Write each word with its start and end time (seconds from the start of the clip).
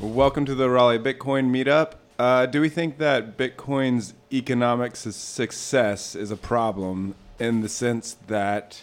Welcome 0.00 0.44
to 0.46 0.54
the 0.54 0.68
Raleigh 0.68 0.98
Bitcoin 0.98 1.50
meetup. 1.50 1.92
Uh, 2.18 2.46
do 2.46 2.60
we 2.60 2.68
think 2.68 2.98
that 2.98 3.36
Bitcoin's 3.36 4.14
economic 4.32 4.96
su- 4.96 5.12
success 5.12 6.14
is 6.14 6.30
a 6.30 6.36
problem 6.36 7.14
in 7.38 7.60
the 7.60 7.68
sense 7.68 8.16
that 8.26 8.82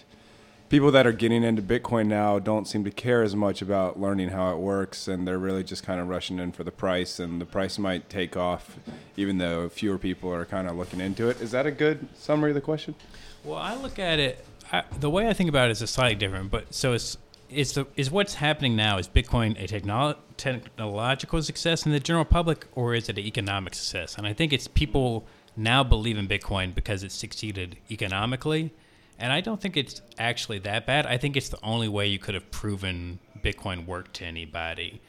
people 0.69 0.89
that 0.91 1.05
are 1.05 1.11
getting 1.11 1.43
into 1.43 1.61
Bitcoin 1.61 2.07
now 2.07 2.39
don't 2.39 2.65
seem 2.65 2.83
to 2.85 2.91
care 2.91 3.23
as 3.23 3.35
much 3.35 3.61
about 3.61 3.99
learning 3.99 4.29
how 4.29 4.53
it 4.53 4.57
works 4.57 5.07
and 5.07 5.27
they're 5.27 5.37
really 5.37 5.63
just 5.63 5.83
kind 5.83 5.99
of 5.99 6.07
rushing 6.07 6.39
in 6.39 6.51
for 6.53 6.63
the 6.63 6.71
price 6.71 7.19
and 7.19 7.41
the 7.41 7.45
price 7.45 7.77
might 7.77 8.09
take 8.09 8.37
off 8.37 8.77
even 9.17 9.37
though 9.37 9.67
fewer 9.69 9.97
people 9.97 10.33
are 10.33 10.45
kind 10.45 10.67
of 10.67 10.77
looking 10.77 11.01
into 11.01 11.29
it? 11.29 11.41
Is 11.41 11.51
that 11.51 11.65
a 11.65 11.71
good 11.71 12.07
summary 12.15 12.51
of 12.51 12.55
the 12.55 12.61
question? 12.61 12.95
Well, 13.43 13.59
I 13.59 13.75
look 13.75 13.99
at 13.99 14.17
it. 14.19 14.45
I, 14.71 14.83
the 14.97 15.09
way 15.09 15.27
I 15.27 15.33
think 15.33 15.49
about 15.49 15.69
it 15.69 15.81
is 15.81 15.89
slightly 15.89 16.15
different. 16.15 16.51
But 16.51 16.73
so 16.73 16.93
it's 16.93 17.17
is 17.51 17.73
the 17.73 17.85
is 17.95 18.09
what's 18.09 18.35
happening 18.35 18.75
now 18.75 18.97
is 18.97 19.07
Bitcoin 19.07 19.61
a 19.61 19.67
technolo- 19.67 20.17
technological 20.37 21.41
success 21.41 21.85
in 21.85 21.91
the 21.91 21.99
general 21.99 22.25
public, 22.25 22.67
or 22.73 22.95
is 22.95 23.09
it 23.09 23.17
an 23.17 23.25
economic 23.25 23.75
success? 23.75 24.17
And 24.17 24.25
I 24.25 24.33
think 24.33 24.53
it's 24.53 24.67
people 24.67 25.27
now 25.55 25.83
believe 25.83 26.17
in 26.17 26.27
Bitcoin 26.27 26.73
because 26.73 27.03
it 27.03 27.11
succeeded 27.11 27.77
economically, 27.89 28.73
and 29.19 29.31
I 29.31 29.41
don't 29.41 29.61
think 29.61 29.77
it's 29.77 30.01
actually 30.17 30.59
that 30.59 30.85
bad. 30.85 31.05
I 31.05 31.17
think 31.17 31.35
it's 31.35 31.49
the 31.49 31.63
only 31.63 31.87
way 31.87 32.07
you 32.07 32.19
could 32.19 32.35
have 32.35 32.49
proven 32.51 33.19
Bitcoin 33.41 33.85
worked 33.85 34.15
to 34.15 34.25
anybody. 34.25 35.01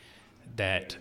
That, 0.57 0.97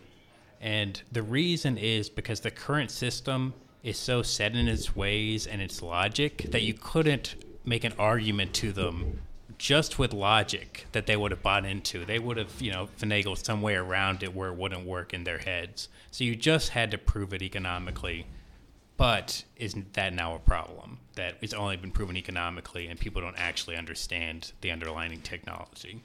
and 0.61 1.01
the 1.11 1.23
reason 1.23 1.77
is 1.77 2.09
because 2.09 2.39
the 2.39 2.51
current 2.51 2.91
system 2.91 3.53
is 3.83 3.97
so 3.97 4.21
set 4.21 4.55
in 4.55 4.67
its 4.67 4.95
ways 4.95 5.47
and 5.47 5.61
its 5.61 5.81
logic 5.81 6.45
that 6.51 6.61
you 6.61 6.73
couldn't 6.73 7.35
make 7.65 7.83
an 7.83 7.93
argument 7.97 8.53
to 8.53 8.71
them 8.71 9.21
just 9.61 9.99
with 9.99 10.11
logic 10.11 10.87
that 10.91 11.05
they 11.05 11.15
would 11.15 11.29
have 11.29 11.43
bought 11.43 11.67
into. 11.67 12.03
They 12.03 12.17
would 12.17 12.37
have, 12.37 12.59
you 12.59 12.71
know, 12.71 12.89
finagled 12.99 13.45
some 13.45 13.61
way 13.61 13.75
around 13.75 14.23
it 14.23 14.33
where 14.33 14.49
it 14.49 14.55
wouldn't 14.55 14.87
work 14.87 15.13
in 15.13 15.23
their 15.23 15.37
heads. 15.37 15.87
So 16.09 16.23
you 16.23 16.35
just 16.35 16.69
had 16.69 16.89
to 16.89 16.97
prove 16.97 17.31
it 17.31 17.43
economically. 17.43 18.25
But 18.97 19.43
isn't 19.57 19.93
that 19.93 20.15
now 20.15 20.33
a 20.33 20.39
problem? 20.39 20.97
That 21.13 21.35
it's 21.41 21.53
only 21.53 21.77
been 21.77 21.91
proven 21.91 22.17
economically 22.17 22.87
and 22.87 22.99
people 22.99 23.21
don't 23.21 23.37
actually 23.37 23.75
understand 23.75 24.51
the 24.61 24.71
underlying 24.71 25.21
technology. 25.21 26.01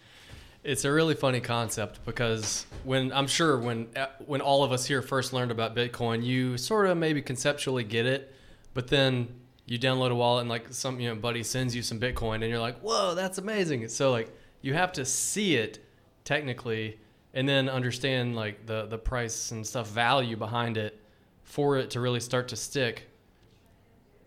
It's 0.62 0.84
a 0.84 0.92
really 0.92 1.14
funny 1.14 1.40
concept 1.40 2.04
because 2.04 2.66
when 2.84 3.10
I'm 3.10 3.26
sure 3.26 3.58
when 3.58 3.88
uh, 3.96 4.08
when 4.26 4.42
all 4.42 4.64
of 4.64 4.72
us 4.72 4.84
here 4.84 5.00
first 5.00 5.32
learned 5.32 5.50
about 5.50 5.74
Bitcoin, 5.74 6.22
you 6.22 6.58
sort 6.58 6.88
of 6.88 6.98
maybe 6.98 7.22
conceptually 7.22 7.84
get 7.84 8.04
it, 8.04 8.34
but 8.74 8.88
then 8.88 9.28
you 9.66 9.78
download 9.78 10.10
a 10.10 10.14
wallet 10.14 10.42
and 10.42 10.48
like 10.48 10.72
some 10.72 10.98
you 11.00 11.08
know 11.08 11.14
buddy 11.14 11.42
sends 11.42 11.74
you 11.74 11.82
some 11.82 12.00
Bitcoin 12.00 12.36
and 12.36 12.44
you're 12.44 12.60
like, 12.60 12.78
whoa, 12.80 13.14
that's 13.14 13.38
amazing. 13.38 13.86
So 13.88 14.10
like 14.10 14.34
you 14.62 14.74
have 14.74 14.92
to 14.92 15.04
see 15.04 15.56
it 15.56 15.84
technically 16.24 16.98
and 17.34 17.48
then 17.48 17.68
understand 17.68 18.34
like 18.34 18.64
the 18.66 18.86
the 18.86 18.98
price 18.98 19.50
and 19.50 19.66
stuff 19.66 19.88
value 19.88 20.36
behind 20.36 20.76
it 20.76 21.00
for 21.42 21.76
it 21.76 21.90
to 21.90 22.00
really 22.00 22.20
start 22.20 22.48
to 22.48 22.56
stick. 22.56 23.08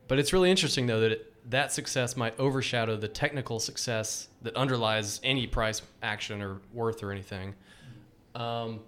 But 0.07 0.19
it's 0.19 0.33
really 0.33 0.51
interesting 0.51 0.87
though 0.87 0.99
that 0.99 1.11
it, 1.13 1.49
that 1.49 1.71
success 1.71 2.15
might 2.15 2.39
overshadow 2.39 2.95
the 2.97 3.07
technical 3.07 3.59
success 3.59 4.27
that 4.41 4.55
underlies 4.55 5.19
any 5.23 5.47
price 5.47 5.81
action 6.03 6.41
or 6.41 6.61
worth 6.73 7.01
or 7.01 7.11
anything. 7.11 7.55
Um, 8.35 8.81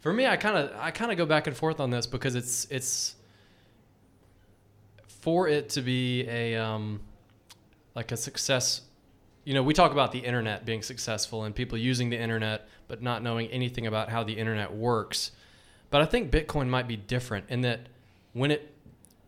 for 0.00 0.12
me, 0.12 0.26
I 0.26 0.36
kind 0.36 0.56
of 0.56 0.70
I 0.78 0.92
kind 0.92 1.10
of 1.10 1.18
go 1.18 1.26
back 1.26 1.46
and 1.46 1.56
forth 1.56 1.80
on 1.80 1.90
this 1.90 2.06
because 2.06 2.36
it's 2.36 2.66
it's 2.70 3.15
for 5.26 5.48
it 5.48 5.70
to 5.70 5.82
be 5.82 6.24
a 6.28 6.54
um, 6.54 7.00
like 7.96 8.12
a 8.12 8.16
success. 8.16 8.82
You 9.42 9.54
know, 9.54 9.62
we 9.64 9.74
talk 9.74 9.90
about 9.90 10.12
the 10.12 10.20
internet 10.20 10.64
being 10.64 10.82
successful 10.82 11.42
and 11.42 11.52
people 11.52 11.76
using 11.76 12.10
the 12.10 12.16
internet 12.16 12.68
but 12.86 13.02
not 13.02 13.24
knowing 13.24 13.48
anything 13.48 13.88
about 13.88 14.08
how 14.08 14.22
the 14.22 14.34
internet 14.34 14.72
works. 14.72 15.32
But 15.90 16.00
I 16.00 16.04
think 16.04 16.30
Bitcoin 16.30 16.68
might 16.68 16.86
be 16.86 16.94
different 16.94 17.46
in 17.48 17.62
that 17.62 17.88
when 18.34 18.52
it, 18.52 18.72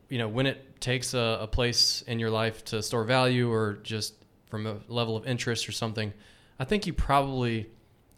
you 0.08 0.18
know, 0.18 0.28
when 0.28 0.46
it 0.46 0.80
takes 0.80 1.14
a, 1.14 1.38
a 1.40 1.48
place 1.48 2.02
in 2.02 2.20
your 2.20 2.30
life 2.30 2.64
to 2.66 2.80
store 2.80 3.02
value 3.02 3.50
or 3.50 3.80
just 3.82 4.14
from 4.46 4.68
a 4.68 4.76
level 4.86 5.16
of 5.16 5.26
interest 5.26 5.68
or 5.68 5.72
something, 5.72 6.12
I 6.60 6.64
think 6.64 6.86
you 6.86 6.92
probably, 6.92 7.68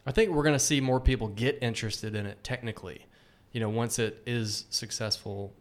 I 0.05 0.13
think 0.13 0.33
we're 0.33 0.43
going 0.43 0.55
to 0.55 0.59
see 0.59 0.83
more 0.83 1.01
people 1.01 1.29
get 1.29 1.59
interested 1.63 2.15
in 2.15 2.27
it 2.27 2.45
technically, 2.45 3.07
you 3.53 3.61
know, 3.61 3.71
once 3.71 3.99
it 3.99 4.23
is 4.27 4.67
successful 4.69 5.55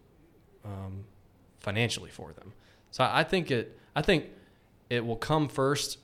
um, 0.65 1.05
financially 1.59 2.09
for 2.09 2.33
them. 2.33 2.53
So 2.91 3.07
I 3.09 3.23
think 3.23 3.51
it, 3.51 3.77
I 3.95 4.01
think 4.01 4.25
it 4.89 5.05
will 5.05 5.15
come 5.15 5.47
first 5.47 5.97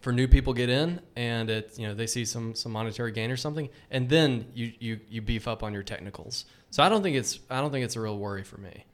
for 0.00 0.12
new 0.12 0.28
people 0.28 0.52
get 0.52 0.68
in 0.68 1.00
and 1.16 1.48
it 1.48 1.78
you 1.78 1.88
know 1.88 1.94
they 1.94 2.06
see 2.06 2.26
some 2.26 2.54
some 2.54 2.70
monetary 2.70 3.10
gain 3.10 3.30
or 3.30 3.38
something 3.38 3.70
and 3.90 4.10
then 4.10 4.44
you 4.54 4.70
you 4.78 5.00
you 5.08 5.22
beef 5.22 5.48
up 5.48 5.62
on 5.62 5.72
your 5.72 5.82
technicals 5.82 6.44
so 6.68 6.82
i 6.82 6.90
don't 6.90 7.02
think 7.02 7.16
it's 7.16 7.40
i 7.48 7.58
don't 7.58 7.72
think 7.72 7.86
it's 7.86 7.96
a 7.96 8.00
real 8.00 8.18
worry 8.18 8.44
for 8.44 8.58
me 8.58 8.84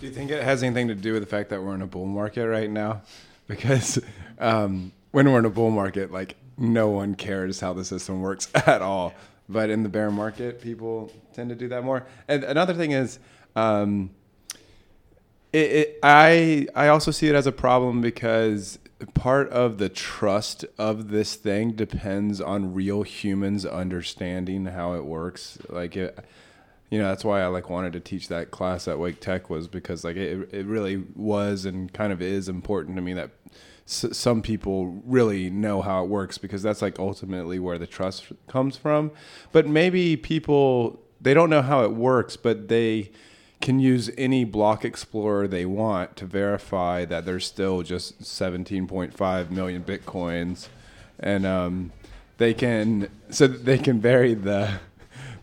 Do 0.00 0.06
you 0.06 0.12
think 0.12 0.30
it 0.30 0.42
has 0.42 0.62
anything 0.62 0.88
to 0.88 0.94
do 0.94 1.12
with 1.12 1.22
the 1.22 1.28
fact 1.28 1.50
that 1.50 1.62
we're 1.62 1.74
in 1.74 1.82
a 1.82 1.86
bull 1.86 2.06
market 2.06 2.48
right 2.48 2.70
now? 2.70 3.02
Because 3.46 4.00
um, 4.38 4.92
when 5.10 5.28
we're 5.28 5.40
in 5.40 5.44
a 5.44 5.50
bull 5.50 5.70
market, 5.70 6.12
like 6.12 6.36
no 6.56 6.88
one 6.88 7.16
cares 7.16 7.58
how 7.58 7.72
the 7.72 7.84
system 7.84 8.20
works 8.20 8.48
at 8.54 8.80
all. 8.80 9.12
But 9.50 9.68
in 9.68 9.82
the 9.82 9.88
bear 9.88 10.10
market, 10.10 10.60
people 10.60 11.12
tend 11.32 11.50
to 11.50 11.56
do 11.56 11.68
that 11.68 11.82
more. 11.82 12.06
And 12.28 12.44
another 12.44 12.74
thing 12.74 12.92
is, 12.92 13.18
um, 13.56 14.10
it, 15.52 15.72
it, 15.72 15.98
I 16.02 16.68
I 16.76 16.88
also 16.88 17.10
see 17.10 17.28
it 17.28 17.34
as 17.34 17.46
a 17.46 17.52
problem 17.52 18.00
because 18.00 18.78
part 19.14 19.48
of 19.50 19.78
the 19.78 19.88
trust 19.88 20.64
of 20.78 21.08
this 21.08 21.34
thing 21.34 21.72
depends 21.72 22.40
on 22.40 22.74
real 22.74 23.02
humans 23.02 23.66
understanding 23.66 24.66
how 24.66 24.94
it 24.94 25.04
works. 25.04 25.58
Like 25.68 25.96
it, 25.96 26.18
you 26.90 26.98
know, 26.98 27.08
that's 27.08 27.24
why 27.24 27.42
I 27.42 27.46
like 27.46 27.68
wanted 27.68 27.92
to 27.94 28.00
teach 28.00 28.28
that 28.28 28.50
class 28.50 28.86
at 28.86 28.98
Wake 28.98 29.20
Tech 29.20 29.50
was 29.50 29.66
because 29.66 30.04
like 30.04 30.16
it 30.16 30.48
it 30.52 30.66
really 30.66 31.04
was 31.16 31.64
and 31.64 31.92
kind 31.92 32.12
of 32.12 32.22
is 32.22 32.48
important 32.48 32.96
to 32.96 33.02
me 33.02 33.14
that 33.14 33.30
s- 33.90 34.16
some 34.16 34.40
people 34.40 35.02
really 35.04 35.50
know 35.50 35.82
how 35.82 36.04
it 36.04 36.08
works 36.08 36.38
because 36.38 36.62
that's 36.62 36.80
like 36.80 36.98
ultimately 36.98 37.58
where 37.58 37.76
the 37.78 37.86
trust 37.86 38.32
comes 38.46 38.76
from. 38.76 39.10
But 39.52 39.66
maybe 39.66 40.16
people 40.16 41.00
they 41.20 41.34
don't 41.34 41.50
know 41.50 41.60
how 41.62 41.84
it 41.84 41.92
works, 41.92 42.36
but 42.36 42.68
they 42.68 43.10
can 43.60 43.78
use 43.78 44.10
any 44.16 44.42
block 44.44 44.86
explorer 44.86 45.46
they 45.46 45.66
want 45.66 46.16
to 46.16 46.24
verify 46.24 47.04
that 47.04 47.26
there's 47.26 47.44
still 47.44 47.82
just 47.82 48.22
17.5 48.22 49.50
million 49.50 49.84
bitcoins 49.84 50.68
and 51.18 51.44
um, 51.44 51.92
they 52.38 52.54
can 52.54 53.10
so 53.28 53.46
they 53.46 53.76
can 53.76 54.00
vary 54.00 54.32
the 54.32 54.78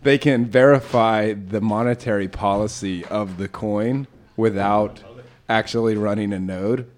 they 0.02 0.18
can 0.18 0.44
verify 0.46 1.32
the 1.32 1.60
monetary 1.60 2.26
policy 2.26 3.04
of 3.04 3.36
the 3.38 3.46
coin 3.46 4.08
without 4.36 5.00
actually 5.48 5.96
running 5.96 6.32
a 6.32 6.38
node 6.40 6.90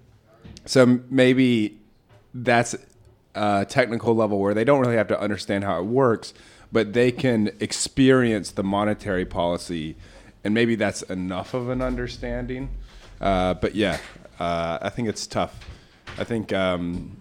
so 0.65 0.99
maybe 1.09 1.77
that's 2.33 2.75
a 3.35 3.65
technical 3.67 4.15
level 4.15 4.39
where 4.39 4.53
they 4.53 4.63
don't 4.63 4.79
really 4.79 4.97
have 4.97 5.07
to 5.07 5.19
understand 5.19 5.63
how 5.63 5.79
it 5.79 5.85
works 5.85 6.33
but 6.71 6.93
they 6.93 7.11
can 7.11 7.51
experience 7.59 8.51
the 8.51 8.63
monetary 8.63 9.25
policy 9.25 9.95
and 10.43 10.53
maybe 10.53 10.75
that's 10.75 11.01
enough 11.03 11.53
of 11.53 11.69
an 11.69 11.81
understanding. 11.81 12.69
Uh, 13.19 13.53
but 13.55 13.75
yeah, 13.75 13.99
uh, 14.39 14.79
I 14.81 14.89
think 14.89 15.07
it's 15.07 15.27
tough. 15.27 15.59
I 16.17 16.23
think, 16.23 16.51
um, 16.51 17.17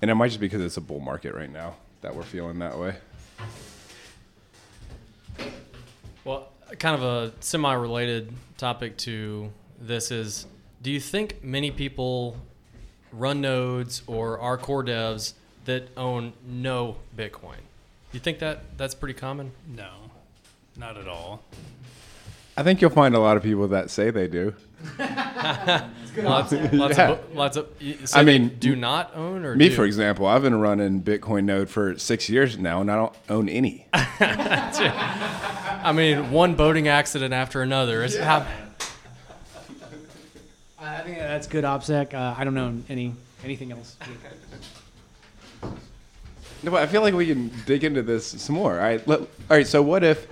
and 0.00 0.10
it 0.10 0.14
might 0.14 0.28
just 0.28 0.40
be 0.40 0.46
because 0.46 0.62
it's 0.62 0.76
a 0.76 0.80
bull 0.80 1.00
market 1.00 1.34
right 1.34 1.52
now 1.52 1.76
that 2.00 2.14
we're 2.14 2.22
feeling 2.22 2.58
that 2.60 2.78
way. 2.78 2.94
well 6.24 6.48
kind 6.78 6.94
of 6.94 7.02
a 7.02 7.32
semi-related 7.40 8.32
topic 8.56 8.96
to 8.96 9.52
this 9.80 10.10
is 10.10 10.46
do 10.82 10.90
you 10.90 11.00
think 11.00 11.42
many 11.44 11.70
people 11.70 12.36
run 13.12 13.40
nodes 13.40 14.02
or 14.06 14.38
are 14.40 14.56
core 14.58 14.84
devs 14.84 15.34
that 15.64 15.88
own 15.96 16.32
no 16.46 16.96
bitcoin 17.16 17.56
Do 17.56 18.14
you 18.14 18.20
think 18.20 18.38
that 18.40 18.76
that's 18.76 18.94
pretty 18.94 19.14
common 19.14 19.52
No, 19.74 19.90
not 20.76 20.96
at 20.96 21.06
all. 21.08 21.42
I 22.56 22.62
think 22.62 22.80
you'll 22.82 22.90
find 22.90 23.14
a 23.14 23.18
lot 23.18 23.36
of 23.38 23.42
people 23.42 23.68
that 23.68 23.88
say 23.90 24.10
they 24.10 24.28
do. 24.28 24.54
lots, 26.18 26.52
lots 26.52 26.52
Yeah. 26.98 27.10
of 27.12 27.34
lots 27.34 27.56
of 27.56 27.68
so 28.04 28.18
I 28.18 28.24
mean, 28.24 28.56
do 28.58 28.76
not 28.76 29.14
own 29.16 29.44
or 29.46 29.54
Me, 29.54 29.68
do? 29.70 29.74
for 29.74 29.84
example, 29.84 30.26
I've 30.26 30.42
been 30.42 30.56
running 30.60 31.02
Bitcoin 31.02 31.44
Node 31.44 31.70
for 31.70 31.96
six 31.98 32.28
years 32.28 32.58
now, 32.58 32.80
and 32.82 32.90
I 32.90 32.96
don't 32.96 33.14
own 33.30 33.48
any. 33.48 33.86
I 33.94 35.92
mean, 35.94 36.30
one 36.30 36.54
boating 36.54 36.88
accident 36.88 37.32
after 37.32 37.62
another. 37.62 38.02
It's 38.02 38.16
how, 38.18 38.46
I 40.82 41.02
think 41.02 41.18
that's 41.18 41.46
good, 41.46 41.64
OPSEC. 41.64 42.14
Uh, 42.14 42.34
I 42.36 42.44
don't 42.44 42.54
know 42.54 42.76
any 42.88 43.14
anything 43.44 43.72
else. 43.72 43.96
No, 46.62 46.70
but 46.70 46.82
I 46.82 46.86
feel 46.86 47.02
like 47.02 47.14
we 47.14 47.26
can 47.26 47.50
dig 47.66 47.84
into 47.84 48.02
this 48.02 48.26
some 48.26 48.54
more. 48.54 48.74
All 48.74 48.78
right, 48.78 49.06
let, 49.08 49.20
all 49.20 49.26
right. 49.50 49.66
So 49.66 49.82
what 49.82 50.04
if 50.04 50.26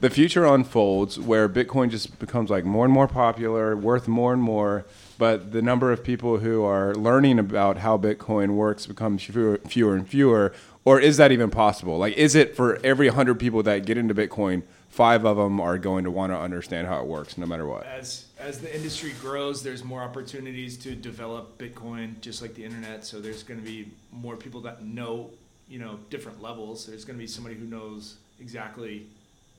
the 0.00 0.10
future 0.10 0.44
unfolds 0.44 1.18
where 1.18 1.48
Bitcoin 1.48 1.90
just 1.90 2.18
becomes 2.18 2.50
like 2.50 2.64
more 2.64 2.84
and 2.84 2.92
more 2.92 3.08
popular, 3.08 3.76
worth 3.76 4.08
more 4.08 4.32
and 4.32 4.42
more, 4.42 4.84
but 5.18 5.52
the 5.52 5.62
number 5.62 5.92
of 5.92 6.04
people 6.04 6.38
who 6.38 6.62
are 6.64 6.94
learning 6.94 7.38
about 7.38 7.78
how 7.78 7.96
Bitcoin 7.96 8.50
works 8.50 8.86
becomes 8.86 9.22
fewer, 9.22 9.58
fewer 9.66 9.94
and 9.94 10.08
fewer? 10.08 10.52
Or 10.84 11.00
is 11.00 11.16
that 11.16 11.32
even 11.32 11.50
possible? 11.50 11.98
Like, 11.98 12.14
is 12.14 12.36
it 12.36 12.54
for 12.54 12.78
every 12.84 13.08
100 13.08 13.40
people 13.40 13.62
that 13.64 13.84
get 13.84 13.98
into 13.98 14.14
Bitcoin, 14.14 14.62
five 14.88 15.24
of 15.24 15.36
them 15.36 15.60
are 15.60 15.78
going 15.78 16.04
to 16.04 16.12
want 16.12 16.32
to 16.32 16.38
understand 16.38 16.86
how 16.86 17.00
it 17.00 17.06
works 17.06 17.36
no 17.36 17.44
matter 17.44 17.66
what? 17.66 17.84
As 17.86 18.25
as 18.38 18.60
the 18.60 18.74
industry 18.74 19.14
grows, 19.20 19.62
there's 19.62 19.82
more 19.82 20.02
opportunities 20.02 20.76
to 20.78 20.94
develop 20.94 21.58
Bitcoin, 21.58 22.20
just 22.20 22.42
like 22.42 22.54
the 22.54 22.64
internet. 22.64 23.04
So 23.04 23.20
there's 23.20 23.42
going 23.42 23.58
to 23.58 23.66
be 23.66 23.90
more 24.12 24.36
people 24.36 24.60
that 24.62 24.84
know, 24.84 25.30
you 25.68 25.78
know, 25.78 25.98
different 26.10 26.42
levels. 26.42 26.86
There's 26.86 27.04
going 27.04 27.18
to 27.18 27.22
be 27.22 27.26
somebody 27.26 27.54
who 27.54 27.64
knows 27.64 28.16
exactly 28.38 29.06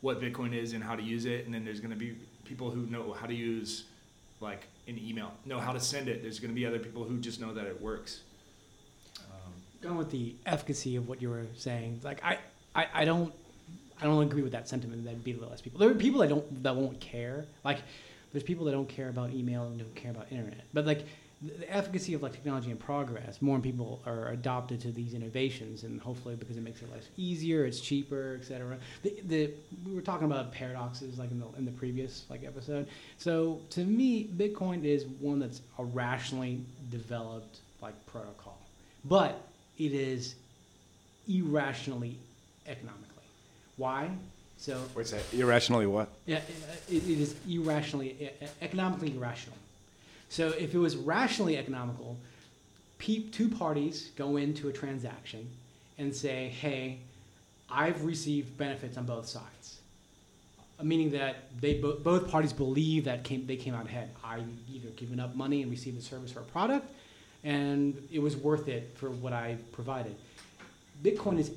what 0.01 0.21
Bitcoin 0.21 0.53
is 0.53 0.73
and 0.73 0.83
how 0.83 0.95
to 0.95 1.01
use 1.01 1.25
it, 1.25 1.45
and 1.45 1.53
then 1.53 1.65
there's 1.65 1.79
going 1.79 1.93
to 1.93 1.97
be 1.97 2.15
people 2.45 2.69
who 2.69 2.81
know 2.85 3.13
how 3.13 3.25
to 3.25 3.33
use, 3.33 3.85
like 4.41 4.67
an 4.87 4.99
email, 5.03 5.33
know 5.45 5.59
how 5.59 5.73
to 5.73 5.79
send 5.79 6.07
it. 6.07 6.21
There's 6.21 6.39
going 6.39 6.51
to 6.51 6.55
be 6.55 6.65
other 6.65 6.79
people 6.79 7.03
who 7.03 7.17
just 7.17 7.41
know 7.41 7.53
that 7.55 7.65
it 7.65 7.81
works. 7.81 8.21
Um, 9.19 9.53
going 9.81 9.97
with 9.97 10.11
the 10.11 10.35
efficacy 10.45 10.95
of 10.95 11.09
what 11.09 11.19
you 11.19 11.29
were 11.29 11.47
saying, 11.55 12.01
like 12.03 12.23
I, 12.23 12.37
I, 12.75 12.87
I 12.93 13.05
don't, 13.05 13.33
I 13.99 14.05
don't 14.05 14.21
agree 14.21 14.43
with 14.43 14.51
that 14.51 14.69
sentiment. 14.69 15.03
That'd 15.03 15.23
be 15.23 15.33
the 15.33 15.47
less 15.47 15.61
people. 15.61 15.79
There 15.79 15.89
are 15.89 15.95
people 15.95 16.21
that 16.21 16.29
don't 16.29 16.63
that 16.63 16.75
won't 16.75 16.99
care. 16.99 17.45
Like 17.65 17.79
there's 18.31 18.43
people 18.43 18.65
that 18.65 18.71
don't 18.71 18.89
care 18.89 19.09
about 19.09 19.31
email 19.31 19.63
and 19.63 19.79
don't 19.79 19.95
care 19.95 20.11
about 20.11 20.31
internet. 20.31 20.63
But 20.73 20.85
like 20.85 21.05
the, 21.41 21.73
efficacy 21.73 22.13
of 22.13 22.23
like 22.23 22.33
technology 22.33 22.71
and 22.71 22.79
progress, 22.79 23.41
more 23.41 23.59
people 23.59 24.01
are 24.05 24.29
adopted 24.29 24.81
to 24.81 24.91
these 24.91 25.13
innovations, 25.13 25.83
and 25.83 26.01
hopefully 26.01 26.35
because 26.35 26.57
it 26.57 26.63
makes 26.63 26.79
their 26.79 26.89
lives 26.89 27.07
easier, 27.17 27.65
it's 27.65 27.79
cheaper, 27.79 28.37
etc. 28.39 28.77
The, 29.03 29.13
the 29.27 29.51
we 29.85 29.93
were 29.93 30.01
talking 30.01 30.25
about 30.25 30.51
paradoxes 30.51 31.19
like 31.19 31.31
in 31.31 31.39
the 31.39 31.47
in 31.57 31.65
the 31.65 31.71
previous 31.71 32.25
like 32.29 32.43
episode. 32.43 32.87
So 33.17 33.59
to 33.71 33.81
me, 33.81 34.27
Bitcoin 34.35 34.83
is 34.83 35.05
one 35.19 35.39
that's 35.39 35.61
a 35.77 35.83
rationally 35.83 36.61
developed 36.89 37.59
like 37.81 37.93
protocol, 38.07 38.57
but 39.05 39.41
it 39.77 39.93
is 39.93 40.35
irrationally 41.27 42.17
economically. 42.65 43.05
Why? 43.77 44.09
So 44.57 44.81
What's 44.93 45.11
that? 45.11 45.21
Irrationally 45.33 45.85
what? 45.87 46.09
yeah, 46.25 46.41
it, 46.89 47.07
it 47.07 47.19
is 47.19 47.35
irrationally, 47.47 48.31
economically 48.61 49.15
irrational. 49.15 49.57
So 50.29 50.49
if 50.49 50.73
it 50.73 50.77
was 50.79 50.95
rationally 50.97 51.57
economical, 51.57 52.17
two 52.99 53.49
parties 53.49 54.09
go 54.17 54.37
into 54.37 54.67
a 54.67 54.73
transaction 54.73 55.47
and 55.97 56.13
say, 56.13 56.49
"Hey, 56.49 56.97
I've 57.69 58.03
received 58.03 58.57
benefits 58.57 58.97
on 58.97 59.05
both 59.05 59.27
sides," 59.27 59.79
Uh, 60.79 60.83
meaning 60.83 61.11
that 61.11 61.35
they 61.61 61.75
bo- 61.75 61.97
both 61.97 62.29
parties 62.29 62.51
believe 62.53 63.05
that 63.05 63.23
came, 63.23 63.47
they 63.47 63.55
came 63.55 63.73
out 63.73 63.85
ahead. 63.85 64.09
I 64.23 64.41
either 64.73 64.89
given 64.89 65.19
up 65.19 65.35
money 65.35 65.61
and 65.61 65.71
received 65.71 65.97
a 65.97 66.01
service 66.01 66.35
or 66.35 66.41
a 66.41 66.43
product, 66.43 66.91
and 67.43 67.95
it 68.11 68.19
was 68.19 68.35
worth 68.35 68.67
it 68.67 68.91
for 68.95 69.09
what 69.09 69.33
I 69.33 69.57
provided. 69.71 70.15
Bitcoin 71.03 71.39
is, 71.39 71.51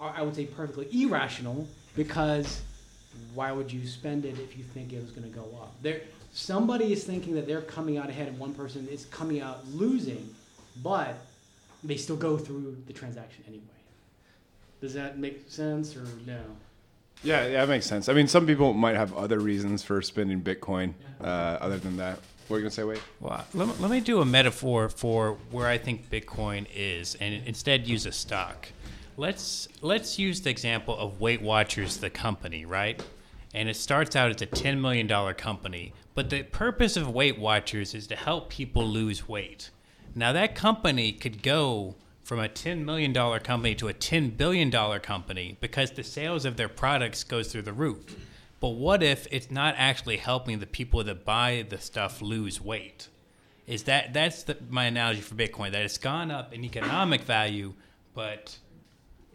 I 0.00 0.22
would 0.22 0.34
say, 0.36 0.46
perfectly 0.46 0.88
irrational 1.02 1.66
because 1.96 2.62
why 3.34 3.50
would 3.50 3.72
you 3.72 3.86
spend 3.86 4.24
it 4.24 4.38
if 4.38 4.56
you 4.56 4.62
think 4.62 4.92
it 4.92 5.02
was 5.02 5.10
going 5.10 5.28
to 5.28 5.34
go 5.34 5.46
up? 5.60 5.74
There, 5.82 6.02
somebody 6.32 6.92
is 6.92 7.04
thinking 7.04 7.34
that 7.34 7.46
they're 7.46 7.62
coming 7.62 7.98
out 7.98 8.10
ahead, 8.10 8.28
and 8.28 8.38
one 8.38 8.54
person 8.54 8.86
is 8.88 9.06
coming 9.06 9.40
out 9.40 9.66
losing, 9.68 10.34
but 10.82 11.16
they 11.82 11.96
still 11.96 12.16
go 12.16 12.36
through 12.36 12.76
the 12.86 12.92
transaction 12.92 13.42
anyway. 13.48 13.64
Does 14.80 14.94
that 14.94 15.18
make 15.18 15.44
sense 15.48 15.96
or 15.96 16.06
no? 16.26 16.40
Yeah, 17.22 17.46
yeah, 17.46 17.60
that 17.60 17.68
makes 17.68 17.86
sense. 17.86 18.08
I 18.08 18.12
mean, 18.12 18.28
some 18.28 18.46
people 18.46 18.74
might 18.74 18.94
have 18.94 19.14
other 19.14 19.38
reasons 19.38 19.82
for 19.82 20.02
spending 20.02 20.42
Bitcoin 20.42 20.92
uh, 21.20 21.24
other 21.60 21.78
than 21.78 21.96
that. 21.96 22.18
What 22.46 22.56
are 22.56 22.58
you 22.60 22.64
going 22.64 22.70
to 22.70 22.74
say, 22.74 22.84
Wade? 22.84 23.00
Well, 23.20 23.44
let 23.54 23.68
me, 23.68 23.74
let 23.80 23.90
me 23.90 24.00
do 24.00 24.20
a 24.20 24.24
metaphor 24.24 24.88
for 24.88 25.38
where 25.50 25.66
I 25.66 25.78
think 25.78 26.10
Bitcoin 26.10 26.66
is, 26.74 27.16
and 27.16 27.42
instead 27.46 27.88
use 27.88 28.06
a 28.06 28.12
stock. 28.12 28.68
Let's 29.18 29.68
let's 29.80 30.18
use 30.18 30.42
the 30.42 30.50
example 30.50 30.94
of 30.94 31.22
Weight 31.22 31.40
Watchers, 31.40 31.96
the 31.96 32.10
company, 32.10 32.66
right? 32.66 33.02
And 33.54 33.66
it 33.66 33.76
starts 33.76 34.14
out 34.14 34.30
as 34.30 34.42
a 34.42 34.46
ten 34.46 34.78
million 34.78 35.06
dollar 35.06 35.32
company, 35.32 35.94
but 36.14 36.28
the 36.28 36.42
purpose 36.42 36.98
of 36.98 37.08
Weight 37.08 37.38
Watchers 37.38 37.94
is 37.94 38.06
to 38.08 38.16
help 38.16 38.50
people 38.50 38.86
lose 38.86 39.26
weight. 39.26 39.70
Now 40.14 40.34
that 40.34 40.54
company 40.54 41.12
could 41.12 41.42
go 41.42 41.94
from 42.24 42.40
a 42.40 42.48
ten 42.48 42.84
million 42.84 43.14
dollar 43.14 43.40
company 43.40 43.74
to 43.76 43.88
a 43.88 43.94
ten 43.94 44.28
billion 44.28 44.68
dollar 44.68 44.98
company 44.98 45.56
because 45.62 45.92
the 45.92 46.04
sales 46.04 46.44
of 46.44 46.58
their 46.58 46.68
products 46.68 47.24
goes 47.24 47.50
through 47.50 47.62
the 47.62 47.72
roof. 47.72 48.16
But 48.60 48.70
what 48.70 49.02
if 49.02 49.26
it's 49.30 49.50
not 49.50 49.74
actually 49.78 50.18
helping 50.18 50.58
the 50.58 50.66
people 50.66 51.02
that 51.04 51.24
buy 51.24 51.64
the 51.66 51.78
stuff 51.78 52.20
lose 52.20 52.60
weight? 52.60 53.08
Is 53.66 53.84
that 53.84 54.12
that's 54.12 54.42
the, 54.42 54.58
my 54.68 54.84
analogy 54.84 55.22
for 55.22 55.36
Bitcoin? 55.36 55.72
That 55.72 55.82
it's 55.82 55.96
gone 55.96 56.30
up 56.30 56.52
in 56.52 56.64
economic 56.64 57.22
value, 57.22 57.72
but 58.12 58.58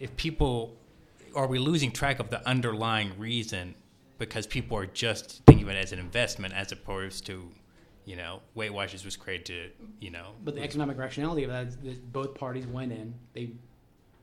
if 0.01 0.17
people 0.17 0.75
are 1.35 1.47
we 1.47 1.59
losing 1.59 1.91
track 1.91 2.19
of 2.19 2.29
the 2.29 2.45
underlying 2.45 3.11
reason 3.17 3.75
because 4.17 4.47
people 4.47 4.75
are 4.75 4.87
just 4.87 5.43
thinking 5.45 5.63
of 5.63 5.69
it 5.69 5.77
as 5.77 5.93
an 5.93 5.99
investment 5.99 6.53
as 6.55 6.71
opposed 6.71 7.25
to, 7.27 7.47
you 8.05 8.15
know, 8.15 8.41
Weight 8.55 8.73
Watchers 8.73 9.05
was 9.05 9.15
created 9.15 9.45
to, 9.45 9.69
you 9.99 10.09
know, 10.09 10.31
But 10.43 10.55
the 10.55 10.63
economic 10.63 10.97
rationality 10.97 11.43
of 11.43 11.51
that 11.51 11.67
is 11.67 11.77
that 11.77 12.11
both 12.11 12.33
parties 12.33 12.65
went 12.65 12.91
in, 12.91 13.13
they 13.33 13.51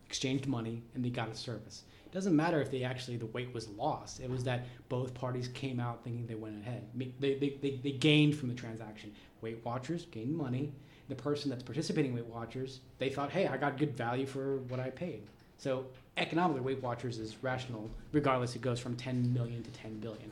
exchanged 0.04 0.46
money, 0.46 0.82
and 0.94 1.04
they 1.04 1.10
got 1.10 1.30
a 1.30 1.34
service. 1.34 1.84
It 2.04 2.12
doesn't 2.12 2.34
matter 2.34 2.60
if 2.60 2.70
they 2.70 2.82
actually 2.82 3.16
the 3.16 3.26
weight 3.26 3.54
was 3.54 3.68
lost. 3.68 4.20
It 4.20 4.28
was 4.28 4.42
that 4.44 4.66
both 4.88 5.14
parties 5.14 5.48
came 5.48 5.78
out 5.78 6.02
thinking 6.02 6.26
they 6.26 6.34
went 6.34 6.60
ahead. 6.60 6.86
They, 6.94 7.12
they, 7.20 7.34
they, 7.34 7.80
they 7.82 7.92
gained 7.92 8.34
from 8.34 8.48
the 8.48 8.54
transaction. 8.54 9.12
Weight 9.42 9.64
Watchers 9.64 10.06
gained 10.06 10.36
money. 10.36 10.72
The 11.08 11.14
person 11.14 11.50
that's 11.50 11.62
participating 11.62 12.10
in 12.10 12.16
Weight 12.16 12.26
Watchers, 12.26 12.80
they 12.98 13.10
thought, 13.10 13.30
hey, 13.30 13.46
I 13.46 13.56
got 13.56 13.78
good 13.78 13.96
value 13.96 14.26
for 14.26 14.58
what 14.68 14.80
I 14.80 14.90
paid. 14.90 15.22
So 15.58 15.84
economically, 16.16 16.62
Weight 16.62 16.82
Watchers 16.82 17.18
is 17.18 17.36
rational, 17.42 17.90
regardless 18.12 18.54
it 18.54 18.62
goes 18.62 18.78
from 18.78 18.96
10 18.96 19.34
million 19.34 19.62
to 19.62 19.70
10 19.70 19.98
billion. 19.98 20.30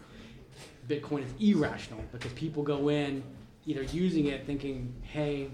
Bitcoin 0.89 1.25
is 1.25 1.31
irrational 1.41 2.03
because 2.13 2.33
people 2.33 2.63
go 2.63 2.89
in 2.89 3.23
either 3.67 3.83
using 3.83 4.27
it 4.27 4.47
thinking, 4.47 4.93
hey, 5.03 5.49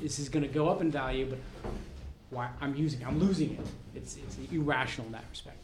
this 0.00 0.18
is 0.18 0.30
going 0.30 0.42
to 0.42 0.48
go 0.48 0.68
up 0.68 0.80
in 0.80 0.90
value, 0.90 1.26
but 1.26 1.38
why 2.30 2.48
I'm 2.62 2.74
using, 2.74 3.02
it, 3.02 3.06
I'm 3.06 3.18
losing 3.18 3.52
it. 3.52 3.60
It's, 3.94 4.16
it's 4.16 4.38
irrational 4.50 5.06
in 5.06 5.12
that 5.12 5.24
respect. 5.30 5.58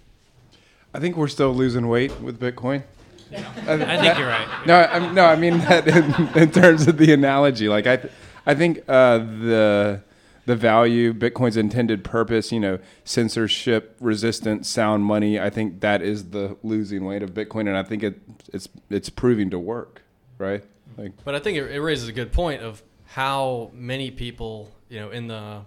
I 0.93 1.01
think 1.01 1.17
we're 1.17 1.29
still 1.29 1.55
losing 1.55 1.89
weight 1.89 2.21
with 2.21 2.39
Bitcoin. 2.39 2.83
I 3.33 3.77
think 3.79 4.19
you're 4.19 4.29
right. 4.29 4.67
No, 4.67 4.81
I, 4.81 5.13
no, 5.13 5.25
I 5.25 5.37
mean 5.37 5.59
that 5.59 5.89
in, 5.89 6.39
in 6.43 6.51
terms 6.51 6.87
of 6.87 6.99
the 6.99 7.13
analogy. 7.15 7.69
Like 7.69 7.87
I, 7.87 7.97
th- 7.97 8.13
I 8.45 8.55
think 8.55 8.85
uh, 8.87 9.19
the 9.19 10.03
the 10.47 10.57
value, 10.57 11.13
Bitcoin's 11.13 11.57
intended 11.57 12.05
purpose, 12.05 12.53
you 12.53 12.61
know, 12.61 12.79
censorship 13.05 13.97
resistant, 14.01 14.67
sound 14.67 15.05
money. 15.05 15.41
I 15.41 15.51
think 15.51 15.81
that 15.81 16.03
is 16.03 16.31
the 16.31 16.57
losing 16.63 17.05
weight 17.05 17.23
of 17.23 17.33
Bitcoin, 17.33 17.61
and 17.61 17.77
I 17.77 17.83
think 17.83 18.03
it 18.03 18.21
it's 18.53 18.69
it's 18.91 19.09
proving 19.09 19.51
to 19.51 19.59
work, 19.59 20.03
right? 20.39 20.65
Like 20.97 21.13
But 21.25 21.35
I 21.35 21.39
think 21.39 21.59
it, 21.59 21.71
it 21.71 21.81
raises 21.81 22.09
a 22.09 22.13
good 22.13 22.33
point 22.33 22.63
of 22.63 22.83
how 23.07 23.71
many 23.75 24.11
people, 24.11 24.71
you 24.89 25.01
know, 25.01 25.11
in 25.11 25.29
the 25.29 25.63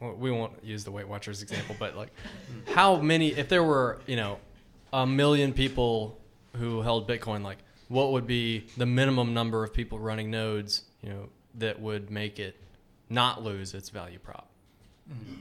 well, 0.00 0.14
we 0.14 0.30
won't 0.30 0.52
use 0.64 0.84
the 0.84 0.90
Weight 0.90 1.06
Watchers 1.06 1.42
example, 1.42 1.76
but 1.78 1.96
like 1.96 2.10
how 2.66 2.96
many 2.96 3.28
if 3.28 3.48
there 3.48 3.62
were, 3.62 4.00
you 4.06 4.16
know, 4.16 4.38
a 4.92 5.06
million 5.06 5.52
people 5.52 6.18
who 6.56 6.80
held 6.80 7.06
Bitcoin, 7.06 7.42
like 7.42 7.58
what 7.88 8.12
would 8.12 8.26
be 8.26 8.66
the 8.76 8.86
minimum 8.86 9.34
number 9.34 9.62
of 9.62 9.74
people 9.74 9.98
running 9.98 10.30
nodes, 10.30 10.82
you 11.02 11.10
know, 11.10 11.28
that 11.56 11.80
would 11.80 12.10
make 12.10 12.38
it 12.38 12.56
not 13.10 13.42
lose 13.42 13.74
its 13.74 13.90
value 13.90 14.18
prop? 14.18 14.48
Mm-hmm. 15.10 15.34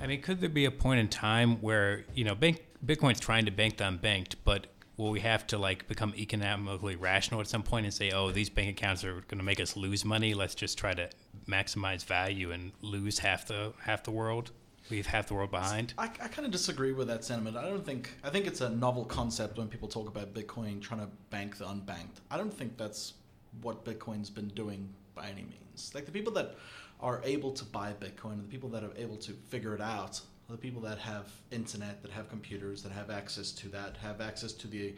I 0.00 0.06
mean, 0.06 0.20
could 0.20 0.40
there 0.40 0.50
be 0.50 0.64
a 0.64 0.70
point 0.70 1.00
in 1.00 1.08
time 1.08 1.60
where 1.60 2.04
you 2.14 2.24
know, 2.24 2.34
bank, 2.34 2.64
Bitcoin's 2.84 3.20
trying 3.20 3.44
to 3.44 3.52
bank 3.52 3.76
the 3.76 3.84
unbanked, 3.84 4.34
but 4.44 4.66
will 4.96 5.10
we 5.10 5.20
have 5.20 5.46
to 5.48 5.58
like 5.58 5.88
become 5.88 6.14
economically 6.16 6.96
rational 6.96 7.40
at 7.40 7.46
some 7.46 7.62
point 7.62 7.86
and 7.86 7.94
say, 7.94 8.10
oh, 8.10 8.30
these 8.30 8.50
bank 8.50 8.70
accounts 8.70 9.04
are 9.04 9.20
going 9.22 9.38
to 9.38 9.44
make 9.44 9.60
us 9.60 9.76
lose 9.76 10.04
money? 10.04 10.34
Let's 10.34 10.54
just 10.54 10.76
try 10.76 10.92
to 10.94 11.08
maximize 11.48 12.04
value 12.04 12.50
and 12.50 12.72
lose 12.80 13.18
half 13.18 13.46
the 13.46 13.72
half 13.80 14.02
the 14.02 14.10
world, 14.10 14.50
leave 14.90 15.06
half 15.06 15.28
the 15.28 15.34
world 15.34 15.50
behind. 15.50 15.94
I, 15.98 16.04
I 16.04 16.28
kind 16.28 16.46
of 16.46 16.50
disagree 16.50 16.92
with 16.92 17.08
that 17.08 17.24
sentiment. 17.24 17.56
I 17.56 17.62
don't 17.62 17.84
think 17.84 18.10
I 18.24 18.30
think 18.30 18.46
it's 18.46 18.60
a 18.60 18.70
novel 18.70 19.04
concept 19.04 19.58
when 19.58 19.68
people 19.68 19.88
talk 19.88 20.08
about 20.08 20.34
Bitcoin 20.34 20.80
trying 20.80 21.00
to 21.00 21.08
bank 21.30 21.58
the 21.58 21.66
unbanked. 21.66 22.20
I 22.30 22.36
don't 22.36 22.52
think 22.52 22.76
that's 22.76 23.14
what 23.60 23.84
Bitcoin's 23.84 24.30
been 24.30 24.48
doing 24.48 24.88
by 25.14 25.28
any 25.28 25.42
means. 25.42 25.92
Like 25.94 26.06
the 26.06 26.12
people 26.12 26.32
that 26.34 26.56
are 27.02 27.20
able 27.24 27.50
to 27.52 27.64
buy 27.64 27.92
Bitcoin, 28.00 28.36
the 28.36 28.48
people 28.48 28.68
that 28.70 28.84
are 28.84 28.92
able 28.96 29.16
to 29.16 29.32
figure 29.32 29.74
it 29.74 29.80
out, 29.80 30.20
the 30.48 30.56
people 30.56 30.80
that 30.82 30.98
have 30.98 31.30
internet, 31.50 32.02
that 32.02 32.10
have 32.12 32.28
computers, 32.28 32.82
that 32.82 32.92
have 32.92 33.10
access 33.10 33.50
to 33.52 33.68
that, 33.68 33.96
have 33.96 34.20
access 34.20 34.52
to 34.52 34.68
the 34.68 34.94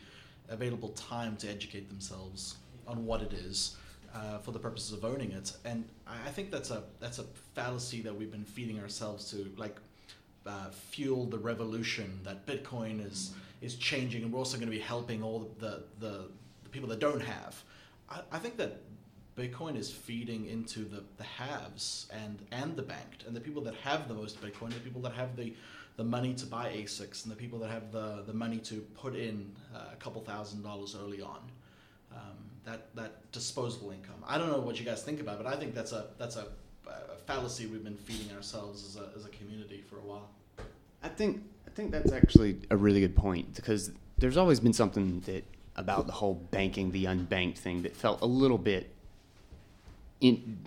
available 0.49 0.91
time 0.91 1.37
to 1.37 1.49
educate 1.49 1.89
themselves 1.89 2.57
on 2.87 3.07
what 3.07 3.23
it 3.23 3.33
is. 3.33 3.77
Uh, 4.15 4.39
for 4.39 4.53
the 4.53 4.59
purposes 4.61 4.93
of 4.93 5.05
owning 5.05 5.33
it, 5.33 5.53
and 5.65 5.85
I 6.07 6.15
I 6.29 6.31
think 6.31 6.53
that's 6.53 6.71
a 6.71 6.85
that's 7.01 7.19
a 7.19 7.25
fallacy 7.57 8.01
that 8.03 8.15
we've 8.15 8.31
been 8.31 8.45
feeding 8.45 8.79
ourselves 8.79 9.29
to. 9.33 9.53
Like 9.57 9.77
uh, 10.47 10.71
fuel 10.71 11.27
the 11.27 11.39
revolution 11.39 12.21
that 12.23 12.47
Bitcoin 12.47 13.05
is 13.05 13.33
is 13.61 13.75
changing, 13.75 14.23
and 14.23 14.33
we're 14.33 14.39
also 14.39 14.57
going 14.57 14.71
to 14.71 14.77
be 14.77 14.83
helping 14.83 15.23
all 15.23 15.51
the 15.59 15.83
the, 15.99 16.29
the 16.63 16.69
people 16.71 16.89
that 16.91 17.01
don't 17.01 17.23
have. 17.23 17.61
I, 18.09 18.21
I 18.31 18.39
think 18.39 18.57
that 18.59 18.83
Bitcoin 19.37 19.77
is 19.77 19.91
feeding 19.91 20.47
into 20.47 20.81
the, 20.81 21.03
the 21.17 21.25
haves 21.25 22.07
and 22.13 22.39
and 22.53 22.77
the 22.77 22.83
banked, 22.83 23.25
and 23.27 23.35
the 23.35 23.41
people 23.41 23.63
that 23.63 23.75
have 23.77 24.07
the 24.09 24.15
most 24.15 24.41
Bitcoin, 24.41 24.73
the 24.73 24.81
people 24.81 25.03
that 25.03 25.13
have 25.15 25.37
the 25.37 25.53
the 25.97 26.05
money 26.05 26.35
to 26.35 26.47
buy 26.47 26.71
ASICs, 26.71 27.25
and 27.25 27.33
the 27.33 27.37
people 27.37 27.59
that 27.61 27.71
have 27.71 27.93
the, 27.93 28.25
the 28.27 28.33
money 28.33 28.59
to 28.59 28.81
put 28.95 29.15
in 29.15 29.55
uh, 29.75 29.91
a 29.93 29.97
couple 29.97 30.21
thousand 30.23 30.63
dollars 30.63 30.97
early 31.01 31.21
on. 31.21 31.39
Um, 32.13 32.39
that 32.65 32.95
that 32.95 33.31
disposable 33.33 33.91
income. 33.91 34.23
I 34.27 34.39
don't 34.39 34.51
know 34.51 34.61
what 34.61 34.79
you 34.79 34.87
guys 34.87 35.03
think 35.03 35.21
about, 35.21 35.41
it, 35.41 35.45
but 35.45 35.53
I 35.53 35.59
think 35.59 35.75
that's 35.75 35.93
a 35.93 36.07
that's 36.19 36.37
a, 36.37 36.47
a 36.87 37.17
fallacy 37.27 37.67
we've 37.67 37.85
been 37.85 37.97
feeding 37.97 38.35
ourselves 38.37 38.85
as 38.85 39.03
a, 39.03 39.11
as 39.17 39.25
a 39.25 39.31
community 39.31 39.83
for 39.89 39.99
a 39.99 40.03
while. 40.03 40.29
I 41.03 41.09
think 41.09 41.43
I 41.67 41.71
think 41.71 41.91
that's 41.91 42.13
actually 42.13 42.61
a 42.71 42.77
really 42.77 43.01
good 43.01 43.17
point 43.17 43.55
because 43.57 43.91
there's 44.19 44.37
always 44.37 44.61
been 44.61 44.73
something 44.73 45.21
that 45.27 45.45
about 45.77 46.07
the 46.07 46.13
whole 46.13 46.35
banking 46.35 46.93
the 46.93 47.05
unbanked 47.05 47.59
thing 47.59 47.83
that 47.83 47.97
felt 47.97 48.21
a 48.21 48.27
little 48.27 48.59
bit 48.59 48.94
in, 50.29 50.59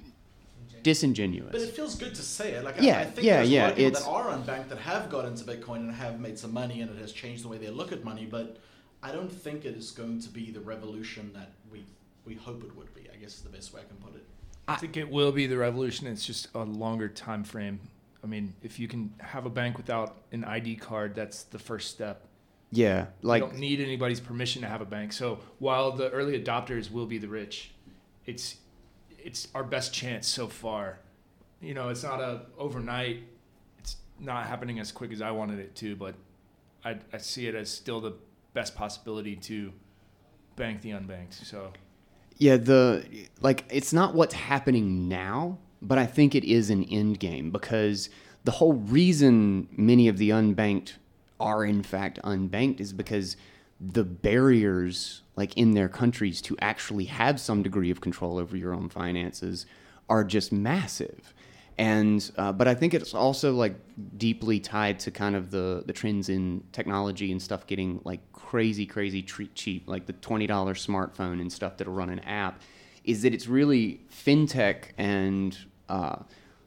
disingenuous. 0.84 1.52
But 1.52 1.62
it 1.62 1.76
feels 1.76 1.96
good 1.96 2.16
to 2.16 2.22
say 2.22 2.52
it. 2.54 2.64
Like 2.64 2.76
Yeah, 2.80 3.00
I, 3.00 3.02
I 3.02 3.06
think 3.06 3.26
yeah, 3.28 3.38
there's 3.38 3.50
yeah, 3.50 3.60
a 3.60 3.64
lot 3.64 3.72
of 3.72 3.76
people 3.78 3.88
it's- 3.92 4.04
that 4.06 4.10
are 4.12 4.26
unbanked 4.38 4.70
that 4.70 4.78
have 4.80 5.10
got 5.10 5.26
into 5.26 5.44
Bitcoin 5.44 5.78
and 5.78 5.92
have 5.94 6.20
made 6.20 6.38
some 6.40 6.54
money, 6.54 6.82
and 6.82 6.90
it 6.92 7.00
has 7.02 7.12
changed 7.12 7.44
the 7.44 7.48
way 7.48 7.58
they 7.58 7.70
look 7.70 7.92
at 7.92 8.04
money. 8.04 8.26
But 8.26 8.58
I 9.04 9.12
don't 9.12 9.32
think 9.32 9.66
it 9.66 9.76
is 9.76 9.92
going 9.92 10.22
to 10.22 10.30
be 10.30 10.52
the 10.52 10.62
revolution 10.62 11.32
that 11.34 11.52
we 11.72 11.84
we 12.26 12.36
hope 12.36 12.64
it 12.64 12.76
would 12.76 12.94
be. 12.94 13.02
I 13.14 13.18
guess 13.18 13.36
is 13.36 13.42
the 13.42 13.50
best 13.50 13.74
way 13.74 13.82
I 13.82 13.86
can 13.86 13.98
put 13.98 14.16
it. 14.16 14.26
I 14.68 14.76
think 14.76 14.98
it 14.98 15.10
will 15.10 15.32
be 15.32 15.48
the 15.48 15.58
revolution. 15.58 16.08
It's 16.08 16.26
just 16.26 16.50
a 16.54 16.64
longer 16.64 17.08
time 17.08 17.44
frame. 17.44 17.80
I 18.24 18.28
mean, 18.28 18.54
if 18.62 18.80
you 18.80 18.88
can 18.88 19.14
have 19.20 19.46
a 19.46 19.50
bank 19.50 19.78
without 19.78 20.18
an 20.34 20.44
ID 20.44 20.76
card, 20.76 21.16
that's 21.16 21.44
the 21.44 21.60
first 21.60 21.90
step. 21.92 22.26
yeah, 22.72 23.06
like 23.22 23.42
you 23.42 23.48
don't 23.48 23.60
need 23.60 23.80
anybody's 23.80 24.20
permission 24.20 24.62
to 24.64 24.68
have 24.68 24.82
a 24.82 24.86
bank. 24.86 25.14
So 25.14 25.40
while 25.60 25.92
the 25.94 26.10
early 26.10 26.42
adopters 26.42 26.92
will 26.92 27.06
be 27.06 27.18
the 27.18 27.30
rich, 27.30 27.72
it's 28.26 28.58
it's 29.27 29.50
our 29.53 29.63
best 29.63 29.93
chance 29.93 30.25
so 30.25 30.48
far. 30.48 31.00
You 31.62 31.74
know, 31.74 31.89
it's 31.89 32.01
not 32.01 32.22
a 32.22 32.43
overnight. 32.57 33.24
It's 33.77 33.98
not 34.19 34.48
happening 34.48 34.79
as 34.79 34.93
quick 34.93 35.12
as 35.12 35.22
I 35.22 35.31
wanted 35.31 35.60
it 35.60 35.75
to, 35.75 35.98
but 35.98 36.15
I, 36.86 36.96
I 37.12 37.17
see 37.17 37.46
it 37.46 37.53
as 37.53 37.69
still 37.69 38.00
the 38.00 38.13
best 38.53 38.74
possibility 38.74 39.36
to 39.36 39.74
bank 40.55 40.81
the 40.81 40.91
unbanked. 40.91 41.34
So 41.46 41.74
Yeah, 42.38 42.55
the 42.55 43.05
like 43.41 43.65
it's 43.69 43.91
not 43.91 44.15
what's 44.15 44.34
happening 44.34 45.10
now, 45.10 45.57
but 45.81 45.98
I 45.98 46.05
think 46.05 46.34
it 46.34 46.46
is 46.46 46.69
an 46.69 46.86
end 46.86 47.19
game 47.19 47.51
because 47.51 48.10
the 48.46 48.51
whole 48.51 48.75
reason 48.75 49.67
many 49.74 50.07
of 50.07 50.17
the 50.17 50.29
unbanked 50.29 50.93
are 51.38 51.65
in 51.65 51.84
fact 51.84 52.17
unbanked 52.24 52.79
is 52.79 52.93
because 52.93 53.36
the 53.79 54.03
barriers 54.03 55.22
like 55.36 55.55
in 55.55 55.74
their 55.74 55.89
countries 55.89 56.41
to 56.41 56.57
actually 56.60 57.05
have 57.05 57.39
some 57.39 57.62
degree 57.62 57.91
of 57.91 58.01
control 58.01 58.38
over 58.38 58.57
your 58.57 58.74
own 58.74 58.89
finances 58.89 59.65
are 60.10 60.24
just 60.24 60.51
massive. 60.51 61.34
And 61.77 62.29
uh, 62.38 62.51
but 62.53 62.67
I 62.67 62.74
think 62.74 62.96
it's 62.96 63.13
also 63.13 63.53
like 63.53 63.75
deeply 64.17 64.60
tied 64.60 65.00
to 65.01 65.12
kind 65.12 65.36
of 65.36 65.51
the 65.51 65.84
the 65.86 65.93
trends 65.93 66.27
in 66.27 66.63
technology 66.72 67.31
and 67.31 67.39
stuff 67.39 67.67
getting 67.67 68.01
like 68.03 68.19
crazy 68.34 68.88
crazy 68.88 69.22
treat 69.22 69.53
cheap 69.53 69.88
like 69.88 70.07
the 70.07 70.13
twenty 70.13 70.48
dollar 70.48 70.74
smartphone 70.74 71.39
and 71.39 71.53
stuff 71.53 71.77
that'll 71.77 71.93
run 71.93 72.10
an 72.10 72.19
app 72.22 72.62
is 73.03 73.22
that 73.22 73.34
it's 73.34 73.48
really 73.48 74.01
fintech 74.12 74.86
and 74.98 75.57
uh, 75.88 76.17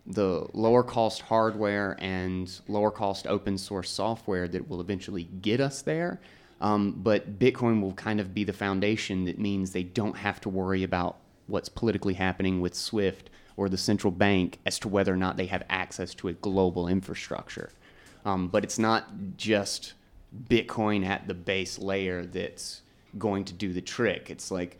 the 0.06 0.46
lower 0.52 0.82
cost 0.82 1.22
hardware 1.22 1.96
and 2.00 2.60
lower 2.68 2.90
cost 2.90 3.26
open 3.26 3.58
source 3.58 3.90
software 3.90 4.48
that 4.48 4.68
will 4.68 4.80
eventually 4.80 5.24
get 5.24 5.60
us 5.60 5.82
there. 5.82 6.20
Um, 6.60 6.92
but 6.98 7.38
Bitcoin 7.38 7.80
will 7.80 7.94
kind 7.94 8.20
of 8.20 8.34
be 8.34 8.44
the 8.44 8.52
foundation 8.52 9.24
that 9.24 9.38
means 9.38 9.70
they 9.70 9.82
don't 9.82 10.16
have 10.16 10.40
to 10.42 10.48
worry 10.48 10.82
about 10.82 11.16
what's 11.46 11.68
politically 11.68 12.14
happening 12.14 12.60
with 12.60 12.74
SWIFT 12.74 13.30
or 13.56 13.68
the 13.68 13.78
central 13.78 14.10
bank 14.10 14.58
as 14.66 14.78
to 14.80 14.88
whether 14.88 15.12
or 15.12 15.16
not 15.16 15.36
they 15.36 15.46
have 15.46 15.62
access 15.68 16.14
to 16.14 16.28
a 16.28 16.32
global 16.32 16.86
infrastructure. 16.86 17.70
Um, 18.24 18.48
but 18.48 18.64
it's 18.64 18.78
not 18.78 19.08
just 19.36 19.94
Bitcoin 20.48 21.04
at 21.04 21.26
the 21.26 21.34
base 21.34 21.78
layer 21.78 22.24
that's 22.24 22.82
going 23.18 23.44
to 23.44 23.52
do 23.52 23.72
the 23.72 23.80
trick. 23.80 24.30
It's 24.30 24.50
like 24.50 24.78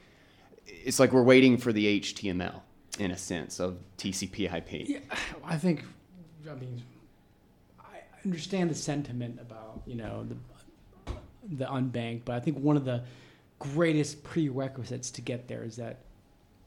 it's 0.66 1.00
like 1.00 1.12
we're 1.12 1.22
waiting 1.22 1.56
for 1.56 1.72
the 1.72 2.00
HTML 2.00 2.60
in 2.99 3.10
a 3.10 3.16
sense 3.16 3.58
of 3.58 3.78
TCP/IP. 3.99 4.88
Yeah, 4.88 4.99
I 5.44 5.56
think, 5.56 5.84
I 6.49 6.54
mean, 6.54 6.82
I 7.80 7.99
understand 8.25 8.70
the 8.70 8.75
sentiment 8.75 9.40
about 9.40 9.82
you 9.87 9.96
know 9.96 10.25
the 10.25 10.37
the 11.49 11.64
unbanked, 11.66 12.23
but 12.25 12.35
I 12.35 12.40
think 12.40 12.59
one 12.59 12.76
of 12.76 12.85
the 12.85 13.02
greatest 13.59 14.23
prerequisites 14.25 15.11
to 15.12 15.20
get 15.23 15.49
there 15.49 15.62
is 15.64 15.76
that 15.76 15.99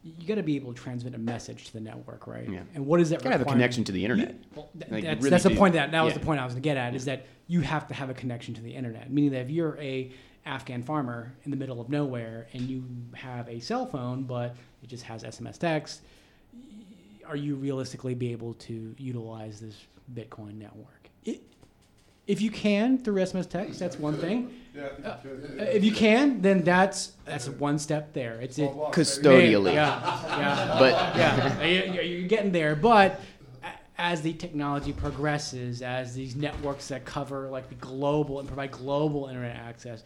you 0.04 0.28
got 0.28 0.36
to 0.36 0.44
be 0.44 0.56
able 0.58 0.74
to 0.74 0.82
transmit 0.82 1.16
a 1.16 1.18
message 1.18 1.66
to 1.68 1.74
the 1.74 1.80
network, 1.80 2.28
right? 2.28 2.50
Yeah. 2.50 2.60
And 2.76 2.86
what 2.86 3.00
is 3.00 3.10
that? 3.12 3.24
Gotta 3.24 3.38
have 3.38 3.42
a 3.42 3.46
connection 3.50 3.84
to 3.86 3.92
the 3.94 4.04
internet. 4.04 4.32
You- 4.32 4.40
well, 4.56 4.70
th- 4.78 4.92
Like, 4.92 5.04
that's 5.04 5.18
really 5.20 5.30
that's 5.30 5.44
the 5.46 5.56
point 5.56 5.74
that 5.76 5.92
that 5.92 6.02
was 6.02 6.14
the 6.14 6.20
point 6.20 6.40
I 6.42 6.46
was 6.46 6.54
going 6.54 6.62
to 6.64 6.68
get 6.70 6.76
at 6.78 6.94
is 6.94 7.06
that 7.06 7.26
you 7.48 7.62
have 7.62 7.88
to 7.88 7.94
have 7.94 8.10
a 8.10 8.14
connection 8.14 8.54
to 8.56 8.62
the 8.62 8.74
internet. 8.76 9.12
Meaning 9.12 9.32
that 9.32 9.42
if 9.42 9.50
you're 9.50 9.78
a 9.80 10.12
Afghan 10.46 10.84
farmer 10.84 11.34
in 11.46 11.52
the 11.52 11.58
middle 11.58 11.80
of 11.80 11.88
nowhere 11.88 12.48
and 12.52 12.64
you 12.64 12.84
have 13.14 13.48
a 13.48 13.60
cell 13.62 13.86
phone, 13.86 14.24
but 14.24 14.58
it 14.84 14.88
just 14.90 15.04
has 15.04 15.24
SMS 15.24 15.58
text, 15.58 16.02
are 17.26 17.38
you 17.38 17.56
realistically 17.56 18.14
be 18.14 18.32
able 18.34 18.54
to 18.56 18.94
utilize 18.98 19.62
this 19.62 19.78
Bitcoin 20.14 20.56
network? 20.58 21.10
It, 21.24 21.42
if 22.28 22.42
you 22.42 22.50
can 22.52 22.98
through 22.98 23.16
SMS 23.22 23.50
text, 23.50 23.80
that's 23.80 23.98
one 24.00 24.18
thing. 24.18 24.54
Uh, 25.06 25.18
if 25.60 25.84
you 25.84 25.92
can, 25.92 26.42
then 26.42 26.64
that's 26.64 27.12
that's 27.26 27.48
one 27.48 27.78
step 27.78 28.14
there. 28.14 28.40
It's 28.42 28.58
it, 28.58 28.70
Custodially. 28.92 29.74
Yeah, 29.74 30.00
yeah, 30.38 30.76
But 30.80 30.92
yeah. 31.16 31.64
You- 31.64 31.94
you- 31.94 32.02
You're 32.02 32.28
getting 32.28 32.52
there, 32.52 32.76
but 32.76 33.20
as 33.98 34.22
the 34.22 34.34
technology 34.34 34.92
progresses, 34.92 35.82
as 35.84 36.16
these 36.16 36.36
networks 36.36 36.88
that 36.88 37.06
cover 37.06 37.50
like 37.50 37.70
the 37.70 37.76
global 37.76 38.40
and 38.40 38.48
provide 38.48 38.72
global 38.72 39.28
internet 39.28 39.56
access, 39.56 40.04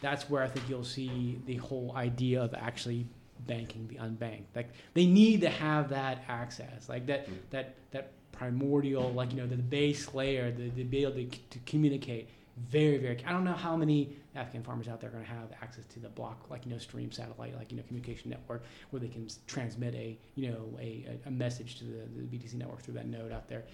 that's 0.00 0.28
where 0.28 0.42
I 0.42 0.48
think 0.48 0.68
you'll 0.68 0.82
see 0.84 1.38
the 1.46 1.56
whole 1.56 1.92
idea 1.96 2.42
of 2.42 2.52
actually 2.54 3.06
banking 3.46 3.86
the 3.86 3.96
unbanked. 3.96 4.46
Like 4.56 4.70
they 4.94 5.06
need 5.06 5.42
to 5.42 5.48
have 5.50 5.90
that 5.90 6.24
access, 6.28 6.88
like 6.88 7.06
that 7.06 7.28
that 7.50 7.76
that 7.92 8.10
primordial, 8.38 9.12
like 9.12 9.32
you 9.32 9.38
know, 9.38 9.46
the, 9.46 9.56
base 9.56 10.14
layer, 10.14 10.50
the, 10.52 10.70
the 10.70 10.84
be 10.84 11.02
able 11.02 11.12
to, 11.12 11.26
to 11.26 11.58
communicate. 11.66 12.28
Very, 12.70 12.98
very. 12.98 13.22
I 13.24 13.32
don't 13.32 13.44
know 13.44 13.52
how 13.52 13.76
many 13.76 14.16
Afghan 14.34 14.62
farmers 14.62 14.88
out 14.88 15.00
there 15.00 15.10
are 15.10 15.12
going 15.12 15.24
to 15.24 15.30
have 15.30 15.52
access 15.62 15.84
to 15.86 16.00
the 16.00 16.08
block, 16.08 16.46
like 16.50 16.64
you 16.64 16.72
know, 16.72 16.78
stream 16.78 17.12
satellite, 17.12 17.56
like 17.56 17.70
you 17.70 17.76
know, 17.76 17.84
communication 17.86 18.30
network, 18.30 18.64
where 18.90 18.98
they 19.00 19.08
can 19.08 19.28
transmit 19.46 19.94
a 19.94 20.18
you 20.34 20.50
know 20.50 20.78
a, 20.80 21.18
a, 21.24 21.28
a 21.28 21.30
message 21.30 21.78
to 21.78 21.84
the, 21.84 22.02
the 22.16 22.36
BTC 22.36 22.54
network 22.54 22.80
through 22.80 22.94
that 22.94 23.06
node 23.06 23.32
out 23.32 23.48
there. 23.48 23.64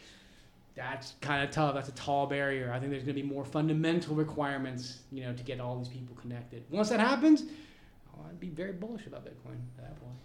That's 0.74 1.14
kind 1.20 1.44
of 1.44 1.50
tough. 1.50 1.74
That's 1.74 1.88
a 1.88 1.92
tall 1.92 2.26
barrier. 2.26 2.72
I 2.72 2.78
think 2.78 2.90
there's 2.90 3.04
going 3.04 3.16
to 3.16 3.22
be 3.22 3.28
more 3.28 3.44
fundamental 3.44 4.16
requirements, 4.16 4.98
you 5.12 5.22
know, 5.22 5.32
to 5.32 5.42
get 5.44 5.60
all 5.60 5.78
these 5.78 5.88
people 5.88 6.16
connected. 6.16 6.64
Once 6.68 6.88
that 6.88 7.00
happens, 7.00 7.44
oh, 8.12 8.26
I'd 8.28 8.40
be 8.40 8.48
very 8.48 8.72
bullish 8.72 9.06
about 9.06 9.24
Bitcoin 9.24 9.60
at 9.78 9.84
that 9.84 10.00
point. 10.00 10.16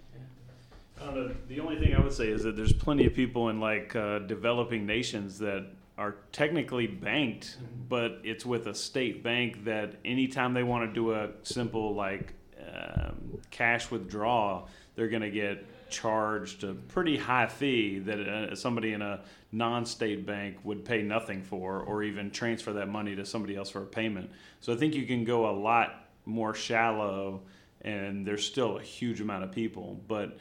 The 1.47 1.59
only 1.59 1.79
thing 1.79 1.95
I 1.95 2.01
would 2.01 2.13
say 2.13 2.27
is 2.29 2.43
that 2.43 2.55
there's 2.55 2.73
plenty 2.73 3.05
of 3.05 3.13
people 3.13 3.49
in 3.49 3.59
like 3.59 3.95
uh, 3.95 4.19
developing 4.19 4.85
nations 4.85 5.39
that 5.39 5.65
are 5.97 6.15
technically 6.31 6.87
banked, 6.87 7.57
but 7.89 8.19
it's 8.23 8.45
with 8.45 8.67
a 8.67 8.73
state 8.73 9.23
bank 9.23 9.65
that 9.65 9.95
anytime 10.05 10.53
they 10.53 10.63
want 10.63 10.89
to 10.89 10.93
do 10.93 11.13
a 11.13 11.29
simple 11.43 11.93
like 11.93 12.33
um, 12.73 13.39
cash 13.51 13.91
withdrawal, 13.91 14.69
they're 14.95 15.09
going 15.09 15.21
to 15.21 15.31
get 15.31 15.65
charged 15.89 16.63
a 16.63 16.73
pretty 16.73 17.17
high 17.17 17.47
fee 17.47 17.99
that 17.99 18.19
uh, 18.19 18.55
somebody 18.55 18.93
in 18.93 19.01
a 19.01 19.21
non-state 19.51 20.25
bank 20.25 20.57
would 20.63 20.85
pay 20.85 21.01
nothing 21.01 21.41
for, 21.41 21.81
or 21.81 22.03
even 22.03 22.29
transfer 22.29 22.71
that 22.73 22.87
money 22.87 23.15
to 23.15 23.25
somebody 23.25 23.55
else 23.55 23.69
for 23.69 23.81
a 23.81 23.87
payment. 23.87 24.29
So 24.61 24.71
I 24.71 24.75
think 24.77 24.93
you 24.93 25.05
can 25.05 25.23
go 25.23 25.49
a 25.49 25.55
lot 25.55 26.09
more 26.25 26.53
shallow, 26.53 27.41
and 27.81 28.25
there's 28.25 28.45
still 28.45 28.77
a 28.77 28.81
huge 28.81 29.19
amount 29.19 29.43
of 29.43 29.51
people, 29.51 29.99
but 30.07 30.37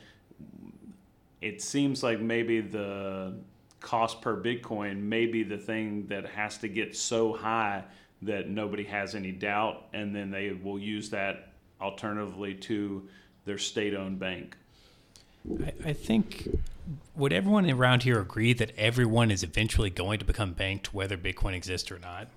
it 1.41 1.63
seems 1.63 2.03
like 2.03 2.21
maybe 2.21 2.61
the 2.61 3.35
cost 3.81 4.21
per 4.21 4.41
Bitcoin 4.41 5.01
may 5.03 5.27
be 5.27 5.43
the 5.43 5.59
thing 5.59 6.07
that 6.09 6.27
has 6.27 6.59
to 6.59 6.69
get 6.69 6.97
so 6.97 7.33
high 7.33 7.85
that 8.23 8.49
nobody 8.49 8.85
has 8.85 9.15
any 9.15 9.31
doubt, 9.31 9.85
and 9.93 10.15
then 10.15 10.31
they 10.31 10.51
will 10.51 10.79
use 10.79 11.11
that 11.11 11.53
alternatively 11.81 12.55
to 12.55 13.07
their 13.45 13.59
state 13.59 13.95
owned 13.95 14.19
bank. 14.19 14.57
I, 15.65 15.73
I 15.91 15.93
think 15.93 16.49
would 17.15 17.33
everyone 17.33 17.71
around 17.71 18.03
here 18.03 18.21
agree 18.21 18.53
that 18.55 18.73
everyone 18.77 19.31
is 19.31 19.43
eventually 19.43 19.91
going 19.91 20.19
to 20.19 20.25
become 20.25 20.53
banked, 20.53 20.93
whether 20.93 21.17
Bitcoin 21.17 21.55
exists 21.55 21.93
or 21.93 21.99
not? 21.99 22.29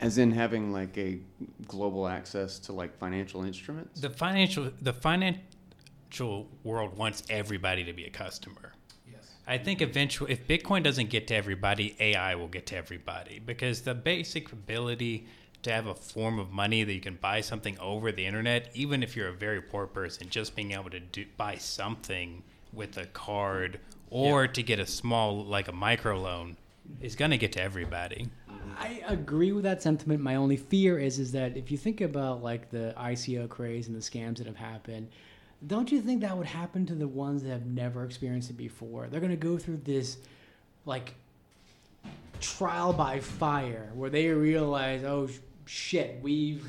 as 0.00 0.18
in 0.18 0.30
having 0.30 0.72
like 0.72 0.96
a 0.98 1.18
global 1.66 2.06
access 2.06 2.58
to 2.58 2.72
like 2.72 2.96
financial 2.98 3.44
instruments. 3.44 4.00
The 4.00 4.10
financial 4.10 4.70
the 4.80 4.92
financial 6.16 6.48
world 6.64 6.96
wants 6.96 7.22
everybody 7.28 7.84
to 7.84 7.92
be 7.92 8.04
a 8.04 8.10
customer. 8.10 8.72
Yes. 9.10 9.34
I 9.46 9.58
think 9.58 9.82
eventually, 9.82 10.32
if 10.32 10.46
Bitcoin 10.46 10.82
doesn't 10.82 11.10
get 11.10 11.26
to 11.28 11.34
everybody, 11.34 11.94
AI 12.00 12.34
will 12.34 12.48
get 12.48 12.66
to 12.66 12.76
everybody 12.76 13.38
because 13.38 13.82
the 13.82 13.94
basic 13.94 14.52
ability 14.52 15.26
to 15.62 15.72
have 15.72 15.86
a 15.86 15.94
form 15.94 16.38
of 16.38 16.50
money 16.50 16.84
that 16.84 16.92
you 16.92 17.00
can 17.00 17.16
buy 17.16 17.40
something 17.40 17.78
over 17.78 18.12
the 18.12 18.24
internet, 18.24 18.70
even 18.74 19.02
if 19.02 19.16
you're 19.16 19.28
a 19.28 19.32
very 19.32 19.60
poor 19.60 19.86
person, 19.86 20.28
just 20.30 20.54
being 20.54 20.72
able 20.72 20.90
to 20.90 21.00
do, 21.00 21.24
buy 21.36 21.56
something 21.56 22.42
with 22.72 22.96
a 22.96 23.06
card 23.06 23.80
or 24.10 24.46
to 24.46 24.62
get 24.62 24.78
a 24.78 24.86
small, 24.86 25.44
like 25.44 25.68
a 25.68 25.72
micro 25.72 26.18
loan, 26.18 26.56
is 27.00 27.16
going 27.16 27.32
to 27.32 27.38
get 27.38 27.52
to 27.52 27.60
everybody. 27.60 28.28
I 28.78 29.02
agree 29.08 29.52
with 29.52 29.64
that 29.64 29.82
sentiment. 29.82 30.20
My 30.20 30.36
only 30.36 30.56
fear 30.56 30.98
is 30.98 31.18
is 31.18 31.32
that 31.32 31.56
if 31.56 31.70
you 31.70 31.78
think 31.78 32.00
about 32.00 32.42
like 32.42 32.70
the 32.70 32.94
ICO 32.96 33.48
craze 33.48 33.88
and 33.88 33.96
the 33.96 34.00
scams 34.00 34.36
that 34.36 34.46
have 34.46 34.56
happened, 34.56 35.08
don't 35.64 35.92
you 35.92 36.00
think 36.00 36.20
that 36.22 36.36
would 36.36 36.46
happen 36.46 36.86
to 36.86 36.94
the 36.94 37.06
ones 37.08 37.42
that 37.44 37.50
have 37.50 37.66
never 37.66 38.04
experienced 38.04 38.50
it 38.50 38.56
before? 38.56 39.06
They're 39.08 39.20
going 39.20 39.30
to 39.30 39.36
go 39.36 39.58
through 39.58 39.78
this 39.84 40.16
like 40.84 41.14
trial 42.40 42.92
by 42.92 43.20
fire 43.20 43.90
where 43.94 44.10
they 44.10 44.28
realize, 44.28 45.02
oh 45.04 45.26
sh- 45.28 45.38
shit, 45.66 46.18
we've 46.22 46.66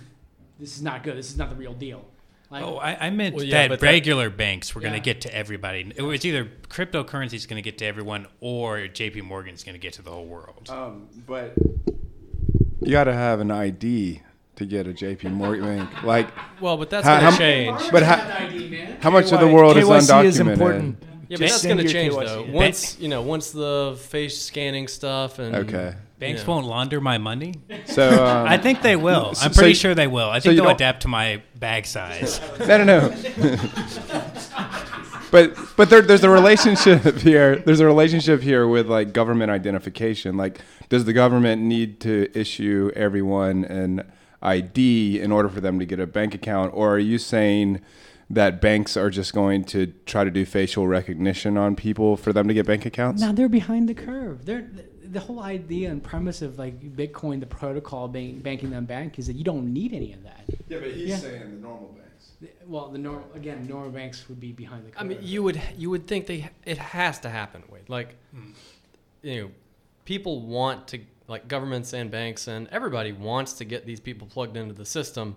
this 0.60 0.76
is 0.76 0.82
not 0.82 1.04
good. 1.04 1.18
This 1.18 1.30
is 1.30 1.38
not 1.38 1.50
the 1.50 1.56
real 1.56 1.74
deal. 1.74 2.04
Like, 2.50 2.64
Oh, 2.64 2.78
I, 2.78 3.08
I 3.08 3.10
meant 3.10 3.36
Well, 3.36 3.44
yeah, 3.44 3.64
that 3.64 3.70
but 3.70 3.80
that- 3.82 3.86
regular 3.86 4.30
banks 4.30 4.74
were 4.74 4.80
going 4.82 4.94
Yeah. 4.94 5.00
to 5.00 5.04
get 5.04 5.22
to 5.22 5.36
everybody. 5.36 5.92
It 5.96 6.02
was 6.02 6.26
either 6.26 6.50
cryptocurrency 6.70 7.34
is 7.34 7.46
going 7.46 7.62
to 7.62 7.70
get 7.70 7.78
to 7.80 7.86
everyone 7.86 8.26
or 8.40 8.78
JP 8.80 9.24
Morgan 9.24 9.54
is 9.54 9.64
going 9.64 9.76
to 9.76 9.80
get 9.80 9.94
to 9.94 10.02
the 10.02 10.12
whole 10.12 10.26
world. 10.26 10.70
Um, 10.70 11.10
but 11.28 11.54
you 12.82 12.92
got 12.92 13.04
to 13.04 13.14
have 13.14 13.42
an 13.42 13.52
ID 13.52 14.22
to 14.58 14.66
get 14.66 14.86
a 14.88 14.92
JP 14.92 15.32
Morgan 15.32 15.66
bank. 15.66 16.04
Like, 16.04 16.28
Well, 16.60 16.78
but 16.78 16.90
that's 16.90 17.06
How- 17.06 17.20
going 17.20 17.24
how- 17.26 17.32
to 17.32 17.38
change. 17.38 17.92
but 17.92 18.04
how, 18.04 18.16
how 19.02 19.10
much 19.12 19.32
of 19.32 19.40
the 19.40 19.48
world 19.48 19.78
is 19.78 19.86
undocumented? 19.88 20.26
is 20.26 20.40
important. 20.40 20.98
Yeah, 21.30 21.36
but 21.36 21.40
Just 21.40 21.54
that's 21.54 21.62
send 21.64 21.76
going 21.80 21.88
to 21.88 21.94
change 21.94 22.14
KYC. 22.14 22.26
though. 22.26 22.46
Once 22.54 22.98
you 23.00 23.10
know, 23.10 23.22
once 23.22 23.52
the 23.52 23.98
face 24.00 24.42
scanning 24.42 24.88
stuff 24.88 25.40
and 25.40 25.56
Okay. 25.56 25.94
Banks 26.20 26.42
Yeah. 26.42 26.48
won't 26.48 26.66
launder 26.66 27.00
my 27.02 27.18
money. 27.20 27.54
So 27.86 28.26
um, 28.26 28.48
I 28.48 28.58
think 28.58 28.82
they 28.82 28.96
will. 28.96 29.36
so- 29.36 29.46
I'm 29.46 29.52
pretty 29.54 29.70
you- 29.70 29.76
sure 29.76 29.94
they 29.94 30.08
will. 30.08 30.30
I 30.30 30.40
think 30.40 30.56
you 30.56 30.62
they'll 30.62 30.72
adapt 30.72 31.02
to 31.04 31.08
my 31.10 31.42
bag 31.60 31.86
size. 31.86 32.40
no, 32.60 32.78
no, 32.78 32.84
no. 32.86 33.10
but 35.32 35.54
but 35.76 35.90
there, 35.90 36.02
there's 36.02 36.24
a 36.24 36.30
relationship 36.30 37.18
here. 37.20 37.58
There's 37.58 37.82
a 37.82 37.86
relationship 37.86 38.42
here 38.42 38.68
with 38.68 38.88
like 38.88 39.14
government 39.14 39.52
identification. 39.52 40.38
Like, 40.38 40.62
does 40.90 41.06
the 41.06 41.14
government 41.14 41.62
need 41.62 42.00
to 42.02 42.30
issue 42.34 42.90
everyone 42.96 43.66
an 43.66 44.10
ID 44.42 45.20
in 45.20 45.32
order 45.32 45.50
for 45.50 45.62
them 45.62 45.80
to 45.80 45.86
get 45.86 46.00
a 46.00 46.08
bank 46.08 46.34
account, 46.36 46.72
or 46.74 46.96
are 46.96 47.00
you 47.00 47.18
saying 47.18 47.82
that 48.30 48.60
banks 48.62 48.98
are 48.98 49.10
just 49.10 49.34
going 49.34 49.64
to 49.64 49.88
try 50.06 50.24
to 50.24 50.30
do 50.32 50.46
facial 50.46 50.88
recognition 50.88 51.58
on 51.58 51.76
people 51.76 52.18
for 52.18 52.34
them 52.34 52.48
to 52.48 52.54
get 52.54 52.66
bank 52.66 52.86
accounts? 52.86 53.22
Now 53.22 53.32
they're 53.32 53.50
behind 53.50 53.88
the 53.90 53.94
curve. 53.94 54.46
They're 54.46 54.70
the 55.04 55.22
whole 55.22 55.40
idea 55.40 55.90
and 55.90 56.04
premise 56.04 56.42
of 56.42 56.60
like 56.60 56.80
Bitcoin, 56.96 57.40
the 57.40 57.46
protocol 57.46 58.08
bank, 58.10 58.44
banking 58.44 58.70
them 58.70 58.86
bank, 58.86 59.18
is 59.18 59.28
that 59.28 59.38
you 59.38 59.44
don't 59.46 59.74
need 59.74 59.94
any 59.94 60.12
of 60.14 60.22
that. 60.24 60.44
Yeah, 60.68 60.80
but 60.80 60.92
he's 60.92 61.08
Yeah. 61.10 61.18
saying 61.18 61.40
the 61.42 61.62
normal 61.62 61.96
banks. 61.98 62.32
The- 62.42 62.50
Well, 62.68 62.90
the 62.90 62.98
normal 62.98 63.28
again, 63.34 63.66
normal 63.68 63.92
banks 63.92 64.28
would 64.28 64.40
be 64.40 64.52
behind 64.52 64.86
the 64.86 64.92
curve. 64.92 65.02
I 65.02 65.06
mean, 65.06 65.20
you 65.22 65.42
would 65.44 65.62
you 65.78 65.90
would 65.90 66.08
think 66.08 66.28
they 66.28 66.50
it 66.66 66.78
has 66.78 67.20
to 67.22 67.30
happen. 67.30 67.64
Wade. 67.72 67.88
like, 67.88 68.16
hmm. 68.34 68.52
you 69.24 69.42
know, 69.44 69.52
people 70.04 70.42
want 70.46 70.88
to 70.90 71.00
like 71.28 71.48
governments 71.48 71.94
and 71.94 72.10
banks 72.10 72.48
and 72.48 72.68
everybody 72.70 73.12
wants 73.12 73.54
to 73.54 73.66
get 73.66 73.86
these 73.86 74.00
people 74.00 74.28
plugged 74.28 74.56
into 74.58 74.74
the 74.74 74.86
system. 74.86 75.36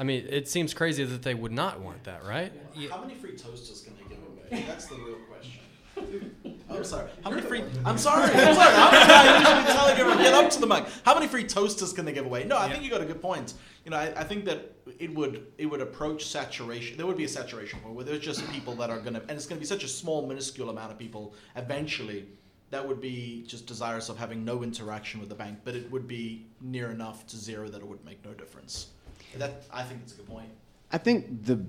I 0.00 0.04
mean, 0.04 0.26
it 0.28 0.48
seems 0.48 0.74
crazy 0.74 1.04
that 1.04 1.22
they 1.22 1.34
would 1.34 1.52
not 1.52 1.80
want 1.80 2.04
that, 2.04 2.24
right? 2.24 2.52
How 2.90 3.02
many 3.02 3.14
free 3.14 3.36
toasters 3.36 3.82
can 3.82 3.94
they 3.96 4.14
give 4.14 4.22
away? 4.24 4.64
That's 4.66 4.86
the 4.86 4.96
real 4.96 5.18
question. 5.28 5.60
I'm 6.70 6.84
sorry. 6.84 7.10
How 7.22 7.30
many 7.30 7.42
free? 7.42 7.62
I'm 7.84 7.98
sorry. 7.98 8.30
I'm 8.32 8.54
sorry. 8.54 8.74
I'm 8.74 9.40
usually 9.42 9.72
telling 9.74 9.96
everyone 9.98 10.18
get 10.18 10.32
up 10.32 10.50
to 10.50 10.60
the 10.60 10.66
mic. 10.66 10.84
How 11.04 11.14
many 11.14 11.28
free 11.28 11.44
toasters 11.44 11.92
can 11.92 12.04
they 12.06 12.12
give 12.12 12.24
away? 12.24 12.44
No, 12.44 12.56
I 12.56 12.70
think 12.70 12.82
you 12.82 12.90
got 12.90 13.02
a 13.02 13.04
good 13.04 13.20
point. 13.20 13.54
You 13.84 13.90
know, 13.90 13.98
I, 13.98 14.20
I 14.20 14.24
think 14.24 14.46
that 14.46 14.74
it 14.98 15.14
would 15.14 15.52
it 15.58 15.66
would 15.66 15.82
approach 15.82 16.26
saturation. 16.26 16.96
There 16.96 17.06
would 17.06 17.18
be 17.18 17.24
a 17.24 17.28
saturation 17.28 17.80
point 17.80 17.94
where 17.94 18.04
there's 18.04 18.20
just 18.20 18.50
people 18.50 18.74
that 18.76 18.88
are 18.88 19.00
gonna, 19.00 19.20
and 19.28 19.32
it's 19.32 19.46
gonna 19.46 19.60
be 19.60 19.66
such 19.66 19.84
a 19.84 19.88
small, 19.88 20.26
minuscule 20.26 20.70
amount 20.70 20.92
of 20.92 20.98
people 20.98 21.34
eventually 21.56 22.26
that 22.72 22.88
would 22.88 23.02
be 23.02 23.44
just 23.46 23.66
desirous 23.66 24.08
of 24.08 24.16
having 24.16 24.46
no 24.46 24.62
interaction 24.62 25.20
with 25.20 25.28
the 25.28 25.34
bank, 25.34 25.58
but 25.62 25.76
it 25.76 25.90
would 25.92 26.08
be 26.08 26.46
near 26.62 26.90
enough 26.90 27.26
to 27.26 27.36
zero 27.36 27.68
that 27.68 27.82
it 27.82 27.86
would 27.86 28.02
make 28.02 28.24
no 28.24 28.32
difference. 28.32 28.88
That 29.36 29.64
I 29.70 29.82
think 29.82 30.00
it's 30.02 30.14
a 30.14 30.16
good 30.16 30.26
point. 30.26 30.48
I 30.90 30.98
think 30.98 31.44
the 31.44 31.60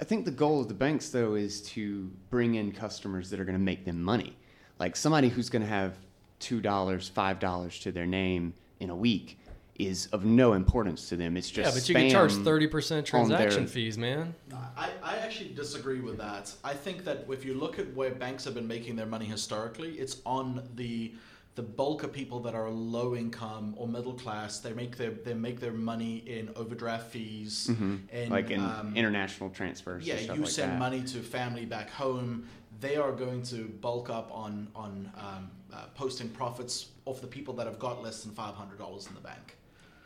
I 0.00 0.04
think 0.04 0.24
the 0.24 0.30
goal 0.30 0.60
of 0.60 0.68
the 0.68 0.74
banks 0.74 1.10
though 1.10 1.34
is 1.34 1.60
to 1.72 2.10
bring 2.30 2.54
in 2.54 2.70
customers 2.70 3.30
that 3.30 3.40
are 3.40 3.44
going 3.44 3.58
to 3.58 3.64
make 3.64 3.84
them 3.84 4.00
money. 4.00 4.36
Like 4.78 4.94
somebody 4.94 5.28
who's 5.28 5.50
going 5.50 5.62
to 5.62 5.68
have 5.68 5.94
two 6.38 6.60
dollars, 6.60 7.08
five 7.08 7.40
dollars 7.40 7.80
to 7.80 7.90
their 7.90 8.06
name 8.06 8.54
in 8.78 8.90
a 8.90 8.96
week 8.96 9.40
is 9.78 10.06
of 10.08 10.24
no 10.24 10.54
importance 10.54 11.08
to 11.08 11.16
them. 11.16 11.36
It's 11.36 11.48
just 11.50 11.68
yeah, 11.74 11.80
but 11.80 11.88
you 11.88 11.94
can 11.94 12.10
charge 12.10 12.32
thirty 12.32 12.66
percent 12.66 13.12
on 13.14 13.28
their- 13.28 13.38
transaction 13.38 13.66
fees, 13.66 13.96
man. 13.96 14.34
I, 14.76 14.90
I 15.02 15.16
actually 15.18 15.50
disagree 15.50 16.00
with 16.00 16.18
that. 16.18 16.52
I 16.64 16.74
think 16.74 17.04
that 17.04 17.26
if 17.28 17.44
you 17.44 17.54
look 17.54 17.78
at 17.78 17.92
where 17.94 18.10
banks 18.10 18.44
have 18.44 18.54
been 18.54 18.66
making 18.68 18.96
their 18.96 19.06
money 19.06 19.24
historically, 19.26 19.92
it's 19.98 20.20
on 20.26 20.68
the 20.74 21.12
the 21.54 21.62
bulk 21.62 22.04
of 22.04 22.12
people 22.12 22.38
that 22.40 22.54
are 22.54 22.70
low 22.70 23.16
income 23.16 23.74
or 23.76 23.88
middle 23.88 24.14
class. 24.14 24.60
They 24.60 24.72
make 24.72 24.96
their 24.96 25.10
they 25.10 25.34
make 25.34 25.60
their 25.60 25.72
money 25.72 26.18
in 26.26 26.50
overdraft 26.56 27.10
fees 27.10 27.68
Mhm. 27.70 28.00
and 28.12 28.30
like 28.30 28.50
in 28.50 28.60
um, 28.60 28.92
international 28.96 29.50
transfers. 29.50 30.06
yeah, 30.06 30.14
and 30.14 30.24
stuff 30.24 30.36
you 30.36 30.42
like 30.42 30.50
send 30.52 30.72
that. 30.72 30.78
money 30.78 31.02
to 31.02 31.18
family 31.22 31.66
back 31.66 31.90
home. 31.90 32.46
They 32.80 32.96
are 32.96 33.10
going 33.12 33.42
to 33.44 33.64
bulk 33.80 34.10
up 34.10 34.30
on 34.32 34.68
on 34.74 35.10
um, 35.16 35.50
uh, 35.72 35.86
posting 35.94 36.28
profits 36.30 36.88
off 37.04 37.20
the 37.20 37.26
people 37.26 37.54
that 37.54 37.66
have 37.66 37.78
got 37.78 38.02
less 38.02 38.22
than 38.24 38.32
five 38.34 38.54
hundred 38.54 38.78
dollars 38.78 39.06
in 39.08 39.14
the 39.14 39.20
bank. 39.20 39.56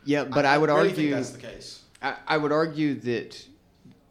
Yeah, 0.05 0.23
but 0.25 0.45
I, 0.45 0.57
would 0.57 0.69
really 0.69 0.89
argue 0.89 0.95
think 0.95 1.11
that's 1.11 1.29
the 1.31 1.39
case. 1.39 1.81
I, 2.01 2.15
I 2.27 2.37
would 2.37 2.51
argue 2.51 2.95
that 3.01 3.45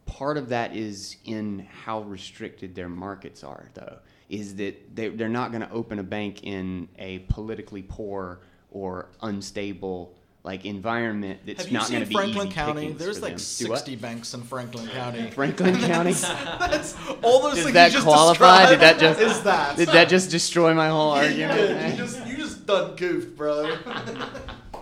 part 0.07 0.37
of 0.37 0.49
that 0.51 0.75
is 0.75 1.17
in 1.25 1.67
how 1.85 2.03
restricted 2.03 2.75
their 2.75 2.89
markets 2.89 3.45
are, 3.45 3.69
though. 3.75 3.99
Is 4.29 4.57
that 4.57 4.97
they, 4.97 5.09
they're 5.09 5.29
not 5.29 5.53
going 5.53 5.63
to 5.63 5.71
open 5.71 5.99
a 5.99 6.03
bank 6.03 6.45
in 6.45 6.89
a 6.99 7.21
politically 7.21 7.83
poor 7.83 8.41
or 8.71 9.11
unstable 9.21 10.15
like 10.45 10.65
environment 10.65 11.41
that's 11.47 11.63
Have 11.63 11.69
you 11.69 11.79
not 11.79 11.89
going 11.89 12.01
seen 12.01 12.01
to 12.01 12.07
be 12.07 12.15
Franklin 12.15 12.47
easy 12.49 12.55
County? 12.55 12.93
There's 12.93 13.23
like 13.23 13.33
them. 13.33 13.39
60 13.39 13.97
banks 13.97 14.35
in 14.35 14.43
Franklin 14.43 14.89
County. 14.89 15.31
Franklin 15.35 15.77
County. 15.77 16.13
That's 16.59 16.97
all 17.23 17.43
those 17.43 17.55
Does 17.55 17.65
things 17.65 17.75
that 17.75 17.87
you 17.89 17.93
just 17.93 18.05
qualify? 18.05 18.69
Did 18.69 18.81
that 18.81 18.99
described 18.99 19.21
just 19.21 19.37
is 19.39 19.43
that? 19.45 19.77
did 19.77 19.89
that 19.91 20.09
just 20.09 20.31
destroy 20.31 20.75
my 20.75 20.89
whole 20.89 21.11
argument? 21.11 21.59
did. 21.59 21.91
you 21.91 21.97
just 21.97 22.27
you 22.27 22.37
just 22.37 22.67
done 22.67 22.97
goofed, 22.97 23.37
bro. 23.37 23.77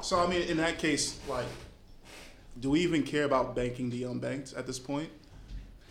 So 0.02 0.18
I 0.18 0.26
mean, 0.26 0.42
in 0.42 0.56
that 0.58 0.78
case, 0.78 1.18
like, 1.28 1.46
do 2.58 2.70
we 2.70 2.80
even 2.80 3.02
care 3.02 3.24
about 3.24 3.54
banking 3.54 3.90
the 3.90 4.02
unbanked 4.02 4.56
at 4.56 4.66
this 4.66 4.78
point? 4.78 5.10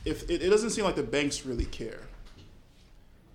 If 0.05 0.29
it, 0.29 0.41
it 0.41 0.49
doesn't 0.49 0.71
seem 0.71 0.85
like 0.85 0.95
the 0.95 1.03
banks 1.03 1.45
really 1.45 1.65
care. 1.65 2.01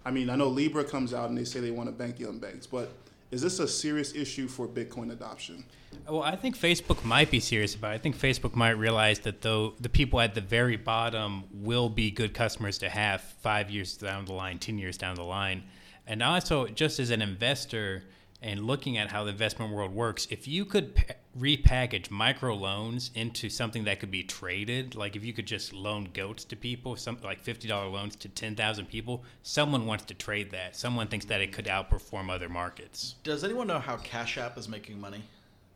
I 0.05 0.11
mean, 0.11 0.29
I 0.29 0.37
know 0.37 0.49
Libra 0.49 0.85
comes 0.85 1.15
out 1.15 1.29
and 1.29 1.39
they 1.39 1.45
say 1.45 1.61
they 1.61 1.71
want 1.71 1.89
to 1.89 1.93
bank 1.95 2.19
the 2.19 2.25
unbanked, 2.25 2.69
but 2.71 2.93
is 3.31 3.41
this 3.41 3.59
a 3.59 3.67
serious 3.67 4.15
issue 4.15 4.47
for 4.47 4.69
Bitcoin 4.69 5.11
adoption? 5.13 5.65
Well, 6.09 6.23
I 6.23 6.37
think 6.37 6.59
Facebook 6.59 7.05
might 7.05 7.31
be 7.31 7.41
serious 7.41 7.75
about 7.75 7.93
it. 7.93 7.95
I 7.95 7.99
think 7.99 8.17
Facebook 8.17 8.55
might 8.55 8.73
realize 8.73 9.21
that 9.21 9.41
though 9.41 9.75
the 9.81 9.89
people 9.89 10.21
at 10.21 10.35
the 10.35 10.41
very 10.41 10.77
bottom 10.77 11.45
will 11.53 11.89
be 11.89 12.11
good 12.11 12.35
customers 12.35 12.79
to 12.79 12.89
have 12.89 13.23
five 13.23 13.71
years 13.71 13.97
down 13.97 14.27
the 14.27 14.33
line, 14.33 14.59
10 14.59 14.79
years 14.79 14.99
down 14.99 15.17
the 15.17 15.23
line. 15.23 15.65
And 16.07 16.23
also, 16.23 16.67
just 16.67 17.01
as 17.01 17.11
an 17.11 17.23
investor 17.23 18.05
and 18.45 18.67
looking 18.67 18.99
at 18.99 19.11
how 19.11 19.25
the 19.25 19.31
investment 19.31 19.73
world 19.73 19.93
works, 19.93 20.29
if 20.31 20.47
you 20.47 20.67
could 20.67 20.95
pa- 20.95 21.15
repackage 21.37 22.09
microloans 22.09 23.11
into 23.15 23.49
something 23.49 23.85
that 23.85 23.99
could 23.99 24.11
be 24.11 24.23
traded, 24.23 24.95
like 24.95 25.17
if 25.17 25.25
you 25.25 25.33
could 25.33 25.47
just 25.47 25.73
loan 25.73 26.11
goats 26.13 26.45
to 26.45 26.55
people, 26.55 26.95
something 26.95 27.25
like 27.25 27.43
$50 27.43 27.69
loans 27.91 28.15
to 28.17 28.29
10,000 28.29 28.87
people, 28.87 29.25
someone 29.43 29.87
wants 29.87 30.05
to 30.05 30.15
trade 30.15 30.51
that. 30.51 30.77
Someone 30.77 31.09
thinks 31.09 31.25
that 31.25 31.41
it 31.41 31.53
could 31.53 31.65
outperform 31.65 32.31
other 32.31 32.51
markets. 32.51 33.15
Does 33.25 33.43
anyone 33.45 33.67
know 33.67 33.79
how 33.79 33.97
Cash 33.97 34.37
App 34.37 34.59
is 34.59 34.69
making 34.69 35.01
money? 35.01 35.23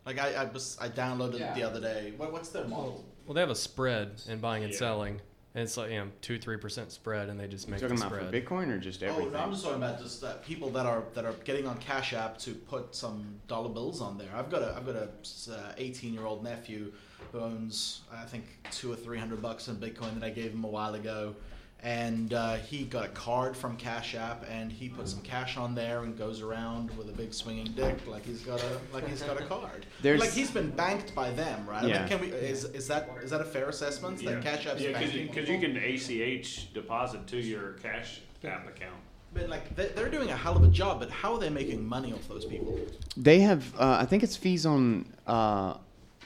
Like 0.05 0.19
I 0.19 0.33
I, 0.33 0.43
was, 0.45 0.77
I 0.79 0.89
downloaded 0.89 1.41
it 1.41 1.55
the 1.55 1.63
other 1.63 1.81
day. 1.81 2.13
What, 2.17 2.31
what's 2.31 2.49
their 2.49 2.67
model? 2.67 3.03
Well, 3.25 3.33
they 3.33 3.41
have 3.41 3.49
a 3.49 3.55
spread 3.55 4.21
in 4.27 4.39
buying 4.39 4.63
and 4.63 4.73
selling, 4.73 5.21
and 5.55 5.63
it's 5.63 5.77
like 5.77 5.89
you 5.91 5.97
know 5.99 6.07
two 6.21 6.37
three 6.37 6.57
percent 6.57 6.91
spread, 6.91 7.29
and 7.29 7.39
they 7.39 7.47
just 7.47 7.67
make 7.67 7.79
Talking 7.79 7.95
the 7.97 8.05
about 8.05 8.17
for 8.19 8.25
spread. 8.27 8.45
Bitcoin 8.45 8.67
or 8.69 8.77
just 8.79 9.01
Oh, 9.03 9.07
everything? 9.07 9.33
no, 9.33 9.39
I'm 9.39 9.51
just 9.51 9.63
talking 9.63 9.77
about 9.81 9.99
just 10.01 10.21
that 10.21 10.43
people 10.45 10.69
that 10.71 10.85
are 10.85 11.03
that 11.13 11.25
are 11.25 11.33
getting 11.43 11.65
on 11.67 11.77
Cash 11.79 12.13
App 12.13 12.37
to 12.39 12.53
put 12.53 12.93
some 12.95 13.25
dollar 13.47 13.69
bills 13.69 14.01
on 14.01 14.17
there. 14.17 14.29
I've 14.35 14.49
got 14.49 14.61
a 14.61 14.73
I've 14.75 14.85
got 14.85 14.95
a 14.95 15.09
uh, 15.51 15.73
18 15.77 16.13
year 16.13 16.25
old 16.25 16.43
nephew 16.43 16.91
who 17.31 17.39
owns 17.39 18.01
I 18.11 18.25
think 18.25 18.45
two 18.71 18.91
or 18.91 18.95
three 18.95 19.17
hundred 19.17 19.41
bucks 19.41 19.67
in 19.67 19.75
Bitcoin 19.77 20.19
that 20.19 20.23
I 20.25 20.29
gave 20.29 20.51
him 20.51 20.63
a 20.63 20.67
while 20.69 20.95
ago, 20.95 21.35
and 21.81 22.33
uh, 22.33 22.55
he 22.55 22.83
got 22.83 23.05
a 23.05 23.09
card 23.09 23.55
from 23.55 23.77
Cash 23.77 24.13
App 24.15 24.45
and 24.49 24.71
he 24.71 24.89
put 24.89 25.07
some 25.07 25.21
cash 25.21 25.55
on 25.57 25.73
there 25.75 26.03
and 26.03 26.17
goes 26.17 26.41
around 26.41 26.95
with 26.97 27.07
a 27.09 27.11
big 27.13 27.33
swinging 27.33 27.71
dick 27.75 27.95
like 28.05 28.25
he's 28.25 28.41
got 28.41 28.61
a 28.61 28.79
like 28.93 29.07
he's 29.07 29.21
got 29.21 29.39
a 29.39 29.45
card. 29.45 29.85
There's- 30.01 30.19
like 30.19 30.31
he's 30.31 30.51
been 30.51 30.71
banked 30.71 31.15
by 31.15 31.31
them, 31.31 31.65
right? 31.67 31.83
I 31.83 31.87
Yeah. 31.87 31.99
mean, 31.99 32.07
can 32.09 32.21
we 32.21 32.27
is 32.31 32.65
is 32.65 32.87
that 32.87 33.09
is 33.23 33.29
that 33.31 33.41
a 33.41 33.45
fair 33.45 33.69
assessment 33.69 34.23
that 34.25 34.41
Cash 34.43 34.67
App's 34.67 34.81
Yeah, 34.81 34.91
banking? 34.91 35.27
because 35.27 35.47
you, 35.47 35.59
can 35.59 35.77
ACH 35.77 36.73
deposit 36.73 37.25
to 37.27 37.37
your 37.37 37.73
Cash 37.81 38.21
App 38.43 38.67
account. 38.67 38.95
But 39.33 39.47
like 39.47 39.75
they- 39.75 39.89
they're 39.89 40.09
doing 40.09 40.29
a 40.31 40.35
hell 40.35 40.57
of 40.57 40.63
a 40.63 40.67
job, 40.69 40.99
but 40.99 41.09
how 41.09 41.33
are 41.33 41.39
they 41.39 41.49
making 41.49 41.85
money 41.87 42.11
off 42.11 42.27
those 42.27 42.45
people? 42.45 42.77
They 43.15 43.39
have, 43.39 43.73
uh, 43.75 43.97
I 44.01 44.05
think 44.05 44.23
it's 44.23 44.35
fees 44.35 44.65
on 44.65 45.05
uh, 45.27 45.75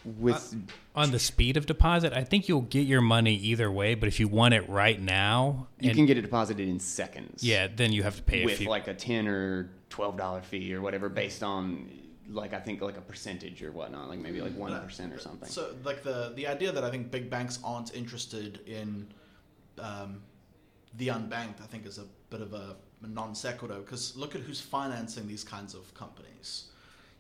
with. 0.06 0.56
On 0.96 1.12
the 1.12 1.20
speed 1.20 1.58
of 1.58 1.66
deposit, 1.66 2.14
I 2.14 2.24
think 2.24 2.48
you'll 2.48 2.62
get 2.62 2.86
your 2.86 3.02
money 3.02 3.36
either 3.36 3.72
way. 3.72 3.96
But 3.96 4.08
if 4.08 4.20
you 4.20 4.28
want 4.28 4.54
it 4.54 4.68
right 4.70 5.02
now, 5.02 5.68
you 5.80 5.90
and- 5.90 5.98
can 5.98 6.06
get 6.06 6.18
it 6.18 6.22
deposited 6.22 6.68
in 6.68 6.80
seconds. 6.80 7.44
yeah, 7.44 7.68
then 7.74 7.92
you 7.92 8.04
have 8.04 8.18
to 8.18 8.24
pay 8.24 8.44
a 8.44 8.46
with 8.46 8.58
fee. 8.58 8.68
like 8.68 8.88
a 8.88 8.94
ten 8.94 9.28
or 9.28 9.72
twelve 9.90 10.18
dollar 10.18 10.42
fee 10.42 10.74
or 10.74 10.82
whatever, 10.82 11.10
based 11.10 11.42
on 11.44 11.90
like 12.30 12.54
I 12.54 12.60
think 12.60 12.82
like 12.82 12.98
a 12.98 13.02
percentage 13.02 13.62
or 13.64 13.72
whatnot, 13.72 14.10
like 14.10 14.20
maybe 14.20 14.42
like 14.42 14.56
one 14.56 14.80
percent 14.82 15.14
or 15.14 15.20
something. 15.20 15.50
So 15.50 15.76
like 15.84 16.04
the 16.04 16.34
the 16.36 16.48
idea 16.48 16.72
that 16.72 16.84
I 16.84 16.92
think 16.92 17.12
big 17.12 17.30
banks 17.30 17.60
aren't 17.64 17.96
interested 17.96 18.62
in 18.68 19.08
um, 19.80 20.22
the 20.98 21.08
unbanked, 21.10 21.62
I 21.62 21.66
think 21.68 21.86
is 21.86 21.98
a 21.98 22.06
bit 22.30 22.42
of 22.42 22.54
a, 22.54 22.76
a 23.04 23.08
non 23.08 23.36
sequitur 23.36 23.80
because 23.80 24.16
look 24.16 24.36
at 24.36 24.42
who's 24.42 24.62
financing 24.62 25.28
these 25.28 25.44
kinds 25.44 25.74
of 25.74 25.94
companies. 25.94 26.66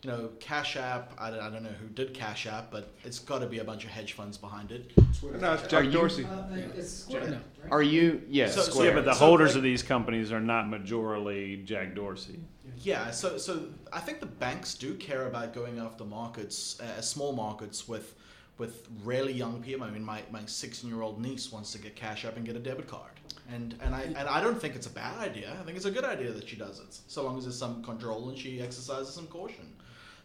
You 0.04 0.10
know, 0.12 0.30
Cash 0.42 0.76
App. 0.76 1.13
I 1.18 1.32
don't, 1.32 1.39
I 1.39 1.50
don't 1.50 1.63
know 1.63 1.70
who 1.70 1.88
did 1.88 2.13
Cash 2.13 2.46
App, 2.46 2.70
but 2.72 2.92
it's 3.06 3.20
got 3.20 3.39
to 3.39 3.46
be 3.48 3.60
a 3.60 3.63
bunch 3.63 3.86
of 3.86 3.89
hedge 3.89 4.13
funds 4.13 4.38
behind 4.38 4.72
it. 4.72 4.92
No, 5.39 5.54
it's 5.54 5.63
Are 5.63 5.68
Jack 5.68 5.86
you- 5.86 5.92
Dorsey. 5.92 6.24
No. 6.24 7.39
Are 7.72 7.82
you? 7.82 8.22
Yes. 8.28 8.54
So- 8.54 8.63
so- 8.63 8.72
Square. 8.72 8.88
Yeah, 8.89 8.94
but 8.96 9.06
the 9.06 9.13
So, 9.13 9.20
holders 9.26 9.52
like- 9.52 9.58
of 9.58 9.63
these 9.63 9.82
companies 9.82 10.34
are 10.34 10.42
not 10.42 10.66
majorly 10.66 11.63
Jack 11.63 11.96
Dorsey. 11.96 12.39
Yeah, 12.80 13.12
so 13.12 13.38
so 13.38 13.68
I 13.94 14.02
think 14.02 14.20
the 14.20 14.26
banks 14.26 14.74
do 14.76 14.96
care 14.96 15.26
about 15.28 15.54
going 15.54 15.80
after 15.80 16.04
markets, 16.04 16.82
uh, 16.82 17.00
small 17.02 17.32
markets 17.32 17.88
with 17.88 18.16
with 18.58 18.88
really 19.04 19.32
young 19.34 19.63
people. 19.63 19.86
I 19.86 19.89
mean, 19.89 20.04
my, 20.04 20.22
my 20.32 20.42
16 20.46 20.88
year 20.89 21.02
old 21.02 21.20
niece 21.22 21.52
wants 21.52 21.72
to 21.72 21.80
get 21.80 21.96
Cash 21.96 22.24
App 22.26 22.36
and 22.36 22.46
get 22.46 22.56
a 22.56 22.60
debit 22.60 22.88
card, 22.88 23.12
and 23.50 23.76
and 23.82 23.96
I 23.96 24.02
and 24.02 24.18
I 24.28 24.42
don't 24.42 24.60
think 24.60 24.76
it's 24.76 24.88
a 24.88 24.89
bad 24.92 25.18
idea. 25.20 25.56
I 25.60 25.63
think 25.63 25.78
it's 25.78 25.86
a 25.86 25.92
good 25.92 26.04
idea 26.04 26.32
that 26.34 26.50
she 26.50 26.58
does 26.58 26.80
it, 26.80 27.00
so 27.08 27.24
long 27.24 27.38
as 27.38 27.46
there's 27.46 27.58
some 27.58 27.82
control 27.84 28.28
and 28.30 28.38
she 28.38 28.60
exercises 28.60 29.13
some 29.13 29.28
caution. 29.28 29.66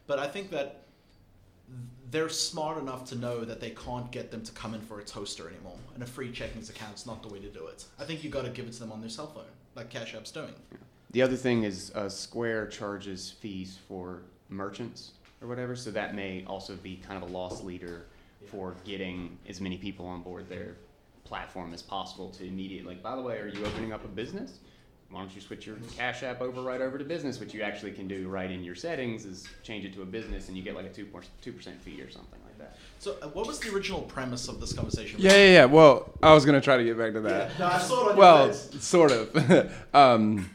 But 0.09 0.19
I 0.19 0.27
think 0.27 0.51
that 0.51 0.81
they're 2.11 2.31
smart 2.31 2.79
enough 2.79 3.05
to 3.11 3.15
know 3.15 3.45
that 3.45 3.61
they 3.61 3.71
can't 3.71 4.11
get 4.11 4.31
them 4.31 4.43
to 4.43 4.53
come 4.53 4.73
in 4.75 4.81
for 4.81 4.99
a 4.99 5.05
toaster 5.05 5.49
anymore, 5.49 5.77
and 5.95 6.03
a 6.03 6.07
free 6.07 6.33
checkings 6.33 6.71
account's 6.71 7.07
not 7.07 7.23
the 7.23 7.29
way 7.29 7.39
to 7.39 7.49
do 7.49 7.67
it. 7.67 7.85
I 8.01 8.05
think 8.05 8.25
you 8.25 8.31
got 8.31 8.47
to 8.47 8.51
give 8.51 8.67
it 8.67 8.73
to 8.73 8.81
them 8.81 8.91
on 8.91 9.01
their 9.01 9.11
cell 9.11 9.29
phone, 9.29 9.45
like 9.77 9.91
Cash 9.91 10.15
App's 10.15 10.31
doing. 10.31 10.55
The 11.11 11.21
other 11.23 11.37
thing 11.37 11.65
is 11.65 11.93
uh, 11.95 12.09
Square 12.09 12.69
charges 12.69 13.31
fees 13.31 13.79
for 13.87 14.23
merchants 14.49 15.13
or 15.43 15.49
whatever, 15.49 15.77
so 15.77 15.91
that 15.91 16.15
may 16.15 16.43
also 16.47 16.75
be 16.77 16.97
kind 17.07 17.23
of 17.23 17.29
a 17.29 17.33
loss 17.33 17.63
leader 17.63 18.07
for 18.47 18.77
getting 18.85 19.37
as 19.47 19.61
many 19.61 19.77
people 19.77 20.07
on 20.07 20.23
board 20.23 20.49
their 20.49 20.77
platform 21.25 21.75
as 21.75 21.83
possible 21.83 22.31
to 22.31 22.47
immediately. 22.47 22.95
Like, 22.95 23.03
by 23.03 23.15
the 23.15 23.21
way, 23.21 23.39
are 23.39 23.49
you 23.49 23.63
opening 23.67 23.93
up 23.93 24.05
a 24.07 24.09
business? 24.09 24.61
Why 25.11 25.21
don't 25.21 25.35
you 25.35 25.41
switch 25.41 25.67
your 25.67 25.77
Cash 25.97 26.23
App 26.23 26.43
over 26.43 26.61
right 26.61 26.83
over 26.83 26.99
to 26.99 27.05
business, 27.05 27.41
which 27.41 27.55
you 27.55 27.63
actually 27.63 27.93
can 27.93 28.07
do 28.07 28.29
right 28.29 28.51
in 28.51 28.63
your 28.63 28.75
settings 28.75 29.25
is 29.25 29.49
change 29.63 29.87
it 29.87 29.95
to 29.95 30.03
a 30.03 30.05
business 30.05 30.49
and 30.49 30.57
you 30.57 30.63
get 30.63 30.75
like 30.75 30.85
a 30.85 30.91
two 30.91 31.09
two 31.41 31.53
percent 31.53 31.81
fee 31.81 32.03
or 32.03 32.11
something 32.11 32.39
like 32.45 32.59
that. 32.59 32.77
So, 32.99 33.17
uh, 33.23 33.29
what 33.29 33.47
was 33.47 33.59
the 33.59 33.75
original 33.75 34.03
premise 34.03 34.49
of 34.49 34.61
this 34.61 34.75
conversation? 34.75 35.19
Yeah, 35.19 35.33
yeah, 35.33 35.53
yeah. 35.53 35.65
Well, 35.65 36.13
I 36.23 36.35
was 36.35 36.45
gonna 36.45 36.61
try 36.61 36.77
to 36.77 36.85
get 36.85 36.99
back 36.99 37.15
to 37.15 37.21
that. 37.21 37.59
No, 37.59 37.67
I 37.67 37.79
saw 37.79 38.09
it 38.09 38.13
on 38.13 38.17
well, 38.19 38.45
your 38.47 38.55
face. 38.55 38.85
sort 38.85 39.11
of. 39.11 39.73
um, 39.95 40.51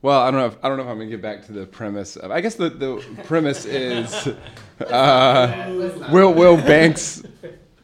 well, 0.00 0.20
I 0.20 0.32
don't 0.32 0.40
know. 0.40 0.46
If, 0.46 0.56
I 0.64 0.68
don't 0.68 0.78
know 0.78 0.82
if 0.82 0.88
I'm 0.88 0.98
gonna 0.98 1.08
get 1.08 1.22
back 1.22 1.46
to 1.46 1.52
the 1.52 1.64
premise. 1.64 2.16
Of, 2.16 2.32
I 2.32 2.40
guess 2.40 2.56
the, 2.56 2.70
the 2.70 3.04
premise 3.22 3.66
is 3.66 4.12
uh, 4.80 6.08
will 6.10 6.34
will 6.34 6.56
banks 6.56 7.22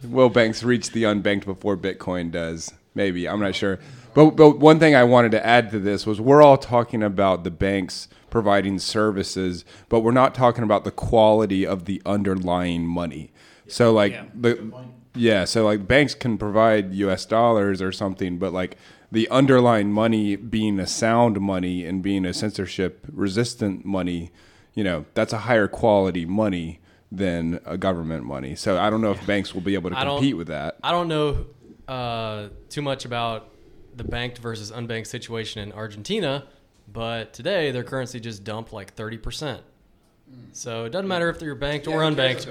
will 0.02 0.30
banks 0.30 0.64
reach 0.64 0.90
the 0.90 1.04
unbanked 1.04 1.44
before 1.44 1.76
Bitcoin 1.76 2.32
does? 2.32 2.72
Maybe 2.96 3.28
I'm 3.28 3.38
not 3.38 3.54
sure. 3.54 3.78
But 4.14 4.30
but 4.36 4.58
one 4.58 4.78
thing 4.78 4.94
I 4.94 5.04
wanted 5.04 5.30
to 5.32 5.44
add 5.46 5.70
to 5.70 5.78
this 5.78 6.06
was 6.06 6.20
we're 6.20 6.42
all 6.42 6.56
talking 6.58 7.02
about 7.02 7.44
the 7.44 7.50
banks 7.50 8.08
providing 8.30 8.78
services, 8.78 9.64
but 9.88 10.00
we're 10.00 10.12
not 10.12 10.34
talking 10.34 10.64
about 10.64 10.84
the 10.84 10.90
quality 10.90 11.66
of 11.66 11.84
the 11.86 12.02
underlying 12.04 12.86
money. 12.86 13.32
So 13.66 13.92
like 13.92 14.12
Yeah. 14.12 14.24
the 14.34 14.72
yeah, 15.14 15.44
so 15.44 15.64
like 15.64 15.86
banks 15.88 16.14
can 16.14 16.38
provide 16.38 16.94
US 16.94 17.26
dollars 17.26 17.82
or 17.82 17.90
something, 17.92 18.38
but 18.38 18.52
like 18.52 18.76
the 19.10 19.28
underlying 19.30 19.90
money 19.92 20.36
being 20.36 20.78
a 20.78 20.86
sound 20.86 21.40
money 21.40 21.84
and 21.84 22.02
being 22.02 22.24
a 22.24 22.32
censorship 22.34 23.06
resistant 23.12 23.84
money, 23.84 24.30
you 24.74 24.84
know, 24.84 25.06
that's 25.14 25.32
a 25.32 25.38
higher 25.38 25.66
quality 25.66 26.24
money 26.26 26.80
than 27.10 27.58
a 27.64 27.78
government 27.78 28.24
money. 28.24 28.54
So 28.54 28.78
I 28.78 28.90
don't 28.90 29.00
know 29.00 29.12
if 29.12 29.26
banks 29.26 29.54
will 29.54 29.62
be 29.62 29.74
able 29.74 29.90
to 29.90 29.96
compete 29.96 30.36
with 30.36 30.48
that. 30.48 30.76
I 30.82 30.90
don't 30.92 31.08
know 31.08 31.46
uh, 31.88 32.48
too 32.68 32.82
much 32.82 33.06
about 33.06 33.48
the 33.98 34.04
banked 34.04 34.38
versus 34.38 34.70
unbanked 34.70 35.06
situation 35.06 35.62
in 35.62 35.72
Argentina, 35.72 36.46
but 36.92 37.32
today 37.32 37.70
their 37.70 37.84
currency 37.84 38.20
just 38.20 38.44
dumped 38.44 38.72
like 38.72 38.96
30%. 38.96 39.58
Hmm. 39.58 40.34
So 40.52 40.84
it 40.84 40.90
doesn't 40.90 41.08
matter 41.08 41.28
if 41.28 41.42
you're 41.42 41.54
banked 41.54 41.86
or 41.86 42.00
unbanked, 42.00 42.48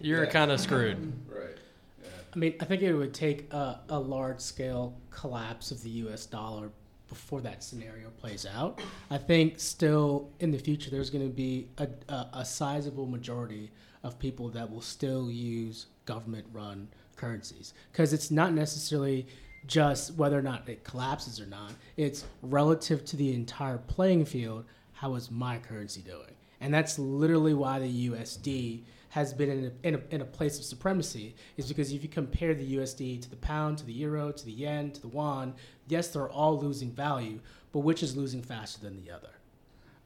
you're 0.00 0.26
kind 0.26 0.50
of 0.50 0.60
screwed. 0.60 1.12
Right. 1.28 1.56
I 2.32 2.38
mean, 2.38 2.54
I 2.60 2.64
think 2.64 2.82
it 2.82 2.94
would 2.94 3.14
take 3.14 3.52
a, 3.52 3.80
a 3.88 3.98
large 3.98 4.40
scale 4.40 4.94
collapse 5.10 5.70
of 5.70 5.82
the 5.82 5.90
US 5.90 6.26
dollar 6.26 6.70
before 7.08 7.40
that 7.40 7.62
scenario 7.62 8.08
plays 8.10 8.46
out. 8.46 8.80
I 9.10 9.18
think 9.18 9.58
still 9.58 10.30
in 10.38 10.52
the 10.52 10.58
future, 10.58 10.90
there's 10.90 11.10
going 11.10 11.26
to 11.26 11.34
be 11.34 11.68
a, 11.78 11.88
a, 12.08 12.28
a 12.34 12.44
sizable 12.44 13.06
majority 13.06 13.70
of 14.02 14.18
people 14.18 14.48
that 14.50 14.70
will 14.70 14.80
still 14.80 15.30
use 15.30 15.86
government 16.06 16.46
run 16.52 16.88
currencies 17.16 17.74
because 17.92 18.12
it's 18.12 18.30
not 18.30 18.52
necessarily 18.54 19.26
just 19.66 20.14
whether 20.14 20.38
or 20.38 20.42
not 20.42 20.68
it 20.68 20.84
collapses 20.84 21.40
or 21.40 21.46
not, 21.46 21.72
it's 21.96 22.24
relative 22.42 23.04
to 23.06 23.16
the 23.16 23.34
entire 23.34 23.78
playing 23.78 24.24
field. 24.24 24.64
How 24.92 25.14
is 25.14 25.30
my 25.30 25.58
currency 25.58 26.00
doing? 26.00 26.34
And 26.60 26.72
that's 26.72 26.98
literally 26.98 27.54
why 27.54 27.78
the 27.78 28.08
USD 28.10 28.82
has 29.10 29.34
been 29.34 29.50
in 29.50 29.64
a, 29.64 29.88
in 29.88 29.94
a, 29.94 30.14
in 30.14 30.20
a 30.20 30.24
place 30.24 30.58
of 30.58 30.64
supremacy 30.64 31.34
is 31.56 31.68
because 31.68 31.92
if 31.92 32.02
you 32.02 32.08
compare 32.08 32.54
the 32.54 32.76
USD 32.76 33.20
to 33.22 33.30
the 33.30 33.36
pound, 33.36 33.78
to 33.78 33.86
the 33.86 33.92
euro, 33.92 34.30
to 34.30 34.44
the 34.44 34.52
yen, 34.52 34.92
to 34.92 35.02
the 35.02 35.08
yuan, 35.08 35.54
yes, 35.88 36.08
they're 36.08 36.28
all 36.28 36.58
losing 36.58 36.92
value, 36.92 37.40
but 37.72 37.80
which 37.80 38.02
is 38.02 38.16
losing 38.16 38.42
faster 38.42 38.80
than 38.80 39.02
the 39.04 39.10
other? 39.10 39.30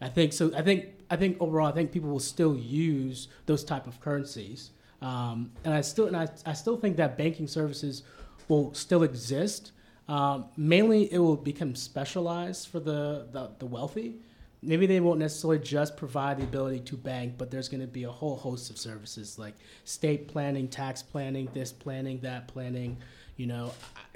I 0.00 0.08
think 0.08 0.32
so. 0.32 0.52
I 0.56 0.62
think 0.62 0.86
I 1.10 1.16
think 1.16 1.36
overall, 1.40 1.68
I 1.68 1.72
think 1.72 1.92
people 1.92 2.10
will 2.10 2.18
still 2.20 2.56
use 2.56 3.28
those 3.46 3.62
type 3.64 3.86
of 3.86 4.00
currencies, 4.00 4.70
um, 5.00 5.52
and 5.64 5.72
I 5.72 5.80
still 5.82 6.06
and 6.06 6.16
I, 6.16 6.28
I 6.44 6.52
still 6.52 6.76
think 6.76 6.96
that 6.96 7.16
banking 7.16 7.46
services 7.46 8.02
will 8.48 8.74
still 8.74 9.02
exist. 9.02 9.72
Um, 10.09 10.46
mainly, 10.57 11.12
it 11.12 11.18
will 11.18 11.37
become 11.37 11.74
specialized 11.74 12.68
for 12.68 12.80
the, 12.80 13.26
the 13.33 13.50
the 13.59 13.66
wealthy. 13.66 14.16
Maybe 14.62 14.87
they 14.87 15.00
won't 15.00 15.18
necessarily 15.18 15.59
just 15.59 15.96
provide 15.96 16.38
the 16.38 16.44
ability 16.44 16.80
to 16.80 16.96
bank, 16.96 17.35
but 17.37 17.50
there's 17.50 17.68
going 17.68 17.83
to 17.83 17.87
be 17.87 18.04
a 18.04 18.11
whole 18.11 18.37
host 18.37 18.70
of 18.70 18.78
services 18.78 19.38
like 19.38 19.54
state 19.85 20.26
planning, 20.28 20.68
tax 20.68 21.02
planning, 21.02 21.48
this 21.52 21.70
planning, 21.70 22.20
that 22.20 22.48
planning. 22.48 22.96
You 23.37 23.46
know, 23.46 23.72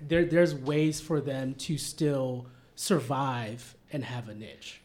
there 0.06 0.24
there's 0.24 0.54
ways 0.54 1.00
for 1.00 1.20
them 1.20 1.54
to 1.54 1.76
still 1.76 2.46
survive 2.76 3.74
and 3.92 4.04
have 4.04 4.28
a 4.28 4.34
niche. 4.34 4.80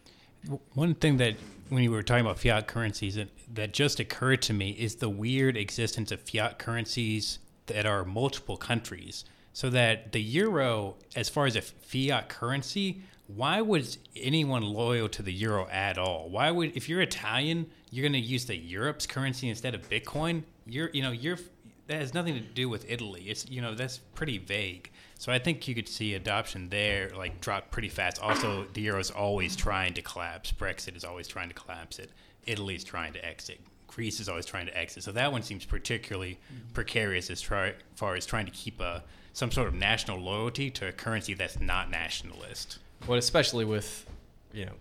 One 0.74 0.96
thing 0.96 1.18
that 1.18 1.36
when 1.70 1.84
you 1.84 1.92
were 1.92 2.04
talking 2.04 2.26
about 2.26 2.40
fiat 2.40 2.68
currencies 2.68 3.16
that, 3.16 3.30
that 3.54 3.74
just 3.74 4.00
occurred 4.00 4.42
to 4.44 4.54
me 4.54 4.72
is 4.72 4.96
the 4.96 5.10
weird 5.10 5.56
existence 5.56 6.12
of 6.12 6.22
fiat 6.22 6.60
currencies 6.60 7.40
that 7.68 7.86
are 7.86 8.04
multiple 8.04 8.58
countries. 8.58 9.26
So 9.54 9.70
that 9.70 10.12
the 10.12 10.22
euro, 10.22 10.96
as 11.16 11.30
far 11.30 11.46
as 11.46 11.56
a 11.56 11.62
fiat 11.62 12.28
currency, 12.28 13.02
why 13.28 13.62
would 13.62 13.98
anyone 14.16 14.64
loyal 14.64 15.08
to 15.10 15.22
the 15.22 15.32
euro 15.32 15.68
at 15.70 15.98
all? 15.98 16.30
Why 16.30 16.52
would 16.52 16.76
if 16.76 16.90
you're 16.90 17.02
Italian, 17.02 17.68
you're 17.92 18.04
going 18.04 18.14
to 18.14 18.20
use 18.20 18.46
the 18.46 18.58
Europe's 18.58 19.06
currency 19.06 19.50
instead 19.50 19.76
of 19.76 19.90
Bitcoin? 19.90 20.44
You're 20.66 20.90
you 20.90 21.02
know 21.02 21.12
you're 21.12 21.38
that 21.88 22.00
has 22.00 22.14
nothing 22.14 22.34
to 22.34 22.40
do 22.40 22.70
with 22.70 22.90
Italy. 22.90 23.24
It's 23.28 23.50
you 23.50 23.62
know 23.62 23.76
that's 23.76 24.00
pretty 24.16 24.38
vague. 24.38 24.92
So 25.20 25.32
I 25.32 25.40
think 25.40 25.68
you 25.68 25.76
could 25.76 25.88
see 25.88 26.16
adoption 26.16 26.70
there 26.70 27.12
like 27.16 27.40
drop 27.40 27.72
pretty 27.72 27.90
fast. 27.90 28.22
Also, 28.22 28.66
the 28.74 28.82
euro 28.82 29.00
is 29.00 29.12
always 29.12 29.56
trying 29.56 29.94
to 29.94 30.02
collapse. 30.02 30.52
Brexit 30.52 30.96
is 30.98 31.06
always 31.06 31.28
trying 31.28 31.50
to 31.50 31.56
collapse 31.56 32.00
it. 32.00 32.12
Italy's 32.46 32.84
trying 32.84 33.14
to 33.14 33.26
exit. 33.26 33.60
Greece 33.96 34.20
is 34.20 34.30
always 34.30 34.46
trying 34.46 34.66
to 34.66 34.78
exit. 34.78 35.04
So 35.04 35.12
that 35.12 35.32
one 35.32 35.44
seems 35.44 35.66
particularly 35.66 36.40
mm-hmm. 36.54 36.74
precarious 36.74 37.30
as 37.30 37.42
try, 37.42 37.74
far 37.96 38.16
as 38.16 38.26
trying 38.26 38.46
to 38.46 38.52
keep 38.52 38.80
a 38.80 39.04
some 39.34 39.52
sort 39.52 39.68
of 39.68 39.74
national 39.74 40.20
loyalty 40.20 40.70
to 40.70 40.88
a 40.88 40.92
currency 40.92 41.34
that's 41.34 41.60
not 41.60 41.90
nationalist. 41.90 42.78
Well, 43.08 43.18
especially 43.18 43.66
with, 43.66 44.06
you 44.54 44.66
know, 44.66 44.74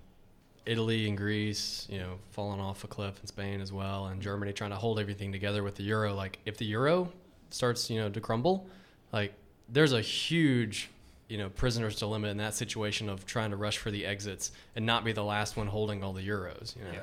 Italy 0.66 1.08
and 1.08 1.16
Greece, 1.16 1.86
you 1.90 1.98
know, 1.98 2.18
falling 2.30 2.60
off 2.60 2.84
a 2.84 2.86
cliff 2.86 3.18
in 3.20 3.26
Spain 3.26 3.60
as 3.60 3.72
well, 3.72 4.06
and 4.06 4.20
Germany 4.20 4.52
trying 4.52 4.70
to 4.70 4.76
hold 4.76 5.00
everything 5.00 5.32
together 5.32 5.62
with 5.62 5.74
the 5.76 5.82
euro. 5.82 6.14
Like, 6.14 6.38
if 6.44 6.58
the 6.58 6.66
euro 6.66 7.10
starts, 7.50 7.90
you 7.90 7.98
know, 7.98 8.10
to 8.10 8.20
crumble, 8.20 8.68
like, 9.10 9.32
there's 9.68 9.94
a 9.94 10.02
huge, 10.02 10.90
you 11.28 11.38
know, 11.38 11.48
prisoner's 11.48 11.98
dilemma 11.98 12.28
in 12.28 12.36
that 12.36 12.54
situation 12.54 13.08
of 13.08 13.24
trying 13.24 13.50
to 13.50 13.56
rush 13.56 13.78
for 13.78 13.90
the 13.90 14.04
exits 14.04 14.52
and 14.76 14.84
not 14.84 15.02
be 15.02 15.12
the 15.12 15.24
last 15.24 15.56
one 15.56 15.66
holding 15.66 16.04
all 16.04 16.12
the 16.12 16.26
euros. 16.26 16.76
You 16.76 16.84
know? 16.84 17.02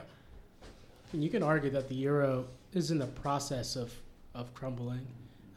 And 1.11 1.23
you 1.23 1.29
can 1.29 1.41
argue 1.41 1.71
that 1.71 1.89
the 1.89 1.95
euro 1.95 2.45
is 2.73 2.91
in 2.91 2.99
the 2.99 3.07
process 3.07 3.75
of, 3.75 3.91
of 4.35 4.53
crumbling. 4.53 5.05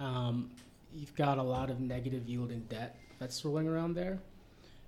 Um, 0.00 0.50
you've 0.94 1.14
got 1.14 1.38
a 1.38 1.42
lot 1.42 1.70
of 1.70 1.80
negative 1.80 2.26
yield 2.28 2.50
yielding 2.50 2.66
debt 2.68 2.98
that's 3.18 3.36
swirling 3.36 3.68
around 3.68 3.94
there. 3.94 4.18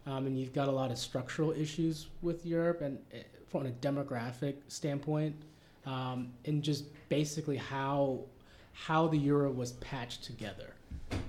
um, 0.07 0.27
and 0.27 0.39
you've 0.39 0.53
got 0.53 0.69
a 0.69 0.73
lot 0.73 0.91
of 0.91 0.99
structural 0.99 1.53
issues 1.53 2.09
with 2.23 2.45
Europe, 2.45 2.81
and 2.83 2.99
uh, 3.13 3.19
from 3.49 3.67
a 3.67 3.71
demographic 3.71 4.57
standpoint, 4.69 5.35
um, 5.87 6.33
and 6.45 6.63
just 6.63 6.85
basically 7.09 7.57
how 7.57 8.21
how 8.73 9.07
the 9.07 9.17
euro 9.17 9.51
was 9.51 9.73
patched 9.73 10.25
together. 10.25 10.75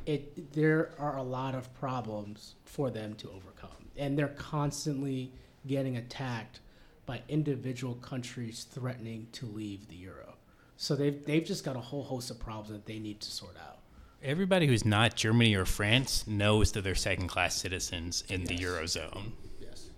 It 0.05 0.53
there 0.53 0.91
are 0.99 1.17
a 1.17 1.23
lot 1.23 1.55
of 1.55 1.73
problems 1.79 2.55
for 2.65 2.89
them 2.89 3.15
to 3.15 3.29
overcome, 3.29 3.85
and 3.97 4.17
they're 4.17 4.27
constantly 4.29 5.31
getting 5.67 5.97
attacked 5.97 6.59
by 7.05 7.21
individual 7.29 7.95
countries 7.95 8.65
threatening 8.69 9.27
to 9.33 9.45
leave 9.45 9.87
the 9.87 9.95
euro. 9.95 10.35
So 10.77 10.95
they've 10.95 11.23
they've 11.25 11.45
just 11.45 11.63
got 11.63 11.75
a 11.75 11.79
whole 11.79 12.03
host 12.03 12.31
of 12.31 12.39
problems 12.39 12.69
that 12.69 12.85
they 12.85 12.99
need 12.99 13.21
to 13.21 13.31
sort 13.31 13.55
out. 13.57 13.79
Everybody 14.23 14.67
who's 14.67 14.85
not 14.85 15.15
Germany 15.15 15.55
or 15.55 15.65
France 15.65 16.25
knows 16.27 16.71
that 16.71 16.83
they're 16.83 16.95
second 16.95 17.27
class 17.27 17.55
citizens 17.55 18.23
in 18.27 18.45
the 18.45 18.57
Eurozone. 18.57 19.31
Yes. 19.61 19.89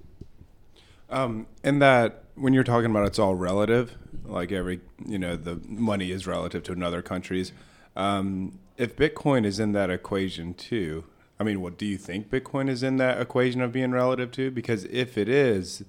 Um, 1.10 1.48
and 1.64 1.82
that 1.82 2.24
when 2.36 2.54
you're 2.54 2.64
talking 2.64 2.92
about 2.92 3.08
it's 3.08 3.20
all 3.20 3.36
relative, 3.36 3.98
like 4.26 4.52
every 4.52 4.82
you 5.06 5.18
know 5.18 5.36
the 5.36 5.60
money 5.66 6.12
is 6.12 6.28
relative 6.28 6.64
to 6.64 6.72
another 6.72 7.02
country's. 7.02 7.52
Um, 7.96 8.60
if 8.78 8.96
Bitcoin 8.96 9.46
is 9.46 9.60
in 9.60 9.72
that 9.72 9.90
equation 9.90 10.54
too, 10.54 11.06
I 11.40 11.44
mean, 11.44 11.62
what 11.62 11.78
do 11.78 11.86
you 11.86 11.98
think 11.98 12.30
Bitcoin 12.30 12.70
is 12.70 12.84
in 12.84 12.98
that 12.98 13.20
equation 13.20 13.62
of 13.62 13.72
being 13.72 13.92
relative 13.92 14.32
to? 14.34 14.52
Because 14.52 14.86
if 14.86 15.18
it 15.18 15.30
is, 15.30 15.84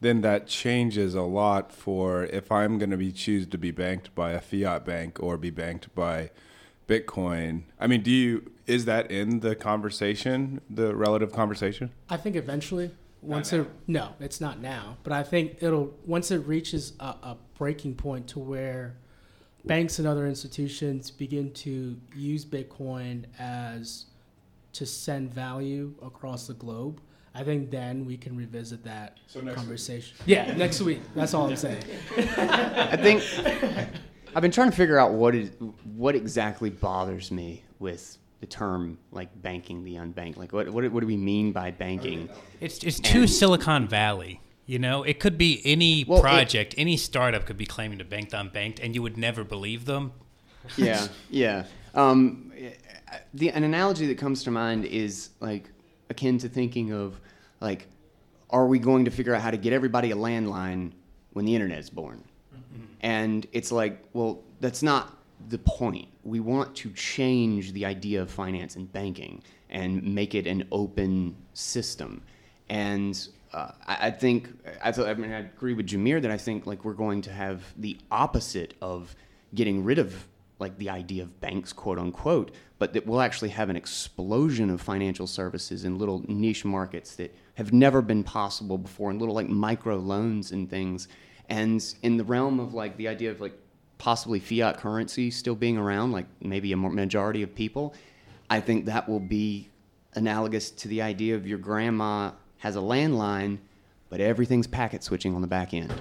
then 0.00 0.20
that 0.20 0.46
changes 0.46 1.14
a 1.14 1.22
lot 1.22 1.72
for 1.72 2.24
if 2.24 2.52
I'm 2.52 2.78
going 2.78 2.90
to 2.90 2.96
be 2.96 3.12
choose 3.12 3.46
to 3.46 3.58
be 3.58 3.70
banked 3.70 4.14
by 4.14 4.32
a 4.32 4.40
fiat 4.40 4.84
bank 4.84 5.22
or 5.22 5.36
be 5.36 5.50
banked 5.50 5.94
by 5.94 6.30
Bitcoin. 6.86 7.62
I 7.80 7.86
mean, 7.86 8.02
do 8.02 8.10
you 8.10 8.50
is 8.66 8.84
that 8.84 9.10
in 9.10 9.40
the 9.40 9.54
conversation, 9.54 10.60
the 10.68 10.94
relative 10.94 11.32
conversation? 11.32 11.92
I 12.08 12.16
think 12.16 12.36
eventually, 12.36 12.90
once 13.22 13.52
it 13.52 13.66
no, 13.86 14.14
it's 14.20 14.40
not 14.40 14.60
now, 14.60 14.98
but 15.02 15.12
I 15.12 15.22
think 15.22 15.58
it'll 15.60 15.94
once 16.04 16.30
it 16.30 16.46
reaches 16.46 16.92
a, 17.00 17.04
a 17.04 17.36
breaking 17.56 17.94
point 17.94 18.28
to 18.28 18.38
where 18.38 18.96
banks 19.64 19.98
and 19.98 20.06
other 20.06 20.26
institutions 20.26 21.10
begin 21.10 21.52
to 21.52 21.96
use 22.14 22.44
Bitcoin 22.44 23.24
as 23.38 24.06
to 24.74 24.86
send 24.86 25.32
value 25.32 25.94
across 26.02 26.46
the 26.46 26.54
globe. 26.54 27.00
I 27.38 27.44
think 27.44 27.70
then 27.70 28.06
we 28.06 28.16
can 28.16 28.34
revisit 28.36 28.82
that 28.84 29.18
So 29.26 29.40
next 29.40 29.46
week. 29.48 29.56
conversation. 29.56 30.16
Yeah, 30.24 30.54
next 30.56 30.80
week. 30.80 31.00
That's 31.14 31.34
all 31.34 31.48
I'm 31.50 31.56
saying. 31.56 31.82
I 32.16 32.96
think 32.96 33.22
I've 34.34 34.40
been 34.42 34.50
trying 34.50 34.70
to 34.70 34.76
figure 34.76 34.98
out 34.98 35.12
what 35.12 35.34
is 35.34 35.50
what 35.94 36.14
exactly 36.14 36.70
bothers 36.70 37.30
me 37.30 37.62
with 37.78 38.16
the 38.40 38.46
term 38.46 38.98
like 39.12 39.28
banking 39.42 39.84
the 39.84 39.96
unbanked. 39.96 40.36
Like 40.38 40.52
what 40.52 40.70
what, 40.70 40.90
what 40.90 41.00
do 41.00 41.06
we 41.06 41.16
mean 41.16 41.52
by 41.52 41.70
banking? 41.70 42.28
It's 42.60 42.82
it's 42.82 42.98
too 43.00 43.26
Silicon 43.26 43.86
Valley. 43.86 44.40
You 44.64 44.78
know, 44.78 45.02
it 45.04 45.20
could 45.20 45.36
be 45.38 45.60
any 45.64 46.04
Well, 46.04 46.18
it- 46.18 46.22
project, 46.22 46.74
any 46.78 46.96
startup 46.96 47.44
could 47.46 47.56
be 47.58 47.66
claiming 47.66 47.98
to 47.98 48.04
bank 48.04 48.30
the 48.30 48.38
unbanked, 48.38 48.80
and 48.82 48.94
you 48.94 49.02
would 49.02 49.16
never 49.16 49.44
believe 49.44 49.84
them. 49.84 50.12
yeah, 50.76 51.06
yeah. 51.30 51.66
Um, 51.94 52.50
the 53.34 53.50
an 53.50 53.62
analogy 53.62 54.06
that 54.06 54.18
comes 54.18 54.42
to 54.44 54.50
mind 54.50 54.84
is 54.86 55.30
like 55.40 55.70
akin 56.10 56.38
to 56.38 56.48
thinking 56.48 56.92
of 56.92 57.20
like, 57.60 57.88
are 58.50 58.66
we 58.66 58.78
going 58.78 59.04
to 59.04 59.10
figure 59.10 59.34
out 59.34 59.42
how 59.42 59.50
to 59.50 59.56
get 59.56 59.72
everybody 59.72 60.10
a 60.10 60.16
landline 60.16 60.92
when 61.32 61.44
the 61.44 61.54
internet 61.54 61.78
is 61.78 61.90
born? 61.90 62.22
And 63.00 63.46
it's 63.52 63.70
like, 63.72 64.04
well, 64.12 64.42
that's 64.60 64.82
not 64.82 65.16
the 65.48 65.58
point. 65.58 66.08
We 66.24 66.40
want 66.40 66.74
to 66.76 66.90
change 66.92 67.72
the 67.72 67.84
idea 67.84 68.22
of 68.22 68.30
finance 68.30 68.76
and 68.76 68.90
banking 68.92 69.42
and 69.70 70.02
make 70.02 70.34
it 70.34 70.46
an 70.46 70.66
open 70.72 71.36
system. 71.54 72.22
And 72.68 73.28
uh, 73.52 73.72
I, 73.86 74.08
I 74.08 74.10
think 74.10 74.48
I, 74.82 74.90
I 74.90 75.14
mean 75.14 75.32
I 75.32 75.40
agree 75.40 75.74
with 75.74 75.86
Jameer 75.86 76.20
that 76.22 76.30
I 76.30 76.38
think 76.38 76.66
like 76.66 76.84
we're 76.84 76.94
going 76.94 77.22
to 77.22 77.32
have 77.32 77.62
the 77.76 77.98
opposite 78.10 78.74
of 78.80 79.14
getting 79.54 79.84
rid 79.84 79.98
of 79.98 80.26
like 80.58 80.78
the 80.78 80.90
idea 80.90 81.22
of 81.22 81.40
banks, 81.40 81.72
quote 81.72 81.98
unquote, 81.98 82.50
but 82.78 82.92
that 82.92 83.06
we'll 83.06 83.20
actually 83.20 83.50
have 83.50 83.68
an 83.68 83.76
explosion 83.76 84.70
of 84.70 84.80
financial 84.80 85.26
services 85.26 85.84
in 85.84 85.98
little 85.98 86.24
niche 86.28 86.64
markets 86.64 87.16
that 87.16 87.34
have 87.54 87.72
never 87.72 88.02
been 88.02 88.22
possible 88.22 88.78
before, 88.78 89.10
and 89.10 89.20
little 89.20 89.34
like 89.34 89.48
micro 89.48 89.96
loans 89.96 90.52
and 90.52 90.68
things. 90.70 91.08
And 91.48 91.82
in 92.02 92.16
the 92.16 92.24
realm 92.24 92.58
of 92.58 92.74
like 92.74 92.96
the 92.96 93.08
idea 93.08 93.30
of 93.30 93.40
like 93.40 93.58
possibly 93.98 94.40
fiat 94.40 94.78
currency 94.78 95.30
still 95.30 95.54
being 95.54 95.78
around, 95.78 96.12
like 96.12 96.26
maybe 96.40 96.72
a 96.72 96.76
majority 96.76 97.42
of 97.42 97.54
people, 97.54 97.94
I 98.48 98.60
think 98.60 98.86
that 98.86 99.08
will 99.08 99.20
be 99.20 99.68
analogous 100.14 100.70
to 100.70 100.88
the 100.88 101.02
idea 101.02 101.34
of 101.34 101.46
your 101.46 101.58
grandma 101.58 102.32
has 102.58 102.76
a 102.76 102.80
landline, 102.80 103.58
but 104.08 104.20
everything's 104.20 104.66
packet 104.66 105.02
switching 105.02 105.34
on 105.34 105.40
the 105.40 105.46
back 105.46 105.74
end. 105.74 105.92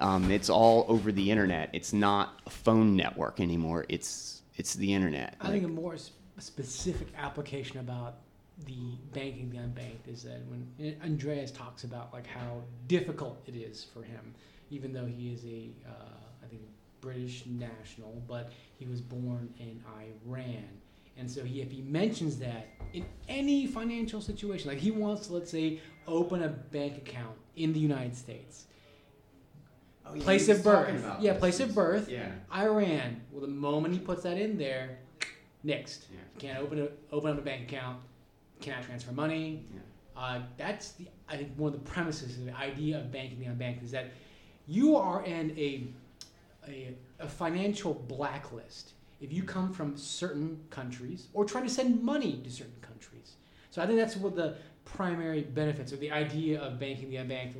Um, 0.00 0.30
it's 0.30 0.48
all 0.48 0.86
over 0.88 1.12
the 1.12 1.30
internet. 1.30 1.70
It's 1.72 1.92
not 1.92 2.40
a 2.46 2.50
phone 2.50 2.96
network 2.96 3.38
anymore. 3.38 3.84
It's 3.88 4.42
it's 4.56 4.74
the 4.74 4.92
internet. 4.92 5.36
I 5.40 5.48
think 5.48 5.64
a 5.64 5.68
more 5.68 5.96
specific 6.38 7.08
application 7.16 7.78
about 7.78 8.16
the 8.66 8.96
banking 9.12 9.50
the 9.50 9.58
unbanked 9.58 10.06
is 10.06 10.22
that 10.22 10.40
when 10.48 10.96
Andreas 11.02 11.50
talks 11.50 11.84
about 11.84 12.12
like 12.12 12.26
how 12.26 12.62
difficult 12.86 13.42
it 13.46 13.54
is 13.54 13.84
for 13.84 14.02
him, 14.02 14.34
even 14.70 14.92
though 14.92 15.06
he 15.06 15.32
is 15.32 15.44
a 15.44 15.70
uh, 15.88 16.44
I 16.44 16.46
think 16.46 16.62
British 17.00 17.44
national, 17.46 18.22
but 18.26 18.52
he 18.78 18.86
was 18.86 19.00
born 19.00 19.52
in 19.58 19.82
Iran, 20.26 20.68
and 21.16 21.30
so 21.30 21.44
he 21.44 21.60
if 21.60 21.70
he 21.70 21.82
mentions 21.82 22.38
that 22.38 22.68
in 22.92 23.04
any 23.28 23.66
financial 23.66 24.20
situation, 24.20 24.68
like 24.70 24.78
he 24.78 24.90
wants 24.90 25.26
to 25.28 25.34
let's 25.34 25.50
say 25.50 25.80
open 26.06 26.42
a 26.42 26.48
bank 26.48 26.96
account 26.96 27.36
in 27.56 27.72
the 27.72 27.80
United 27.80 28.16
States, 28.16 28.66
place 30.20 30.48
of 30.48 30.62
birth, 30.64 31.04
yeah, 31.20 31.34
place 31.34 31.60
of 31.60 31.74
birth, 31.74 32.08
Yeah. 32.08 32.30
Iran. 32.54 33.20
Well, 33.30 33.42
the 33.42 33.46
moment 33.48 33.94
he 33.94 34.00
puts 34.00 34.22
that 34.24 34.38
in 34.38 34.58
there, 34.58 34.98
next. 35.62 36.06
Yeah. 36.10 36.18
Can't 36.38 36.58
open 36.58 36.80
a, 36.82 36.88
open 37.14 37.30
up 37.30 37.38
a 37.38 37.42
bank 37.42 37.70
account. 37.70 38.00
Cannot 38.60 38.84
transfer 38.84 39.12
money. 39.12 39.64
Yeah. 39.72 39.80
Uh, 40.16 40.40
that's 40.58 40.92
the 40.92 41.06
I 41.28 41.36
think 41.36 41.52
one 41.56 41.72
of 41.72 41.84
the 41.84 41.90
premises 41.90 42.36
of 42.38 42.44
the 42.44 42.56
idea 42.56 42.98
of 42.98 43.10
banking 43.12 43.38
the 43.38 43.46
unbanked 43.46 43.82
is 43.84 43.90
that 43.92 44.10
you 44.66 44.96
are 44.96 45.24
in 45.24 45.50
a, 45.52 45.84
a 46.68 46.94
a 47.20 47.28
financial 47.28 47.94
blacklist 47.94 48.92
if 49.20 49.32
you 49.32 49.42
come 49.42 49.72
from 49.72 49.96
certain 49.96 50.58
countries 50.70 51.28
or 51.32 51.44
try 51.44 51.62
to 51.62 51.68
send 51.68 52.02
money 52.02 52.40
to 52.44 52.50
certain 52.50 52.74
countries. 52.80 53.36
So 53.70 53.80
I 53.80 53.86
think 53.86 53.98
that's 53.98 54.16
what 54.16 54.34
the 54.34 54.56
primary 54.84 55.42
benefits 55.42 55.92
or 55.92 55.96
the 55.96 56.10
idea 56.10 56.60
of 56.60 56.78
banking 56.80 57.10
the 57.10 57.16
unbanked. 57.16 57.54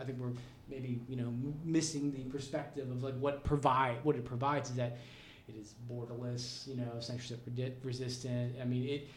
I 0.00 0.04
think 0.04 0.18
we're 0.18 0.32
maybe 0.70 1.00
you 1.08 1.16
know 1.16 1.28
m- 1.28 1.54
missing 1.64 2.12
the 2.12 2.22
perspective 2.30 2.90
of 2.90 3.02
like 3.02 3.14
what 3.14 3.44
provide 3.44 3.96
what 4.02 4.16
it 4.16 4.24
provides 4.24 4.70
is 4.70 4.76
that 4.76 4.98
it 5.48 5.60
is 5.60 5.74
borderless, 5.90 6.68
you 6.68 6.76
know, 6.76 7.00
censorship 7.00 7.40
resistant. 7.82 8.54
I 8.60 8.64
mean, 8.64 8.88
it 8.88 9.08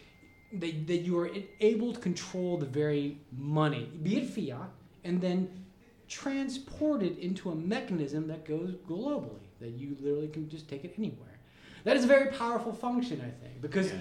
that, 0.60 0.88
that 0.88 0.98
you 0.98 1.18
are 1.20 1.30
able 1.60 1.94
to 1.94 2.00
control 2.00 2.58
the 2.58 2.66
very 2.66 3.18
money, 3.32 3.90
be 4.02 4.18
it 4.18 4.30
fiat, 4.30 4.70
and 5.04 5.20
then 5.20 5.66
transport 6.08 7.02
it 7.02 7.18
into 7.18 7.50
a 7.50 7.56
mechanism 7.56 8.28
that 8.28 8.46
goes 8.46 8.76
globally, 8.88 9.48
that 9.60 9.72
you 9.72 9.98
literally 10.00 10.28
can 10.28 10.48
just 10.50 10.68
take 10.68 10.84
it 10.84 10.94
anywhere. 10.98 11.40
That 11.86 11.98
is 11.98 12.04
a 12.04 12.08
very 12.08 12.32
powerful 12.32 12.72
function, 12.72 13.20
I 13.20 13.32
think, 13.44 13.62
because 13.62 13.92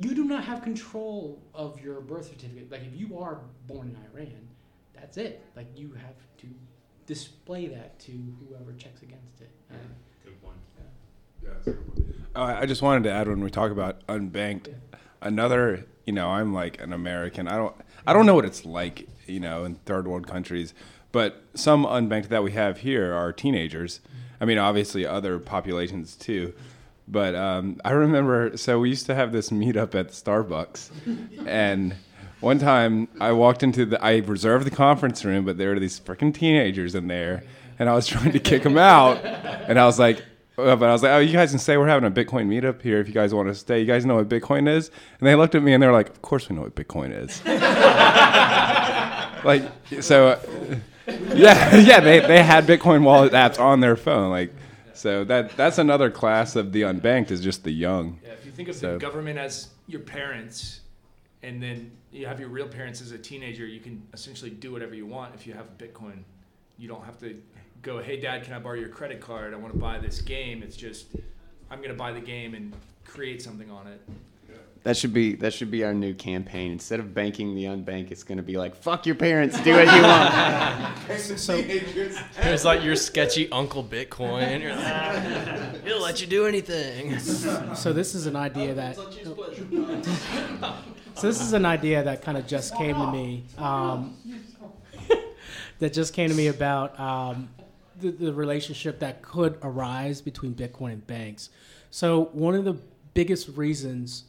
you 0.00 0.14
do 0.14 0.24
not 0.24 0.44
have 0.44 0.62
control 0.62 1.40
of 1.54 1.80
your 1.80 2.00
birth 2.00 2.26
certificate. 2.28 2.70
Like 2.70 2.82
if 2.82 2.98
you 2.98 3.18
are 3.18 3.40
born 3.66 3.88
in 3.88 3.96
Iran, 4.20 4.48
that's 4.94 5.16
it. 5.16 5.44
Like 5.54 5.66
you 5.76 5.92
have 5.92 6.16
to 6.38 6.46
display 7.10 7.66
that 7.66 7.98
to 7.98 8.12
whoever 8.12 8.72
checks 8.78 9.02
against 9.02 9.40
it. 9.40 9.50
And 9.68 9.80
Good 10.24 10.40
point. 10.40 11.76
Oh, 12.36 12.40
I 12.40 12.60
I 12.60 12.66
just 12.66 12.82
wanted 12.82 13.02
to 13.02 13.10
add 13.10 13.26
when 13.26 13.42
we 13.42 13.50
talk 13.50 13.72
about 13.72 14.06
unbanked, 14.06 14.72
another, 15.20 15.86
you 16.06 16.12
know, 16.12 16.28
I'm 16.28 16.54
like 16.54 16.80
an 16.80 16.92
American. 16.92 17.48
I 17.48 17.56
don't, 17.56 17.74
I 18.06 18.12
don't 18.12 18.26
know 18.26 18.36
what 18.36 18.44
it's 18.44 18.64
like, 18.64 19.08
you 19.26 19.40
know, 19.40 19.64
in 19.64 19.74
third 19.74 20.06
world 20.06 20.28
countries, 20.28 20.72
but 21.10 21.42
some 21.54 21.84
unbanked 21.84 22.28
that 22.28 22.44
we 22.44 22.52
have 22.52 22.78
here 22.78 23.12
are 23.12 23.32
teenagers. 23.32 23.98
I 24.40 24.44
mean, 24.44 24.58
obviously 24.58 25.04
other 25.04 25.40
populations 25.40 26.14
too, 26.14 26.54
but 27.08 27.34
um, 27.34 27.80
I 27.84 27.90
remember. 27.90 28.56
So 28.56 28.78
we 28.78 28.88
used 28.88 29.06
to 29.06 29.16
have 29.16 29.32
this 29.32 29.50
meetup 29.50 29.96
at 29.96 30.10
Starbucks, 30.10 30.90
and 31.46 31.96
one 32.40 32.58
time 32.58 33.08
I 33.20 33.32
walked 33.32 33.62
into 33.62 33.84
the, 33.86 34.02
I 34.02 34.18
reserved 34.18 34.66
the 34.66 34.70
conference 34.70 35.24
room, 35.24 35.44
but 35.44 35.58
there 35.58 35.70
were 35.70 35.80
these 35.80 36.00
freaking 36.00 36.32
teenagers 36.34 36.94
in 36.94 37.06
there, 37.06 37.42
and 37.78 37.88
I 37.88 37.94
was 37.94 38.06
trying 38.12 38.32
to 38.32 38.38
kick 38.40 38.62
them 38.62 38.78
out, 38.78 39.24
and 39.24 39.78
I 39.78 39.84
was 39.86 39.98
like. 39.98 40.24
Uh, 40.58 40.76
but 40.76 40.90
I 40.90 40.92
was 40.92 41.02
like, 41.02 41.12
oh, 41.12 41.18
you 41.20 41.32
guys 41.32 41.48
can 41.50 41.58
say 41.58 41.78
we're 41.78 41.88
having 41.88 42.06
a 42.06 42.10
Bitcoin 42.10 42.46
meetup 42.46 42.82
here 42.82 43.00
if 43.00 43.08
you 43.08 43.14
guys 43.14 43.32
want 43.32 43.48
to 43.48 43.54
stay. 43.54 43.80
You 43.80 43.86
guys 43.86 44.04
know 44.04 44.16
what 44.16 44.28
Bitcoin 44.28 44.68
is? 44.68 44.90
And 45.18 45.26
they 45.26 45.34
looked 45.34 45.54
at 45.54 45.62
me 45.62 45.72
and 45.72 45.82
they 45.82 45.86
were 45.86 45.92
like, 45.92 46.10
of 46.10 46.20
course 46.20 46.50
we 46.50 46.56
know 46.56 46.60
what 46.60 46.74
Bitcoin 46.74 47.16
is. 47.16 47.42
like, 49.44 49.62
so, 50.02 50.38
yeah, 51.34 51.76
yeah, 51.76 52.00
they, 52.00 52.20
they 52.20 52.42
had 52.42 52.66
Bitcoin 52.66 53.04
wallet 53.04 53.32
apps 53.32 53.58
on 53.58 53.80
their 53.80 53.96
phone. 53.96 54.28
Like, 54.28 54.52
so 54.92 55.24
that 55.24 55.56
that's 55.56 55.78
another 55.78 56.10
class 56.10 56.56
of 56.56 56.72
the 56.72 56.82
unbanked 56.82 57.30
is 57.30 57.40
just 57.40 57.64
the 57.64 57.70
young. 57.70 58.18
Yeah, 58.22 58.32
if 58.32 58.44
you 58.44 58.52
think 58.52 58.68
of 58.68 58.74
So- 58.74 58.92
the 58.94 58.98
government 58.98 59.38
as 59.38 59.68
your 59.86 60.00
parents, 60.00 60.80
and 61.42 61.62
then 61.62 61.90
you 62.12 62.26
have 62.26 62.40
your 62.40 62.48
real 62.48 62.68
parents 62.68 63.00
as 63.00 63.12
a 63.12 63.18
teenager. 63.18 63.66
You 63.66 63.80
can 63.80 64.02
essentially 64.12 64.50
do 64.50 64.72
whatever 64.72 64.94
you 64.94 65.06
want 65.06 65.34
if 65.34 65.46
you 65.46 65.54
have 65.54 65.78
Bitcoin. 65.78 66.22
You 66.78 66.88
don't 66.88 67.04
have 67.04 67.18
to 67.20 67.40
go, 67.82 68.00
"Hey, 68.02 68.20
Dad, 68.20 68.44
can 68.44 68.52
I 68.52 68.58
borrow 68.58 68.76
your 68.76 68.88
credit 68.88 69.20
card? 69.20 69.54
I 69.54 69.56
want 69.56 69.72
to 69.72 69.78
buy 69.78 69.98
this 69.98 70.20
game." 70.20 70.62
It's 70.62 70.76
just, 70.76 71.06
I'm 71.70 71.78
going 71.78 71.90
to 71.90 71.96
buy 71.96 72.12
the 72.12 72.20
game 72.20 72.54
and 72.54 72.72
create 73.04 73.42
something 73.42 73.70
on 73.70 73.86
it. 73.86 74.00
That 74.82 74.96
should 74.96 75.12
be 75.12 75.34
that 75.36 75.52
should 75.52 75.70
be 75.70 75.84
our 75.84 75.92
new 75.92 76.14
campaign. 76.14 76.72
Instead 76.72 77.00
of 77.00 77.12
banking 77.12 77.54
the 77.54 77.64
unbank, 77.64 78.10
it's 78.10 78.22
going 78.22 78.38
to 78.38 78.42
be 78.42 78.56
like 78.56 78.74
"fuck 78.74 79.04
your 79.04 79.14
parents, 79.14 79.60
do 79.60 79.74
what 79.74 79.84
you 79.94 80.02
want." 80.02 80.96
So 81.38 81.56
It's 82.38 82.64
like 82.64 82.82
your 82.82 82.96
sketchy 82.96 83.50
Uncle 83.52 83.84
Bitcoin. 83.84 84.62
You're 84.62 84.74
like, 84.74 85.84
He'll 85.84 86.00
let 86.00 86.20
you 86.22 86.26
do 86.26 86.46
anything. 86.46 87.18
so 87.18 87.92
this 87.92 88.14
is 88.14 88.24
an 88.24 88.36
idea 88.36 88.72
that 88.74 88.96
so 91.20 91.26
this 91.26 91.42
is 91.42 91.52
an 91.52 91.66
idea 91.66 92.02
that 92.02 92.22
kind 92.22 92.38
of 92.38 92.46
just 92.46 92.74
came 92.76 92.94
to 92.94 93.12
me 93.12 93.44
um, 93.58 94.16
that 95.78 95.92
just 95.92 96.14
came 96.14 96.30
to 96.30 96.34
me 96.34 96.46
about 96.46 96.98
um, 96.98 97.50
the, 98.00 98.10
the 98.10 98.32
relationship 98.32 98.98
that 99.00 99.20
could 99.20 99.58
arise 99.62 100.22
between 100.22 100.54
bitcoin 100.54 100.92
and 100.92 101.06
banks. 101.06 101.50
So 101.90 102.30
one 102.32 102.54
of 102.54 102.64
the 102.64 102.78
biggest 103.12 103.48
reasons 103.50 104.24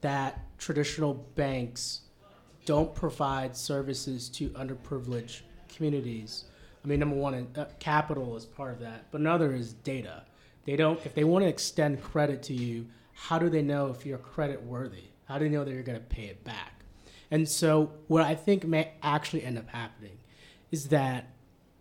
that 0.00 0.40
traditional 0.58 1.14
banks 1.36 2.00
don't 2.64 2.92
provide 2.92 3.56
services 3.56 4.28
to 4.28 4.48
underprivileged 4.50 5.42
communities 5.72 6.44
i 6.84 6.88
mean 6.88 7.00
number 7.00 7.16
one 7.16 7.48
uh, 7.56 7.64
capital 7.78 8.36
is 8.36 8.44
part 8.44 8.72
of 8.72 8.80
that 8.80 9.04
but 9.10 9.20
another 9.20 9.54
is 9.54 9.72
data. 9.72 10.22
They 10.64 10.76
don't 10.76 11.04
if 11.04 11.14
they 11.14 11.24
want 11.24 11.44
to 11.44 11.48
extend 11.48 12.02
credit 12.02 12.42
to 12.44 12.54
you 12.54 12.86
how 13.14 13.38
do 13.38 13.48
they 13.48 13.62
know 13.62 13.88
if 13.88 14.06
you're 14.06 14.18
credit 14.18 14.62
worthy 14.62 15.11
how 15.32 15.38
do 15.38 15.44
they 15.46 15.50
know 15.50 15.64
that 15.64 15.72
you're 15.72 15.82
going 15.82 15.98
to 15.98 16.04
pay 16.04 16.24
it 16.24 16.44
back 16.44 16.84
and 17.30 17.48
so 17.48 17.90
what 18.08 18.22
i 18.22 18.34
think 18.34 18.64
may 18.64 18.92
actually 19.02 19.42
end 19.42 19.58
up 19.58 19.68
happening 19.68 20.18
is 20.70 20.88
that 20.88 21.30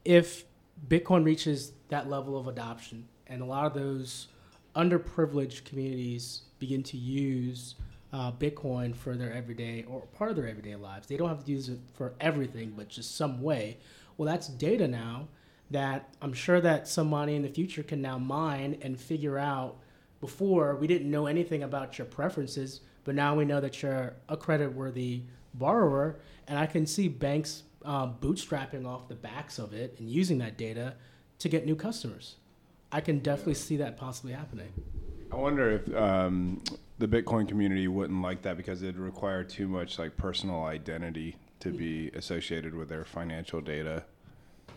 if 0.05 0.45
bitcoin 0.87 1.25
reaches 1.25 1.73
that 1.89 2.09
level 2.09 2.37
of 2.37 2.47
adoption 2.47 3.07
and 3.27 3.41
a 3.41 3.45
lot 3.45 3.65
of 3.65 3.73
those 3.73 4.27
underprivileged 4.75 5.65
communities 5.65 6.43
begin 6.59 6.81
to 6.81 6.97
use 6.97 7.75
uh, 8.13 8.31
bitcoin 8.31 8.95
for 8.95 9.15
their 9.15 9.33
everyday 9.33 9.83
or 9.87 10.01
part 10.17 10.29
of 10.29 10.35
their 10.35 10.47
everyday 10.47 10.75
lives 10.75 11.07
they 11.07 11.17
don't 11.17 11.29
have 11.29 11.43
to 11.43 11.51
use 11.51 11.67
it 11.67 11.79
for 11.93 12.13
everything 12.21 12.73
but 12.75 12.87
just 12.87 13.15
some 13.17 13.41
way 13.41 13.77
well 14.17 14.25
that's 14.25 14.47
data 14.47 14.87
now 14.87 15.27
that 15.71 16.13
I'm 16.21 16.33
sure 16.33 16.59
that 16.61 16.87
somebody 16.87 17.35
in 17.35 17.41
the 17.41 17.49
future 17.49 17.81
can 17.81 18.01
now 18.01 18.17
mine 18.17 18.77
and 18.81 18.99
figure 18.99 19.37
out. 19.37 19.77
Before 20.19 20.75
we 20.75 20.85
didn't 20.85 21.09
know 21.09 21.25
anything 21.25 21.63
about 21.63 21.97
your 21.97 22.05
preferences, 22.05 22.81
but 23.03 23.15
now 23.15 23.35
we 23.35 23.45
know 23.45 23.59
that 23.59 23.81
you're 23.81 24.13
a 24.29 24.37
credit-worthy 24.37 25.23
borrower, 25.53 26.19
and 26.47 26.57
I 26.57 26.65
can 26.65 26.85
see 26.85 27.07
banks 27.07 27.63
um, 27.83 28.15
bootstrapping 28.21 28.85
off 28.85 29.07
the 29.07 29.15
backs 29.15 29.59
of 29.59 29.73
it 29.73 29.95
and 29.99 30.09
using 30.09 30.37
that 30.39 30.57
data 30.57 30.95
to 31.39 31.49
get 31.49 31.65
new 31.65 31.75
customers. 31.75 32.35
I 32.91 33.01
can 33.01 33.19
definitely 33.19 33.55
see 33.55 33.77
that 33.77 33.97
possibly 33.97 34.33
happening. 34.33 34.71
I 35.31 35.37
wonder 35.37 35.71
if 35.71 35.95
um, 35.95 36.61
the 36.99 37.07
Bitcoin 37.07 37.47
community 37.47 37.87
wouldn't 37.87 38.21
like 38.21 38.41
that 38.43 38.57
because 38.57 38.83
it'd 38.83 38.97
require 38.97 39.43
too 39.43 39.67
much 39.67 39.97
like 39.97 40.17
personal 40.17 40.63
identity 40.63 41.37
to 41.61 41.69
be 41.69 42.09
associated 42.09 42.75
with 42.75 42.89
their 42.89 43.05
financial 43.05 43.61
data, 43.61 44.03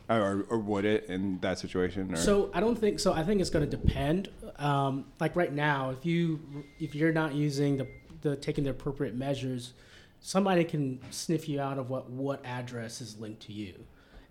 or, 0.09 0.47
or 0.49 0.59
would 0.59 0.85
it 0.85 1.07
in 1.07 1.39
that 1.41 1.59
situation? 1.59 2.13
Or? 2.13 2.17
So 2.17 2.51
I 2.55 2.61
don't 2.61 2.79
think 2.79 3.01
so. 3.01 3.13
I 3.13 3.25
think 3.25 3.41
it's 3.41 3.51
going 3.51 3.69
to 3.69 3.77
depend. 3.77 4.29
Um, 4.59 5.07
like 5.19 5.35
right 5.35 5.53
now, 5.53 5.91
if 5.91 6.07
you 6.07 6.41
if 6.79 6.95
you're 6.95 7.13
not 7.13 7.35
using 7.35 7.79
the 7.79 7.89
the 8.25 8.35
taking 8.35 8.65
the 8.65 8.71
appropriate 8.71 9.15
measures, 9.15 9.75
somebody 10.19 10.65
can 10.65 10.99
sniff 11.11 11.49
you 11.49 11.61
out 11.61 11.79
of 11.79 11.89
what 11.91 12.11
what 12.11 12.45
address 12.45 13.01
is 13.01 13.21
linked 13.21 13.43
to 13.43 13.53
you. 13.53 13.75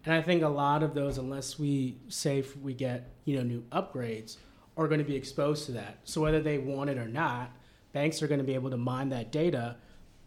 And 0.03 0.13
I 0.13 0.21
think 0.21 0.43
a 0.43 0.49
lot 0.49 0.83
of 0.83 0.93
those, 0.93 1.17
unless 1.17 1.57
we 1.57 1.97
say 2.09 2.43
we 2.61 2.73
get 2.73 3.09
you 3.23 3.37
know 3.37 3.43
new 3.43 3.63
upgrades, 3.71 4.37
are 4.75 4.87
going 4.87 4.99
to 4.99 5.05
be 5.05 5.15
exposed 5.15 5.65
to 5.67 5.71
that. 5.73 5.99
So 6.03 6.21
whether 6.21 6.41
they 6.41 6.57
want 6.57 6.89
it 6.89 6.97
or 6.97 7.07
not, 7.07 7.51
banks 7.93 8.21
are 8.21 8.27
going 8.27 8.39
to 8.41 8.45
be 8.45 8.55
able 8.55 8.71
to 8.71 8.77
mine 8.77 9.09
that 9.09 9.31
data 9.31 9.77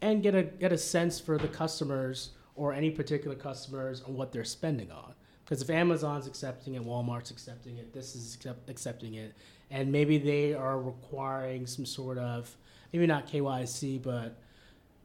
and 0.01 0.23
get 0.23 0.35
a 0.35 0.45
get 0.45 0.73
a 0.73 0.79
sense 0.79 1.21
for 1.21 1.37
the 1.37 1.49
customers 1.49 2.31
or 2.55 2.73
any 2.73 2.91
particular 2.91 3.37
customers 3.37 4.01
on 4.03 4.15
what 4.15 4.33
they're 4.33 4.45
spending 4.45 4.91
on. 4.91 5.13
Because 5.45 5.63
if 5.63 5.71
Amazon's 5.71 6.27
accepting 6.27 6.75
it, 6.75 6.85
Walmart's 6.85 7.31
accepting 7.31 7.77
it, 7.77 7.93
this 7.93 8.17
is 8.17 8.35
accept, 8.35 8.69
accepting 8.69 9.15
it, 9.15 9.35
and 9.71 9.93
maybe 9.93 10.19
they 10.19 10.55
are 10.55 10.81
requiring 10.81 11.67
some 11.67 11.87
sort 11.87 12.19
of 12.19 12.57
maybe 12.97 13.07
not 13.07 13.27
KYC, 13.27 14.03
but 14.03 14.37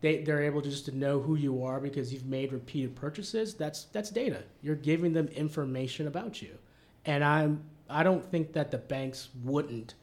they 0.01 0.23
they're 0.23 0.43
able 0.43 0.61
to 0.61 0.69
just 0.69 0.85
to 0.85 0.95
know 0.95 1.19
who 1.19 1.35
you 1.35 1.63
are 1.63 1.79
because 1.79 2.13
you've 2.13 2.25
made 2.25 2.51
repeated 2.51 2.95
purchases. 2.95 3.53
That's 3.53 3.85
that's 3.85 4.09
data. 4.09 4.43
You're 4.61 4.75
giving 4.75 5.13
them 5.13 5.27
information 5.27 6.07
about 6.07 6.41
you, 6.41 6.57
and 7.05 7.23
I'm 7.23 7.63
I 7.89 8.03
don't 8.03 8.23
think 8.23 8.53
that 8.53 8.71
the 8.71 8.77
banks 8.77 9.29
wouldn't 9.43 9.95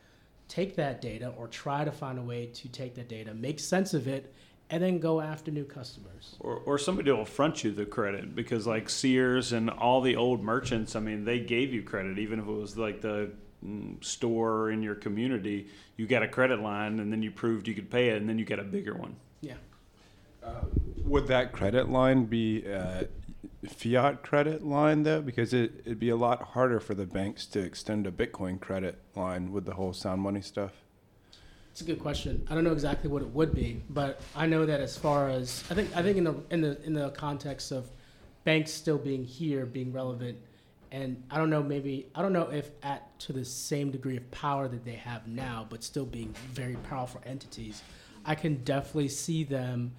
take 0.49 0.77
that 0.77 1.01
data 1.01 1.33
or 1.37 1.49
try 1.49 1.85
to 1.85 1.93
find 1.93 2.19
a 2.19 2.23
way 2.23 2.47
to 2.47 2.69
take 2.69 2.95
that 2.95 3.09
data, 3.09 3.35
make 3.35 3.61
sense 3.61 3.93
of 3.93 4.09
it, 4.09 4.33
and 4.71 4.83
then 4.83 4.99
go 4.99 5.21
after 5.21 5.51
new 5.51 5.65
customers. 5.65 6.37
Or, 6.41 6.57
or 6.57 6.79
somebody 6.79 7.11
will 7.11 7.27
front 7.27 7.65
you 7.65 7.71
the 7.71 7.85
credit 7.85 8.35
because 8.35 8.67
like 8.67 8.89
Sears 8.89 9.53
and 9.53 9.69
all 9.69 10.01
the 10.01 10.17
old 10.17 10.43
merchants, 10.43 10.97
I 10.97 11.01
mean, 11.01 11.25
they 11.25 11.41
gave 11.41 11.73
you 11.73 11.83
credit 11.83 12.19
even 12.19 12.39
if 12.39 12.47
it 12.47 12.51
was 12.51 12.79
like 12.79 13.03
the 13.03 13.31
store 14.01 14.71
in 14.71 14.83
your 14.83 14.95
community. 14.95 15.69
You 15.97 16.07
got 16.07 16.23
a 16.23 16.29
credit 16.29 16.61
line 16.61 17.01
and 17.01 17.13
then 17.13 17.23
you 17.23 17.31
proved 17.31 17.67
you 17.67 17.75
could 17.75 17.91
pay 17.91 18.11
it 18.11 18.17
and 18.17 18.29
then 18.29 18.39
you 18.39 18.45
get 18.45 18.59
a 18.59 18.65
bigger 18.65 18.95
one. 18.95 19.17
Yeah. 19.41 19.55
Would 21.05 21.27
that 21.29 21.53
credit 21.53 21.89
line 21.89 22.27
be 22.27 22.65
uh, 22.71 23.05
fiat 23.67 24.23
credit 24.23 24.65
line 24.65 25.03
though? 25.03 25.21
Because 25.21 25.53
it, 25.53 25.83
it'd 25.85 25.99
be 25.99 26.11
a 26.11 26.17
lot 26.17 26.43
harder 26.43 26.81
for 26.81 26.95
the 26.95 27.07
banks 27.07 27.47
to 27.47 27.61
extend 27.61 28.07
a 28.07 28.11
Bitcoin 28.11 28.61
credit 28.61 28.99
line 29.15 29.53
with 29.53 29.65
the 29.65 29.75
whole 29.75 29.93
sound 29.93 30.23
money 30.23 30.41
stuff. 30.41 30.73
It's 31.73 31.81
a 31.81 31.85
good 31.85 32.01
question. 32.01 32.45
I 32.51 32.55
don't 32.55 32.65
know 32.65 32.73
exactly 32.73 33.09
what 33.09 33.23
it 33.23 33.29
would 33.29 33.55
be, 33.55 33.83
but 33.89 34.21
I 34.35 34.47
know 34.47 34.67
that 34.67 34.81
as 34.81 34.97
far 34.97 35.29
as 35.29 35.63
I 35.71 35.75
think 35.75 35.97
I 35.97 36.03
think 36.03 36.19
in 36.19 36.25
the 36.25 36.35
in 36.51 36.61
the 36.61 36.83
in 36.85 36.93
the 36.93 37.11
context 37.11 37.71
of 37.71 37.89
banks 38.45 38.73
still 38.73 38.99
being 38.99 39.25
here, 39.25 39.65
being 39.65 39.93
relevant, 39.93 40.39
and 40.93 41.23
I 41.31 41.39
don't 41.39 41.51
know 41.51 41.63
maybe 41.63 42.07
I 42.15 42.23
don't 42.23 42.33
know 42.33 42.51
if 42.51 42.71
at 42.83 43.19
to 43.21 43.33
the 43.33 43.45
same 43.45 43.91
degree 43.91 44.17
of 44.17 44.31
power 44.31 44.69
that 44.69 44.85
they 44.85 44.93
have 44.93 45.27
now, 45.27 45.67
but 45.69 45.83
still 45.85 46.07
being 46.07 46.35
very 46.53 46.77
powerful 46.89 47.21
entities, 47.27 47.83
I 48.25 48.35
can 48.35 48.63
definitely 48.65 49.09
see 49.09 49.45
them 49.45 49.93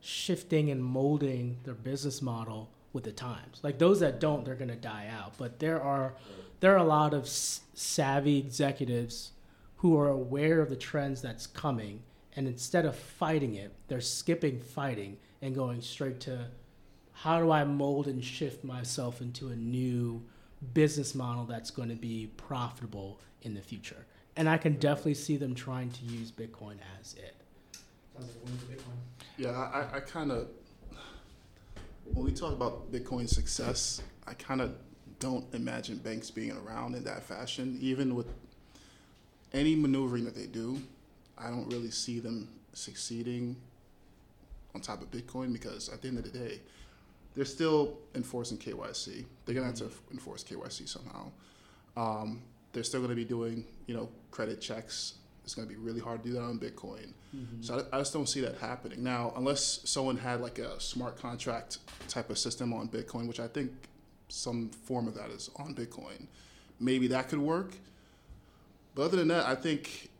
shifting 0.00 0.70
and 0.70 0.82
molding 0.82 1.58
their 1.64 1.74
business 1.74 2.22
model 2.22 2.70
with 2.92 3.04
the 3.04 3.12
times. 3.12 3.60
Like 3.62 3.78
those 3.78 4.00
that 4.00 4.20
don't, 4.20 4.44
they're 4.44 4.54
to 4.54 4.76
die 4.76 5.10
out. 5.16 5.34
But 5.38 5.58
there 5.58 5.82
are 5.82 6.14
there 6.60 6.74
are 6.74 6.78
a 6.78 6.84
lot 6.84 7.14
of 7.14 7.24
s- 7.24 7.60
savvy 7.74 8.38
executives 8.38 9.32
who 9.76 9.96
are 9.96 10.08
aware 10.08 10.60
of 10.60 10.70
the 10.70 10.76
trends 10.76 11.22
that's 11.22 11.46
coming, 11.46 12.02
and 12.34 12.48
instead 12.48 12.84
of 12.84 12.96
fighting 12.96 13.54
it, 13.54 13.72
they're 13.86 14.00
skipping 14.00 14.58
fighting 14.60 15.16
and 15.40 15.54
going 15.54 15.80
straight 15.80 16.18
to 16.20 16.46
how 17.22 17.40
do 17.40 17.50
I 17.50 17.64
mold 17.64 18.06
and 18.06 18.24
shift 18.24 18.64
myself 18.64 19.20
into 19.20 19.48
a 19.48 19.56
new 19.56 20.22
business 20.74 21.14
model 21.14 21.44
that's 21.44 21.70
going 21.70 21.88
to 21.88 21.94
be 21.94 22.30
profitable 22.36 23.20
in 23.42 23.54
the 23.54 23.60
future. 23.60 24.06
And 24.36 24.48
I 24.48 24.56
can 24.56 24.74
definitely 24.74 25.14
see 25.14 25.36
them 25.36 25.54
trying 25.54 25.90
to 25.90 26.04
use 26.04 26.30
Bitcoin 26.30 26.76
as 27.00 27.14
it. 27.14 27.34
Yeah, 29.36 29.50
I, 29.50 29.96
I 29.96 30.00
kind 30.00 30.32
of 30.32 30.48
when 32.14 32.24
we 32.24 32.32
talk 32.32 32.52
about 32.52 32.90
Bitcoin 32.90 33.28
success, 33.28 34.00
I 34.26 34.34
kind 34.34 34.60
of 34.60 34.74
don't 35.18 35.44
imagine 35.54 35.98
banks 35.98 36.30
being 36.30 36.52
around 36.52 36.94
in 36.94 37.04
that 37.04 37.22
fashion. 37.22 37.78
Even 37.80 38.14
with 38.14 38.26
any 39.52 39.76
maneuvering 39.76 40.24
that 40.24 40.34
they 40.34 40.46
do, 40.46 40.80
I 41.36 41.50
don't 41.50 41.68
really 41.68 41.90
see 41.90 42.20
them 42.20 42.48
succeeding 42.72 43.56
on 44.74 44.80
top 44.80 45.02
of 45.02 45.10
Bitcoin 45.10 45.52
because 45.52 45.88
at 45.88 46.02
the 46.02 46.08
end 46.08 46.18
of 46.18 46.24
the 46.24 46.38
day, 46.38 46.60
they're 47.38 47.44
still 47.44 47.96
enforcing 48.16 48.58
KYC. 48.58 49.24
They're 49.44 49.54
gonna 49.54 49.68
have 49.68 49.76
to 49.76 49.88
enforce 50.10 50.42
KYC 50.42 50.88
somehow. 50.88 51.30
Um, 51.96 52.42
they're 52.72 52.82
still 52.82 53.00
gonna 53.00 53.14
be 53.14 53.24
doing, 53.24 53.64
you 53.86 53.94
know, 53.94 54.08
credit 54.32 54.60
checks. 54.60 55.14
It's 55.44 55.54
gonna 55.54 55.68
be 55.68 55.76
really 55.76 56.00
hard 56.00 56.24
to 56.24 56.28
do 56.30 56.34
that 56.34 56.42
on 56.42 56.58
Bitcoin. 56.58 57.12
So 57.60 57.86
I, 57.92 57.96
I 57.96 58.00
just 58.00 58.12
don't 58.12 58.28
see 58.28 58.40
that 58.40 58.58
happening 58.58 59.04
now, 59.04 59.32
unless 59.36 59.82
someone 59.84 60.16
had 60.16 60.40
like 60.40 60.58
a 60.58 60.80
smart 60.80 61.16
contract 61.16 61.78
type 62.08 62.28
of 62.28 62.38
system 62.38 62.72
on 62.72 62.88
Bitcoin, 62.88 63.28
which 63.28 63.38
I 63.38 63.46
think 63.46 63.70
some 64.26 64.70
form 64.70 65.06
of 65.06 65.14
that 65.14 65.30
is 65.30 65.48
on 65.54 65.76
Bitcoin. 65.76 66.26
Maybe 66.80 67.06
that 67.06 67.28
could 67.28 67.38
work. 67.38 67.76
But 68.96 69.02
other 69.02 69.16
than 69.16 69.28
that, 69.28 69.46
I 69.46 69.54
think, 69.54 70.10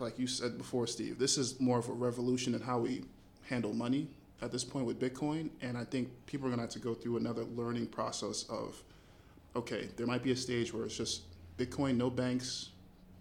like 0.00 0.18
you 0.18 0.26
said 0.26 0.58
before, 0.58 0.88
Steve, 0.88 1.20
this 1.20 1.38
is 1.38 1.60
more 1.60 1.78
of 1.78 1.88
a 1.88 1.92
revolution 1.92 2.56
in 2.56 2.60
how 2.60 2.80
we 2.80 3.04
handle 3.48 3.72
money 3.72 4.08
at 4.42 4.50
this 4.50 4.64
point 4.64 4.84
with 4.84 5.00
Bitcoin. 5.00 5.50
And 5.62 5.78
I 5.78 5.84
think 5.84 6.10
people 6.26 6.46
are 6.46 6.50
going 6.50 6.58
to 6.58 6.64
have 6.64 6.70
to 6.70 6.78
go 6.78 6.94
through 6.94 7.16
another 7.16 7.44
learning 7.44 7.86
process 7.86 8.44
of, 8.50 8.82
okay, 9.56 9.88
there 9.96 10.06
might 10.06 10.22
be 10.22 10.32
a 10.32 10.36
stage 10.36 10.74
where 10.74 10.84
it's 10.84 10.96
just 10.96 11.22
Bitcoin, 11.56 11.96
no 11.96 12.10
banks, 12.10 12.70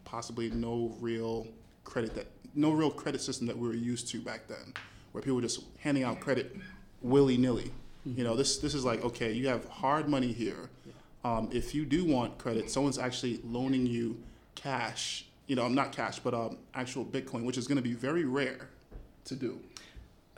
possibly 0.04 0.50
no 0.50 0.96
real 1.00 1.48
credit 1.84 2.16
that, 2.16 2.28
no 2.56 2.72
real 2.72 2.92
credit 2.92 3.22
system 3.22 3.48
that 3.48 3.58
we 3.58 3.68
were 3.68 3.74
used 3.74 4.08
to 4.10 4.20
back 4.20 4.48
then, 4.48 4.74
where 5.12 5.22
people 5.22 5.36
were 5.36 5.42
just 5.42 5.64
handing 5.80 6.04
out 6.04 6.20
credit 6.20 6.56
willy 7.02 7.38
nilly. 7.38 7.72
You 8.06 8.24
know, 8.24 8.36
this 8.36 8.58
this 8.58 8.74
is 8.74 8.84
like 8.84 9.04
okay, 9.04 9.32
you 9.32 9.48
have 9.48 9.68
hard 9.70 10.10
money 10.10 10.32
here. 10.32 10.70
Um, 11.24 11.50
if 11.52 11.76
you 11.76 11.86
do 11.86 12.04
want 12.04 12.40
credit, 12.40 12.72
someone's 12.72 12.98
actually 12.98 13.42
loaning 13.44 13.86
you 13.86 14.18
cash. 14.56 15.26
You 15.46 15.56
know, 15.56 15.68
not 15.68 15.92
cash, 15.92 16.20
but 16.20 16.34
um, 16.34 16.58
actual 16.74 17.06
Bitcoin, 17.06 17.44
which 17.44 17.58
is 17.58 17.68
going 17.68 17.76
to 17.76 17.84
be 17.84 17.94
very 17.94 18.26
rare 18.26 18.70
to 19.26 19.36
do. 19.36 19.60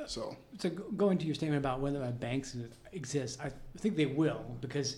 So 0.06 0.36
So 0.60 0.70
going 0.70 1.18
to 1.18 1.26
your 1.26 1.36
statement 1.36 1.60
about 1.60 1.80
whether 1.80 2.00
banks 2.12 2.56
exist, 2.92 3.40
I 3.42 3.52
think 3.78 3.96
they 3.96 4.06
will 4.06 4.44
because 4.62 4.98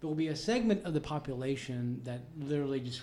there 0.00 0.08
will 0.08 0.16
be 0.16 0.28
a 0.28 0.36
segment 0.36 0.84
of 0.84 0.94
the 0.94 1.00
population 1.00 2.00
that 2.04 2.20
literally 2.38 2.80
just 2.80 3.02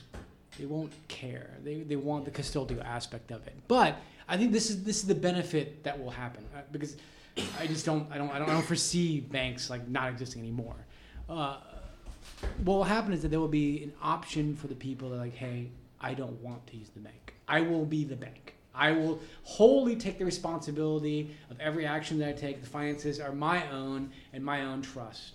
they 0.57 0.65
won't 0.65 0.91
care. 1.07 1.51
They, 1.63 1.81
they 1.81 1.95
want 1.95 2.25
the 2.25 2.31
custodial 2.31 2.83
aspect 2.83 3.31
of 3.31 3.45
it. 3.45 3.55
But 3.67 3.97
I 4.27 4.37
think 4.37 4.51
this 4.51 4.69
is 4.69 4.83
this 4.83 4.97
is 4.97 5.07
the 5.07 5.15
benefit 5.15 5.83
that 5.83 5.97
will 6.01 6.09
happen 6.09 6.43
uh, 6.55 6.61
because 6.71 6.97
I 7.59 7.67
just 7.67 7.85
don't 7.85 8.11
I 8.11 8.17
don't 8.17 8.31
I 8.31 8.39
don't, 8.39 8.49
I 8.49 8.53
don't 8.53 8.65
foresee 8.65 9.19
banks 9.19 9.69
like 9.69 9.87
not 9.87 10.09
existing 10.09 10.41
anymore. 10.41 10.75
Uh, 11.29 11.57
what 12.63 12.75
will 12.75 12.83
happen 12.83 13.13
is 13.13 13.21
that 13.21 13.29
there 13.29 13.39
will 13.39 13.47
be 13.47 13.83
an 13.83 13.93
option 14.01 14.55
for 14.55 14.67
the 14.67 14.75
people 14.75 15.09
that 15.09 15.17
like, 15.17 15.35
hey, 15.35 15.69
I 16.01 16.13
don't 16.13 16.39
want 16.41 16.65
to 16.67 16.77
use 16.77 16.89
the 16.89 16.99
bank. 16.99 17.33
I 17.47 17.61
will 17.61 17.85
be 17.85 18.03
the 18.03 18.15
bank. 18.15 18.56
I 18.77 18.91
will 18.91 19.19
wholly 19.43 19.95
take 19.95 20.19
the 20.19 20.25
responsibility 20.25 21.35
of 21.49 21.59
every 21.59 21.85
action 21.85 22.19
that 22.19 22.29
I 22.29 22.33
take. 22.33 22.61
The 22.61 22.69
finances 22.69 23.19
are 23.19 23.31
my 23.31 23.69
own 23.71 24.11
and 24.33 24.43
my 24.43 24.63
own 24.65 24.81
trust. 24.81 25.33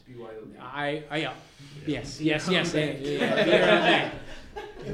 I, 0.60 1.02
I 1.10 1.16
yeah. 1.18 1.32
yes, 1.86 2.20
yes, 2.20 2.48
yes. 2.48 2.74
yeah, 2.74 2.82
yeah, 2.82 3.44
be 3.44 3.50
your 3.50 3.60
own 3.60 3.80
bank. 3.80 4.14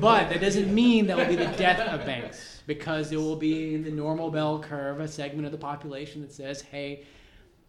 But 0.01 0.29
that 0.31 0.41
doesn't 0.41 0.73
mean 0.73 1.07
that 1.07 1.17
will 1.17 1.27
be 1.27 1.37
the 1.37 1.47
death 1.57 1.81
of 1.81 2.07
banks 2.07 2.63
because 2.67 3.11
there 3.11 3.19
will 3.19 3.37
be 3.37 3.75
in 3.75 3.83
the 3.83 3.91
normal 3.91 4.31
bell 4.31 4.61
curve 4.61 5.01
a 5.01 5.09
segment 5.09 5.47
of 5.47 5.53
the 5.53 5.59
population 5.59 6.21
that 6.21 6.33
says, 6.33 6.63
hey, 6.63 7.05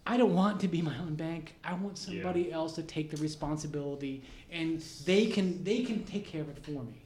I 0.05 0.17
don't 0.17 0.33
want 0.33 0.59
to 0.61 0.67
be 0.67 0.81
my 0.81 0.97
own 0.99 1.15
bank. 1.15 1.55
I 1.63 1.73
want 1.73 1.97
somebody 1.97 2.51
else 2.51 2.73
to 2.73 2.83
take 2.83 3.11
the 3.11 3.17
responsibility 3.17 4.23
and 4.51 4.81
they 5.05 5.27
can 5.27 5.63
they 5.63 5.83
can 5.83 6.03
take 6.03 6.25
care 6.25 6.41
of 6.41 6.49
it 6.49 6.63
for 6.63 6.71
me. 6.71 7.01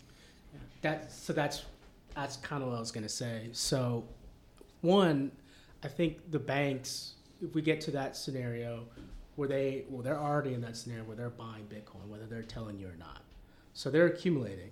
That 0.82 1.12
so 1.12 1.34
that's 1.34 1.64
that's 2.16 2.38
kind 2.38 2.62
of 2.64 2.70
what 2.70 2.78
I 2.78 2.80
was 2.80 2.92
gonna 2.92 3.10
say. 3.10 3.50
So, 3.52 4.04
one, 4.82 5.32
I 5.84 5.88
think 5.88 6.32
the 6.32 6.40
banks, 6.40 7.14
if 7.42 7.54
we 7.56 7.62
get 7.62 7.82
to 7.82 7.92
that 7.92 8.16
scenario, 8.16 8.86
where 9.36 9.48
they 9.48 9.86
well 9.90 10.04
they're 10.04 10.20
already 10.20 10.54
in 10.54 10.62
that 10.62 10.78
scenario 10.78 11.04
where 11.04 11.16
they're 11.16 11.30
buying 11.30 11.66
Bitcoin, 11.66 12.08
whether 12.08 12.26
they're 12.26 12.44
telling 12.44 12.78
you 12.78 12.88
or 12.88 12.96
not. 12.98 13.22
So 13.74 13.90
they're 13.90 14.08
accumulating. 14.08 14.72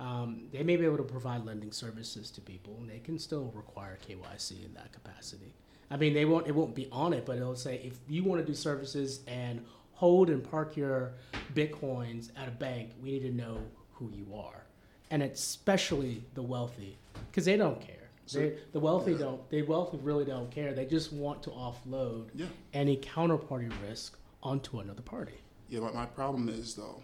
Um, 0.00 0.44
they 0.52 0.62
may 0.62 0.76
be 0.76 0.84
able 0.84 0.96
to 0.98 1.02
provide 1.02 1.44
lending 1.44 1.72
services 1.72 2.30
to 2.30 2.40
people, 2.40 2.76
and 2.80 2.88
they 2.88 3.00
can 3.00 3.18
still 3.18 3.52
require 3.54 3.98
KYC 4.08 4.64
in 4.64 4.72
that 4.74 4.92
capacity. 4.92 5.52
I 5.90 5.96
mean, 5.96 6.14
they 6.14 6.24
won't. 6.24 6.46
It 6.46 6.54
won't 6.54 6.74
be 6.74 6.88
on 6.92 7.12
it, 7.12 7.26
but 7.26 7.36
it'll 7.36 7.56
say 7.56 7.80
if 7.84 7.98
you 8.08 8.22
want 8.24 8.40
to 8.40 8.46
do 8.46 8.54
services 8.54 9.20
and 9.26 9.64
hold 9.92 10.30
and 10.30 10.48
park 10.48 10.76
your 10.76 11.14
bitcoins 11.54 12.30
at 12.36 12.46
a 12.46 12.52
bank, 12.52 12.90
we 13.02 13.12
need 13.12 13.22
to 13.22 13.32
know 13.32 13.58
who 13.92 14.10
you 14.10 14.32
are, 14.34 14.62
and 15.10 15.22
especially 15.22 16.22
the 16.34 16.42
wealthy, 16.42 16.96
because 17.30 17.44
they 17.44 17.56
don't 17.56 17.80
care. 17.80 17.94
They, 18.32 18.58
the 18.72 18.80
wealthy 18.80 19.14
don't. 19.14 19.48
The 19.48 19.62
wealthy 19.62 19.98
really 20.02 20.26
don't 20.26 20.50
care. 20.50 20.74
They 20.74 20.84
just 20.84 21.12
want 21.14 21.42
to 21.44 21.50
offload 21.50 22.26
yeah, 22.34 22.46
any 22.74 22.98
counterparty 22.98 23.72
risk 23.88 24.18
onto 24.42 24.80
another 24.80 25.00
party. 25.02 25.32
yeah. 25.68 25.80
But 25.80 25.94
my 25.94 26.04
problem 26.04 26.48
is 26.50 26.74
though, 26.74 27.02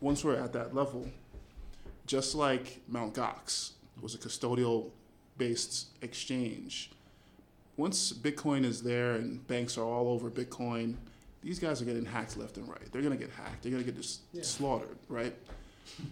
once 0.00 0.24
we're 0.24 0.36
at 0.36 0.52
that 0.54 0.74
level, 0.74 1.08
just 2.06 2.34
like 2.34 2.80
Mount 2.88 3.14
Gox 3.14 3.72
was 4.00 4.14
a 4.14 4.18
custodial 4.18 4.90
based 5.36 5.88
exchange. 6.02 6.90
Once 7.76 8.12
Bitcoin 8.12 8.64
is 8.64 8.82
there 8.82 9.16
and 9.16 9.46
banks 9.46 9.76
are 9.76 9.84
all 9.84 10.08
over 10.08 10.30
Bitcoin, 10.30 10.94
these 11.42 11.58
guys 11.58 11.82
are 11.82 11.84
getting 11.84 12.04
hacked 12.04 12.36
left 12.38 12.56
and 12.56 12.66
right. 12.68 12.90
They're 12.92 13.02
gonna 13.02 13.16
get 13.16 13.30
hacked. 13.30 13.62
They're 13.62 13.72
gonna 13.72 13.84
get 13.84 13.96
just 13.96 14.22
slaughtered, 14.42 14.96
right? 15.08 15.34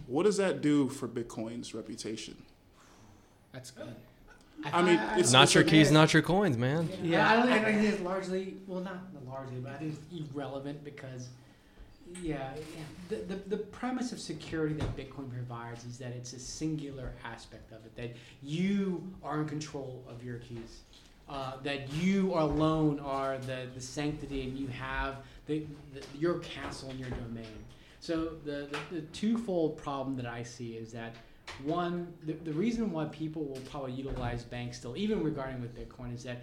What 0.07 0.23
does 0.23 0.37
that 0.37 0.61
do 0.61 0.89
for 0.89 1.07
Bitcoin's 1.07 1.73
reputation? 1.73 2.35
That's 3.51 3.71
good. 3.71 3.95
I 4.71 4.81
mean, 4.81 4.99
it's 5.17 5.31
not 5.31 5.53
your 5.53 5.63
it's 5.63 5.71
a- 5.71 5.75
keys, 5.75 5.91
not 5.91 6.13
your 6.13 6.21
coins, 6.21 6.57
man. 6.57 6.89
Yeah, 7.01 7.29
I 7.29 7.35
don't 7.35 7.47
think, 7.47 7.65
I 7.65 7.73
think 7.73 7.93
it's 7.93 8.01
largely 8.01 8.55
well, 8.67 8.81
not 8.81 8.99
largely, 9.27 9.59
but 9.59 9.73
I 9.73 9.77
think 9.77 9.93
it's 9.93 10.31
irrelevant 10.31 10.83
because, 10.83 11.29
yeah, 12.21 12.51
yeah 12.55 12.83
the, 13.09 13.15
the 13.15 13.35
the 13.49 13.57
premise 13.57 14.11
of 14.11 14.19
security 14.19 14.75
that 14.75 14.95
Bitcoin 14.95 15.31
provides 15.31 15.85
is 15.85 15.97
that 15.97 16.11
it's 16.11 16.33
a 16.33 16.39
singular 16.39 17.11
aspect 17.25 17.71
of 17.71 17.85
it 17.85 17.95
that 17.95 18.15
you 18.41 19.03
are 19.23 19.41
in 19.41 19.47
control 19.47 20.03
of 20.07 20.23
your 20.23 20.37
keys, 20.37 20.81
uh, 21.27 21.53
that 21.63 21.91
you 21.93 22.33
alone 22.35 22.99
are 22.99 23.37
the 23.39 23.67
the 23.73 23.81
sanctity 23.81 24.43
and 24.43 24.57
you 24.57 24.67
have 24.67 25.17
the, 25.47 25.65
the 25.93 26.01
your 26.17 26.39
castle 26.39 26.89
and 26.89 26.99
your 26.99 27.09
domain. 27.09 27.62
So 28.03 28.31
the, 28.43 28.67
the 28.69 28.95
the 28.95 29.01
twofold 29.13 29.77
problem 29.77 30.17
that 30.17 30.25
I 30.25 30.43
see 30.43 30.73
is 30.73 30.91
that 30.91 31.15
one, 31.63 32.13
the, 32.25 32.33
the 32.33 32.51
reason 32.51 32.91
why 32.91 33.05
people 33.05 33.45
will 33.45 33.61
probably 33.71 33.93
utilize 33.93 34.43
banks 34.43 34.75
still, 34.75 34.97
even 34.97 35.23
regarding 35.23 35.61
with 35.61 35.73
Bitcoin, 35.73 36.13
is 36.13 36.23
that 36.23 36.41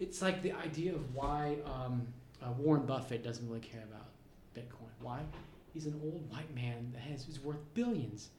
it's 0.00 0.20
like 0.20 0.42
the 0.42 0.50
idea 0.50 0.96
of 0.96 1.14
why 1.14 1.58
um, 1.64 2.04
uh, 2.42 2.50
Warren 2.58 2.84
Buffett 2.86 3.22
doesn't 3.22 3.46
really 3.46 3.60
care 3.60 3.84
about 3.88 4.08
Bitcoin. 4.56 4.90
Why? 5.00 5.20
He's 5.72 5.86
an 5.86 6.00
old 6.02 6.28
white 6.28 6.52
man 6.56 6.90
that 6.92 7.02
has 7.02 7.28
is 7.28 7.38
worth 7.38 7.60
billions. 7.74 8.30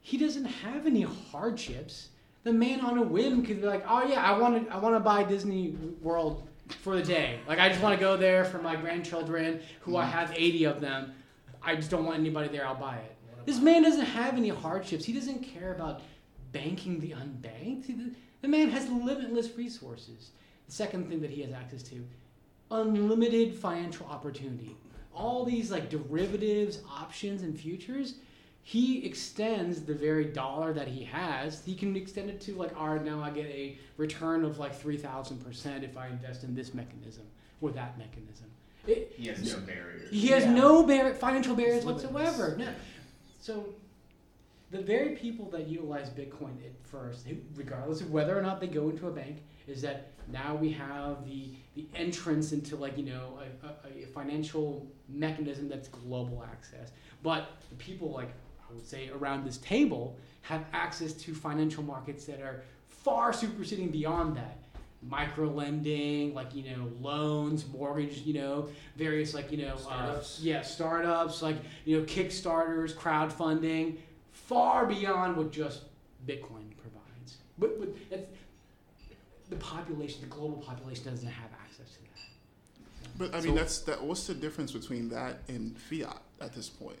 He 0.00 0.16
doesn't 0.16 0.46
have 0.46 0.86
any 0.86 1.02
hardships. 1.02 2.08
The 2.44 2.52
man 2.54 2.80
on 2.80 2.96
a 2.96 3.02
whim 3.02 3.44
could 3.44 3.60
be 3.60 3.66
like, 3.66 3.84
oh 3.86 4.04
yeah, 4.04 4.22
I 4.22 4.38
want 4.38 4.66
to 4.66 4.74
I 4.74 4.78
want 4.78 4.94
to 4.94 5.00
buy 5.00 5.22
Disney 5.22 5.76
World 6.00 6.48
for 6.80 6.96
the 6.96 7.02
day. 7.02 7.40
Like 7.46 7.58
I 7.58 7.68
just 7.68 7.82
want 7.82 7.94
to 7.94 8.00
go 8.00 8.16
there 8.16 8.42
for 8.46 8.56
my 8.56 8.74
grandchildren, 8.74 9.60
who 9.82 9.98
I 9.98 10.06
have 10.06 10.32
80 10.34 10.64
of 10.64 10.80
them. 10.80 11.12
I 11.64 11.76
just 11.76 11.90
don't 11.90 12.04
want 12.04 12.18
anybody 12.18 12.48
there. 12.48 12.66
I'll 12.66 12.74
buy 12.74 12.96
it. 12.96 13.16
This 13.46 13.60
man 13.60 13.82
doesn't 13.82 14.04
have 14.04 14.34
any 14.36 14.48
hardships. 14.50 15.04
He 15.04 15.12
doesn't 15.12 15.40
care 15.42 15.72
about 15.74 16.00
banking 16.52 17.00
the 17.00 17.10
unbanked. 17.12 17.86
He- 17.86 18.12
The 18.40 18.48
man 18.48 18.70
has 18.70 18.88
limitless 18.90 19.56
resources. 19.56 20.30
The 20.66 20.72
second 20.72 21.08
thing 21.08 21.20
that 21.22 21.30
he 21.30 21.42
has 21.42 21.52
access 21.52 21.82
to, 21.84 22.04
unlimited 22.70 23.54
financial 23.54 24.06
opportunity. 24.06 24.76
All 25.14 25.44
these 25.44 25.70
like 25.70 25.90
derivatives, 25.90 26.80
options, 26.90 27.42
and 27.42 27.58
futures. 27.58 28.14
He 28.64 29.04
extends 29.04 29.82
the 29.82 29.94
very 29.94 30.24
dollar 30.26 30.72
that 30.72 30.86
he 30.88 31.02
has. 31.04 31.64
He 31.64 31.74
can 31.74 31.96
extend 31.96 32.30
it 32.30 32.40
to 32.42 32.54
like, 32.54 32.78
all 32.80 32.90
right, 32.90 33.04
now 33.04 33.20
I 33.20 33.30
get 33.30 33.46
a 33.46 33.76
return 33.96 34.44
of 34.44 34.58
like 34.58 34.74
three 34.74 34.96
thousand 34.96 35.38
percent 35.44 35.82
if 35.84 35.96
I 35.96 36.06
invest 36.08 36.44
in 36.44 36.54
this 36.54 36.72
mechanism 36.72 37.24
or 37.60 37.70
that 37.72 37.98
mechanism. 37.98 38.46
It, 38.86 39.12
He 39.16 39.28
has 39.28 39.52
no 39.52 39.60
barriers. 39.60 40.10
he 40.10 40.26
has 40.28 40.44
Yeah. 40.44 40.52
no 40.54 40.86
bar- 40.86 41.14
financial 41.14 41.54
barriers 41.54 41.84
whatsoever. 41.84 42.56
No. 42.58 42.68
So, 43.40 43.74
the 44.70 44.80
very 44.80 45.10
people 45.16 45.50
that 45.50 45.66
utilize 45.68 46.08
Bitcoin 46.10 46.56
at 46.64 46.72
first, 46.84 47.26
regardless 47.54 48.00
of 48.00 48.10
whether 48.10 48.36
or 48.38 48.42
not 48.42 48.60
they 48.60 48.66
go 48.68 48.88
into 48.90 49.06
a 49.08 49.10
bank, 49.12 49.42
is 49.66 49.82
that 49.82 50.08
now 50.32 50.54
we 50.54 50.70
have 50.72 51.24
the 51.26 51.50
the 51.74 51.86
entrance 51.94 52.52
into 52.52 52.76
like 52.76 52.96
you 52.98 53.04
know 53.04 53.38
a, 53.62 53.66
a, 53.66 54.02
a 54.04 54.06
financial 54.06 54.86
mechanism 55.08 55.68
that's 55.68 55.88
global 55.88 56.44
access. 56.50 56.90
But 57.22 57.48
the 57.70 57.76
people 57.76 58.10
like 58.10 58.30
I 58.68 58.72
would 58.72 58.86
say 58.86 59.10
around 59.10 59.44
this 59.44 59.58
table 59.58 60.16
have 60.42 60.64
access 60.72 61.12
to 61.12 61.34
financial 61.34 61.82
markets 61.82 62.24
that 62.26 62.40
are 62.40 62.62
far 62.88 63.32
superseding 63.32 63.90
beyond 63.90 64.36
that 64.36 64.58
micro 65.08 65.48
lending, 65.48 66.34
like 66.34 66.54
you 66.54 66.64
know, 66.64 66.90
loans, 67.00 67.66
mortgage, 67.68 68.18
you 68.18 68.34
know, 68.34 68.68
various 68.96 69.34
like 69.34 69.50
you 69.50 69.58
know, 69.58 69.76
Startups. 69.76 70.38
Uh, 70.38 70.42
yeah, 70.42 70.62
startups, 70.62 71.42
like 71.42 71.56
you 71.84 71.98
know, 71.98 72.04
Kickstarters, 72.04 72.94
crowdfunding, 72.94 73.96
far 74.32 74.86
beyond 74.86 75.36
what 75.36 75.50
just 75.50 75.82
Bitcoin 76.26 76.70
provides. 76.80 77.38
But, 77.58 77.80
but 77.80 78.10
that's, 78.10 78.26
the 79.50 79.56
population, 79.56 80.22
the 80.22 80.28
global 80.28 80.56
population, 80.58 81.04
doesn't 81.04 81.28
have 81.28 81.50
access 81.62 81.90
to 81.94 82.00
that. 82.00 83.18
But 83.18 83.34
I 83.34 83.40
mean, 83.42 83.54
that's 83.54 83.80
that. 83.80 84.02
What's 84.02 84.26
the 84.26 84.34
difference 84.34 84.72
between 84.72 85.08
that 85.10 85.40
and 85.48 85.76
fiat 85.76 86.22
at 86.40 86.54
this 86.54 86.68
point, 86.68 86.98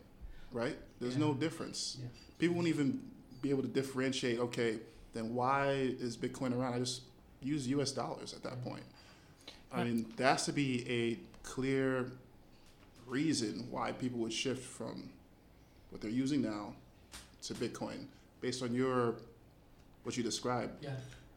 right? 0.52 0.76
There's 1.00 1.16
no 1.16 1.34
difference. 1.34 1.98
Yeah. 2.00 2.08
People 2.38 2.56
won't 2.56 2.68
even 2.68 3.00
be 3.40 3.50
able 3.50 3.62
to 3.62 3.68
differentiate. 3.68 4.38
Okay, 4.38 4.78
then 5.14 5.34
why 5.34 5.70
is 5.70 6.16
Bitcoin 6.16 6.56
around? 6.56 6.74
I 6.74 6.78
just 6.80 7.02
use 7.42 7.66
U.S. 7.68 7.92
dollars 7.92 8.32
at 8.34 8.42
that 8.42 8.54
mm-hmm. 8.54 8.70
point. 8.70 8.84
I 9.72 9.84
mean, 9.84 10.06
there 10.16 10.28
has 10.28 10.44
to 10.46 10.52
be 10.52 10.86
a 10.88 11.18
clear 11.48 12.12
reason 13.06 13.66
why 13.70 13.92
people 13.92 14.18
would 14.20 14.32
shift 14.32 14.64
from 14.64 15.10
what 15.90 16.02
they're 16.02 16.10
using 16.10 16.42
now 16.42 16.74
to 17.42 17.54
Bitcoin 17.54 18.06
based 18.40 18.62
on 18.62 18.74
your 18.74 19.14
what 20.02 20.16
you 20.16 20.22
described. 20.22 20.84
Yeah. 20.84 20.90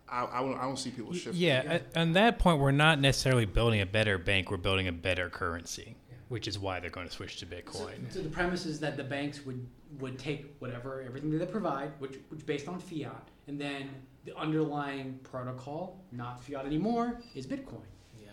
I, 0.09 0.25
I, 0.25 0.41
don't, 0.41 0.57
I 0.57 0.63
don't 0.63 0.77
see 0.77 0.91
people 0.91 1.11
Y- 1.11 1.17
shift. 1.17 1.35
Yeah, 1.35 1.63
at- 1.65 1.97
on 1.97 2.13
that 2.13 2.39
point, 2.39 2.59
we're 2.59 2.71
not 2.71 2.99
necessarily 2.99 3.45
building 3.45 3.81
a 3.81 3.85
better 3.85 4.17
bank. 4.17 4.51
We're 4.51 4.57
building 4.57 4.87
a 4.87 4.91
better 4.91 5.29
currency. 5.29 5.95
which 6.27 6.47
is 6.47 6.57
why 6.57 6.79
they're 6.79 6.89
going 6.89 7.07
to 7.07 7.13
switch 7.13 7.37
to 7.37 7.45
Bitcoin. 7.45 8.11
So 8.11 8.21
the 8.21 8.29
premise 8.29 8.65
is 8.65 8.79
that 8.79 8.97
the 8.97 9.03
banks 9.03 9.45
would, 9.45 9.65
would 9.99 10.17
take 10.17 10.55
whatever 10.59 11.03
everything 11.05 11.29
that 11.31 11.37
they 11.37 11.45
provide, 11.45 11.91
which 11.99 12.17
which 12.29 12.45
based 12.45 12.67
on 12.67 12.79
fiat, 12.79 13.27
and 13.47 13.61
then 13.61 13.89
the 14.25 14.35
underlying 14.37 15.19
protocol, 15.23 15.97
not 16.11 16.43
fiat 16.43 16.65
anymore, 16.65 17.21
is 17.35 17.45
Bitcoin. 17.45 17.81
Yeah. 18.21 18.29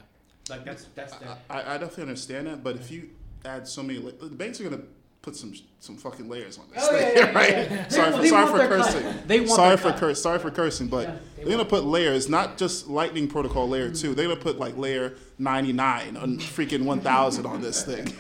Like 0.51 0.65
that's 0.65 0.85
that's 0.95 1.15
the 1.17 1.27
I, 1.51 1.75
I 1.75 1.79
definitely 1.79 2.05
understand 2.05 2.47
that, 2.47 2.65
but 2.65 2.77
if 2.77 2.91
you 2.91 3.11
add 3.45 3.67
so 3.69 3.83
many, 3.83 3.99
la- 3.99 4.11
the 4.21 4.35
banks 4.35 4.61
are 4.61 4.65
gonna 4.65 4.83
put 5.21 5.37
some 5.37 5.53
some 5.79 5.97
fucking 5.97 6.29
layers 6.29 6.59
on 6.59 6.65
this 6.75 6.83
Oh, 6.85 6.97
thing, 6.97 7.13
yeah, 7.15 7.23
yeah, 7.31 7.33
right? 7.39 7.51
yeah. 7.71 7.89
Sorry, 7.89 8.11
They- 8.11 8.19
for, 8.19 8.27
sorry 8.29 8.47
for 8.51 8.59
their 8.59 8.69
cut. 8.69 8.87
cursing. 8.93 9.15
They 9.27 9.41
want 9.41 9.51
sorry 9.53 9.77
for 9.77 9.91
cut. 9.91 9.99
cur- 10.01 10.15
sorry 10.15 10.39
for 10.39 10.51
cursing, 10.51 10.89
but 10.89 11.09
Yeah, 11.09 11.15
they 11.37 11.43
they're 11.45 11.53
gonna 11.59 11.69
put 11.69 11.85
layers, 11.85 12.29
not 12.29 12.57
just 12.59 12.89
Lightning 12.89 13.29
Protocol 13.29 13.69
layer 13.69 13.91
two. 13.93 14.15
They're 14.15 14.29
gonna 14.29 14.41
put 14.41 14.59
like 14.59 14.77
layer 14.77 15.15
ninety 15.39 15.73
nine 15.73 16.17
on 16.17 16.39
freaking 16.57 16.85
one 16.85 17.01
thousand 17.01 17.47
on 17.47 17.61
this 17.61 17.85
thing. 17.85 18.13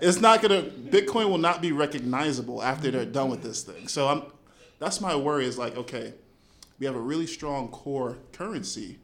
it's 0.00 0.20
not 0.20 0.40
gonna 0.40 0.62
Bitcoin 0.62 1.28
will 1.28 1.38
not 1.38 1.60
be 1.60 1.72
recognizable 1.72 2.62
after 2.62 2.90
they're 2.90 3.04
done 3.04 3.28
with 3.28 3.42
this 3.42 3.62
thing. 3.62 3.88
So 3.88 4.08
I'm 4.08 4.22
that's 4.78 5.00
my 5.00 5.14
worry 5.14 5.44
is 5.46 5.58
like 5.58 5.76
okay, 5.76 6.14
we 6.82 6.86
have 6.86 6.96
a 6.96 7.00
really 7.00 7.28
strong 7.28 7.68
core 7.68 8.18
currency, 8.32 8.98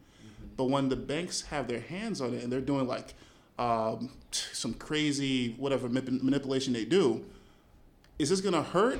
but 0.56 0.64
when 0.64 0.88
the 0.88 0.96
banks 0.96 1.42
have 1.42 1.68
their 1.68 1.78
hands 1.78 2.20
on 2.20 2.34
it 2.34 2.42
and 2.42 2.52
they're 2.52 2.60
doing 2.60 2.88
like 2.88 3.14
um, 3.56 4.10
some 4.32 4.74
crazy 4.74 5.54
whatever 5.58 5.88
manip- 5.88 6.20
manipulation 6.20 6.72
they 6.72 6.84
do, 6.84 7.24
is 8.18 8.30
this 8.30 8.40
gonna 8.40 8.64
hurt 8.64 8.98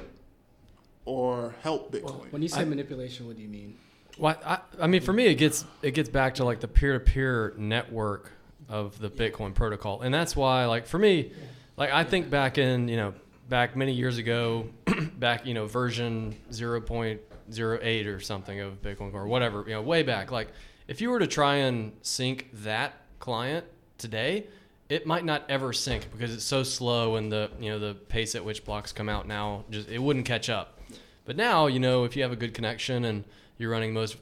or 1.07 1.57
help 1.65 1.91
Bitcoin? 1.91 2.31
When 2.31 2.41
you 2.41 2.47
say 2.47 2.61
I- 2.61 2.67
manipulation, 2.67 3.27
what 3.27 3.35
do 3.35 3.43
you 3.43 3.49
mean? 3.49 3.77
Well, 4.17 4.37
I, 4.47 4.61
I 4.81 4.87
mean, 4.87 5.01
for 5.01 5.13
me, 5.13 5.27
it 5.27 5.35
gets 5.35 5.65
it 5.83 5.91
gets 5.91 6.09
back 6.09 6.37
to 6.37 6.45
like 6.45 6.61
the 6.61 6.69
peer-to-peer 6.69 7.55
network 7.59 8.31
of 8.69 8.97
the 9.01 9.11
Bitcoin 9.11 9.55
protocol, 9.55 10.03
and 10.03 10.15
that's 10.15 10.37
why, 10.37 10.67
like, 10.67 10.87
for 10.87 11.01
me, 11.01 11.33
like 11.77 11.91
I 11.91 12.05
think 12.05 12.31
back 12.31 12.59
in 12.59 12.87
you 12.87 12.97
know 12.97 13.15
back 13.49 13.75
many 13.75 13.93
years 13.93 14.19
ago, 14.19 14.69
back 15.19 15.47
you 15.47 15.55
know 15.55 15.67
version 15.67 16.37
zero 16.53 16.81
point 16.81 17.21
zero 17.53 17.79
eight 17.83 18.07
or 18.07 18.21
something 18.21 18.61
of 18.61 18.83
Bitcoin 18.83 19.15
or 19.15 19.27
whatever, 19.27 19.65
you 19.67 19.75
know, 19.75 19.83
way 19.83 20.03
back. 20.03 20.31
Like, 20.31 20.49
if 20.87 21.01
you 21.01 21.11
were 21.11 21.19
to 21.19 21.27
try 21.27 21.57
and 21.57 21.93
sync 22.03 22.49
that 22.53 22.95
client 23.19 23.65
today, 23.99 24.47
it 24.89 25.07
might 25.07 25.25
not 25.25 25.45
ever 25.49 25.73
sync 25.73 26.11
because 26.11 26.33
it's 26.33 26.45
so 26.45 26.63
slow, 26.63 27.17
and 27.17 27.31
the 27.31 27.51
you 27.61 27.71
know 27.71 27.79
the 27.79 27.95
pace 27.95 28.35
at 28.35 28.45
which 28.45 28.65
blocks 28.65 28.93
come 28.93 29.09
out 29.09 29.27
now 29.27 29.65
just 29.71 29.89
it 29.89 29.99
wouldn't 29.99 30.27
catch 30.27 30.49
up. 30.49 30.81
But 31.25 31.37
now, 31.37 31.67
you 31.67 31.79
know, 31.79 32.05
if 32.05 32.17
you 32.17 32.23
have 32.23 32.33
a 32.33 32.37
good 32.37 32.55
connection 32.55 33.05
and 33.05 33.25
you're 33.59 33.71
running 33.71 33.93
most 33.93 34.17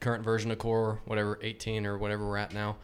current 0.00 0.24
version 0.24 0.50
of 0.50 0.58
Core, 0.58 1.00
whatever 1.04 1.38
18 1.42 1.84
or 1.84 1.98
whatever 1.98 2.26
we're 2.26 2.38
at 2.38 2.54
now, 2.54 2.76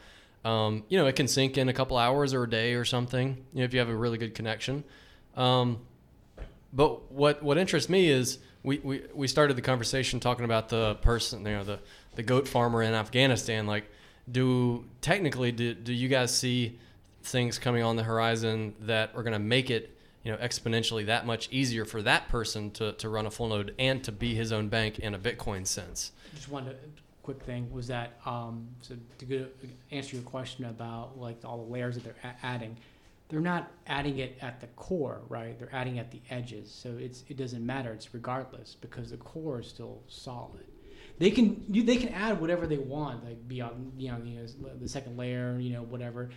um, 0.44 0.84
you 0.88 0.98
know, 0.98 1.06
it 1.06 1.16
can 1.16 1.26
sync 1.26 1.56
in 1.56 1.70
a 1.70 1.72
couple 1.72 1.96
hours 1.96 2.34
or 2.34 2.42
a 2.42 2.50
day 2.50 2.74
or 2.74 2.84
something. 2.84 3.42
You 3.54 3.60
know, 3.60 3.64
if 3.64 3.72
you 3.72 3.78
have 3.78 3.88
a 3.88 3.96
really 3.96 4.18
good 4.18 4.34
connection. 4.34 4.84
Um, 5.34 5.80
but 6.74 7.10
what 7.10 7.42
what 7.42 7.56
interests 7.56 7.88
me 7.88 8.08
is 8.08 8.38
we, 8.64 8.78
we, 8.78 9.02
we 9.14 9.28
started 9.28 9.56
the 9.56 9.62
conversation 9.62 10.18
talking 10.18 10.44
about 10.44 10.70
the 10.70 10.96
person, 10.96 11.40
you 11.46 11.52
know, 11.52 11.64
the, 11.64 11.78
the 12.16 12.22
goat 12.22 12.48
farmer 12.48 12.82
in 12.82 12.94
Afghanistan. 12.94 13.66
Like, 13.66 13.84
do 14.30 14.84
technically 15.02 15.52
do, 15.52 15.74
do 15.74 15.92
you 15.92 16.08
guys 16.08 16.36
see 16.36 16.78
things 17.22 17.58
coming 17.58 17.82
on 17.82 17.96
the 17.96 18.02
horizon 18.02 18.74
that 18.80 19.10
are 19.14 19.22
going 19.22 19.34
to 19.34 19.38
make 19.38 19.70
it 19.70 19.96
you 20.22 20.32
know 20.32 20.38
exponentially 20.38 21.06
that 21.06 21.26
much 21.26 21.48
easier 21.50 21.84
for 21.84 22.02
that 22.02 22.28
person 22.28 22.70
to, 22.70 22.92
to 22.92 23.08
run 23.08 23.26
a 23.26 23.30
full 23.30 23.48
node 23.48 23.74
and 23.78 24.02
to 24.04 24.12
be 24.12 24.34
his 24.34 24.50
own 24.50 24.68
bank 24.68 24.98
in 24.98 25.14
a 25.14 25.18
Bitcoin 25.18 25.66
sense? 25.66 26.12
just 26.34 26.48
one 26.48 26.74
quick 27.22 27.40
thing 27.42 27.70
was 27.72 27.86
that 27.86 28.18
um, 28.26 28.66
so 28.80 28.94
to 29.18 29.48
answer 29.90 30.16
your 30.16 30.24
question 30.24 30.64
about 30.64 31.18
like 31.18 31.36
all 31.44 31.64
the 31.64 31.72
layers 31.72 31.94
that 31.96 32.04
they're 32.04 32.34
adding, 32.42 32.76
they're 33.28 33.40
not 33.40 33.70
adding 33.86 34.18
it 34.18 34.38
at 34.40 34.60
the 34.60 34.66
core, 34.68 35.22
right? 35.28 35.58
They're 35.58 35.74
adding 35.74 35.98
at 35.98 36.10
the 36.10 36.20
edges, 36.30 36.70
so 36.70 36.96
it's 36.98 37.24
it 37.28 37.36
doesn't 37.36 37.64
matter. 37.64 37.92
It's 37.92 38.12
regardless 38.12 38.76
because 38.80 39.10
the 39.10 39.16
core 39.16 39.60
is 39.60 39.68
still 39.68 40.02
solid. 40.08 40.66
They 41.18 41.30
can 41.30 41.64
you, 41.68 41.82
they 41.82 41.96
can 41.96 42.10
add 42.10 42.40
whatever 42.40 42.66
they 42.66 42.78
want, 42.78 43.24
like 43.24 43.46
beyond 43.48 43.92
you 43.96 44.10
know, 44.10 44.18
you 44.24 44.36
know 44.36 44.46
the 44.80 44.88
second 44.88 45.16
layer, 45.16 45.58
you 45.58 45.72
know 45.72 45.82
whatever, 45.82 46.30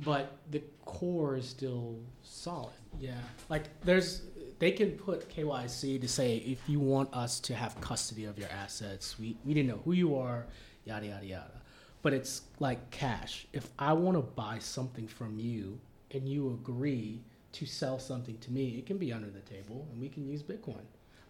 but 0.00 0.36
the 0.50 0.62
core 0.84 1.36
is 1.36 1.48
still 1.48 1.98
solid. 2.22 2.74
Yeah, 3.00 3.14
like 3.48 3.64
there's 3.82 4.22
they 4.58 4.72
can 4.72 4.92
put 4.92 5.28
KYC 5.34 6.00
to 6.00 6.08
say 6.08 6.36
if 6.36 6.68
you 6.68 6.78
want 6.78 7.12
us 7.14 7.40
to 7.40 7.54
have 7.54 7.80
custody 7.80 8.24
of 8.24 8.38
your 8.38 8.48
assets, 8.50 9.18
we 9.18 9.36
we 9.44 9.54
didn't 9.54 9.68
know 9.68 9.80
who 9.84 9.92
you 9.92 10.16
are, 10.16 10.46
yada 10.84 11.06
yada 11.06 11.26
yada. 11.26 11.62
But 12.02 12.12
it's 12.12 12.42
like 12.58 12.90
cash. 12.90 13.46
If 13.54 13.70
I 13.78 13.94
want 13.94 14.18
to 14.18 14.22
buy 14.22 14.58
something 14.58 15.08
from 15.08 15.38
you 15.38 15.80
and 16.14 16.28
you 16.28 16.48
agree 16.48 17.22
to 17.52 17.66
sell 17.66 17.98
something 17.98 18.36
to 18.38 18.50
me, 18.50 18.76
it 18.78 18.86
can 18.86 18.98
be 18.98 19.12
under 19.12 19.30
the 19.30 19.40
table 19.40 19.86
and 19.92 20.00
we 20.00 20.08
can 20.08 20.26
use 20.26 20.42
Bitcoin. 20.42 20.82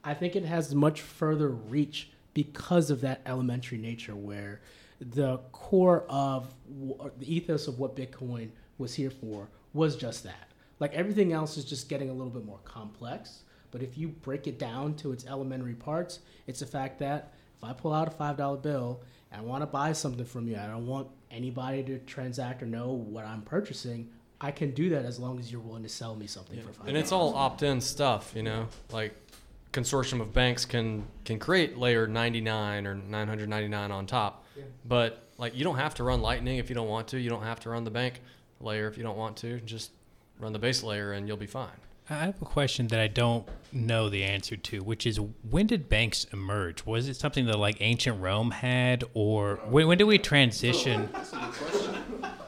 I 0.03 0.15
think 0.15 0.37
it 0.37 0.45
has 0.45 0.75
much 0.75 1.01
further 1.01 1.49
reach 1.49 2.11
because 2.35 2.91
of 2.91 3.01
that 3.03 3.21
elementary 3.27 3.79
nature 3.79 4.15
where 4.15 4.61
the 5.01 5.39
core 5.53 6.05
of 6.09 6.55
the 7.19 7.35
ethos 7.35 7.69
of 7.69 7.79
what 7.79 7.97
Bitcoin 7.97 8.51
was 8.79 8.95
here 8.95 9.11
for 9.11 9.49
was 9.73 9.97
just 9.97 10.25
that. 10.25 10.51
Like 10.81 10.95
everything 10.95 11.33
else 11.33 11.57
is 11.57 11.65
just 11.65 11.89
getting 11.89 12.11
a 12.11 12.13
little 12.13 12.31
bit 12.31 12.45
more 12.45 12.61
complex. 12.65 13.43
But 13.71 13.83
if 13.83 13.99
you 13.99 14.09
break 14.09 14.47
it 14.47 14.59
down 14.59 14.95
to 14.97 15.13
its 15.13 15.27
elementary 15.27 15.75
parts, 15.75 16.21
it's 16.47 16.61
the 16.61 16.67
fact 16.67 16.99
that 17.01 17.35
if 17.57 17.65
I 17.65 17.73
pull 17.73 17.93
out 17.93 18.09
a 18.09 18.11
$5 18.11 18.63
bill 18.63 19.03
and 19.33 19.41
I 19.41 19.45
want 19.45 19.63
to 19.63 19.67
buy 19.67 19.93
something 19.93 20.25
from 20.25 20.49
you, 20.49 20.57
I 20.57 20.67
don't 20.67 20.87
want 20.87 21.09
anybody 21.31 21.83
to 21.85 21.99
transact 22.01 22.63
or 22.63 22.67
know 22.67 22.93
what 22.93 23.25
I'm 23.25 23.43
purchasing. 23.43 24.11
I 24.45 24.51
can 24.51 24.73
do 24.73 24.91
that 24.91 25.07
as 25.07 25.19
long 25.19 25.39
as 25.39 25.51
you're 25.51 25.63
willing 25.63 25.85
to 25.85 25.89
sell 25.89 26.15
me 26.15 26.27
something 26.27 26.61
for 26.61 26.71
five. 26.71 26.89
And 26.89 26.99
it's 26.99 27.13
all 27.13 27.35
opt-in 27.35 27.81
stuff, 27.81 28.33
you 28.37 28.43
know. 28.43 28.69
Like 28.93 29.15
consortium 29.73 30.21
of 30.21 30.35
banks 30.35 30.67
can 30.67 31.07
can 31.25 31.39
create 31.39 31.79
layer 31.79 32.07
99 32.07 32.87
or 32.87 32.95
999 32.95 33.91
on 33.91 34.05
top, 34.05 34.45
but 34.85 35.27
like 35.39 35.57
you 35.57 35.65
don't 35.65 35.77
have 35.77 35.95
to 35.95 36.05
run 36.05 36.21
Lightning 36.21 36.59
if 36.59 36.69
you 36.69 36.75
don't 36.75 36.89
want 36.89 37.09
to. 37.09 37.19
You 37.19 37.31
don't 37.31 37.43
have 37.43 37.59
to 37.61 37.71
run 37.71 37.85
the 37.85 37.91
bank 37.91 38.21
layer 38.61 38.87
if 38.87 38.99
you 38.99 39.03
don't 39.03 39.17
want 39.17 39.39
to. 39.39 39.61
Just 39.61 39.93
run 40.39 40.53
the 40.53 40.59
base 40.59 40.83
layer 40.83 41.13
and 41.13 41.27
you'll 41.27 41.39
be 41.39 41.47
fine. 41.47 41.81
I 42.09 42.27
have 42.27 42.43
a 42.43 42.45
question 42.45 42.89
that 42.89 43.01
I 43.01 43.07
don't 43.07 43.49
know 43.73 44.11
the 44.11 44.25
answer 44.25 44.57
to, 44.57 44.81
which 44.83 45.07
is 45.07 45.19
when 45.51 45.67
did 45.67 45.89
banks 45.89 46.27
emerge? 46.33 46.85
Was 46.85 47.09
it 47.09 47.17
something 47.17 47.47
that 47.47 47.59
like 47.59 47.79
ancient 47.81 48.21
Rome 48.21 48.51
had, 48.51 49.05
or 49.15 49.57
when, 49.69 49.87
when 49.87 49.99
did 49.99 50.05
we 50.05 50.19
transition? 50.19 51.09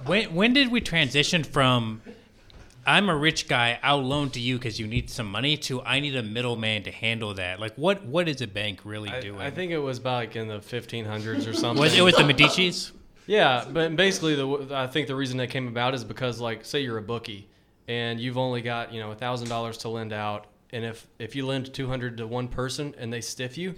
When 0.05 0.35
when 0.35 0.53
did 0.53 0.71
we 0.71 0.81
transition 0.83 1.43
from 1.43 2.03
I'm 2.87 3.09
a 3.09 3.17
rich 3.17 3.49
guy, 3.49 3.79
I'll 3.83 4.03
loan 4.03 4.31
to 4.31 4.41
you 4.41 4.59
because 4.59 4.79
you 4.79 4.87
need 4.87 5.09
some 5.09 5.31
money 5.31 5.57
to 5.59 5.81
I 5.83 6.01
need 6.01 6.17
a 6.17 6.23
middleman 6.23 6.83
to 6.83 6.91
handle 6.91 7.33
that? 7.35 7.59
Like 7.59 7.75
what 7.77 8.05
what 8.05 8.29
is 8.29 8.43
a 8.43 8.47
bank 8.47 8.81
really 8.85 9.11
I, 9.11 9.21
doing? 9.21 9.41
I 9.41 9.51
think 9.51 9.73
it 9.73 9.79
was 9.79 9.99
back 9.99 10.37
in 10.37 10.49
the 10.49 10.59
1500s 10.59 11.49
or 11.49 11.55
something. 11.55 11.81
was 11.81 11.97
it 11.97 12.03
was 12.03 12.15
the 12.17 12.25
Medici's? 12.25 12.93
Yeah, 13.27 13.65
but 13.69 13.97
basically, 13.97 14.37
the 14.37 14.69
I 14.75 14.87
think 14.87 15.09
the 15.09 15.17
reason 15.17 15.39
that 15.39 15.49
came 15.49 15.67
about 15.67 15.95
is 15.95 16.05
because, 16.05 16.41
like, 16.41 16.65
say 16.65 16.81
you're 16.81 16.99
a 16.99 17.03
bookie, 17.03 17.49
and 17.89 18.21
you've 18.21 18.39
only 18.39 18.63
got 18.63 18.93
you 18.93 19.01
know 19.01 19.13
thousand 19.15 19.49
dollars 19.49 19.79
to 19.79 19.89
lend 19.89 20.13
out, 20.13 20.47
and 20.71 20.85
if 20.85 21.07
if 21.19 21.37
you 21.37 21.47
lend 21.47 21.73
two 21.73 21.89
hundred 21.89 22.17
to 22.19 22.27
one 22.27 22.49
person 22.49 22.95
and 22.99 23.13
they 23.13 23.21
stiff 23.21 23.57
you, 23.57 23.75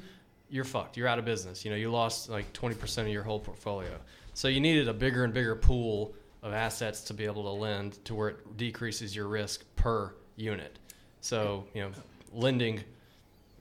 you're 0.50 0.64
fucked. 0.64 0.96
You're 0.96 1.09
out 1.09 1.18
of 1.18 1.24
business. 1.24 1.64
You 1.64 1.70
know, 1.70 1.76
you 1.76 1.90
lost 1.90 2.28
like 2.28 2.52
twenty 2.52 2.74
percent 2.74 3.06
of 3.09 3.12
your 3.12 3.22
whole 3.22 3.40
portfolio. 3.40 3.98
So 4.34 4.48
you 4.48 4.61
needed 4.61 4.88
a 4.88 4.94
bigger 4.94 5.24
and 5.24 5.34
bigger 5.34 5.56
pool 5.56 6.14
of 6.42 6.52
assets 6.52 7.00
to 7.02 7.14
be 7.14 7.24
able 7.24 7.42
to 7.42 7.50
lend 7.50 8.04
to 8.04 8.14
where 8.14 8.28
it 8.28 8.56
decreases 8.56 9.14
your 9.14 9.26
risk 9.26 9.64
per 9.76 10.14
unit. 10.36 10.78
So 11.20 11.66
you 11.74 11.82
know, 11.82 11.90
lending, 12.32 12.76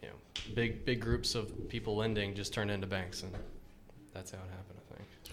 you 0.01 0.09
know, 0.09 0.15
big 0.53 0.85
big 0.85 0.99
groups 1.01 1.35
of 1.35 1.69
people 1.69 1.95
lending 1.95 2.35
just 2.35 2.53
turned 2.53 2.71
into 2.71 2.87
banks, 2.87 3.23
and 3.23 3.33
that's 4.13 4.31
how 4.31 4.37
it 4.37 4.49
happened. 4.51 4.66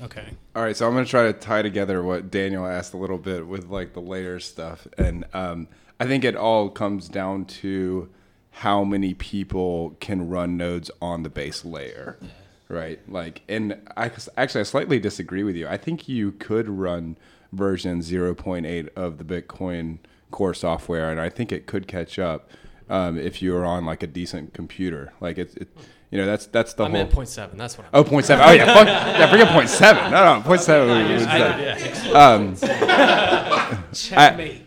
Okay. 0.02 0.26
All 0.56 0.62
right, 0.62 0.76
so 0.76 0.86
I'm 0.86 0.92
going 0.92 1.04
to 1.04 1.10
try 1.10 1.24
to 1.24 1.32
tie 1.32 1.62
together 1.62 2.02
what 2.02 2.30
Daniel 2.30 2.66
asked 2.66 2.94
a 2.94 2.96
little 2.96 3.18
bit 3.18 3.46
with 3.46 3.68
like 3.68 3.92
the 3.92 4.00
layer 4.00 4.40
stuff, 4.40 4.86
and 4.98 5.24
um, 5.32 5.68
I 6.00 6.06
think 6.06 6.24
it 6.24 6.36
all 6.36 6.68
comes 6.68 7.08
down 7.08 7.44
to 7.46 8.08
how 8.50 8.84
many 8.84 9.14
people 9.14 9.96
can 10.00 10.28
run 10.28 10.56
nodes 10.56 10.90
on 11.00 11.22
the 11.22 11.28
base 11.28 11.64
layer, 11.64 12.18
right? 12.68 13.00
Like, 13.08 13.42
and 13.48 13.80
I 13.96 14.10
actually 14.36 14.60
I 14.60 14.64
slightly 14.64 14.98
disagree 14.98 15.42
with 15.42 15.56
you. 15.56 15.66
I 15.68 15.76
think 15.76 16.08
you 16.08 16.32
could 16.32 16.68
run 16.68 17.16
version 17.52 18.00
0.8 18.00 18.88
of 18.96 19.18
the 19.18 19.24
Bitcoin 19.24 19.98
core 20.30 20.54
software, 20.54 21.10
and 21.10 21.20
I 21.20 21.28
think 21.28 21.52
it 21.52 21.66
could 21.66 21.86
catch 21.86 22.18
up 22.18 22.50
um, 22.88 23.18
if 23.18 23.40
you 23.40 23.56
are 23.56 23.64
on 23.64 23.84
like 23.86 24.02
a 24.02 24.06
decent 24.06 24.54
computer. 24.54 25.12
Like 25.20 25.38
it's, 25.38 25.54
it, 25.54 25.68
you 26.14 26.20
know, 26.20 26.26
that's 26.26 26.46
that's 26.46 26.74
the 26.74 26.84
I 26.84 26.90
whole. 26.90 27.06
point 27.06 27.28
seven. 27.28 27.58
That's 27.58 27.76
what. 27.76 27.88
I 27.92 27.98
Oh, 27.98 28.04
point 28.04 28.24
seven. 28.24 28.44
Oh, 28.48 28.52
yeah. 28.52 28.72
Fuck, 28.72 28.86
yeah, 28.86 29.30
forget 29.30 29.48
point 29.48 29.68
seven. 29.68 30.12
No, 30.12 30.36
no, 30.36 30.42
point 30.42 30.60
seven. 30.60 31.12
was 31.12 31.24
that. 31.26 32.14
Um, 32.14 32.54
Checkmate. 33.92 34.62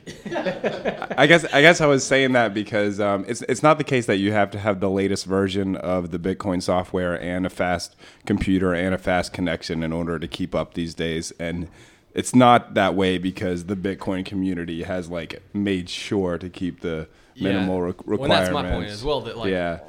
I 1.17 1.25
guess 1.27 1.45
I 1.53 1.61
guess 1.61 1.81
I 1.81 1.85
was 1.85 2.03
saying 2.05 2.33
that 2.33 2.53
because 2.53 2.99
um, 2.99 3.25
it's 3.27 3.41
it's 3.43 3.63
not 3.63 3.77
the 3.77 3.83
case 3.83 4.05
that 4.07 4.17
you 4.17 4.31
have 4.33 4.51
to 4.51 4.59
have 4.59 4.79
the 4.79 4.89
latest 4.89 5.25
version 5.25 5.75
of 5.77 6.11
the 6.11 6.19
Bitcoin 6.19 6.61
software 6.61 7.19
and 7.21 7.45
a 7.45 7.49
fast 7.49 7.95
computer 8.25 8.73
and 8.73 8.93
a 8.93 8.97
fast 8.97 9.33
connection 9.33 9.83
in 9.83 9.93
order 9.93 10.19
to 10.19 10.27
keep 10.27 10.53
up 10.53 10.73
these 10.73 10.93
days. 10.93 11.31
And 11.39 11.69
it's 12.13 12.35
not 12.35 12.73
that 12.73 12.95
way 12.95 13.17
because 13.17 13.65
the 13.65 13.75
Bitcoin 13.75 14.25
community 14.25 14.83
has 14.83 15.09
like 15.09 15.41
made 15.53 15.89
sure 15.89 16.37
to 16.37 16.49
keep 16.49 16.81
the 16.81 17.07
Yeah. 17.35 17.53
minimal 17.53 17.81
re- 17.81 17.85
Well, 18.05 18.17
requirements. 18.19 18.49
that's 18.49 18.53
my 18.53 18.69
point 18.69 18.89
as 18.89 19.03
well, 19.03 19.21
that, 19.21 19.37
like, 19.37 19.51
yeah, 19.51 19.79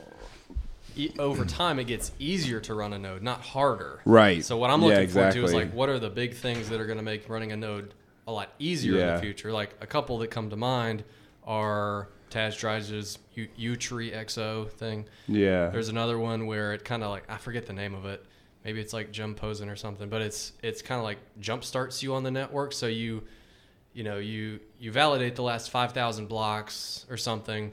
e- 0.99 1.13
over 1.19 1.45
time 1.63 1.79
it 1.79 1.85
gets 1.85 2.13
easier 2.19 2.61
to 2.61 2.75
run 2.75 2.93
a 2.93 2.99
node, 2.99 3.23
not 3.23 3.41
harder. 3.41 4.01
Right. 4.05 4.45
So 4.45 4.57
what 4.57 4.71
I'm 4.71 4.81
Yeah, 4.83 4.89
looking 4.89 5.09
forward 5.09 5.33
to 5.33 5.45
is 5.45 5.53
like 5.55 5.73
what 5.73 5.89
are 5.89 5.99
the 5.99 6.11
big 6.11 6.35
things 6.35 6.69
that 6.69 6.81
are 6.81 6.87
going 6.87 6.99
to 6.99 7.05
make 7.05 7.29
running 7.29 7.53
a 7.53 7.57
node 7.57 7.95
a 8.27 8.33
lot 8.33 8.53
easier 8.59 8.93
in 8.99 9.15
the 9.15 9.21
future? 9.21 9.53
Like 9.53 9.75
a 9.81 9.87
couple 9.87 10.19
that 10.19 10.31
come 10.31 10.51
to 10.51 10.57
mind 10.57 11.05
are 11.45 12.09
Tadge 12.31 12.59
Dryja's 12.61 13.19
U- 13.35 13.49
Utreexo 13.59 14.71
thing. 14.73 15.07
yeah, 15.27 15.69
There's 15.69 15.89
another 15.89 16.19
one 16.19 16.47
where 16.47 16.73
it 16.75 16.85
kind 16.85 17.03
of 17.03 17.11
like 17.11 17.25
I 17.31 17.39
forget 17.39 17.67
the 17.67 17.73
name 17.73 17.95
of 17.95 18.05
it. 18.05 18.25
Maybe 18.65 18.81
it's 18.81 18.93
like 18.93 19.13
Jim 19.13 19.35
Posen 19.35 19.69
or 19.71 19.77
something, 19.77 20.09
but 20.09 20.21
it's 20.21 20.53
it's 20.63 20.83
kind 20.83 20.99
of 20.99 21.05
like 21.05 21.19
jump 21.41 21.65
starts 21.65 22.03
you 22.03 22.15
on 22.15 22.23
the 22.23 22.31
network. 22.31 22.73
So 22.73 22.87
you, 22.87 23.23
you 23.95 24.05
know, 24.05 24.19
you 24.19 24.61
you 24.79 24.93
validate 24.93 25.37
the 25.37 25.43
last 25.43 25.71
five 25.71 25.93
thousand 25.93 26.27
blocks 26.29 27.07
or 27.09 27.17
something, 27.17 27.73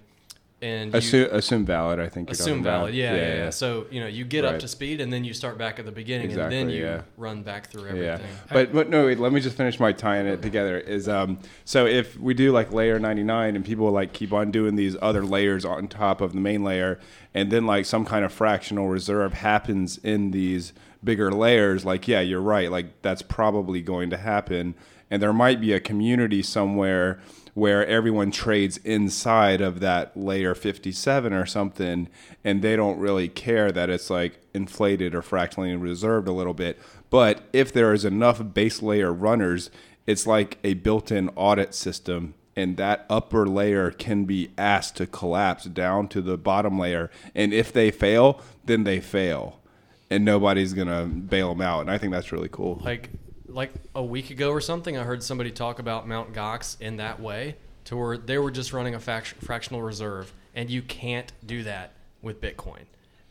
and 0.62 0.94
you, 0.94 0.98
assume, 0.98 1.30
assume 1.32 1.66
valid. 1.66 2.00
I 2.00 2.08
think 2.08 2.32
assume 2.32 2.64
valid. 2.64 2.96
Yeah, 2.96 3.14
yeah, 3.16 3.36
yeah. 3.36 3.50
So 3.50 3.88
you 3.92 4.00
know, 4.00 4.08
you 4.08 4.24
get 4.24 4.46
up 4.46 4.60
to 4.60 4.68
speed, 4.68 5.02
and 5.02 5.12
then 5.12 5.24
you 5.24 5.34
start 5.34 5.58
back 5.58 5.80
at 5.80 5.86
the 5.86 5.92
beginning, 5.92 6.32
and 6.32 6.52
then 6.52 6.70
you 6.70 6.84
yeah. 6.84 7.02
run 7.18 7.44
back 7.44 7.70
through 7.70 8.02
Yeah, 8.02 8.14
everything. 8.14 8.36
but 8.52 8.74
but 8.74 8.90
no, 8.90 9.06
wait, 9.06 9.20
let 9.20 9.34
me 9.34 9.42
just 9.42 9.58
finish 9.58 9.80
my 9.80 9.92
tying 9.92 10.28
it 10.28 10.42
together. 10.42 10.78
Is 10.80 11.10
um, 11.10 11.40
so 11.66 11.86
if 11.86 12.18
we 12.18 12.34
do 12.34 12.52
like 12.52 12.72
layer 12.72 13.00
ninety 13.00 13.24
nine 13.24 13.56
and 13.56 13.66
people 13.66 13.92
like 13.92 14.14
keep 14.14 14.32
on 14.32 14.52
doing 14.52 14.76
these 14.76 14.96
other 15.02 15.26
layers 15.26 15.66
on 15.66 15.88
top 15.88 16.22
of 16.22 16.32
the 16.34 16.40
main 16.40 16.64
layer, 16.64 17.00
and 17.34 17.52
then 17.52 17.66
like 17.66 17.86
some 17.86 18.06
kind 18.06 18.24
of 18.24 18.32
fractional 18.32 18.88
reserve 18.88 19.34
happens 19.34 19.98
in 19.98 20.32
these 20.32 20.74
bigger 21.04 21.32
layers, 21.32 21.86
like 21.86 22.08
yeah, 22.08 22.22
you're 22.22 22.42
right, 22.42 22.72
like 22.72 23.02
that's 23.02 23.22
probably 23.22 23.82
going 23.82 24.10
to 24.10 24.18
happen, 24.18 24.74
and 25.12 25.22
there 25.22 25.34
might 25.34 25.60
be 25.60 25.74
a 25.74 25.80
community 25.80 26.42
somewhere 26.42 27.20
where 27.56 27.88
everyone 27.88 28.32
trades 28.32 28.78
inside 28.84 29.62
of 29.62 29.80
that 29.80 30.16
layer 30.16 30.54
57 30.54 31.32
or 31.32 31.46
something 31.46 32.10
and 32.44 32.62
they 32.62 32.76
don't 32.76 33.00
really 33.00 33.30
care 33.30 33.72
that 33.72 33.90
it's 33.90 34.10
like 34.10 34.42
inflated 34.54 35.16
or 35.16 35.22
fractionally 35.22 35.74
reserved 35.74 36.28
a 36.28 36.34
little 36.34 36.54
bit. 36.54 36.78
But 37.10 37.44
if 37.54 37.72
there 37.72 37.94
is 37.94 38.04
enough 38.04 38.54
base 38.54 38.82
layer 38.82 39.12
runners 39.12 39.72
it's 40.06 40.28
like 40.28 40.60
a 40.66 40.76
built-in 40.76 41.30
audit 41.30 41.74
system 41.74 42.36
and 42.58 42.76
that 42.76 43.06
upper 43.10 43.48
layer 43.48 43.90
can 43.90 44.26
be 44.26 44.52
asked 44.58 44.98
to 44.98 45.08
collapse 45.08 45.64
down 45.64 46.10
to 46.10 46.22
the 46.22 46.38
bottom 46.38 46.78
layer. 46.78 47.10
And 47.34 47.54
if 47.54 47.72
they 47.72 47.90
fail 47.90 48.42
then 48.66 48.84
they 48.84 49.00
fail 49.00 49.62
and 50.10 50.26
nobody's 50.26 50.74
gonna 50.74 51.06
bail 51.06 51.50
them 51.54 51.62
out. 51.62 51.82
And 51.82 51.92
i 51.92 51.98
think 51.98 52.12
that's 52.12 52.34
really 52.34 52.50
cool. 52.52 52.82
Like 52.84 53.12
like 53.56 53.72
a 53.96 54.04
week 54.04 54.30
ago 54.30 54.52
or 54.52 54.60
something, 54.60 54.98
I 54.98 55.04
heard 55.04 55.24
somebody 55.24 55.50
talk 55.50 55.80
about 55.80 56.08
Mount 56.08 56.34
Gox 56.34 56.80
in 56.82 56.98
that 56.98 57.22
way, 57.22 57.56
to 57.86 57.96
where 57.96 58.18
they 58.18 58.38
were 58.38 58.52
just 58.52 58.74
running 58.74 58.94
a 58.96 59.00
fact- 59.00 59.36
fractional 59.42 59.82
reserve, 59.82 60.34
and 60.54 60.70
you 60.70 60.82
can't 60.82 61.32
do 61.46 61.64
that 61.64 61.94
with 62.22 62.42
Bitcoin. 62.42 62.84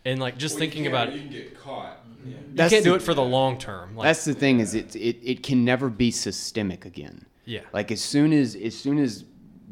And 0.07 0.21
like 0.21 0.39
just 0.39 0.59
thinking 0.59 0.87
about 0.87 1.11
it, 1.11 1.21
you 1.21 1.29
get 1.29 1.61
caught 1.61 1.99
mm-hmm. 2.07 2.55
That's 2.55 2.73
can't 2.73 2.85
do 2.85 2.95
it 2.95 3.03
for 3.03 3.15
the 3.15 3.23
long 3.23 3.59
term. 3.59 3.97
Like, 3.97 4.07
That's 4.07 4.25
the 4.25 4.35
thing 4.35 4.61
is 4.61 4.75
it, 4.75 4.97
it 4.97 5.19
it 5.23 5.43
can 5.43 5.65
never 5.65 5.89
be 5.89 6.11
systemic 6.11 6.85
again. 6.85 7.25
Yeah. 7.45 7.61
Like 7.73 7.91
as 7.91 8.01
soon 8.01 8.33
as 8.33 8.55
as 8.55 8.77
soon 8.77 8.99
as 8.99 9.25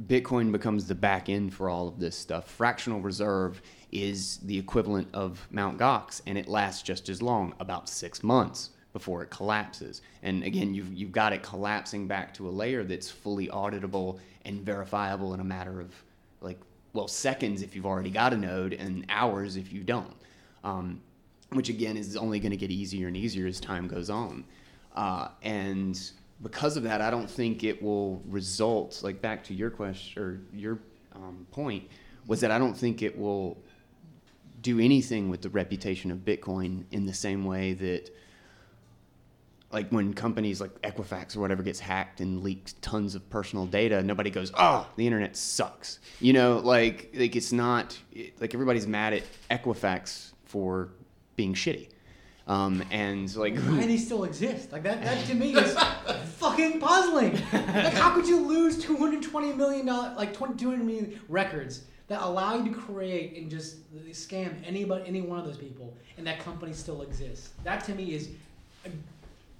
Bitcoin 0.07 0.51
becomes 0.51 0.87
the 0.87 0.95
back 0.95 1.29
end 1.29 1.53
for 1.53 1.69
all 1.69 1.89
of 1.89 1.99
this 1.99 2.17
stuff, 2.17 2.49
fractional 2.49 3.01
reserve 3.01 3.61
is 3.91 4.39
the 4.39 4.59
equivalent 4.59 5.09
of 5.13 5.47
Mount 5.51 5.79
Gox, 5.79 6.23
and 6.27 6.39
it 6.39 6.49
lasts 6.49 6.83
just 6.83 7.11
as 7.11 7.21
long, 7.21 7.55
about 7.61 7.91
six 7.91 8.23
months 8.23 8.71
before 8.93 9.22
it 9.22 9.30
collapses. 9.30 10.03
And 10.22 10.43
again, 10.45 10.74
you've 10.74 10.93
you've 10.93 11.12
got 11.12 11.32
it 11.32 11.43
collapsing 11.43 12.07
back 12.07 12.34
to 12.34 12.49
a 12.49 12.51
layer 12.51 12.84
that's 12.84 13.11
fully 13.11 13.49
auditable 13.49 14.18
and 14.45 14.61
verifiable 14.61 15.34
in 15.34 15.40
a 15.40 15.45
matter 15.45 15.80
of 15.80 15.93
like 16.40 16.59
well 16.93 17.09
seconds 17.09 17.62
if 17.62 17.74
you've 17.74 17.86
already 17.86 18.11
got 18.11 18.32
a 18.32 18.36
node, 18.36 18.74
and 18.74 19.05
hours 19.09 19.57
if 19.57 19.72
you 19.72 19.82
don't. 19.82 20.14
Um, 20.64 21.01
which 21.51 21.68
again 21.68 21.97
is 21.97 22.16
only 22.16 22.40
going 22.40 22.51
to 22.51 22.57
get 22.57 22.70
easier 22.70 23.09
and 23.09 23.16
easier 23.16 23.47
as 23.47 23.61
time 23.61 23.86
goes 23.86 24.11
on. 24.11 24.45
Uh, 24.95 25.28
and 25.43 26.12
because 26.43 26.76
of 26.76 26.82
that, 26.82 27.01
I 27.01 27.11
don't 27.11 27.30
think 27.30 27.62
it 27.62 27.82
will 27.82 28.22
result, 28.26 29.03
like 29.03 29.20
back 29.20 29.45
to 29.45 29.55
your 29.55 29.70
question 29.70 30.22
or 30.22 30.40
your 30.53 30.78
um, 31.14 31.47
point, 31.51 31.88
was 32.26 32.40
that 32.40 32.51
I 32.51 32.59
don't 32.59 32.76
think 32.76 33.03
it 33.03 33.16
will 33.16 33.59
do 34.61 34.80
anything 34.80 35.28
with 35.28 35.43
the 35.43 35.51
reputation 35.51 36.11
of 36.11 36.18
Bitcoin 36.18 36.84
in 36.90 37.07
the 37.07 37.14
same 37.14 37.45
way 37.45 37.72
that, 37.74 38.11
like 39.73 39.89
when 39.89 40.12
companies 40.12 40.61
like 40.61 40.81
Equifax 40.83 41.37
or 41.37 41.41
whatever 41.41 41.62
gets 41.62 41.81
hacked 41.81 42.20
and 42.20 42.43
leaks 42.43 42.75
tons 42.83 43.14
of 43.14 43.29
personal 43.31 43.66
data, 43.66 44.03
nobody 44.03 44.31
goes, 44.31 44.53
"Oh, 44.55 44.87
the 44.97 45.07
internet 45.07 45.37
sucks." 45.37 45.99
You 46.20 46.35
know, 46.35 46.59
like 46.59 47.11
like 47.14 47.35
it's 47.35 47.53
not 47.53 47.99
like 48.39 48.55
everybody's 48.55 48.87
mad 48.87 49.14
at 49.14 49.23
Equifax 49.51 50.33
for 50.45 50.91
being 51.37 51.55
shitty, 51.55 51.89
um, 52.47 52.85
and 52.91 53.35
like 53.37 53.57
Why 53.57 53.81
do 53.81 53.87
they 53.87 53.97
still 53.97 54.25
exist? 54.25 54.73
Like 54.73 54.83
that, 54.83 55.03
that 55.03 55.25
to 55.27 55.35
me 55.35 55.55
is 55.55 55.75
fucking 56.37 56.79
puzzling. 56.79 57.33
Like 57.53 57.95
how 57.95 58.14
could 58.14 58.27
you 58.27 58.41
lose 58.41 58.79
220 58.83 59.53
million 59.55 59.87
dollars, 59.87 60.16
like 60.16 60.35
20, 60.35 60.57
200 60.57 60.85
million 60.85 61.20
records 61.29 61.85
that 62.09 62.20
allow 62.20 62.57
you 62.57 62.64
to 62.70 62.79
create 62.79 63.37
and 63.39 63.51
just 63.51 63.91
scam 64.11 64.55
anybody, 64.66 65.05
any 65.07 65.23
one 65.23 65.39
of 65.39 65.47
those 65.47 65.57
people, 65.57 65.97
and 66.18 66.27
that 66.27 66.41
company 66.41 66.75
still 66.75 67.01
exists? 67.03 67.51
That 67.64 67.85
to 67.85 67.95
me 67.95 68.14
is 68.14 68.29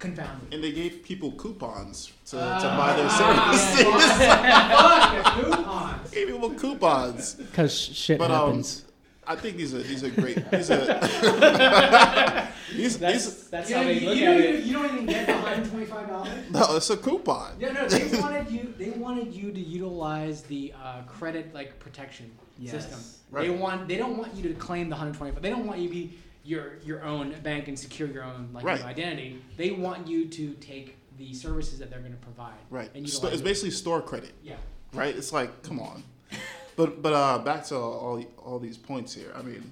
uh, 0.03 0.07
confounding. 0.15 0.53
And 0.53 0.63
they 0.63 0.71
gave 0.71 1.03
people 1.03 1.31
coupons 1.33 2.11
to, 2.27 2.37
Ah, 2.39 2.59
to 2.59 2.67
buy 2.77 2.95
their 2.95 3.05
yeah, 3.05 3.55
services. 3.55 3.85
fuck, 5.23 5.23
fuck, 5.23 5.33
coupons. 5.35 6.11
gave 6.11 6.27
people 6.27 6.49
coupons. 6.51 7.35
Because 7.35 7.73
shit 7.77 8.19
But 8.19 8.31
um, 8.31 8.47
happens. 8.47 8.85
I 9.25 9.37
think 9.37 9.55
these 9.55 9.73
are 9.73 9.81
these 9.81 10.03
are 10.03 10.09
great. 10.09 10.35
These 10.51 10.69
are 10.69 10.79
these, 12.75 12.97
that's 12.99 13.23
these 13.25 13.47
that's 13.49 13.69
You, 13.69 13.75
how 13.77 13.83
they 13.83 13.93
you, 13.99 14.09
look 14.09 14.17
you 14.17 14.25
at 14.25 14.31
don't 14.33 14.41
it. 14.41 14.49
even, 14.55 14.67
you 14.67 14.73
don't 14.73 14.85
even 14.93 15.05
get 15.05 15.27
the 15.27 15.33
125 15.33 16.07
dollars. 16.09 16.29
no, 16.51 16.75
it's 16.75 16.89
a 16.89 16.97
coupon. 16.97 17.53
Yeah, 17.57 17.71
no, 17.71 17.87
they 17.87 18.19
wanted 18.19 18.51
you. 18.51 18.73
They 18.77 18.89
wanted 18.89 19.33
you 19.33 19.53
to 19.53 19.59
utilize 19.61 20.41
the 20.43 20.73
uh, 20.83 21.03
credit 21.03 21.53
like 21.53 21.79
protection 21.79 22.31
system. 22.65 22.99
Right. 23.31 23.43
They 23.47 23.49
want. 23.55 23.87
They 23.87 23.95
don't 23.95 24.17
want 24.17 24.35
you 24.35 24.43
to 24.49 24.55
claim 24.55 24.89
the 24.89 24.95
125. 24.95 25.41
They 25.41 25.49
don't 25.49 25.65
want 25.65 25.79
you 25.79 25.87
to 25.87 25.93
be 25.93 26.17
your 26.43 26.77
your 26.83 27.03
own 27.03 27.33
bank 27.41 27.67
and 27.67 27.77
secure 27.79 28.07
your 28.09 28.23
own 28.23 28.49
like 28.53 28.63
Right. 28.65 28.79
your 28.79 28.87
identity. 28.87 29.41
They 29.57 29.71
want 29.71 30.07
you 30.07 30.27
to 30.27 30.53
take 30.55 30.97
the 31.17 31.33
services 31.33 31.79
that 31.79 31.89
they're 31.89 31.99
going 31.99 32.11
to 32.11 32.17
provide. 32.17 32.55
Right. 32.69 32.89
And 32.95 33.07
Sto- 33.07 33.27
utilize 33.27 33.33
it's 33.33 33.41
it. 33.41 33.45
basically 33.45 33.71
store 33.71 34.01
credit. 34.01 34.33
Yeah. 34.43 34.55
right? 34.93 35.15
It's 35.15 35.31
like, 35.33 35.63
come 35.63 35.79
on. 35.79 36.03
But 36.75 37.03
but 37.03 37.13
uh, 37.13 37.37
back 37.37 37.63
to 37.65 37.75
all 37.77 38.19
all 38.43 38.57
these 38.57 38.79
points 38.79 39.13
here. 39.13 39.31
I 39.35 39.43
mean, 39.43 39.71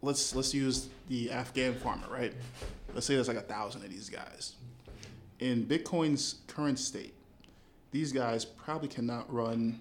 let's 0.00 0.32
let's 0.32 0.54
use 0.54 0.88
the 1.08 1.32
Afghan 1.32 1.74
farmer, 1.74 2.06
right? 2.08 2.32
Let's 2.94 3.04
say 3.06 3.16
there's 3.16 3.26
like 3.26 3.36
a 3.36 3.40
thousand 3.40 3.82
of 3.82 3.90
these 3.90 4.08
guys. 4.08 4.54
In 5.40 5.64
Bitcoin's 5.66 6.36
current 6.46 6.78
state, 6.78 7.14
these 7.90 8.12
guys 8.12 8.44
probably 8.44 8.86
cannot 8.86 9.26
run 9.34 9.80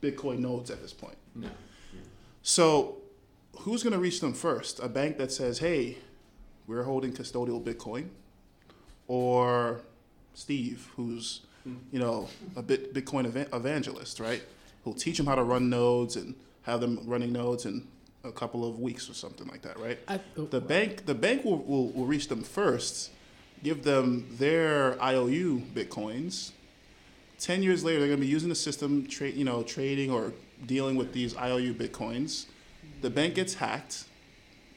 Bitcoin 0.00 0.38
nodes 0.38 0.70
at 0.70 0.80
this 0.80 0.92
point. 0.92 1.16
So, 2.42 2.98
who's 3.64 3.82
going 3.82 3.92
to 3.92 3.98
reach 3.98 4.20
them 4.20 4.32
first? 4.32 4.80
A 4.80 4.88
bank 4.88 5.18
that 5.18 5.32
says, 5.32 5.58
"Hey, 5.58 5.98
we're 6.66 6.84
holding 6.84 7.12
custodial 7.12 7.62
Bitcoin," 7.62 8.08
or 9.06 9.80
Steve, 10.34 10.88
who's 10.96 11.40
hmm. 11.64 11.76
you 11.92 11.98
know 11.98 12.28
a 12.56 12.62
bit 12.62 12.94
Bitcoin 12.94 13.26
eva- 13.26 13.48
evangelist, 13.52 14.20
right? 14.20 14.42
Who'll 14.84 14.94
teach 14.94 15.16
them 15.16 15.26
how 15.26 15.34
to 15.34 15.42
run 15.42 15.68
nodes 15.68 16.16
and 16.16 16.34
have 16.62 16.80
them 16.80 17.00
running 17.04 17.32
nodes 17.32 17.66
in 17.66 17.86
a 18.24 18.32
couple 18.32 18.68
of 18.68 18.78
weeks 18.78 19.08
or 19.08 19.14
something 19.14 19.46
like 19.48 19.62
that, 19.62 19.78
right? 19.78 19.98
I, 20.08 20.20
oh, 20.36 20.44
The 20.44 20.60
bank, 20.60 21.06
the 21.06 21.14
bank 21.14 21.44
will, 21.44 21.58
will, 21.58 21.88
will 21.90 22.06
reach 22.06 22.28
them 22.28 22.42
first, 22.42 23.10
give 23.62 23.82
them 23.82 24.26
their 24.32 25.02
IOU 25.02 25.62
bitcoins. 25.74 26.52
Ten 27.38 27.62
years 27.62 27.82
later, 27.82 28.00
they're 28.00 28.08
going 28.08 28.20
to 28.20 28.26
be 28.26 28.30
using 28.30 28.50
the 28.50 28.54
system, 28.54 29.06
tra- 29.06 29.30
you 29.30 29.44
know, 29.44 29.62
trading 29.62 30.10
or 30.10 30.32
dealing 30.66 30.96
with 30.96 31.12
these 31.12 31.34
IOU 31.36 31.74
bitcoins. 31.74 32.46
The 33.00 33.10
bank 33.10 33.34
gets 33.34 33.54
hacked. 33.54 34.04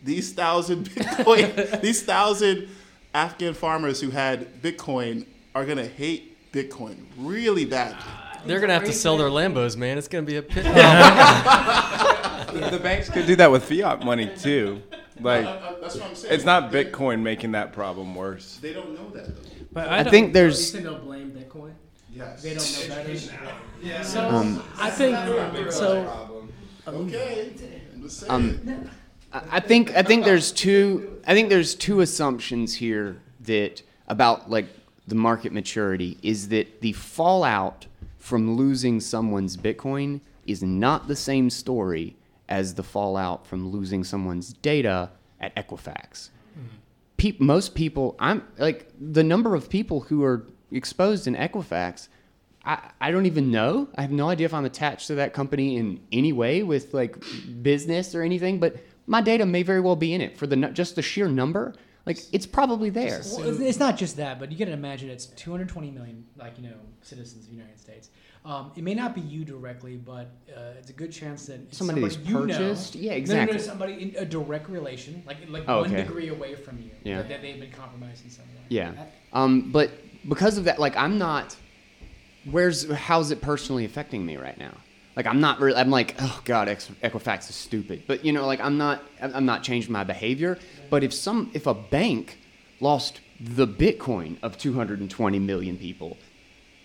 These 0.04 0.34
thousand 0.34 0.90
bitcoin, 0.90 1.82
these 1.82 2.04
thousand 2.04 2.68
Afghan 3.14 3.54
farmers 3.54 4.02
who 4.02 4.10
had 4.10 4.62
bitcoin 4.62 5.26
are 5.56 5.66
going 5.66 5.78
to 5.78 5.88
hate 5.88 6.52
bitcoin 6.52 7.06
really 7.18 7.66
badly. 7.66 7.98
they're 8.46 8.60
gonna 8.60 8.74
have 8.74 8.84
to 8.84 8.94
sell 8.94 9.18
their 9.18 9.30
Lambos, 9.30 9.76
man. 9.78 9.98
It's 9.98 10.08
gonna 10.08 10.24
be 10.24 10.36
a 10.38 10.42
pit. 10.44 10.64
the 10.66 10.72
banks 12.82 13.10
could 13.10 13.26
do 13.26 13.36
that 13.38 13.50
with 13.52 13.64
fiat 13.68 14.04
money 14.04 14.30
too 14.38 14.82
like 15.20 15.46
Uh, 15.46 15.74
that's 15.82 15.96
what 15.96 16.10
I'm 16.10 16.16
saying. 16.16 16.34
it's 16.34 16.44
not 16.46 16.72
bitcoin 16.72 17.22
making 17.22 17.52
that 17.54 17.74
problem 17.74 18.14
worse 18.16 18.58
They 18.62 18.74
don't 18.74 18.94
know 18.94 19.10
that 19.12 19.36
though. 19.36 19.50
But 19.72 19.88
I 19.90 20.04
don't- 20.04 20.12
think 20.12 20.28
At 20.28 20.34
there's 20.34 20.58
least 20.60 20.74
they 20.74 20.84
don't 20.84 21.04
blame 21.04 21.32
Bitcoin. 21.32 21.74
Yes. 22.12 22.44
They 22.44 22.54
don't 22.54 22.90
know 22.90 22.96
better. 22.96 23.20
Yeah. 23.82 24.02
So 24.04 24.28
Um, 24.30 24.64
I 24.78 24.90
think 24.92 25.18
so. 25.72 26.48
Okay. 26.88 27.54
Um, 28.28 28.90
I 29.32 29.60
think 29.60 29.96
I 29.96 30.04
think 30.04 30.26
there's 30.26 30.52
two 30.52 31.22
I 31.26 31.34
think 31.34 31.50
there's 31.50 31.76
two 31.76 32.02
assumptions 32.02 32.76
here 32.76 33.22
that 33.42 33.82
about 34.08 34.50
like 34.50 34.68
the 35.08 35.16
market 35.16 35.52
maturity 35.52 36.18
is 36.22 36.50
that 36.50 36.82
the 36.82 36.94
fallout 36.94 37.88
from 38.20 38.56
losing 38.56 39.00
someone's 39.00 39.58
Bitcoin 39.58 40.22
is 40.46 40.64
not 40.64 41.08
the 41.08 41.16
same 41.16 41.50
story 41.50 42.16
as 42.48 42.76
the 42.76 42.84
fallout 42.84 43.48
from 43.48 43.70
losing 43.70 44.04
someone's 44.04 44.54
data 44.54 45.10
at 45.40 45.56
Equifax. 45.56 46.30
Peop 47.18 47.40
most 47.40 47.74
people, 47.76 48.16
I'm 48.20 48.46
like 48.58 48.92
the 49.00 49.24
number 49.24 49.56
of 49.56 49.70
people 49.70 50.02
who 50.02 50.24
are 50.24 50.46
exposed 50.72 51.28
in 51.28 51.36
Equifax. 51.36 52.08
I, 52.66 52.80
I 53.02 53.12
don't 53.12 53.26
even 53.26 53.52
know. 53.52 53.90
I 53.96 54.02
have 54.02 54.12
no 54.12 54.30
idea 54.30 54.46
if 54.46 54.54
I'm 54.54 54.66
attached 54.66 55.08
to 55.08 55.16
that 55.16 55.34
company 55.34 55.78
in 55.78 56.00
any 56.12 56.32
way 56.32 56.64
with 56.64 56.94
like 56.94 57.18
business 57.62 58.16
or 58.16 58.22
anything, 58.22 58.60
but 58.60 58.78
my 59.06 59.22
data 59.22 59.46
may 59.46 59.64
very 59.64 59.82
well 59.82 59.96
be 59.98 60.14
in 60.14 60.22
it 60.22 60.38
for 60.38 60.48
the 60.48 60.56
just 60.70 60.96
the 60.96 61.02
sheer 61.02 61.28
number. 61.28 61.74
Like 62.06 62.20
it's 62.34 62.46
probably 62.46 62.90
there. 62.90 63.22
Well, 63.38 63.62
it's- 63.62 63.80
not 63.80 63.98
just 63.98 64.18
that, 64.18 64.40
but 64.40 64.52
you 64.52 64.58
got 64.58 64.66
to 64.66 64.72
imagine 64.74 65.10
it's 65.10 65.26
220 65.26 65.92
million, 65.92 66.26
like 66.38 66.58
you 66.58 66.64
know, 66.70 66.76
citizens 67.02 67.46
of 67.46 67.50
the 67.52 67.56
United 67.58 67.80
States. 67.80 68.10
Um, 68.46 68.72
it 68.76 68.84
may 68.84 68.94
not 68.94 69.16
be 69.16 69.22
you 69.22 69.46
directly, 69.46 69.96
but 69.96 70.32
uh, 70.54 70.60
it's 70.78 70.90
a 70.90 70.94
good 70.94 71.14
chance 71.14 71.46
that 71.46 71.74
Somebody 71.74 72.02
that's 72.02 72.18
you 72.18 72.34
know- 72.34 72.42
purchased? 72.42 72.96
Yeah, 72.96 73.12
No, 73.12 73.16
no, 73.16 73.18
exactly. 73.20 73.60
somebody 73.60 73.94
in 73.94 74.16
a 74.18 74.26
direct 74.26 74.70
relation, 74.70 75.24
like 75.26 75.38
like 75.50 75.64
Oh, 75.68 75.82
one 75.82 75.92
okay. 75.94 76.04
degree 76.04 76.28
away 76.30 76.56
from 76.56 76.78
you, 76.80 76.92
Yeah. 77.04 77.18
that, 77.20 77.30
that 77.30 77.42
they've 77.42 77.60
been 77.60 77.72
compromised 77.72 78.24
in 78.26 78.32
some 78.32 78.46
way. 78.46 78.64
Yeah. 78.70 78.92
Um, 79.32 79.72
but 79.72 79.92
because 80.28 80.58
of 80.58 80.66
that, 80.66 80.80
like 80.80 80.96
I'm 80.98 81.18
not. 81.18 81.56
Where's 82.50 82.90
how's 82.92 83.32
it 83.32 83.42
personally 83.42 83.86
affecting 83.86 84.26
me 84.26 84.38
right 84.38 84.58
now? 84.58 84.78
Like 85.16 85.28
I'm 85.28 85.40
not 85.40 85.60
really. 85.60 85.78
I'm 85.78 85.92
like, 85.92 86.16
oh 86.20 86.42
god, 86.46 86.68
Equifax 86.68 87.50
is 87.50 87.56
stupid. 87.56 88.04
But 88.08 88.26
you 88.26 88.34
know, 88.34 88.46
like 88.46 88.60
I'm 88.60 88.78
not. 88.78 89.04
I'm 89.22 89.46
not 89.46 89.64
changing 89.64 89.92
my 89.92 90.04
behavior. 90.04 90.58
But 90.90 91.04
if 91.04 91.14
some, 91.14 91.52
if 91.54 91.68
a 91.68 91.74
bank 91.74 92.40
lost 92.80 93.22
the 93.40 93.68
Bitcoin 93.68 94.38
of 94.42 94.58
220 94.58 95.40
million 95.40 95.78
people, 95.78 96.18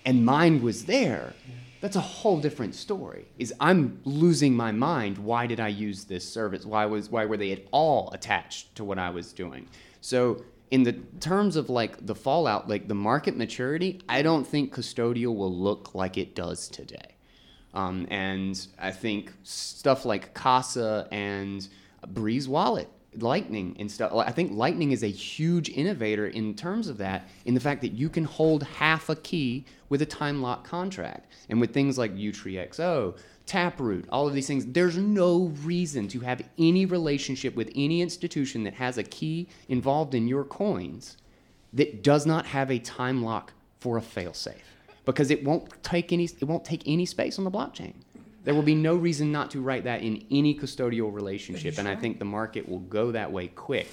and 0.04 0.24
mine 0.24 0.62
was 0.62 0.84
there, 0.84 1.34
that's 1.80 1.96
a 1.96 2.00
whole 2.00 2.40
different 2.40 2.74
story. 2.74 3.26
Is 3.38 3.54
I'm 3.60 4.00
losing 4.04 4.54
my 4.54 4.72
mind. 4.72 5.18
Why 5.18 5.46
did 5.46 5.60
I 5.60 5.68
use 5.68 6.04
this 6.04 6.28
service? 6.28 6.66
Why 6.66 6.86
was 6.86 7.10
why 7.10 7.24
were 7.24 7.36
they 7.36 7.52
at 7.52 7.62
all 7.70 8.10
attached 8.12 8.74
to 8.76 8.84
what 8.84 8.98
I 8.98 9.10
was 9.10 9.32
doing? 9.32 9.68
So 10.00 10.42
in 10.70 10.82
the 10.82 10.92
terms 11.20 11.56
of 11.56 11.70
like 11.70 12.04
the 12.04 12.14
fallout, 12.14 12.68
like 12.68 12.88
the 12.88 12.94
market 12.94 13.36
maturity, 13.36 14.00
I 14.08 14.22
don't 14.22 14.46
think 14.46 14.74
custodial 14.74 15.34
will 15.34 15.54
look 15.54 15.94
like 15.94 16.18
it 16.18 16.34
does 16.34 16.68
today. 16.68 17.14
Um, 17.74 18.06
and 18.10 18.66
I 18.78 18.90
think 18.90 19.32
stuff 19.42 20.04
like 20.04 20.34
Casa 20.34 21.06
and 21.10 21.66
Breez 22.06 22.48
Wallet, 22.48 22.88
Lightning 23.16 23.76
and 23.78 23.90
stuff. 23.90 24.12
I 24.14 24.32
think 24.32 24.52
Lightning 24.52 24.92
is 24.92 25.02
a 25.02 25.08
huge 25.08 25.68
innovator 25.70 26.26
in 26.26 26.54
terms 26.54 26.88
of 26.88 26.98
that, 26.98 27.28
in 27.44 27.54
the 27.54 27.60
fact 27.60 27.80
that 27.82 27.92
you 27.92 28.08
can 28.08 28.24
hold 28.24 28.62
half 28.62 29.08
a 29.08 29.16
key 29.16 29.64
with 29.88 30.02
a 30.02 30.06
time 30.06 30.42
lock 30.42 30.66
contract. 30.66 31.30
And 31.48 31.60
with 31.60 31.72
things 31.72 31.98
like 31.98 32.14
Utreexo, 32.14 33.16
Taproot, 33.48 34.04
all 34.10 34.28
of 34.28 34.34
these 34.34 34.46
things, 34.46 34.66
there's 34.66 34.98
no 34.98 35.54
reason 35.62 36.06
to 36.08 36.20
have 36.20 36.42
any 36.58 36.84
relationship 36.84 37.56
with 37.56 37.72
any 37.74 38.02
institution 38.02 38.62
that 38.64 38.74
has 38.74 38.98
a 38.98 39.02
key 39.02 39.48
involved 39.70 40.14
in 40.14 40.28
your 40.28 40.44
coins 40.44 41.16
that 41.72 42.02
does 42.02 42.26
not 42.26 42.44
have 42.44 42.70
a 42.70 42.78
time 42.78 43.22
lock 43.24 43.54
for 43.80 43.96
a 43.96 44.02
failsafe 44.02 44.54
because 45.06 45.30
it 45.30 45.42
won't 45.44 45.82
take 45.82 46.12
any 46.12 46.24
it 46.24 46.44
won't 46.44 46.62
take 46.62 46.82
any 46.86 47.06
space 47.06 47.38
on 47.38 47.44
the 47.44 47.50
blockchain. 47.50 47.94
There 48.44 48.54
will 48.54 48.62
be 48.62 48.74
no 48.74 48.94
reason 48.94 49.32
not 49.32 49.50
to 49.52 49.62
write 49.62 49.84
that 49.84 50.02
in 50.02 50.26
any 50.30 50.54
custodial 50.54 51.10
relationship, 51.10 51.78
and 51.78 51.88
I 51.88 51.96
think 51.96 52.18
the 52.18 52.26
market 52.26 52.68
will 52.68 52.80
go 52.80 53.12
that 53.12 53.32
way 53.32 53.48
quick 53.48 53.88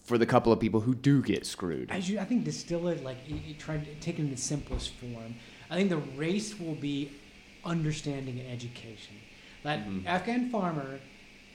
for 0.00 0.18
the 0.18 0.26
couple 0.26 0.52
of 0.52 0.58
people 0.58 0.80
who 0.80 0.96
do 0.96 1.22
get 1.22 1.46
screwed. 1.46 1.88
As 1.92 2.10
you, 2.10 2.18
I 2.18 2.24
think 2.24 2.42
distill 2.44 2.88
it 2.88 3.04
like 3.04 3.18
you, 3.28 3.36
you 3.46 3.54
try 3.54 3.78
to 3.78 3.94
take 4.00 4.18
it 4.18 4.22
in 4.22 4.30
the 4.30 4.36
simplest 4.36 4.90
form. 4.94 5.36
I 5.70 5.76
think 5.76 5.88
the 5.88 5.98
race 6.18 6.58
will 6.58 6.74
be 6.74 7.12
understanding 7.64 8.40
and 8.40 8.50
education. 8.50 9.16
That 9.62 9.80
Mm-hmm. 9.86 10.06
Afghan 10.08 10.50
farmer, 10.50 10.98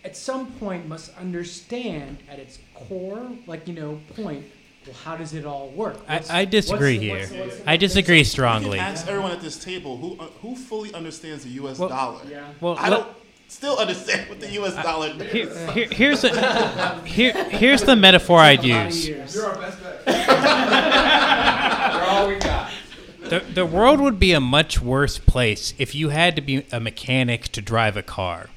at 0.05 0.15
some 0.15 0.51
point, 0.53 0.87
must 0.87 1.15
understand 1.17 2.19
at 2.29 2.39
its 2.39 2.59
core, 2.73 3.29
like 3.45 3.67
you 3.67 3.73
know, 3.73 3.99
point. 4.15 4.45
Well, 4.85 4.95
how 5.03 5.17
does 5.17 5.33
it 5.33 5.45
all 5.45 5.67
work? 5.69 5.97
I, 6.07 6.13
What's- 6.15 6.29
I 6.29 6.45
disagree 6.45 7.09
what's- 7.09 7.29
here. 7.29 7.41
what's- 7.43 7.55
what's- 7.57 7.67
I 7.67 7.75
disagree 7.75 8.19
You 8.19 8.23
can 8.23 8.31
strongly. 8.31 8.79
ask 8.79 9.05
everyone 9.07 9.31
at 9.31 9.41
this 9.41 9.61
table 9.61 9.97
who 9.97 10.17
uh, 10.17 10.27
who 10.41 10.55
fully 10.55 10.93
understands 10.93 11.43
the 11.43 11.49
U.S. 11.61 11.77
Well, 11.77 11.89
dollar. 11.89 12.21
Yeah. 12.29 12.47
Well, 12.61 12.77
I 12.79 12.89
don't 12.89 13.07
still 13.49 13.77
understand 13.77 14.29
what 14.29 14.39
the 14.39 14.49
U.S. 14.53 14.75
dollar 14.81 15.07
is. 15.09 15.31
Here, 15.31 15.71
here, 15.71 15.87
here's 15.91 16.23
a, 16.23 17.01
here, 17.05 17.33
here's 17.49 17.81
the 17.83 17.95
metaphor 17.97 18.39
I'd 18.39 18.63
a 18.63 18.67
lot 18.71 18.87
of 18.87 18.93
use. 18.95 19.07
years. 19.07 19.37
The, 23.29 23.43
the 23.53 23.65
world 23.65 23.99
would 23.99 24.19
be 24.19 24.31
a 24.31 24.39
much 24.39 24.81
worse 24.81 25.17
place 25.17 25.73
if 25.77 25.93
you 25.93 26.09
had 26.09 26.35
to 26.37 26.41
be 26.41 26.65
a 26.71 26.79
mechanic 26.79 27.43
to 27.49 27.61
drive 27.61 27.97
a 27.97 28.03
car. 28.03 28.49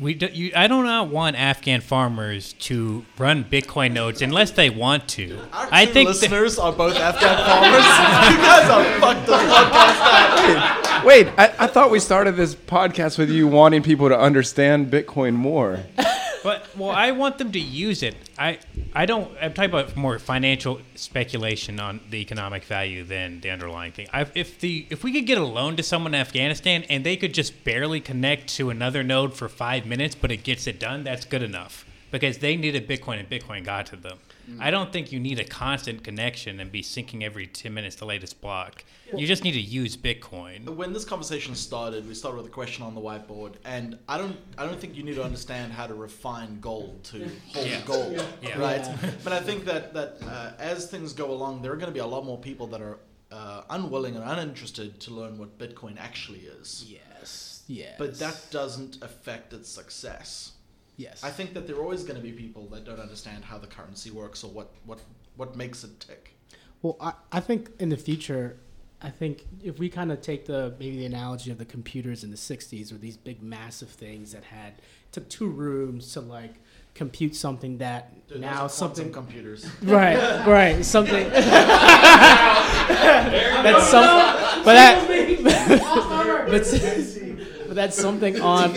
We 0.00 0.14
do, 0.14 0.26
you, 0.26 0.50
I 0.56 0.66
do 0.66 0.82
not 0.82 1.08
want 1.08 1.36
Afghan 1.36 1.80
farmers 1.80 2.54
to 2.54 3.06
run 3.16 3.44
Bitcoin 3.44 3.92
nodes 3.92 4.20
unless 4.22 4.50
they 4.50 4.68
want 4.68 5.06
to. 5.10 5.38
Our 5.52 5.68
I 5.70 5.84
two 5.86 5.92
think 5.92 6.08
that- 6.08 6.14
listeners 6.20 6.58
are 6.58 6.72
both 6.72 6.96
Afghan 6.96 7.36
farmers. 7.46 7.84
you 8.34 8.44
guys 8.44 8.70
are 8.70 9.00
fucked 9.00 9.26
this 9.26 9.36
podcast 9.36 10.98
up. 10.98 11.04
Wait, 11.04 11.28
I, 11.38 11.54
I 11.60 11.66
thought 11.68 11.92
we 11.92 12.00
started 12.00 12.34
this 12.34 12.56
podcast 12.56 13.18
with 13.18 13.30
you 13.30 13.46
wanting 13.46 13.82
people 13.84 14.08
to 14.08 14.18
understand 14.18 14.90
Bitcoin 14.90 15.34
more. 15.34 15.80
But 16.44 16.76
well, 16.76 16.90
I 16.90 17.12
want 17.12 17.38
them 17.38 17.52
to 17.52 17.58
use 17.58 18.02
it. 18.02 18.14
I 18.38 18.58
I 18.92 19.06
don't. 19.06 19.34
I'm 19.40 19.54
talking 19.54 19.70
about 19.70 19.96
more 19.96 20.18
financial 20.18 20.82
speculation 20.94 21.80
on 21.80 22.00
the 22.10 22.18
economic 22.18 22.64
value 22.64 23.02
than 23.02 23.40
the 23.40 23.48
underlying 23.48 23.92
thing. 23.92 24.08
i 24.12 24.26
if 24.34 24.60
the 24.60 24.86
if 24.90 25.02
we 25.02 25.10
could 25.10 25.26
get 25.26 25.38
a 25.38 25.44
loan 25.44 25.74
to 25.76 25.82
someone 25.82 26.14
in 26.14 26.20
Afghanistan 26.20 26.84
and 26.90 27.02
they 27.02 27.16
could 27.16 27.32
just 27.32 27.64
barely 27.64 27.98
connect 27.98 28.48
to 28.56 28.68
another 28.68 29.02
node 29.02 29.32
for 29.32 29.48
five 29.48 29.86
minutes, 29.86 30.14
but 30.14 30.30
it 30.30 30.42
gets 30.42 30.66
it 30.66 30.78
done, 30.78 31.02
that's 31.02 31.24
good 31.24 31.42
enough 31.42 31.86
because 32.10 32.38
they 32.38 32.56
needed 32.56 32.86
Bitcoin 32.86 33.18
and 33.18 33.30
Bitcoin 33.30 33.64
got 33.64 33.86
to 33.86 33.96
them. 33.96 34.18
I 34.60 34.70
don't 34.70 34.92
think 34.92 35.12
you 35.12 35.20
need 35.20 35.38
a 35.38 35.44
constant 35.44 36.02
connection 36.04 36.60
and 36.60 36.70
be 36.70 36.82
syncing 36.82 37.22
every 37.22 37.46
ten 37.46 37.74
minutes 37.74 37.96
the 37.96 38.04
latest 38.06 38.40
block. 38.40 38.84
You 39.16 39.26
just 39.26 39.44
need 39.44 39.52
to 39.52 39.60
use 39.60 39.96
Bitcoin. 39.96 40.68
When 40.76 40.92
this 40.92 41.04
conversation 41.04 41.54
started, 41.54 42.06
we 42.08 42.14
started 42.14 42.38
with 42.38 42.46
a 42.46 42.50
question 42.50 42.84
on 42.84 42.94
the 42.94 43.00
whiteboard, 43.00 43.54
and 43.64 43.98
I 44.08 44.18
don't, 44.18 44.36
I 44.58 44.66
don't 44.66 44.80
think 44.80 44.96
you 44.96 45.02
need 45.02 45.14
to 45.14 45.24
understand 45.24 45.72
how 45.72 45.86
to 45.86 45.94
refine 45.94 46.60
gold 46.60 47.04
to 47.04 47.28
hold 47.52 47.66
Yeah. 47.66 47.80
gold, 47.86 48.24
Yeah. 48.42 48.58
right? 48.58 48.86
But 49.22 49.32
I 49.32 49.40
think 49.40 49.64
that 49.66 49.94
that 49.94 50.18
uh, 50.26 50.52
as 50.58 50.90
things 50.90 51.12
go 51.12 51.30
along, 51.30 51.62
there 51.62 51.72
are 51.72 51.76
going 51.76 51.88
to 51.90 51.94
be 51.94 52.00
a 52.00 52.06
lot 52.06 52.24
more 52.24 52.38
people 52.38 52.66
that 52.68 52.80
are 52.80 52.98
uh, 53.30 53.62
unwilling 53.70 54.14
and 54.16 54.24
uninterested 54.24 55.00
to 55.00 55.10
learn 55.12 55.38
what 55.38 55.58
Bitcoin 55.58 55.96
actually 55.98 56.40
is. 56.60 56.84
Yes. 56.86 57.62
Yes. 57.66 57.94
But 57.98 58.18
that 58.18 58.38
doesn't 58.50 59.02
affect 59.02 59.52
its 59.52 59.68
success. 59.68 60.52
Yes. 60.96 61.24
I 61.24 61.30
think 61.30 61.54
that 61.54 61.66
there 61.66 61.76
are 61.76 61.82
always 61.82 62.04
going 62.04 62.16
to 62.16 62.22
be 62.22 62.32
people 62.32 62.66
that 62.68 62.84
don't 62.84 63.00
understand 63.00 63.44
how 63.44 63.58
the 63.58 63.66
currency 63.66 64.10
works 64.10 64.44
or 64.44 64.50
what 64.50 64.70
what 64.84 65.00
what 65.36 65.56
makes 65.56 65.82
it 65.84 66.00
tick. 66.00 66.34
Well, 66.82 66.96
I, 67.00 67.14
I 67.32 67.40
think 67.40 67.70
in 67.80 67.88
the 67.88 67.96
future, 67.96 68.58
I 69.02 69.10
think 69.10 69.44
if 69.62 69.78
we 69.78 69.88
kind 69.88 70.12
of 70.12 70.20
take 70.20 70.46
the 70.46 70.74
maybe 70.78 70.98
the 70.98 71.06
analogy 71.06 71.50
of 71.50 71.58
the 71.58 71.64
computers 71.64 72.22
in 72.22 72.30
the 72.30 72.36
'60s, 72.36 72.92
or 72.92 72.96
these 72.96 73.16
big 73.16 73.42
massive 73.42 73.88
things 73.88 74.30
that 74.32 74.44
had 74.44 74.74
took 75.10 75.28
two 75.28 75.48
rooms 75.48 76.12
to 76.12 76.20
like 76.20 76.54
compute 76.94 77.34
something 77.34 77.78
that 77.78 78.28
Dude, 78.28 78.40
now 78.40 78.62
are 78.62 78.68
something 78.68 79.10
computers. 79.12 79.68
right 79.82 80.46
right 80.46 80.84
something 80.84 81.28
that's 81.28 81.48
some 83.88 84.04
but 84.64 84.74
that 84.74 85.04
but, 86.46 86.62
but 87.66 87.74
that's 87.74 87.96
something 87.96 88.40
on 88.40 88.72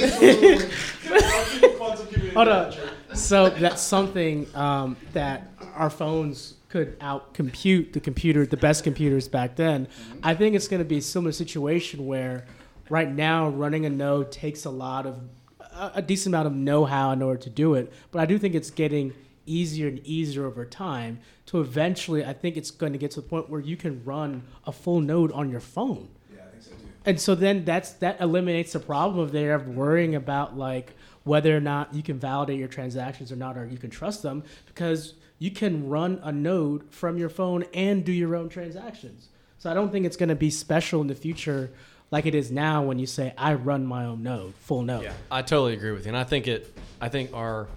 Hold 2.37 2.49
on. 2.49 2.73
So 3.15 3.49
that's 3.49 3.81
something 3.81 4.47
um, 4.55 4.95
that 5.13 5.47
our 5.73 5.89
phones 5.89 6.53
could 6.69 6.99
outcompute 6.99 7.93
the 7.93 7.99
computer, 7.99 8.45
the 8.45 8.57
best 8.57 8.83
computers 8.83 9.27
back 9.27 9.55
then. 9.55 9.87
I 10.21 10.35
think 10.35 10.55
it's 10.55 10.67
going 10.67 10.79
to 10.79 10.85
be 10.85 10.97
a 10.97 11.01
similar 11.01 11.31
situation 11.31 12.05
where 12.05 12.45
right 12.91 13.11
now 13.11 13.49
running 13.49 13.87
a 13.87 13.89
node 13.89 14.31
takes 14.31 14.65
a 14.65 14.69
lot 14.69 15.07
of 15.07 15.19
a, 15.59 15.93
a 15.95 16.01
decent 16.03 16.35
amount 16.35 16.45
of 16.45 16.53
know-how 16.53 17.09
in 17.09 17.23
order 17.23 17.39
to 17.41 17.49
do 17.49 17.73
it. 17.73 17.91
But 18.11 18.19
I 18.19 18.27
do 18.27 18.37
think 18.37 18.53
it's 18.53 18.69
getting 18.69 19.15
easier 19.47 19.87
and 19.87 19.97
easier 20.05 20.45
over 20.45 20.63
time. 20.63 21.19
To 21.47 21.59
eventually, 21.59 22.23
I 22.23 22.33
think 22.33 22.55
it's 22.55 22.69
going 22.69 22.93
to 22.93 22.99
get 22.99 23.09
to 23.11 23.21
the 23.21 23.27
point 23.27 23.49
where 23.49 23.61
you 23.61 23.77
can 23.77 24.03
run 24.05 24.43
a 24.67 24.71
full 24.71 25.01
node 25.01 25.31
on 25.31 25.49
your 25.49 25.59
phone. 25.59 26.07
Yeah, 26.31 26.41
I 26.45 26.51
think 26.51 26.61
so 26.61 26.69
too. 26.69 26.77
And 27.03 27.19
so 27.19 27.33
then 27.33 27.65
that's 27.65 27.93
that 27.93 28.21
eliminates 28.21 28.73
the 28.73 28.79
problem 28.79 29.17
of 29.17 29.31
there 29.31 29.55
of 29.55 29.67
worrying 29.69 30.13
about 30.13 30.55
like 30.55 30.93
whether 31.27 31.55
or 31.55 31.59
not 31.59 31.93
you 31.93 32.01
can 32.01 32.17
validate 32.17 32.57
your 32.57 32.67
transactions 32.67 33.31
or 33.31 33.35
not, 33.35 33.57
or 33.57 33.65
you 33.65 33.77
can 33.77 33.89
trust 33.89 34.23
them 34.23 34.43
because 34.65 35.13
you 35.39 35.51
can 35.51 35.87
run 35.87 36.19
a 36.23 36.31
node 36.31 36.91
from 36.91 37.17
your 37.17 37.29
phone 37.29 37.63
and 37.73 38.03
do 38.03 38.11
your 38.11 38.35
own 38.35 38.49
transactions. 38.49 39.29
So 39.59 39.69
I 39.69 39.73
don't 39.73 39.91
think 39.91 40.05
it's 40.05 40.17
going 40.17 40.29
to 40.29 40.35
be 40.35 40.49
special 40.49 41.01
in 41.01 41.07
the 41.07 41.15
future 41.15 41.71
like 42.09 42.25
it 42.25 42.35
is 42.35 42.51
now 42.51 42.83
when 42.83 42.99
you 42.99 43.05
say 43.05 43.33
I 43.37 43.53
run 43.53 43.85
my 43.85 44.05
own 44.05 44.23
node, 44.23 44.55
full 44.55 44.81
node. 44.81 45.03
Yeah, 45.03 45.13
I 45.29 45.41
totally 45.41 45.73
agree 45.73 45.91
with 45.91 46.05
you, 46.05 46.09
and 46.09 46.17
I 46.17 46.23
think 46.23 46.47
it. 46.47 46.73
I 47.01 47.09
think 47.09 47.33
our 47.33 47.67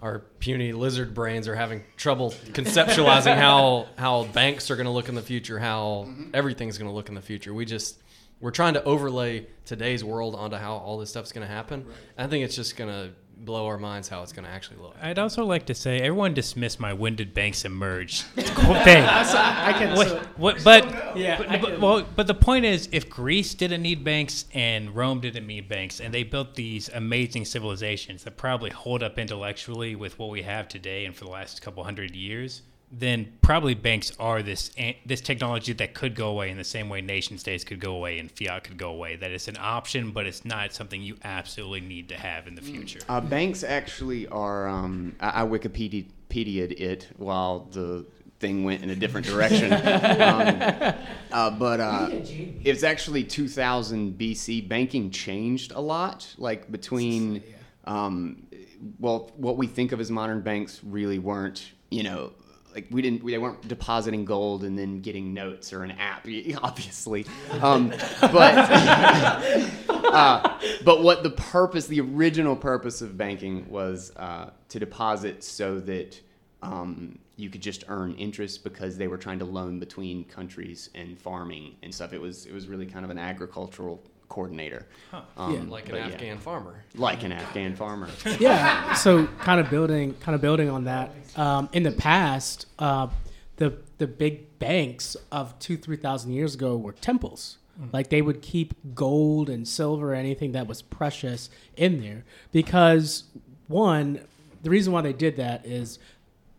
our 0.00 0.20
puny 0.38 0.72
lizard 0.72 1.14
brains 1.14 1.48
are 1.48 1.54
having 1.54 1.82
trouble 1.96 2.30
conceptualizing 2.52 3.36
how 3.36 3.86
how 3.96 4.24
banks 4.24 4.70
are 4.70 4.76
going 4.76 4.86
to 4.86 4.92
look 4.92 5.08
in 5.08 5.14
the 5.14 5.22
future, 5.22 5.58
how 5.58 6.06
mm-hmm. 6.06 6.30
everything's 6.34 6.78
going 6.78 6.90
to 6.90 6.94
look 6.94 7.08
in 7.08 7.14
the 7.14 7.22
future. 7.22 7.54
We 7.54 7.64
just 7.64 7.98
we're 8.40 8.50
trying 8.50 8.74
to 8.74 8.84
overlay 8.84 9.46
today's 9.64 10.02
world 10.04 10.34
onto 10.34 10.56
how 10.56 10.74
all 10.76 10.98
this 10.98 11.10
stuff's 11.10 11.32
going 11.32 11.46
to 11.46 11.52
happen. 11.52 11.86
I 12.16 12.26
think 12.26 12.44
it's 12.44 12.54
just 12.56 12.76
going 12.76 12.90
to 12.90 13.10
blow 13.40 13.66
our 13.66 13.78
minds 13.78 14.08
how 14.08 14.20
it's 14.24 14.32
going 14.32 14.44
to 14.44 14.50
actually 14.50 14.78
look. 14.78 14.96
I'd 15.00 15.18
also 15.18 15.44
like 15.44 15.66
to 15.66 15.74
say 15.74 15.98
everyone 16.00 16.34
dismissed 16.34 16.80
my 16.80 16.92
"When 16.92 17.14
did 17.14 17.34
banks 17.34 17.64
emerge?" 17.64 18.24
Cool 18.36 18.74
thing. 18.82 19.04
I 19.04 19.72
can. 19.78 19.96
What, 19.96 20.08
what, 20.38 20.64
but 20.64 21.16
Yeah, 21.16 21.38
but, 21.38 21.48
I 21.48 21.58
but- 21.58 21.70
can- 21.70 21.80
well, 21.80 22.06
but 22.16 22.26
the 22.26 22.34
point 22.34 22.64
is, 22.64 22.88
if 22.90 23.08
Greece 23.08 23.54
didn't 23.54 23.82
need 23.82 24.02
banks 24.02 24.44
and 24.54 24.94
Rome 24.94 25.20
didn't 25.20 25.46
need 25.46 25.68
banks, 25.68 26.00
and 26.00 26.12
they 26.12 26.24
built 26.24 26.54
these 26.56 26.88
amazing 26.94 27.44
civilizations 27.44 28.24
that 28.24 28.36
probably 28.36 28.70
hold 28.70 29.02
up 29.04 29.18
intellectually 29.18 29.94
with 29.94 30.18
what 30.18 30.30
we 30.30 30.42
have 30.42 30.66
today 30.66 31.04
and 31.04 31.14
for 31.14 31.24
the 31.24 31.30
last 31.30 31.62
couple 31.62 31.84
hundred 31.84 32.16
years, 32.16 32.62
then 32.90 33.32
probably 33.42 33.74
banks 33.74 34.12
are 34.18 34.42
this 34.42 34.70
this 35.04 35.20
technology 35.20 35.72
that 35.74 35.94
could 35.94 36.14
go 36.14 36.28
away 36.28 36.50
in 36.50 36.56
the 36.56 36.64
same 36.64 36.88
way 36.88 37.00
nation 37.00 37.36
states 37.38 37.64
could 37.64 37.80
go 37.80 37.94
away 37.94 38.18
and 38.18 38.30
fiat 38.30 38.64
could 38.64 38.78
go 38.78 38.90
away. 38.90 39.16
That 39.16 39.30
it's 39.30 39.48
an 39.48 39.58
option, 39.60 40.10
but 40.10 40.26
it's 40.26 40.44
not 40.44 40.72
something 40.72 41.02
you 41.02 41.16
absolutely 41.22 41.80
need 41.80 42.08
to 42.08 42.16
have 42.16 42.46
in 42.46 42.54
the 42.54 42.62
future. 42.62 43.00
Uh, 43.08 43.20
banks 43.20 43.62
actually 43.62 44.26
are. 44.28 44.68
Um, 44.68 45.16
I, 45.20 45.42
I 45.42 45.46
Wikipedia'd 45.46 46.72
it 46.80 47.08
while 47.16 47.68
the 47.70 48.06
thing 48.40 48.64
went 48.64 48.82
in 48.82 48.90
a 48.90 48.96
different 48.96 49.26
direction. 49.26 49.72
um, 49.72 50.94
uh, 51.32 51.50
but 51.50 51.80
uh, 51.80 52.08
it's 52.10 52.84
actually 52.84 53.24
2000 53.24 54.18
BC. 54.18 54.66
Banking 54.66 55.10
changed 55.10 55.72
a 55.72 55.80
lot, 55.80 56.34
like 56.38 56.70
between. 56.70 57.42
Um, 57.84 58.46
well, 59.00 59.32
what 59.36 59.56
we 59.56 59.66
think 59.66 59.92
of 59.92 60.00
as 60.00 60.10
modern 60.10 60.40
banks 60.40 60.80
really 60.82 61.18
weren't. 61.18 61.72
You 61.90 62.02
know. 62.04 62.32
Like 62.78 62.86
we 62.92 63.02
didn't, 63.02 63.24
we, 63.24 63.32
they 63.32 63.38
weren't 63.38 63.66
depositing 63.66 64.24
gold 64.24 64.62
and 64.62 64.78
then 64.78 65.00
getting 65.00 65.34
notes 65.34 65.72
or 65.72 65.82
an 65.82 65.90
app, 65.90 66.28
obviously. 66.62 67.26
Um, 67.60 67.88
but 68.20 68.54
uh, 69.88 70.58
but 70.84 71.02
what 71.02 71.24
the 71.24 71.30
purpose, 71.30 71.88
the 71.88 72.00
original 72.00 72.54
purpose 72.54 73.02
of 73.02 73.16
banking 73.16 73.68
was 73.68 74.12
uh, 74.16 74.50
to 74.68 74.78
deposit 74.78 75.42
so 75.42 75.80
that 75.80 76.20
um, 76.62 77.18
you 77.34 77.50
could 77.50 77.62
just 77.62 77.82
earn 77.88 78.14
interest 78.14 78.62
because 78.62 78.96
they 78.96 79.08
were 79.08 79.18
trying 79.18 79.40
to 79.40 79.44
loan 79.44 79.80
between 79.80 80.22
countries 80.26 80.88
and 80.94 81.18
farming 81.18 81.74
and 81.82 81.92
stuff. 81.92 82.12
It 82.12 82.20
was 82.20 82.46
it 82.46 82.52
was 82.52 82.68
really 82.68 82.86
kind 82.86 83.04
of 83.04 83.10
an 83.10 83.18
agricultural 83.18 84.00
coordinator, 84.28 84.86
um, 85.36 85.54
Yeah. 85.54 85.62
Like 85.68 85.86
an 85.86 85.92
but 85.92 86.00
yeah, 86.00 86.06
Afghan 86.14 86.38
farmer. 86.38 86.84
like 86.94 87.22
an 87.24 87.32
Afghan 87.32 87.74
farmer. 87.74 88.08
yeah. 88.38 88.92
So 88.94 89.26
kind 89.40 89.60
of 89.60 89.70
building, 89.70 90.14
kind 90.20 90.34
of 90.34 90.40
building 90.40 90.68
on 90.68 90.84
that. 90.84 91.12
Um, 91.36 91.68
in 91.72 91.82
the 91.82 91.92
past, 91.92 92.66
uh, 92.78 93.08
the 93.56 93.74
the 93.98 94.06
big 94.06 94.58
banks 94.58 95.16
of 95.32 95.58
two, 95.58 95.76
three 95.76 95.96
thousand 95.96 96.32
years 96.32 96.54
ago 96.54 96.76
were 96.76 96.92
temples. 96.92 97.58
Like 97.92 98.10
they 98.10 98.22
would 98.22 98.42
keep 98.42 98.74
gold 98.96 99.48
and 99.48 99.66
silver, 99.66 100.12
anything 100.12 100.50
that 100.50 100.66
was 100.66 100.82
precious, 100.82 101.48
in 101.76 102.00
there 102.00 102.24
because 102.50 103.22
one, 103.68 104.20
the 104.64 104.70
reason 104.70 104.92
why 104.92 105.00
they 105.02 105.12
did 105.12 105.36
that 105.36 105.64
is 105.64 106.00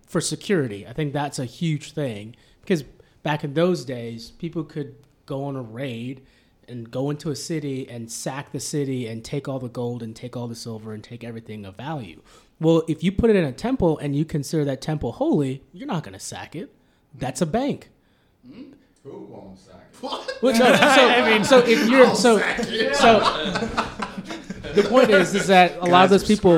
for 0.07 0.21
security. 0.21 0.87
I 0.87 0.93
think 0.93 1.11
that's 1.11 1.37
a 1.37 1.43
huge 1.43 1.91
thing 1.91 2.37
because 2.61 2.83
back 3.21 3.43
in 3.43 3.53
those 3.53 3.83
days, 3.83 4.31
people 4.31 4.63
could 4.63 4.95
go 5.25 5.43
on 5.43 5.57
a 5.57 5.61
raid 5.61 6.21
and 6.69 6.89
go 6.91 7.09
into 7.09 7.31
a 7.31 7.35
city 7.35 7.89
and 7.89 8.11
sack 8.11 8.51
the 8.51 8.59
city 8.59 9.07
and 9.07 9.23
take 9.23 9.47
all 9.47 9.59
the 9.59 9.69
gold 9.69 10.03
and 10.03 10.15
take 10.15 10.37
all 10.37 10.47
the 10.47 10.55
silver 10.55 10.93
and 10.93 11.03
take 11.03 11.23
everything 11.23 11.65
of 11.65 11.75
value. 11.75 12.21
Well, 12.59 12.83
if 12.87 13.03
you 13.03 13.11
put 13.11 13.29
it 13.29 13.35
in 13.35 13.45
a 13.45 13.51
temple 13.51 13.97
and 13.97 14.15
you 14.15 14.25
consider 14.25 14.65
that 14.65 14.81
temple 14.81 15.13
holy, 15.13 15.63
you're 15.73 15.87
not 15.87 16.03
going 16.03 16.13
to 16.13 16.19
sack 16.19 16.55
it. 16.55 16.73
That's 17.13 17.41
a 17.41 17.45
bank. 17.45 17.89
Who 19.03 19.25
won't 19.29 19.57
sack 19.57 19.87
Well, 20.41 20.53
no, 20.53 21.43
so, 21.43 21.59
so 21.61 21.65
if 21.65 21.89
you're 21.89 22.13
so 22.15 22.37
so 22.93 23.19
the 24.73 24.83
point 24.87 25.09
is 25.09 25.33
is 25.33 25.47
that 25.47 25.77
a 25.77 25.85
lot 25.85 26.03
of 26.03 26.09
those 26.09 26.25
people 26.25 26.55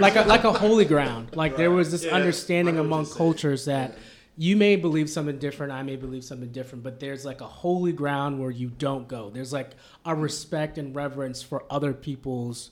like 0.00 0.16
a, 0.16 0.22
like 0.26 0.44
a 0.44 0.52
holy 0.52 0.84
ground. 0.84 1.34
Like 1.34 1.56
there 1.56 1.70
was 1.70 1.92
this 1.92 2.04
understanding 2.04 2.78
among 2.78 3.06
cultures 3.06 3.64
that 3.66 3.96
you 4.36 4.56
may 4.56 4.76
believe 4.76 5.10
something 5.10 5.38
different, 5.38 5.72
I 5.72 5.82
may 5.82 5.96
believe 5.96 6.24
something 6.24 6.50
different, 6.50 6.82
but 6.82 7.00
there's 7.00 7.24
like 7.24 7.40
a 7.40 7.46
holy 7.46 7.92
ground 7.92 8.40
where 8.40 8.50
you 8.50 8.70
don't 8.70 9.06
go. 9.06 9.30
There's 9.30 9.52
like 9.52 9.72
a 10.04 10.14
respect 10.14 10.78
and 10.78 10.94
reverence 10.94 11.42
for 11.42 11.64
other 11.70 11.92
people's 11.92 12.70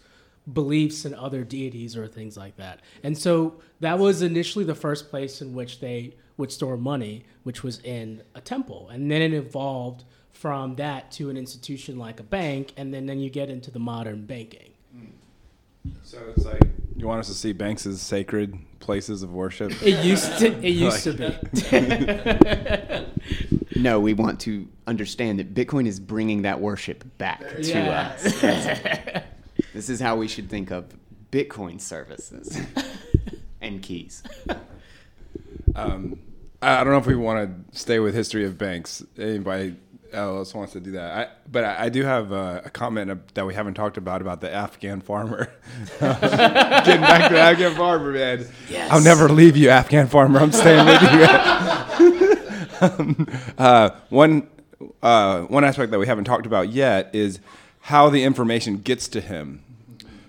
beliefs 0.51 1.05
and 1.05 1.15
other 1.15 1.45
deities 1.45 1.97
or 1.97 2.07
things 2.07 2.37
like 2.37 2.57
that. 2.57 2.81
And 3.03 3.17
so 3.17 3.61
that 3.81 3.99
was 3.99 4.23
initially 4.23 4.65
the 4.65 4.75
first 4.75 5.11
place 5.11 5.43
in 5.43 5.55
which 5.55 5.81
they 5.81 6.15
would 6.39 6.51
store 6.51 6.79
money, 6.79 7.25
which 7.43 7.63
was 7.63 7.79
in 7.81 8.23
a 8.35 8.41
temple. 8.41 8.89
And 8.89 9.11
then 9.11 9.21
it 9.21 9.35
evolved 9.35 10.05
from 10.33 10.77
that 10.77 11.11
to 11.13 11.29
an 11.29 11.37
institution 11.37 11.99
like 11.99 12.19
a 12.19 12.23
bank, 12.23 12.73
and 12.79 12.95
then, 12.95 13.05
then 13.05 13.21
you 13.21 13.29
get 13.29 13.51
into 13.51 13.71
the 13.71 13.79
modern 13.79 14.25
banking. 14.25 14.73
Hmm. 14.93 15.91
So 16.03 16.19
it's 16.35 16.47
like 16.47 16.63
you 17.01 17.07
want 17.07 17.21
us 17.21 17.29
to 17.29 17.35
see 17.35 17.53
banks 17.53 17.87
as 17.87 18.01
sacred 18.03 18.59
places 18.79 19.23
of 19.23 19.33
worship. 19.33 19.73
It 19.83 20.05
used 20.05 20.39
to 20.39 20.47
it 20.49 20.71
used 20.71 21.05
to 21.05 21.13
be. 21.15 23.07
No, 23.77 23.99
we 24.01 24.13
want 24.13 24.41
to 24.41 24.69
understand 24.87 25.39
that 25.39 25.55
Bitcoin 25.55 25.87
is 25.87 25.99
bringing 26.01 26.43
that 26.43 26.61
worship 26.61 27.03
back 27.17 27.41
to 27.49 27.63
Yeah. 27.63 28.15
us. 28.15 28.41
this 29.73 29.89
is 29.89 30.01
how 30.01 30.17
we 30.17 30.29
should 30.29 30.51
think 30.51 30.71
of 30.71 30.85
Bitcoin 31.33 31.81
services 31.81 32.61
and 33.63 33.81
keys. 33.81 34.23
Um, 35.75 36.19
I 36.61 36.81
I 36.81 36.85
don't 36.85 36.93
know 36.93 36.99
if 36.99 37.07
we 37.07 37.15
want 37.17 37.71
to 37.73 37.79
stay 37.79 38.01
with 38.01 38.13
history 38.15 38.45
of 38.45 38.59
banks. 38.59 39.03
Anybody 39.17 39.77
else 40.13 40.55
wants 40.55 40.73
to 40.75 40.81
do 40.81 40.93
that? 40.93 41.17
I, 41.17 41.29
but 41.51 41.65
I, 41.65 41.85
I 41.85 41.89
do 41.89 42.05
have 42.05 42.33
a, 42.33 42.63
a 42.65 42.71
comment 42.71 43.35
that 43.35 43.47
we 43.47 43.55
haven't 43.55 43.75
talked 43.75 43.97
about 43.97 44.21
about 44.21 44.41
the 44.41 44.53
Afghan 44.53 45.01
farmer. 45.01 45.53
Getting 46.01 47.01
back 47.01 47.29
to 47.29 47.35
the 47.35 47.41
Afghan 47.41 47.75
farmer, 47.75 48.13
man. 48.13 48.47
I'll 48.91 49.03
never 49.03 49.29
leave 49.29 49.57
you, 49.57 49.71
Afghan 49.71 50.07
farmer. 50.09 50.41
I'm 50.41 50.53
staying 50.53 50.87
with 50.87 51.03
you. 51.03 51.27
um, 52.81 53.27
uh, 53.59 53.91
one 54.09 54.49
uh, 55.03 55.43
one 55.43 55.65
aspect 55.65 55.91
that 55.91 55.99
we 55.99 56.07
haven't 56.07 56.25
talked 56.25 56.47
about 56.47 56.71
yet 56.71 57.11
is 57.15 57.41
how 57.81 58.09
the 58.11 58.25
information 58.25 58.79
gets 58.79 59.09
to 59.09 59.21
him. 59.21 59.63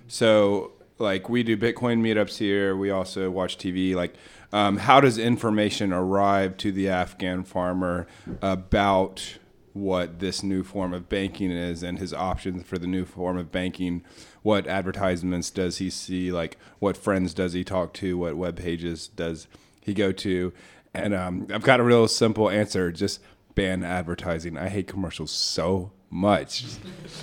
So, 0.08 0.72
like, 0.98 1.28
we 1.28 1.42
do 1.42 1.56
Bitcoin 1.56 2.00
meetups 2.00 2.38
here. 2.38 2.76
We 2.76 2.90
also 2.90 3.30
watch 3.30 3.58
TV. 3.58 3.94
Like, 3.94 4.14
um, 4.52 4.76
how 4.76 5.00
does 5.00 5.18
information 5.18 5.92
arrive 5.92 6.56
to 6.58 6.72
the 6.72 6.88
Afghan 6.88 7.42
farmer 7.44 8.06
about 8.42 9.38
what 9.72 10.18
this 10.18 10.42
new 10.42 10.62
form 10.62 10.92
of 10.92 11.08
banking 11.08 11.50
is 11.50 11.82
and 11.82 11.98
his 11.98 12.12
options 12.12 12.64
for 12.66 12.78
the 12.78 12.86
new 12.86 13.04
form 13.04 13.36
of 13.38 13.50
banking? 13.52 14.02
What 14.42 14.66
advertisements 14.66 15.50
does 15.50 15.78
he 15.78 15.88
see? 15.90 16.30
Like, 16.32 16.58
what 16.78 16.96
friends 16.96 17.32
does 17.34 17.52
he 17.52 17.64
talk 17.64 17.92
to? 17.94 18.18
What 18.18 18.36
web 18.36 18.56
pages 18.56 19.08
does 19.08 19.46
he 19.80 19.94
go 19.94 20.12
to? 20.12 20.52
And 20.94 21.14
um, 21.14 21.46
I've 21.52 21.62
got 21.62 21.80
a 21.80 21.82
real 21.84 22.06
simple 22.08 22.50
answer: 22.50 22.92
just 22.92 23.20
ban 23.54 23.82
advertising. 23.82 24.58
I 24.58 24.68
hate 24.68 24.86
commercials 24.88 25.30
so 25.30 25.92
much. 26.10 26.64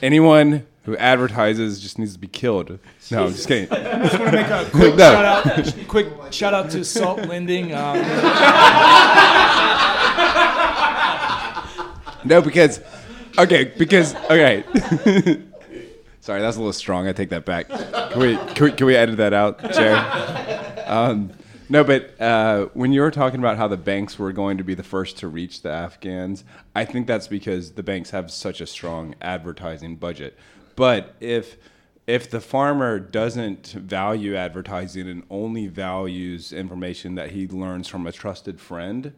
Anyone 0.01 0.65
who 0.83 0.97
advertises 0.97 1.79
just 1.79 1.99
needs 1.99 2.13
to 2.13 2.19
be 2.19 2.27
killed. 2.27 2.79
No, 3.11 3.25
I'm 3.25 3.31
just 3.31 3.47
kidding. 3.47 3.71
I 3.71 4.07
just 4.07 4.17
want 4.19 4.31
to 4.31 4.37
make 4.37 4.47
a 4.47 4.67
quick 4.71 4.95
No. 4.95 5.11
shout 5.11 5.47
out. 5.47 5.87
Quick 5.87 6.07
shout 6.31 6.53
out 6.55 6.71
to 6.71 6.83
Salt 6.83 7.19
Lending. 7.27 7.75
Um, 7.75 7.97
No, 12.29 12.43
because 12.43 12.79
okay, 13.39 13.73
because 13.75 14.13
okay. 14.15 14.63
Sorry, 16.21 16.41
that's 16.41 16.57
a 16.57 16.59
little 16.59 16.73
strong. 16.73 17.07
I 17.07 17.11
take 17.11 17.29
that 17.29 17.43
back. 17.43 17.69
Can 17.69 18.19
we 18.19 18.37
can 18.53 18.65
we, 18.65 18.71
can 18.71 18.85
we 18.85 18.95
edit 18.95 19.17
that 19.17 19.33
out, 19.33 19.59
Jared? 19.73 20.87
Um, 20.87 21.31
no, 21.69 21.83
but 21.83 22.19
uh, 22.21 22.67
when 22.75 22.91
you 22.91 23.01
were 23.01 23.09
talking 23.09 23.39
about 23.39 23.57
how 23.57 23.67
the 23.67 23.77
banks 23.77 24.19
were 24.19 24.31
going 24.31 24.59
to 24.59 24.63
be 24.63 24.75
the 24.75 24.83
first 24.83 25.17
to 25.19 25.27
reach 25.27 25.63
the 25.63 25.71
Afghans, 25.71 26.43
I 26.75 26.85
think 26.85 27.07
that's 27.07 27.27
because 27.27 27.71
the 27.71 27.83
banks 27.83 28.11
have 28.11 28.29
such 28.29 28.61
a 28.61 28.67
strong 28.67 29.15
advertising 29.21 29.95
budget. 29.95 30.37
But 30.75 31.15
if 31.19 31.57
if 32.05 32.29
the 32.29 32.41
farmer 32.41 32.99
doesn't 32.99 33.71
value 33.71 34.35
advertising 34.35 35.09
and 35.09 35.23
only 35.31 35.65
values 35.65 36.53
information 36.53 37.15
that 37.15 37.31
he 37.31 37.47
learns 37.47 37.87
from 37.87 38.05
a 38.05 38.11
trusted 38.11 38.61
friend, 38.61 39.13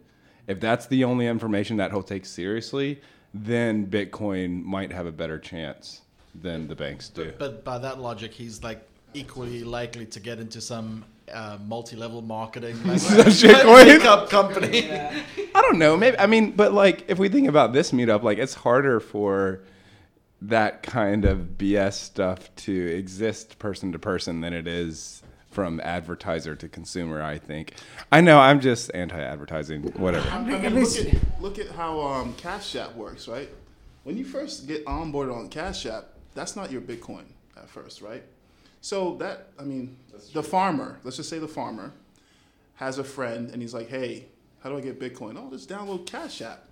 if 0.46 0.60
that's 0.60 0.86
the 0.86 1.04
only 1.04 1.26
information 1.26 1.76
that 1.76 1.90
he'll 1.90 2.02
take 2.02 2.26
seriously, 2.26 3.00
then 3.34 3.86
Bitcoin 3.86 4.62
might 4.64 4.92
have 4.92 5.06
a 5.06 5.12
better 5.12 5.38
chance 5.38 6.02
than 6.34 6.68
the 6.68 6.74
banks 6.74 7.08
do. 7.08 7.32
But 7.38 7.64
by 7.64 7.78
that 7.78 8.00
logic, 8.00 8.32
he's 8.32 8.62
like 8.62 8.86
equally 9.14 9.64
likely 9.64 10.06
to 10.06 10.20
get 10.20 10.38
into 10.38 10.60
some 10.60 11.04
uh, 11.32 11.58
multi-level 11.66 12.22
marketing 12.22 12.76
like, 12.84 12.98
Shitcoin? 13.00 13.86
makeup 13.86 14.28
company. 14.28 14.90
I 15.54 15.60
don't 15.60 15.78
know. 15.78 15.96
Maybe 15.96 16.18
I 16.18 16.26
mean, 16.26 16.52
but 16.52 16.72
like 16.72 17.04
if 17.08 17.18
we 17.18 17.28
think 17.28 17.48
about 17.48 17.72
this 17.72 17.92
meetup, 17.92 18.22
like 18.22 18.38
it's 18.38 18.54
harder 18.54 19.00
for 19.00 19.62
that 20.42 20.82
kind 20.82 21.24
of 21.24 21.56
BS 21.56 21.94
stuff 21.94 22.54
to 22.56 22.72
exist 22.72 23.58
person 23.58 23.92
to 23.92 23.98
person 23.98 24.40
than 24.40 24.52
it 24.52 24.66
is 24.66 25.21
from 25.52 25.80
advertiser 25.84 26.56
to 26.56 26.68
consumer. 26.68 27.22
I 27.22 27.38
think. 27.38 27.74
I 28.10 28.20
know. 28.20 28.40
I'm 28.40 28.60
just 28.60 28.90
anti-advertising. 28.94 29.82
Whatever. 29.92 30.28
I 30.30 30.42
mean, 30.42 30.74
look 30.74 30.96
at 30.96 31.40
look 31.40 31.58
at 31.58 31.68
how 31.68 32.00
um, 32.00 32.34
Cash 32.34 32.74
App 32.76 32.94
works, 32.94 33.28
right? 33.28 33.48
When 34.04 34.16
you 34.16 34.24
first 34.24 34.66
get 34.66 34.84
onboarded 34.86 35.36
on 35.36 35.48
Cash 35.48 35.86
App, 35.86 36.06
that's 36.34 36.56
not 36.56 36.72
your 36.72 36.80
Bitcoin 36.80 37.24
at 37.56 37.68
first, 37.68 38.02
right? 38.02 38.22
So 38.80 39.16
that 39.18 39.48
I 39.60 39.62
mean, 39.62 39.96
the 40.32 40.42
farmer, 40.42 40.98
let's 41.04 41.16
just 41.16 41.28
say 41.28 41.38
the 41.38 41.48
farmer, 41.48 41.92
has 42.76 42.98
a 42.98 43.04
friend 43.04 43.50
and 43.50 43.62
he's 43.62 43.74
like, 43.74 43.88
"Hey, 43.88 44.26
how 44.60 44.70
do 44.70 44.78
I 44.78 44.80
get 44.80 44.98
Bitcoin?" 44.98 45.36
Oh, 45.38 45.50
just 45.50 45.68
download 45.68 46.06
Cash 46.06 46.42
App. 46.42 46.64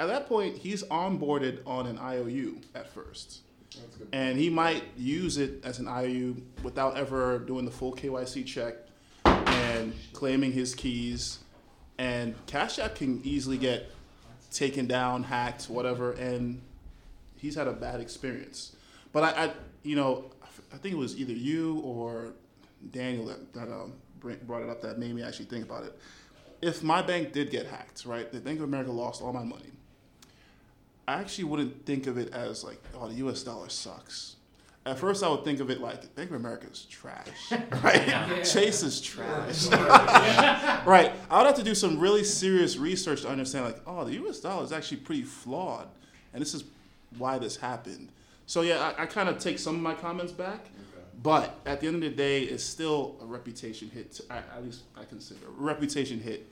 At 0.00 0.06
that 0.08 0.26
point, 0.28 0.56
he's 0.56 0.82
onboarded 0.84 1.60
on 1.66 1.86
an 1.86 1.98
IOU 1.98 2.58
at 2.74 2.92
first. 2.92 3.40
And 4.12 4.38
he 4.38 4.50
might 4.50 4.84
use 4.96 5.38
it 5.38 5.64
as 5.64 5.78
an 5.78 5.88
IOU 5.88 6.42
without 6.62 6.96
ever 6.96 7.38
doing 7.38 7.64
the 7.64 7.70
full 7.70 7.94
KYC 7.94 8.46
check 8.46 8.74
and 9.24 9.94
claiming 10.12 10.52
his 10.52 10.74
keys. 10.74 11.38
And 11.98 12.34
Cash 12.46 12.78
App 12.78 12.96
can 12.96 13.20
easily 13.24 13.58
get 13.58 13.90
taken 14.50 14.86
down, 14.86 15.22
hacked, 15.24 15.64
whatever, 15.64 16.12
and 16.12 16.60
he's 17.36 17.54
had 17.54 17.68
a 17.68 17.72
bad 17.72 18.00
experience. 18.00 18.76
But 19.12 19.24
I, 19.24 19.44
I 19.44 19.52
you 19.82 19.96
know, 19.96 20.30
I 20.72 20.76
think 20.76 20.94
it 20.94 20.98
was 20.98 21.18
either 21.18 21.32
you 21.32 21.80
or 21.80 22.32
Daniel 22.90 23.26
that, 23.26 23.52
that 23.54 23.68
um, 23.68 23.94
brought 24.46 24.62
it 24.62 24.68
up 24.68 24.80
that 24.82 24.98
made 24.98 25.14
me 25.14 25.22
actually 25.22 25.46
think 25.46 25.64
about 25.64 25.84
it. 25.84 25.98
If 26.60 26.82
my 26.82 27.02
bank 27.02 27.32
did 27.32 27.50
get 27.50 27.66
hacked, 27.66 28.04
right, 28.06 28.30
the 28.30 28.40
Bank 28.40 28.58
of 28.58 28.64
America 28.64 28.92
lost 28.92 29.20
all 29.20 29.32
my 29.32 29.42
money. 29.42 29.72
I 31.12 31.20
actually 31.20 31.44
wouldn't 31.44 31.84
think 31.84 32.06
of 32.06 32.16
it 32.16 32.32
as 32.32 32.64
like, 32.64 32.82
oh, 32.98 33.06
the 33.06 33.16
U.S. 33.16 33.42
dollar 33.42 33.68
sucks. 33.68 34.36
At 34.86 34.98
first, 34.98 35.22
I 35.22 35.28
would 35.28 35.44
think 35.44 35.60
of 35.60 35.70
it 35.70 35.80
like 35.80 36.14
Bank 36.14 36.30
of 36.30 36.36
America 36.36 36.66
is 36.72 36.86
trash, 36.86 37.28
right? 37.84 38.42
Chase 38.44 38.82
is 38.82 39.00
trash, 39.00 39.66
right? 40.86 41.12
I 41.30 41.38
would 41.38 41.46
have 41.46 41.56
to 41.56 41.62
do 41.62 41.74
some 41.74 42.00
really 42.00 42.24
serious 42.24 42.78
research 42.78 43.22
to 43.22 43.28
understand, 43.28 43.66
like, 43.66 43.80
oh, 43.86 44.04
the 44.04 44.14
U.S. 44.14 44.40
dollar 44.40 44.64
is 44.64 44.72
actually 44.72 44.96
pretty 44.98 45.22
flawed, 45.22 45.86
and 46.32 46.40
this 46.40 46.54
is 46.54 46.64
why 47.18 47.38
this 47.38 47.56
happened. 47.56 48.08
So 48.46 48.62
yeah, 48.62 48.92
I, 48.96 49.02
I 49.02 49.06
kind 49.06 49.28
of 49.28 49.38
take 49.38 49.58
some 49.58 49.76
of 49.76 49.82
my 49.82 49.94
comments 49.94 50.32
back, 50.32 50.66
but 51.22 51.60
at 51.66 51.80
the 51.80 51.88
end 51.88 51.96
of 51.96 52.02
the 52.02 52.08
day, 52.10 52.42
it's 52.44 52.64
still 52.64 53.16
a 53.20 53.26
reputation 53.26 53.90
hit. 53.90 54.12
To, 54.12 54.32
at 54.32 54.64
least 54.64 54.84
I 54.96 55.04
consider 55.04 55.46
a 55.46 55.62
reputation 55.62 56.20
hit 56.20 56.48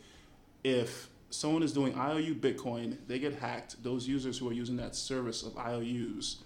if 0.63 1.09
someone 1.31 1.63
is 1.63 1.73
doing 1.73 1.95
IOU 1.95 2.35
Bitcoin, 2.35 2.97
they 3.07 3.19
get 3.19 3.35
hacked. 3.35 3.83
Those 3.83 4.07
users 4.07 4.39
who 4.39 4.49
are 4.49 4.53
using 4.53 4.77
that 4.77 4.95
service 4.95 5.43
of 5.43 5.57
IOUs 5.57 6.43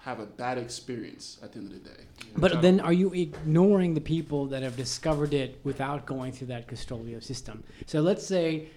have 0.00 0.20
a 0.20 0.26
bad 0.26 0.58
experience 0.58 1.38
at 1.42 1.52
the 1.52 1.58
end 1.58 1.72
of 1.72 1.82
the 1.82 1.88
day. 1.88 2.04
But 2.36 2.60
then, 2.60 2.80
are 2.80 2.92
you 2.92 3.12
ignoring 3.14 3.94
the 3.94 4.00
people 4.00 4.46
that 4.46 4.62
have 4.62 4.76
discovered 4.76 5.32
it 5.32 5.58
without 5.64 6.04
going 6.04 6.32
through 6.32 6.48
that 6.48 6.66
custodial 6.66 7.22
system? 7.22 7.64
So 7.86 8.00
let's 8.00 8.26
say 8.26 8.68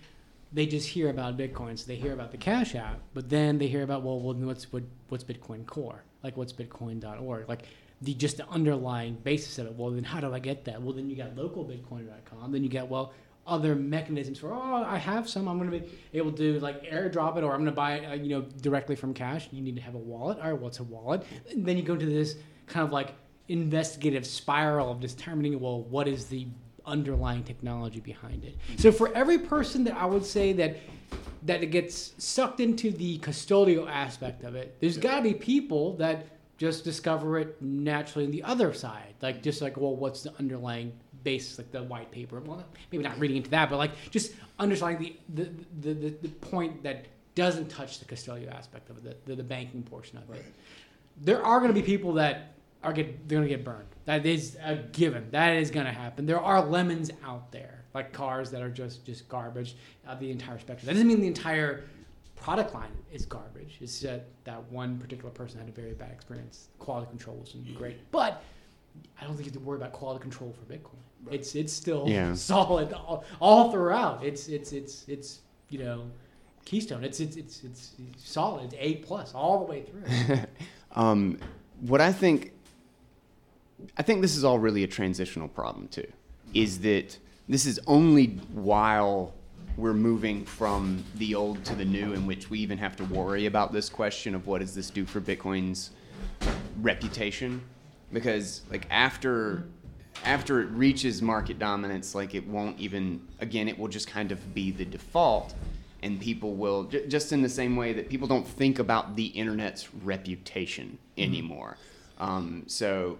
they 0.53 0.65
just 0.65 0.87
hear 0.87 1.09
about 1.09 1.37
Bitcoin, 1.37 1.77
so 1.77 1.85
they 1.85 1.95
hear 1.95 2.13
about 2.13 2.31
the 2.31 2.37
Cash 2.37 2.75
App, 2.75 2.99
but 3.13 3.29
then 3.29 3.57
they 3.57 3.67
hear 3.67 3.83
about 3.83 4.03
well, 4.03 4.19
well 4.19 4.35
what's 4.35 4.71
what, 4.71 4.83
what's 5.09 5.23
Bitcoin 5.23 5.65
Core? 5.65 6.03
Like 6.23 6.37
what's 6.37 6.53
Bitcoin.org? 6.53 7.49
Like 7.49 7.63
the 8.01 8.13
just 8.13 8.37
the 8.37 8.47
underlying 8.47 9.15
basis 9.15 9.57
of 9.59 9.67
it. 9.67 9.73
Well, 9.73 9.91
then 9.91 10.05
how 10.05 10.21
do 10.21 10.33
I 10.33 10.39
get 10.39 10.63
that? 10.65 10.81
Well, 10.81 10.93
then 10.93 11.09
you 11.09 11.15
got 11.15 11.35
localbitcoin.com. 11.35 12.51
Then 12.51 12.63
you 12.63 12.69
got 12.69 12.87
well 12.87 13.13
other 13.47 13.75
mechanisms 13.75 14.37
for 14.39 14.53
oh 14.53 14.83
I 14.83 14.97
have 14.97 15.27
some 15.27 15.47
I'm 15.47 15.59
to 15.59 15.79
be 15.79 15.89
able 16.13 16.33
to 16.33 16.59
like 16.59 16.83
airdrop 16.83 17.37
it 17.37 17.43
or 17.43 17.53
I'm 17.53 17.65
to 17.65 17.71
buy 17.71 17.95
it 17.95 18.05
uh, 18.05 18.13
you 18.13 18.29
know 18.29 18.41
directly 18.41 18.95
from 18.95 19.13
cash. 19.13 19.47
You 19.51 19.61
need 19.61 19.75
to 19.77 19.81
have 19.81 19.95
a 19.95 19.99
wallet. 19.99 20.37
All 20.39 20.51
right, 20.51 20.59
what's 20.59 20.79
a 20.79 20.83
wallet? 20.83 21.23
And 21.49 21.65
then 21.65 21.77
you 21.77 21.83
go 21.83 21.95
to 21.95 22.05
this 22.05 22.35
kind 22.67 22.85
of 22.85 22.91
like 22.91 23.13
investigative 23.47 24.27
spiral 24.27 24.91
of 24.91 24.99
determining 24.99 25.59
well 25.59 25.83
what 25.83 26.07
is 26.07 26.25
the 26.25 26.47
underlying 26.85 27.43
technology 27.43 27.99
behind 27.99 28.43
it. 28.43 28.57
So 28.77 28.91
for 28.91 29.13
every 29.13 29.39
person 29.39 29.83
that 29.85 29.95
I 29.95 30.05
would 30.05 30.25
say 30.25 30.53
that 30.53 30.77
that 31.43 31.63
it 31.63 31.67
gets 31.67 32.13
sucked 32.17 32.59
into 32.59 32.91
the 32.91 33.19
custodial 33.19 33.89
aspect 33.89 34.43
of 34.43 34.55
it, 34.55 34.75
there's 34.81 34.97
got 34.97 35.17
to 35.17 35.21
be 35.21 35.33
people 35.33 35.95
that 35.97 36.27
just 36.57 36.83
discover 36.83 37.37
it 37.37 37.61
naturally 37.61 38.25
on 38.25 38.31
the 38.31 38.43
other 38.43 38.73
side. 38.73 39.13
Like 39.21 39.41
just 39.41 39.61
like 39.61 39.77
well 39.77 39.95
what's 39.95 40.23
the 40.23 40.33
underlying 40.37 40.91
basis 41.23 41.57
like 41.57 41.71
the 41.71 41.83
white 41.83 42.11
paper. 42.11 42.39
Well, 42.39 42.63
maybe 42.91 43.03
not 43.03 43.19
reading 43.19 43.37
into 43.37 43.49
that, 43.51 43.69
but 43.69 43.77
like 43.77 43.91
just 44.11 44.33
understanding 44.59 45.17
the 45.33 45.43
the 45.43 45.51
the, 45.81 45.93
the, 45.93 46.09
the 46.23 46.29
point 46.29 46.83
that 46.83 47.05
doesn't 47.35 47.69
touch 47.69 47.99
the 47.99 48.05
custodial 48.05 48.51
aspect 48.53 48.89
of 48.89 48.97
it, 48.97 49.03
the, 49.03 49.31
the, 49.31 49.35
the 49.37 49.43
banking 49.43 49.83
portion 49.83 50.17
of 50.17 50.35
it. 50.35 50.43
There 51.21 51.43
are 51.43 51.59
going 51.59 51.73
to 51.73 51.79
be 51.79 51.85
people 51.85 52.13
that 52.13 52.53
are 52.83 52.93
get 52.93 53.27
they're 53.27 53.37
going 53.37 53.47
to 53.47 53.55
get 53.55 53.63
burned. 53.63 53.87
That 54.05 54.25
is 54.25 54.57
a 54.63 54.75
given. 54.75 55.29
That 55.31 55.55
is 55.55 55.71
going 55.71 55.85
to 55.85 55.91
happen. 55.91 56.25
There 56.25 56.39
are 56.39 56.63
lemons 56.63 57.11
out 57.25 57.51
there, 57.51 57.83
like 57.93 58.13
cars 58.13 58.49
that 58.51 58.61
are 58.61 58.69
just 58.69 59.05
just 59.05 59.27
garbage. 59.29 59.75
Uh, 60.07 60.15
the 60.15 60.31
entire 60.31 60.59
spectrum. 60.59 60.87
That 60.87 60.93
doesn't 60.93 61.07
mean 61.07 61.21
the 61.21 61.27
entire 61.27 61.83
product 62.35 62.73
line 62.73 62.91
is 63.11 63.25
garbage. 63.25 63.77
It's 63.81 63.99
that 64.01 64.25
that 64.45 64.63
one 64.71 64.97
particular 64.97 65.31
person 65.31 65.59
had 65.59 65.69
a 65.69 65.71
very 65.71 65.93
bad 65.93 66.11
experience. 66.11 66.69
Quality 66.79 67.09
control 67.09 67.35
wasn't 67.37 67.75
great, 67.77 68.09
but 68.11 68.43
I 69.19 69.23
don't 69.25 69.33
think 69.35 69.45
you 69.45 69.51
have 69.51 69.61
to 69.61 69.65
worry 69.67 69.77
about 69.77 69.93
quality 69.93 70.21
control 70.21 70.53
for 70.53 70.71
Bitcoin. 70.73 70.97
It's 71.31 71.55
it's 71.55 71.73
still 71.73 72.05
Yeah. 72.07 72.33
solid 72.35 72.93
all, 72.93 73.23
all 73.39 73.71
throughout. 73.71 74.23
It's 74.23 74.47
it's 74.47 74.71
it's 74.71 75.05
it's 75.07 75.39
you 75.69 75.79
know 75.79 76.09
keystone. 76.65 77.03
It's 77.03 77.19
it's 77.19 77.35
it's 77.37 77.63
it's 77.63 77.91
solid. 78.17 78.65
It's 78.65 78.75
A 78.79 78.95
plus 78.97 79.33
all 79.33 79.59
the 79.59 79.65
way 79.65 79.83
through. 79.83 80.03
Um, 80.95 81.37
what 81.81 82.01
I 82.01 82.11
think, 82.11 82.53
I 83.97 84.01
think 84.01 84.21
this 84.21 84.35
is 84.35 84.43
all 84.43 84.57
really 84.57 84.83
a 84.83 84.87
transitional 84.87 85.47
problem 85.47 85.87
too. 85.89 86.07
Is 86.55 86.79
that 86.79 87.15
this 87.47 87.67
is 87.67 87.79
only 87.85 88.27
while 88.51 89.35
we're 89.75 89.93
moving 89.93 90.43
from 90.43 91.03
the 91.15 91.35
old 91.35 91.63
to 91.65 91.75
the 91.75 91.85
new, 91.85 92.13
in 92.13 92.25
which 92.25 92.49
we 92.49 92.57
even 92.59 92.79
have 92.79 92.95
to 92.95 93.03
worry 93.05 93.45
about 93.45 93.73
this 93.73 93.89
question 93.89 94.33
of 94.33 94.47
what 94.47 94.59
does 94.61 94.73
this 94.73 94.89
do 94.89 95.05
for 95.05 95.21
Bitcoin's 95.21 95.91
reputation? 96.81 97.61
Because 98.11 98.61
like 98.69 98.87
after 98.89 99.65
after 100.23 100.61
it 100.61 100.69
reaches 100.71 101.21
market 101.21 101.59
dominance, 101.59 102.15
like 102.15 102.35
it 102.35 102.47
won't 102.47 102.79
even 102.79 103.21
again, 103.39 103.67
it 103.67 103.77
will 103.77 103.87
just 103.87 104.07
kind 104.07 104.31
of 104.31 104.53
be 104.53 104.71
the 104.71 104.85
default, 104.85 105.53
and 106.03 106.19
people 106.19 106.55
will 106.55 106.85
j- 106.85 107.07
just 107.07 107.31
in 107.31 107.41
the 107.41 107.49
same 107.49 107.75
way 107.75 107.93
that 107.93 108.09
people 108.09 108.27
don't 108.27 108.47
think 108.47 108.79
about 108.79 109.15
the 109.15 109.25
internet's 109.27 109.93
reputation 110.03 110.97
anymore. 111.17 111.77
Um, 112.19 112.63
so 112.67 113.17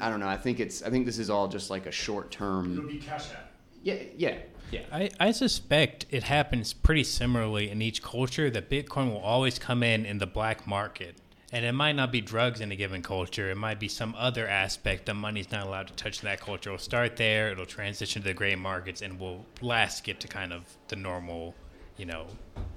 I 0.00 0.08
don't 0.08 0.20
know. 0.20 0.28
I 0.28 0.36
think 0.36 0.60
it's 0.60 0.82
I 0.82 0.90
think 0.90 1.06
this 1.06 1.18
is 1.18 1.30
all 1.30 1.48
just 1.48 1.70
like 1.70 1.86
a 1.86 1.92
short 1.92 2.30
term. 2.30 2.72
It'll 2.78 2.88
be 2.88 2.98
Cash 2.98 3.30
App. 3.32 3.50
Yeah, 3.82 3.96
yeah, 4.16 4.38
yeah. 4.70 4.82
I, 4.92 5.10
I 5.18 5.32
suspect 5.32 6.06
it 6.10 6.22
happens 6.24 6.72
pretty 6.72 7.04
similarly 7.04 7.68
in 7.68 7.82
each 7.82 8.02
culture 8.02 8.48
that 8.50 8.70
Bitcoin 8.70 9.10
will 9.10 9.20
always 9.20 9.58
come 9.58 9.82
in 9.82 10.06
in 10.06 10.18
the 10.18 10.26
black 10.26 10.66
market. 10.66 11.16
And 11.52 11.66
it 11.66 11.72
might 11.72 11.92
not 11.92 12.10
be 12.10 12.22
drugs 12.22 12.62
in 12.62 12.72
a 12.72 12.76
given 12.76 13.02
culture. 13.02 13.50
It 13.50 13.58
might 13.58 13.78
be 13.78 13.88
some 13.88 14.14
other 14.16 14.48
aspect 14.48 15.04
that 15.06 15.14
money's 15.14 15.52
not 15.52 15.66
allowed 15.66 15.88
to 15.88 15.92
touch 15.92 16.22
that 16.22 16.40
culture. 16.40 16.70
It'll 16.70 16.78
start 16.78 17.16
there, 17.16 17.50
it'll 17.50 17.66
transition 17.66 18.22
to 18.22 18.28
the 18.28 18.34
gray 18.34 18.54
markets, 18.54 19.02
and 19.02 19.20
we'll 19.20 19.44
last 19.60 20.02
get 20.02 20.18
to 20.20 20.28
kind 20.28 20.52
of 20.54 20.62
the 20.88 20.96
normal, 20.96 21.54
you 21.98 22.06
know, 22.06 22.26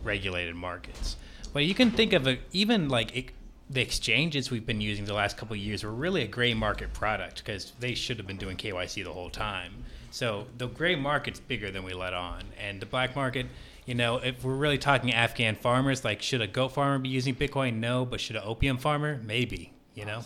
regulated 0.04 0.56
markets. 0.56 1.16
But 1.54 1.64
you 1.64 1.74
can 1.74 1.90
think 1.90 2.12
of 2.12 2.28
it, 2.28 2.42
even 2.52 2.90
like 2.90 3.16
it, 3.16 3.32
the 3.70 3.82
exchanges 3.82 4.52
we've 4.52 4.66
been 4.66 4.82
using 4.82 5.06
the 5.06 5.14
last 5.14 5.38
couple 5.38 5.56
years 5.56 5.86
were 5.86 5.92
really 5.92 6.24
a 6.24 6.28
gray 6.28 6.54
market 6.54 6.92
product 6.92 7.38
because 7.38 7.72
they 7.80 7.96
should 7.96 8.18
have 8.18 8.28
been 8.28 8.38
doing 8.38 8.58
KYC 8.58 9.06
the 9.06 9.14
whole 9.14 9.30
time. 9.30 9.86
So 10.12 10.48
the 10.58 10.68
gray 10.68 10.96
market's 10.96 11.40
bigger 11.40 11.72
than 11.72 11.84
we 11.84 11.94
let 11.94 12.14
on, 12.14 12.44
and 12.60 12.82
the 12.82 12.86
black 12.86 13.16
market. 13.16 13.48
You 13.86 13.94
know, 13.96 14.18
if 14.18 14.44
we're 14.44 14.56
really 14.56 14.78
talking 14.78 15.14
Afghan 15.14 15.56
farmers, 15.56 16.04
like 16.04 16.22
should 16.22 16.42
a 16.42 16.48
goat 16.48 16.70
farmer 16.70 16.98
be 17.00 17.10
using 17.10 17.36
Bitcoin? 17.36 17.76
No, 17.76 18.06
but 18.06 18.20
should 18.20 18.36
an 18.36 18.42
opium 18.44 18.78
farmer? 18.78 19.22
Maybe. 19.24 19.74
You 19.94 20.06
know, 20.06 20.22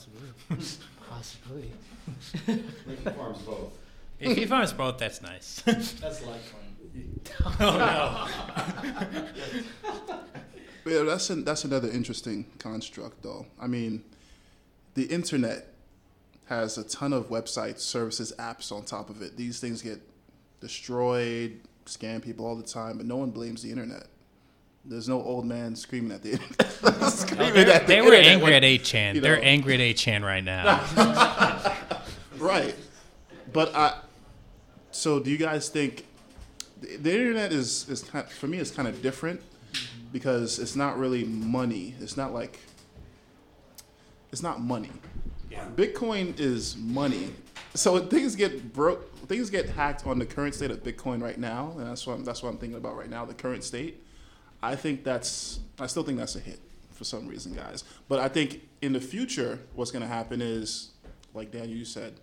Possibly. 1.09 1.71
farms 3.03 3.37
both. 3.39 3.73
if 4.19 4.37
he 4.37 4.45
farms 4.45 4.73
both, 4.73 4.97
that's 4.97 5.21
nice. 5.21 5.61
That's 5.65 5.93
Litecoin. 6.21 6.69
oh 7.59 8.27
no. 9.83 10.15
But 10.83 10.93
yeah, 10.93 11.03
that's 11.03 11.29
an, 11.29 11.43
that's 11.43 11.65
another 11.65 11.89
interesting 11.89 12.45
construct, 12.57 13.21
though. 13.21 13.45
I 13.61 13.67
mean, 13.67 14.03
the 14.95 15.03
internet 15.03 15.67
has 16.45 16.77
a 16.77 16.83
ton 16.83 17.13
of 17.13 17.29
websites, 17.29 17.81
services, 17.81 18.33
apps 18.39 18.71
on 18.71 18.85
top 18.85 19.09
of 19.09 19.21
it. 19.21 19.37
These 19.37 19.59
things 19.59 19.81
get 19.81 19.99
destroyed, 20.61 21.59
scam 21.89 22.21
people 22.21 22.45
all 22.45 22.55
the 22.55 22.63
time, 22.63 22.97
but 22.97 23.05
no 23.05 23.17
one 23.17 23.31
blames 23.31 23.61
the 23.63 23.69
internet. 23.71 24.05
There's 24.85 25.09
no 25.09 25.21
old 25.21 25.45
man 25.45 25.75
screaming 25.75 26.11
at 26.13 26.23
the 26.23 26.31
internet. 26.33 26.71
screaming 27.11 27.53
They're- 27.53 27.69
at 27.69 27.81
the 27.81 27.87
they 27.87 28.01
were 28.01 28.07
internet 28.13 28.25
angry 28.25 28.43
when- 28.45 28.53
at 28.53 28.63
8chan. 28.63 29.15
you 29.15 29.21
They're 29.21 29.43
angry 29.43 29.73
at 29.75 29.95
8chan 29.95 30.23
right 30.23 30.43
now. 30.43 31.75
Right. 32.37 32.73
But 33.51 33.75
I. 33.75 33.99
So 34.91 35.19
do 35.19 35.29
you 35.29 35.37
guys 35.37 35.67
think 35.67 36.05
the, 36.81 36.95
the 36.95 37.11
internet 37.11 37.51
is 37.51 37.87
is 37.89 38.01
kind 38.01 38.25
for 38.29 38.47
me 38.47 38.59
it's 38.59 38.71
kind 38.71 38.87
of 38.87 39.01
different 39.01 39.41
because 40.13 40.57
it's 40.57 40.73
not 40.75 40.97
really 40.97 41.25
money. 41.25 41.95
It's 41.99 42.15
not 42.15 42.33
like 42.33 42.59
it's 44.31 44.41
not 44.41 44.61
money. 44.61 44.91
Bitcoin 45.75 46.39
is 46.39 46.77
money, 46.77 47.31
so 47.75 47.93
when 47.93 48.07
things 48.07 48.35
get 48.35 48.73
broke, 48.73 49.27
things 49.27 49.49
get 49.49 49.69
hacked 49.69 50.05
on 50.07 50.17
the 50.19 50.25
current 50.25 50.55
state 50.55 50.71
of 50.71 50.83
Bitcoin 50.83 51.21
right 51.21 51.37
now, 51.37 51.73
and 51.77 51.87
that's 51.87 52.05
what 52.07 52.13
I'm, 52.13 52.23
that's 52.23 52.41
what 52.41 52.49
I'm 52.49 52.57
thinking 52.57 52.77
about 52.77 52.97
right 52.97 53.09
now. 53.09 53.25
The 53.25 53.33
current 53.33 53.63
state. 53.63 54.03
I 54.61 54.75
think 54.75 55.03
that's. 55.03 55.59
I 55.79 55.87
still 55.87 56.03
think 56.03 56.17
that's 56.17 56.35
a 56.35 56.39
hit 56.39 56.59
for 56.91 57.03
some 57.03 57.27
reason, 57.27 57.53
guys. 57.53 57.83
But 58.09 58.19
I 58.19 58.27
think 58.27 58.67
in 58.81 58.93
the 58.93 58.99
future, 58.99 59.59
what's 59.75 59.91
going 59.91 60.01
to 60.01 60.07
happen 60.07 60.41
is, 60.41 60.89
like 61.33 61.51
Daniel, 61.51 61.77
you 61.77 61.85
said, 61.85 62.15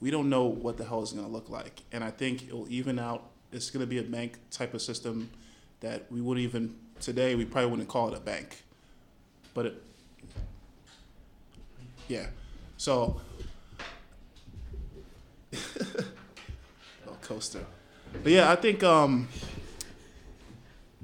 we 0.00 0.10
don't 0.10 0.28
know 0.28 0.44
what 0.46 0.76
the 0.76 0.84
hell 0.84 1.02
is 1.02 1.12
going 1.12 1.24
to 1.24 1.30
look 1.30 1.50
like, 1.50 1.82
and 1.92 2.02
I 2.02 2.10
think 2.10 2.48
it'll 2.48 2.66
even 2.68 2.98
out. 2.98 3.30
It's 3.52 3.70
going 3.70 3.80
to 3.80 3.86
be 3.86 3.98
a 3.98 4.02
bank 4.02 4.38
type 4.50 4.74
of 4.74 4.82
system 4.82 5.30
that 5.80 6.10
we 6.10 6.20
wouldn't 6.20 6.44
even 6.44 6.74
today. 7.00 7.34
We 7.34 7.44
probably 7.44 7.70
wouldn't 7.70 7.88
call 7.88 8.08
it 8.08 8.16
a 8.16 8.20
bank, 8.20 8.62
but 9.54 9.66
it. 9.66 9.82
Yeah, 12.08 12.26
so. 12.78 13.20
oh, 17.06 17.16
coaster. 17.22 17.64
But 18.22 18.32
yeah, 18.32 18.50
I 18.50 18.56
think 18.56 18.82
um, 18.82 19.28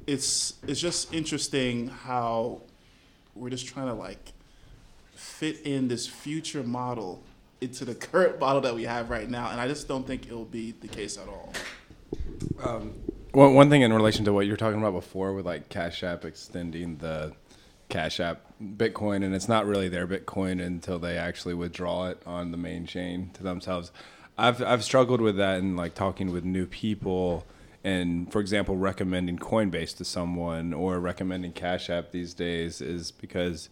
it's 0.06 0.54
it's 0.66 0.80
just 0.80 1.12
interesting 1.12 1.88
how 1.88 2.62
we're 3.34 3.50
just 3.50 3.66
trying 3.66 3.86
to 3.86 3.94
like 3.94 4.32
fit 5.14 5.60
in 5.64 5.88
this 5.88 6.06
future 6.06 6.62
model 6.62 7.22
into 7.60 7.84
the 7.84 7.94
current 8.12 8.38
model 8.38 8.60
that 8.62 8.74
we 8.74 8.84
have 8.84 9.10
right 9.10 9.28
now, 9.28 9.50
and 9.50 9.60
I 9.60 9.68
just 9.68 9.88
don't 9.88 10.06
think 10.06 10.26
it'll 10.26 10.44
be 10.44 10.72
the 10.72 10.88
case 10.88 11.18
at 11.18 11.28
all. 11.28 11.52
One, 13.32 13.54
one 13.54 13.68
thing 13.70 13.82
in 13.82 13.92
relation 13.92 14.24
to 14.26 14.32
what 14.32 14.46
you 14.46 14.52
were 14.52 14.56
talking 14.56 14.78
about 14.78 14.92
before 14.92 15.32
with 15.32 15.44
like 15.44 15.68
Cash 15.68 16.04
App 16.04 16.24
extending 16.24 16.98
the 16.98 17.32
Cash 17.88 18.20
App 18.20 18.42
Bitcoin, 18.62 19.24
and 19.24 19.34
it's 19.34 19.48
not 19.48 19.66
really 19.66 19.88
their 19.88 20.06
Bitcoin 20.06 20.64
until 20.64 20.98
they 20.98 21.16
actually 21.16 21.54
withdraw 21.54 22.06
it 22.06 22.22
on 22.26 22.50
the 22.50 22.56
main 22.56 22.86
chain 22.86 23.30
to 23.34 23.42
themselves. 23.42 23.90
I've 24.36 24.62
I've 24.62 24.84
struggled 24.84 25.20
with 25.20 25.36
that 25.36 25.58
in 25.58 25.76
like 25.76 25.94
talking 25.94 26.32
with 26.32 26.44
new 26.44 26.66
people 26.66 27.46
and 27.84 28.32
for 28.32 28.40
example 28.40 28.76
recommending 28.76 29.38
Coinbase 29.38 29.96
to 29.98 30.04
someone 30.04 30.72
or 30.72 30.98
recommending 30.98 31.52
Cash 31.52 31.88
App 31.90 32.10
these 32.10 32.34
days 32.34 32.80
is 32.80 33.12
because 33.12 33.68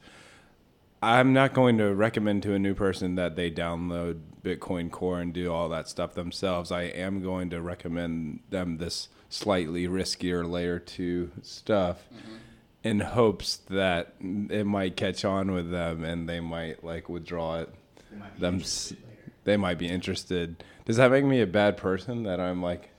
I'm 1.02 1.32
not 1.32 1.52
going 1.52 1.78
to 1.78 1.92
recommend 1.94 2.44
to 2.44 2.54
a 2.54 2.60
new 2.60 2.74
person 2.74 3.16
that 3.16 3.34
they 3.34 3.50
download 3.50 4.20
Bitcoin 4.44 4.88
Core 4.88 5.20
and 5.20 5.32
do 5.32 5.52
all 5.52 5.68
that 5.70 5.88
stuff 5.88 6.14
themselves. 6.14 6.70
I 6.70 6.82
am 6.82 7.22
going 7.22 7.50
to 7.50 7.60
recommend 7.60 8.40
them 8.50 8.76
this 8.78 9.08
slightly 9.28 9.88
riskier 9.88 10.48
layer 10.48 10.78
two 10.78 11.32
stuff 11.42 12.06
in 12.84 13.00
hopes 13.00 13.56
that 13.68 14.14
it 14.20 14.64
might 14.64 14.96
catch 14.96 15.24
on 15.24 15.50
with 15.52 15.72
them 15.72 16.04
and 16.04 16.28
they 16.28 16.38
might 16.38 16.84
like 16.84 17.08
withdraw 17.08 17.60
it. 17.60 17.74
They 19.44 19.56
might 19.56 19.78
be 19.78 19.88
interested. 19.88 20.62
Does 20.84 20.96
that 20.96 21.10
make 21.10 21.24
me 21.24 21.40
a 21.40 21.46
bad 21.46 21.76
person 21.76 22.24
that 22.24 22.40
I'm 22.40 22.62
like 22.62 22.90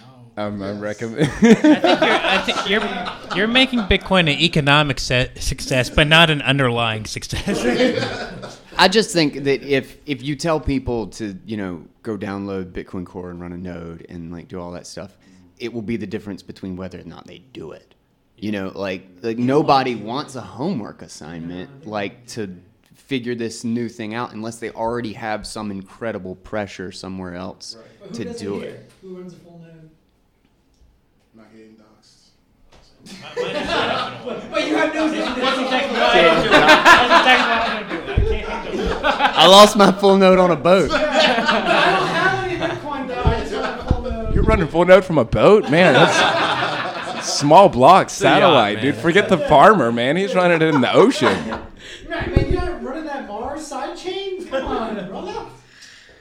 No, 0.00 0.42
I'm, 0.42 0.62
I'm 0.62 0.80
recommend 0.80 1.30
I 1.42 2.42
think 2.44 2.68
you're 2.68 3.36
you're 3.36 3.48
making 3.48 3.80
Bitcoin 3.80 4.20
an 4.20 4.40
economic 4.40 4.98
se- 4.98 5.32
success, 5.36 5.90
but 5.90 6.06
not 6.06 6.30
an 6.30 6.42
underlying 6.42 7.04
success. 7.06 8.60
I 8.76 8.88
just 8.88 9.10
think 9.12 9.44
that 9.44 9.62
if 9.62 9.98
if 10.06 10.22
you 10.22 10.36
tell 10.36 10.60
people 10.60 11.06
to 11.08 11.38
you 11.46 11.56
know 11.56 11.84
go 12.02 12.16
download 12.16 12.72
Bitcoin 12.72 13.06
Core 13.06 13.30
and 13.30 13.40
run 13.40 13.52
a 13.52 13.56
node 13.58 14.06
and 14.08 14.32
like 14.32 14.48
do 14.48 14.60
all 14.60 14.72
that 14.72 14.86
stuff, 14.86 15.16
it 15.58 15.72
will 15.72 15.82
be 15.82 15.96
the 15.96 16.06
difference 16.06 16.42
between 16.42 16.76
whether 16.76 17.00
or 17.00 17.04
not 17.04 17.26
they 17.26 17.38
do 17.38 17.72
it. 17.72 17.94
You 18.36 18.52
know, 18.52 18.72
like 18.74 19.06
like 19.22 19.38
nobody 19.38 19.94
wants 19.94 20.34
a 20.34 20.40
homework 20.40 21.02
assignment 21.02 21.86
like 21.86 22.26
to 22.28 22.56
figure 23.14 23.36
this 23.36 23.62
new 23.62 23.88
thing 23.88 24.12
out 24.12 24.32
unless 24.32 24.56
they 24.58 24.70
already 24.70 25.12
have 25.12 25.46
some 25.46 25.70
incredible 25.70 26.34
pressure 26.34 26.90
somewhere 26.90 27.36
else 27.36 27.76
to 28.12 28.24
do 28.24 28.58
it. 28.58 28.90
Who 29.02 29.18
runs 29.18 29.34
a 29.34 29.36
full 29.36 29.60
node? 29.60 29.88
Not 31.32 31.46
getting 31.52 31.76
doxxed. 31.76 32.30
Wait, 34.52 34.66
you 34.66 34.74
have 34.74 34.92
no 34.92 35.04
I 39.06 39.46
lost 39.46 39.76
my 39.76 39.92
full 39.92 40.16
node 40.16 40.40
on 40.40 40.50
a 40.50 40.56
boat. 40.56 40.90
I 40.92 40.98
don't 40.98 42.08
have 42.08 42.44
any 42.48 42.56
Bitcoin. 42.56 43.16
I 43.16 43.40
just 43.42 43.52
have 43.54 43.78
a 43.78 43.92
full 43.92 44.02
node. 44.02 44.34
You're 44.34 44.42
running 44.42 44.66
full 44.66 44.86
node 44.86 45.04
from 45.04 45.18
a 45.18 45.24
boat, 45.24 45.70
man. 45.70 45.92
That's 45.92 47.28
small 47.28 47.68
block 47.68 48.10
satellite, 48.10 48.78
man. 48.78 48.86
dude. 48.86 48.96
Forget 48.96 49.28
the 49.28 49.38
farmer, 49.38 49.92
man. 49.92 50.16
He's 50.16 50.34
running 50.34 50.62
it 50.62 50.74
in 50.74 50.80
the 50.80 50.92
ocean. 50.92 51.60
Right, 52.08 52.34
man, 52.34 52.52
you're 52.52 52.62
not 52.62 52.82
running 52.82 53.04
that 53.04 53.26
Mars 53.26 53.66
side 53.66 53.96
chain? 53.96 54.43
Come 54.60 54.66
on, 54.66 55.08
brother. 55.08 55.46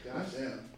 Goddamn. 0.06 0.70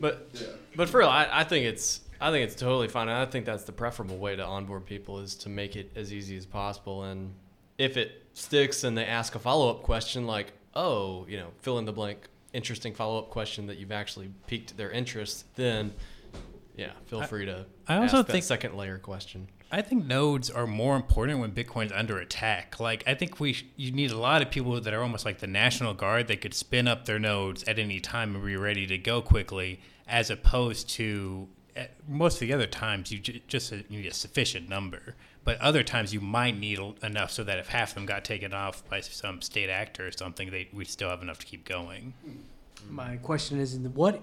But 0.00 0.30
but 0.76 0.88
for 0.88 0.98
real, 0.98 1.08
I, 1.08 1.28
I 1.30 1.44
think 1.44 1.66
it's 1.66 2.00
I 2.20 2.30
think 2.30 2.44
it's 2.44 2.54
totally 2.54 2.88
fine. 2.88 3.08
And 3.08 3.16
I 3.18 3.26
think 3.26 3.46
that's 3.46 3.64
the 3.64 3.72
preferable 3.72 4.18
way 4.18 4.36
to 4.36 4.44
onboard 4.44 4.86
people 4.86 5.20
is 5.20 5.34
to 5.36 5.48
make 5.48 5.76
it 5.76 5.92
as 5.96 6.12
easy 6.12 6.36
as 6.36 6.46
possible. 6.46 7.04
And 7.04 7.34
if 7.78 7.96
it 7.96 8.24
sticks 8.34 8.84
and 8.84 8.96
they 8.96 9.04
ask 9.04 9.34
a 9.34 9.38
follow 9.38 9.70
up 9.70 9.82
question 9.82 10.26
like, 10.26 10.52
oh, 10.74 11.26
you 11.28 11.38
know, 11.38 11.48
fill 11.60 11.78
in 11.78 11.84
the 11.84 11.92
blank, 11.92 12.28
interesting 12.52 12.94
follow 12.94 13.18
up 13.18 13.30
question 13.30 13.66
that 13.66 13.78
you've 13.78 13.92
actually 13.92 14.30
piqued 14.46 14.76
their 14.76 14.90
interest, 14.90 15.44
then 15.56 15.92
yeah, 16.76 16.92
feel 17.06 17.22
free 17.22 17.46
to. 17.46 17.66
I 17.88 17.96
also 17.96 18.18
ask 18.18 18.26
that 18.26 18.32
think- 18.32 18.44
second 18.44 18.76
layer 18.76 18.98
question. 18.98 19.48
I 19.70 19.82
think 19.82 20.06
nodes 20.06 20.48
are 20.48 20.66
more 20.66 20.94
important 20.96 21.40
when 21.40 21.52
Bitcoin's 21.52 21.92
under 21.92 22.18
attack. 22.18 22.78
Like 22.78 23.02
I 23.06 23.14
think 23.14 23.40
we 23.40 23.52
sh- 23.52 23.66
you 23.76 23.90
need 23.90 24.10
a 24.10 24.18
lot 24.18 24.42
of 24.42 24.50
people 24.50 24.80
that 24.80 24.94
are 24.94 25.02
almost 25.02 25.24
like 25.24 25.38
the 25.38 25.46
national 25.46 25.94
guard 25.94 26.28
that 26.28 26.40
could 26.40 26.54
spin 26.54 26.86
up 26.86 27.04
their 27.04 27.18
nodes 27.18 27.64
at 27.64 27.78
any 27.78 28.00
time 28.00 28.34
and 28.34 28.44
be 28.44 28.56
ready 28.56 28.86
to 28.86 28.98
go 28.98 29.20
quickly, 29.20 29.80
as 30.06 30.30
opposed 30.30 30.88
to 30.90 31.48
at 31.74 31.90
most 32.08 32.34
of 32.34 32.40
the 32.40 32.52
other 32.52 32.66
times 32.66 33.10
you 33.10 33.18
j- 33.18 33.42
just 33.48 33.72
uh, 33.72 33.76
need 33.90 34.06
a 34.06 34.14
sufficient 34.14 34.68
number. 34.68 35.14
But 35.44 35.60
other 35.60 35.82
times 35.82 36.12
you 36.12 36.20
might 36.20 36.58
need 36.58 36.78
enough 37.02 37.30
so 37.30 37.44
that 37.44 37.58
if 37.58 37.68
half 37.68 37.90
of 37.90 37.94
them 37.96 38.06
got 38.06 38.24
taken 38.24 38.52
off 38.52 38.88
by 38.88 39.00
some 39.00 39.42
state 39.42 39.68
actor 39.70 40.06
or 40.06 40.12
something, 40.12 40.50
they 40.50 40.68
we 40.72 40.84
still 40.84 41.10
have 41.10 41.22
enough 41.22 41.38
to 41.40 41.46
keep 41.46 41.64
going. 41.64 42.14
My 42.88 43.16
question 43.16 43.58
is, 43.58 43.74
in 43.74 43.84
what 43.94 44.20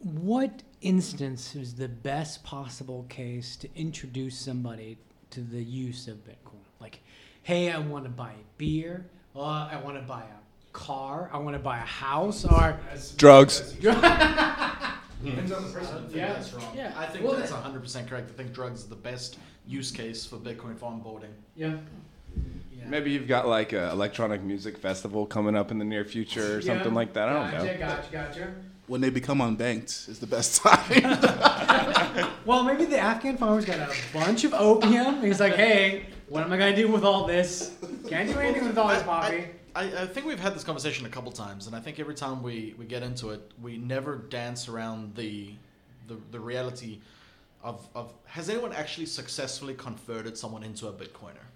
what 0.00 0.62
instance 0.80 1.54
is 1.54 1.74
the 1.74 1.88
best 1.88 2.44
possible 2.44 3.04
case 3.08 3.56
to 3.56 3.68
introduce 3.74 4.38
somebody 4.38 4.98
to 5.30 5.40
the 5.40 5.62
use 5.62 6.08
of 6.08 6.16
Bitcoin? 6.24 6.62
Like, 6.80 7.00
hey, 7.42 7.70
I 7.72 7.78
want 7.78 8.04
to 8.04 8.10
buy 8.10 8.30
a 8.30 8.44
beer, 8.58 9.04
or 9.34 9.44
I 9.44 9.80
want 9.82 9.96
to 9.96 10.02
buy 10.02 10.22
a 10.22 10.72
car, 10.72 11.28
I 11.32 11.38
want 11.38 11.56
to 11.56 11.62
buy 11.62 11.78
a 11.78 11.80
house, 11.80 12.44
or 12.44 12.78
Drugs. 13.16 13.72
Depends 13.72 15.50
on 15.50 15.64
the 15.64 15.70
person. 15.72 16.06
I 16.12 16.16
Yeah. 16.16 16.32
that's 16.34 16.52
wrong. 16.54 16.72
Yeah. 16.76 16.92
I 16.96 17.06
think 17.06 17.24
Well, 17.24 17.34
that's 17.34 17.50
100% 17.50 18.06
correct. 18.08 18.30
I 18.30 18.34
think 18.34 18.52
drugs 18.52 18.80
is 18.80 18.86
the 18.86 18.94
best 18.94 19.38
use 19.66 19.90
case 19.90 20.24
for 20.24 20.36
Bitcoin 20.36 20.78
for 20.78 20.92
onboarding. 20.92 21.32
Yeah. 21.56 21.76
Maybe 22.86 23.10
you've 23.10 23.26
got 23.28 23.46
like 23.48 23.72
an 23.72 23.90
electronic 23.90 24.42
music 24.42 24.78
festival 24.78 25.26
coming 25.26 25.54
up 25.56 25.70
in 25.70 25.78
the 25.78 25.84
near 25.84 26.04
future 26.04 26.56
or 26.56 26.62
something 26.62 26.94
like 26.94 27.12
that. 27.14 27.28
I 27.28 27.32
don't 27.32 27.50
know. 27.52 27.66
Gotcha, 27.78 27.78
gotcha, 27.78 28.12
gotcha. 28.12 28.54
When 28.88 29.00
they 29.00 29.10
become 29.10 29.38
unbanked 29.38 30.08
is 30.08 30.18
the 30.18 30.26
best 30.26 30.60
time. 30.62 32.30
well, 32.44 32.64
maybe 32.64 32.86
the 32.86 32.98
Afghan 32.98 33.36
farmer's 33.36 33.64
got 33.64 33.78
a 33.78 33.94
bunch 34.12 34.44
of 34.44 34.54
opium. 34.54 35.22
He's 35.22 35.40
like, 35.40 35.54
hey, 35.54 36.06
what 36.28 36.42
am 36.42 36.52
I 36.52 36.56
gonna 36.56 36.74
do 36.74 36.88
with 36.88 37.04
all 37.04 37.26
this? 37.26 37.76
Can't 38.08 38.28
do 38.28 38.38
anything 38.38 38.66
with 38.66 38.76
all 38.76 38.88
this 38.88 39.02
poppy. 39.02 39.44
I, 39.76 40.02
I 40.02 40.06
think 40.06 40.26
we've 40.26 40.40
had 40.40 40.54
this 40.54 40.64
conversation 40.64 41.06
a 41.06 41.08
couple 41.08 41.30
times, 41.30 41.66
and 41.66 41.76
I 41.76 41.80
think 41.80 42.00
every 42.00 42.14
time 42.14 42.42
we, 42.42 42.74
we 42.78 42.84
get 42.84 43.02
into 43.02 43.30
it, 43.30 43.52
we 43.62 43.76
never 43.76 44.16
dance 44.16 44.68
around 44.68 45.14
the 45.14 45.52
the, 46.08 46.16
the 46.30 46.40
reality 46.40 47.00
of, 47.62 47.86
of 47.94 48.12
has 48.24 48.48
anyone 48.48 48.72
actually 48.72 49.06
successfully 49.06 49.74
converted 49.74 50.36
someone 50.36 50.62
into 50.62 50.88
a 50.88 50.92
Bitcoiner? 50.92 51.47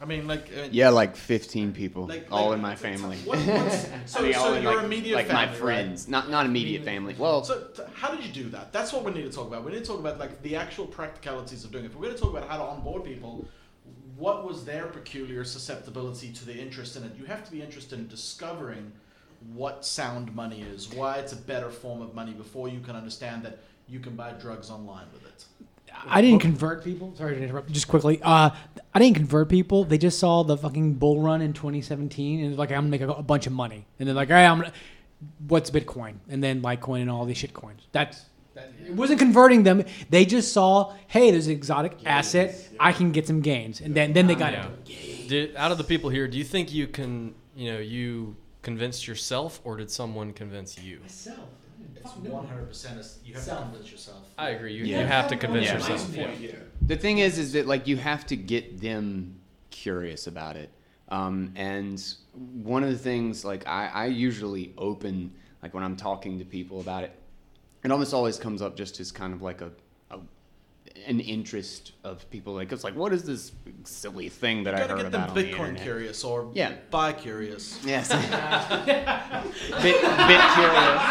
I 0.00 0.04
mean, 0.04 0.28
like 0.28 0.48
uh, 0.56 0.68
Yeah, 0.70 0.90
like 0.90 1.16
15 1.16 1.72
people, 1.72 2.06
Like- 2.06 2.28
all 2.30 2.48
like- 2.48 2.56
in 2.56 2.62
my 2.62 2.76
family. 2.76 3.16
What- 3.18 3.38
so- 4.06 4.20
I 4.20 4.22
mean, 4.22 4.32
so 4.34 4.40
all 4.40 4.54
in 4.54 4.62
your 4.62 4.76
like, 4.76 4.84
immediate 4.84 5.14
like 5.16 5.28
my 5.28 5.46
family, 5.46 5.50
right? 5.50 5.60
friends, 5.60 6.08
not 6.08 6.30
not 6.30 6.46
immediate 6.46 6.84
family. 6.84 7.16
Well, 7.18 7.42
So, 7.44 7.60
t- 7.76 7.82
how 7.94 8.14
did 8.14 8.24
you 8.24 8.32
do 8.32 8.48
that? 8.50 8.72
That's 8.72 8.92
what 8.92 9.04
we 9.04 9.10
need 9.12 9.22
to 9.24 9.32
talk 9.32 9.48
about. 9.48 9.64
We 9.64 9.72
need 9.72 9.80
to 9.80 9.84
talk 9.84 9.98
about 9.98 10.18
like 10.18 10.40
the 10.42 10.54
actual 10.56 10.86
practicalities 10.86 11.64
of 11.64 11.72
doing 11.72 11.84
it. 11.84 11.88
If 11.88 11.96
we're 11.96 12.02
going 12.06 12.14
to 12.14 12.20
talk 12.20 12.30
about 12.30 12.48
how 12.48 12.58
to 12.58 12.62
onboard 12.64 13.04
people, 13.04 13.44
what 14.16 14.46
was 14.46 14.64
their 14.64 14.86
peculiar 14.86 15.42
susceptibility 15.44 16.32
to 16.32 16.44
the 16.46 16.56
interest 16.56 16.96
in 16.96 17.02
it? 17.02 17.12
You 17.18 17.24
have 17.24 17.44
to 17.44 17.50
be 17.50 17.60
interested 17.60 17.98
in 17.98 18.06
discovering 18.06 18.92
what 19.52 19.84
sound 19.84 20.34
money 20.34 20.62
is, 20.62 20.88
why 20.92 21.16
it's 21.16 21.32
a 21.32 21.36
better 21.36 21.70
form 21.70 22.02
of 22.02 22.14
money 22.14 22.32
before 22.32 22.68
you 22.68 22.80
can 22.80 22.96
understand 22.96 23.42
that 23.44 23.58
you 23.88 24.00
can 24.00 24.14
buy 24.16 24.32
drugs 24.32 24.70
online 24.70 25.06
with 25.12 25.24
it. 25.26 25.44
I 26.06 26.20
didn't 26.22 26.40
convert 26.40 26.84
people. 26.84 27.14
Sorry 27.16 27.34
to 27.36 27.42
interrupt. 27.42 27.70
Just 27.72 27.88
quickly, 27.88 28.20
uh, 28.22 28.50
I 28.94 28.98
didn't 28.98 29.16
convert 29.16 29.48
people. 29.48 29.84
They 29.84 29.98
just 29.98 30.18
saw 30.18 30.42
the 30.42 30.56
fucking 30.56 30.94
bull 30.94 31.20
run 31.20 31.40
in 31.42 31.52
2017 31.52 32.40
and 32.40 32.52
they're 32.52 32.58
like, 32.58 32.70
I'm 32.70 32.76
gonna 32.78 32.88
make 32.88 33.00
a, 33.00 33.08
a 33.08 33.22
bunch 33.22 33.46
of 33.46 33.52
money. 33.52 33.86
And 33.98 34.06
they're 34.08 34.14
like, 34.14 34.28
all 34.30 34.36
right, 34.36 34.46
I'm 34.46 34.58
gonna. 34.58 34.72
What's 35.48 35.70
Bitcoin? 35.70 36.14
And 36.28 36.42
then 36.42 36.62
Litecoin 36.62 37.00
and 37.00 37.10
all 37.10 37.24
these 37.24 37.38
shit 37.38 37.52
coins. 37.52 37.82
That's. 37.92 38.24
That, 38.54 38.72
it 38.86 38.92
wasn't 38.94 39.18
converting 39.20 39.62
them. 39.62 39.84
They 40.10 40.24
just 40.24 40.52
saw, 40.52 40.94
hey, 41.06 41.30
there's 41.30 41.46
an 41.46 41.52
exotic 41.52 41.96
asset. 42.04 42.56
I 42.80 42.92
can 42.92 43.12
get 43.12 43.26
some 43.26 43.40
gains, 43.40 43.80
and 43.80 43.94
then 43.94 44.12
then 44.12 44.26
they 44.26 44.34
got 44.34 44.52
Yeah. 44.52 44.68
it. 44.86 45.28
Do, 45.28 45.52
out 45.56 45.70
of 45.72 45.78
the 45.78 45.84
people 45.84 46.10
here, 46.10 46.26
do 46.26 46.38
you 46.38 46.44
think 46.44 46.72
you 46.72 46.86
can, 46.88 47.34
you 47.54 47.72
know, 47.72 47.78
you 47.78 48.34
convinced 48.62 49.06
yourself, 49.06 49.60
or 49.64 49.76
did 49.76 49.90
someone 49.90 50.32
convince 50.32 50.76
you? 50.82 50.98
Myself. 51.00 51.38
It's 52.00 52.14
one 52.16 52.46
hundred 52.46 52.68
percent. 52.68 53.00
You 53.24 53.34
have 53.34 53.44
to 53.44 53.50
convince 53.56 53.90
yourself. 53.90 54.22
I 54.38 54.50
agree. 54.50 54.74
You, 54.74 54.84
Yeah. 54.84 55.00
you 55.00 55.06
have 55.06 55.28
to 55.28 55.36
convince 55.36 55.66
Yeah. 55.66 55.74
yourself. 55.74 56.10
The 56.82 56.96
thing 56.96 57.18
is, 57.18 57.38
is 57.38 57.52
that 57.52 57.66
like 57.66 57.86
you 57.86 57.96
have 57.96 58.26
to 58.26 58.36
get 58.36 58.80
them 58.80 59.40
curious 59.70 60.26
about 60.26 60.56
it. 60.56 60.70
Um, 61.10 61.52
and 61.56 62.02
one 62.62 62.82
of 62.84 62.90
the 62.90 62.98
things, 62.98 63.44
like 63.44 63.66
I, 63.66 63.88
I 63.92 64.06
usually 64.06 64.72
open, 64.76 65.32
like 65.62 65.74
when 65.74 65.82
I'm 65.82 65.96
talking 65.96 66.38
to 66.38 66.44
people 66.44 66.80
about 66.80 67.04
it, 67.04 67.12
it 67.84 67.90
almost 67.90 68.12
always 68.12 68.38
comes 68.38 68.60
up 68.62 68.76
just 68.76 69.00
as 69.00 69.10
kind 69.12 69.32
of 69.32 69.40
like 69.42 69.60
a, 69.60 69.66
a 69.66 69.70
an 71.06 71.20
interest 71.20 71.92
of 72.04 72.28
people. 72.30 72.54
Like 72.54 72.72
it's 72.72 72.84
like, 72.84 72.94
what 72.96 73.12
is 73.12 73.22
this 73.24 73.52
silly 73.84 74.28
thing 74.28 74.64
that 74.64 74.76
You 74.76 74.84
I 74.84 74.86
gotta 74.86 75.02
get 75.02 75.12
them 75.12 75.22
about 75.22 75.30
on 75.30 75.34
the 75.36 75.52
Bitcoin 75.52 75.80
curious 75.80 76.24
or 76.24 76.50
Yeah. 76.54 76.72
buy 76.90 77.12
curious. 77.12 77.78
Yes. 77.84 78.08
bit, 79.82 80.00
bit 80.00 80.40
curious. 80.54 81.02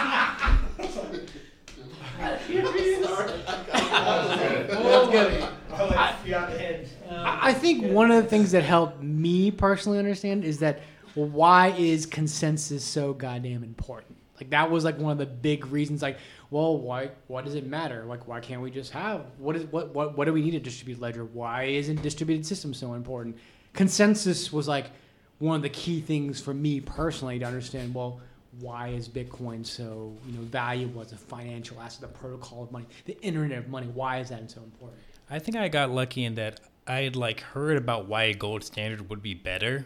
I 7.09 7.39
I 7.41 7.53
think 7.53 7.85
one 7.85 8.11
of 8.11 8.23
the 8.23 8.29
things 8.29 8.51
that 8.51 8.63
helped 8.63 9.01
me 9.01 9.51
personally 9.51 9.99
understand 9.99 10.43
is 10.43 10.59
that 10.59 10.81
why 11.13 11.69
is 11.69 12.05
consensus 12.05 12.83
so 12.83 13.13
goddamn 13.13 13.63
important? 13.63 14.16
Like 14.39 14.51
that 14.51 14.69
was 14.69 14.83
like 14.83 14.97
one 14.97 15.11
of 15.11 15.17
the 15.17 15.25
big 15.25 15.65
reasons. 15.67 16.01
Like, 16.01 16.17
well, 16.51 16.77
why? 16.77 17.09
What 17.27 17.45
does 17.45 17.55
it 17.55 17.65
matter? 17.65 18.05
Like, 18.05 18.27
why 18.27 18.39
can't 18.39 18.61
we 18.61 18.71
just 18.71 18.91
have 18.91 19.25
what 19.37 19.55
is 19.55 19.65
what 19.65 19.93
what 19.93 20.17
what 20.17 20.25
do 20.25 20.33
we 20.33 20.41
need 20.41 20.55
a 20.55 20.59
distributed 20.59 21.01
ledger? 21.01 21.25
Why 21.25 21.63
isn't 21.63 22.01
distributed 22.01 22.45
systems 22.45 22.77
so 22.77 22.93
important? 22.93 23.37
Consensus 23.73 24.53
was 24.53 24.67
like 24.67 24.91
one 25.39 25.55
of 25.55 25.61
the 25.61 25.69
key 25.69 26.01
things 26.01 26.39
for 26.39 26.53
me 26.53 26.79
personally 26.79 27.39
to 27.39 27.45
understand. 27.45 27.93
Well, 27.93 28.19
why 28.59 28.89
is 28.89 29.07
Bitcoin 29.07 29.65
so 29.65 30.15
you 30.27 30.33
know 30.33 30.43
valuable 30.43 31.01
as 31.01 31.11
a 31.11 31.17
financial 31.17 31.79
asset, 31.81 32.01
the 32.01 32.07
protocol 32.07 32.63
of 32.63 32.71
money, 32.71 32.85
the 33.05 33.19
internet 33.21 33.57
of 33.57 33.69
money? 33.69 33.87
Why 33.87 34.19
is 34.19 34.29
that 34.29 34.49
so 34.49 34.61
important? 34.61 34.99
I 35.29 35.39
think 35.39 35.57
I 35.57 35.67
got 35.67 35.91
lucky 35.91 36.23
in 36.23 36.35
that 36.35 36.61
I 36.85 37.01
had 37.01 37.15
like 37.15 37.41
heard 37.41 37.77
about 37.77 38.07
why 38.07 38.23
a 38.23 38.33
gold 38.33 38.63
standard 38.63 39.09
would 39.09 39.21
be 39.21 39.33
better, 39.33 39.85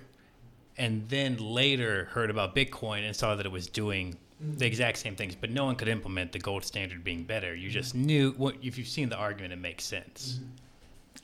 and 0.77 1.07
then 1.09 1.37
later 1.37 2.05
heard 2.11 2.29
about 2.29 2.55
Bitcoin 2.55 3.05
and 3.05 3.15
saw 3.15 3.35
that 3.35 3.45
it 3.45 3.51
was 3.51 3.67
doing 3.67 4.17
the 4.41 4.65
exact 4.65 4.97
same 4.97 5.15
things, 5.15 5.35
but 5.35 5.51
no 5.51 5.65
one 5.65 5.75
could 5.75 5.87
implement 5.87 6.31
the 6.31 6.39
gold 6.39 6.63
standard 6.63 7.03
being 7.03 7.23
better. 7.23 7.55
You 7.55 7.67
mm-hmm. 7.67 7.73
just 7.73 7.95
knew 7.95 8.33
what 8.37 8.55
if 8.61 8.77
you've 8.77 8.87
seen 8.87 9.09
the 9.09 9.17
argument, 9.17 9.53
it 9.53 9.59
makes 9.59 9.83
sense. 9.83 10.39
Mm-hmm. 10.39 10.47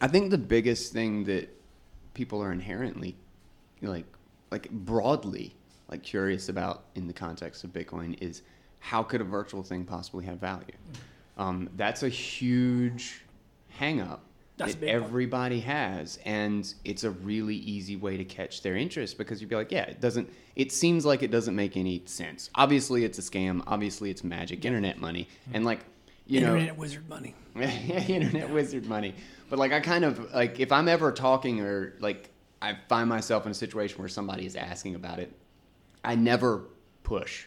I 0.02 0.08
think 0.08 0.30
the 0.30 0.38
biggest 0.38 0.94
thing 0.94 1.24
that 1.26 1.50
people 2.14 2.42
are 2.42 2.52
inherently 2.52 3.16
like 3.82 4.06
like 4.52 4.70
broadly 4.70 5.56
like 5.90 6.04
curious 6.04 6.50
about 6.50 6.86
in 6.96 7.08
the 7.08 7.14
context 7.14 7.64
of 7.64 7.72
Bitcoin 7.72 8.22
is 8.22 8.44
how 8.80 9.02
could 9.02 9.22
a 9.22 9.24
virtual 9.24 9.64
thing 9.64 9.86
possibly 9.86 10.26
have 10.26 10.40
value? 10.40 10.66
Mm. 11.38 11.42
Um, 11.42 11.70
that's 11.76 12.04
a 12.04 12.10
huge 12.10 13.24
hang 13.70 14.02
up 14.02 14.24
That's 14.58 14.76
that 14.76 14.90
everybody 14.90 15.60
has 15.62 16.18
and 16.26 16.74
it's 16.84 17.04
a 17.04 17.12
really 17.12 17.56
easy 17.56 17.96
way 17.96 18.18
to 18.18 18.26
catch 18.26 18.64
their 18.64 18.76
interest 18.76 19.18
because 19.18 19.40
you'd 19.40 19.50
be 19.50 19.56
like 19.56 19.72
yeah 19.72 19.84
it 19.84 20.02
doesn't 20.02 20.34
it 20.56 20.72
seems 20.72 21.06
like 21.06 21.22
it 21.22 21.30
doesn't 21.30 21.56
make 21.56 21.78
any 21.78 22.02
sense 22.06 22.50
obviously 22.56 23.04
it's 23.04 23.20
a 23.20 23.22
scam 23.22 23.62
obviously 23.68 24.10
it's 24.10 24.24
magic 24.24 24.66
internet 24.66 24.98
money 25.00 25.28
mm-hmm. 25.44 25.56
and 25.56 25.66
like 25.66 25.82
you 26.28 26.42
know 26.42 26.54
internet 26.54 26.78
wizard 26.78 27.10
money. 27.10 27.34
internet 27.56 28.50
wizard 28.50 28.86
money. 28.86 29.16
But 29.50 29.60
like 29.60 29.72
I 29.72 29.80
kind 29.80 30.06
of 30.06 30.34
like 30.34 30.60
if 30.60 30.72
I'm 30.72 30.88
ever 30.88 31.12
talking 31.12 31.62
or 31.62 31.96
like 32.00 32.30
I 32.62 32.78
find 32.90 33.10
myself 33.10 33.46
in 33.46 33.52
a 33.52 33.56
situation 33.56 34.00
where 34.00 34.10
somebody 34.10 34.46
is 34.46 34.56
asking 34.56 34.96
about 34.96 35.20
it, 35.20 35.32
I 36.04 36.16
never 36.16 36.64
push. 37.04 37.46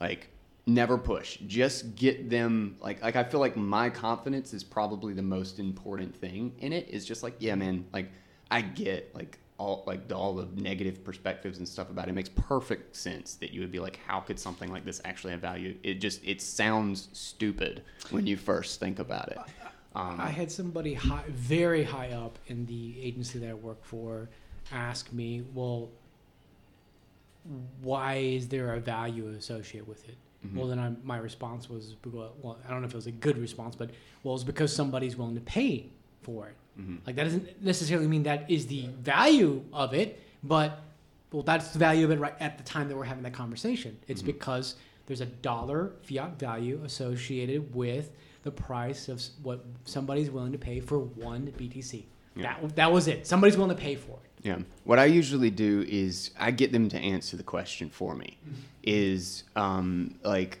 Like 0.00 0.28
never 0.66 0.98
push. 0.98 1.38
Just 1.46 1.96
get 1.96 2.30
them 2.30 2.76
like 2.80 3.02
like 3.02 3.16
I 3.16 3.24
feel 3.24 3.40
like 3.40 3.56
my 3.56 3.90
confidence 3.90 4.52
is 4.52 4.62
probably 4.62 5.12
the 5.12 5.22
most 5.22 5.58
important 5.58 6.14
thing 6.14 6.54
in 6.58 6.72
it 6.72 6.88
is 6.88 7.04
just 7.04 7.22
like 7.22 7.34
yeah 7.38 7.54
man, 7.54 7.86
like 7.92 8.10
I 8.50 8.60
get 8.60 9.14
like 9.14 9.38
all 9.58 9.84
like 9.86 10.10
all 10.12 10.34
the 10.34 10.48
negative 10.60 11.04
perspectives 11.04 11.58
and 11.58 11.68
stuff 11.68 11.90
about 11.90 12.06
it. 12.08 12.10
It 12.10 12.14
makes 12.14 12.30
perfect 12.30 12.96
sense 12.96 13.34
that 13.36 13.52
you 13.52 13.60
would 13.60 13.72
be 13.72 13.80
like 13.80 13.98
how 14.06 14.20
could 14.20 14.38
something 14.38 14.72
like 14.72 14.84
this 14.84 15.00
actually 15.04 15.32
have 15.32 15.40
value? 15.40 15.76
It 15.82 15.94
just 15.94 16.24
it 16.24 16.40
sounds 16.40 17.08
stupid 17.12 17.82
when 18.10 18.26
you 18.26 18.36
first 18.36 18.80
think 18.80 18.98
about 18.98 19.28
it. 19.28 19.38
Um, 19.94 20.18
I 20.18 20.30
had 20.30 20.50
somebody 20.50 20.94
high, 20.94 21.24
very 21.28 21.84
high 21.84 22.12
up 22.12 22.38
in 22.46 22.64
the 22.64 22.94
agency 23.02 23.38
that 23.40 23.50
I 23.50 23.54
work 23.54 23.84
for 23.84 24.30
ask 24.70 25.12
me, 25.12 25.42
well, 25.54 25.90
why 27.82 28.14
is 28.14 28.48
there 28.48 28.74
a 28.74 28.80
value 28.80 29.28
associated 29.28 29.86
with 29.88 30.08
it? 30.08 30.16
Mm-hmm. 30.46 30.58
Well, 30.58 30.68
then 30.68 30.78
I, 30.78 30.92
my 31.04 31.18
response 31.18 31.70
was, 31.70 31.94
well, 32.04 32.58
I 32.66 32.70
don't 32.70 32.80
know 32.80 32.86
if 32.86 32.92
it 32.92 32.96
was 32.96 33.06
a 33.06 33.12
good 33.12 33.38
response, 33.38 33.76
but 33.76 33.90
well, 34.22 34.34
it's 34.34 34.44
because 34.44 34.74
somebody's 34.74 35.16
willing 35.16 35.36
to 35.36 35.40
pay 35.40 35.86
for 36.22 36.48
it. 36.48 36.56
Mm-hmm. 36.80 36.96
Like 37.06 37.16
that 37.16 37.24
doesn't 37.24 37.62
necessarily 37.62 38.08
mean 38.08 38.24
that 38.24 38.50
is 38.50 38.66
the 38.66 38.86
value 39.00 39.62
of 39.72 39.94
it, 39.94 40.20
but 40.42 40.80
well, 41.30 41.42
that's 41.42 41.68
the 41.68 41.78
value 41.78 42.04
of 42.04 42.10
it 42.10 42.18
right 42.18 42.34
at 42.40 42.58
the 42.58 42.64
time 42.64 42.88
that 42.88 42.96
we're 42.96 43.04
having 43.04 43.22
that 43.22 43.32
conversation. 43.32 43.98
It's 44.08 44.20
mm-hmm. 44.20 44.32
because 44.32 44.76
there's 45.06 45.20
a 45.20 45.26
dollar 45.26 45.92
fiat 46.02 46.38
value 46.38 46.80
associated 46.84 47.74
with 47.74 48.10
the 48.42 48.50
price 48.50 49.08
of 49.08 49.22
what 49.42 49.64
somebody's 49.84 50.30
willing 50.30 50.52
to 50.52 50.58
pay 50.58 50.80
for 50.80 50.98
one 50.98 51.52
BTC. 51.56 52.04
Yeah. 52.34 52.54
That 52.60 52.76
that 52.76 52.92
was 52.92 53.08
it. 53.08 53.26
Somebody's 53.26 53.56
willing 53.56 53.76
to 53.76 53.80
pay 53.80 53.94
for 53.94 54.18
it. 54.24 54.30
Yeah. 54.42 54.58
What 54.84 54.98
I 54.98 55.04
usually 55.04 55.50
do 55.50 55.84
is 55.88 56.30
I 56.38 56.50
get 56.50 56.72
them 56.72 56.88
to 56.88 56.98
answer 56.98 57.36
the 57.36 57.42
question 57.42 57.88
for 57.88 58.14
me. 58.14 58.38
Is 58.82 59.44
um, 59.54 60.16
like 60.24 60.58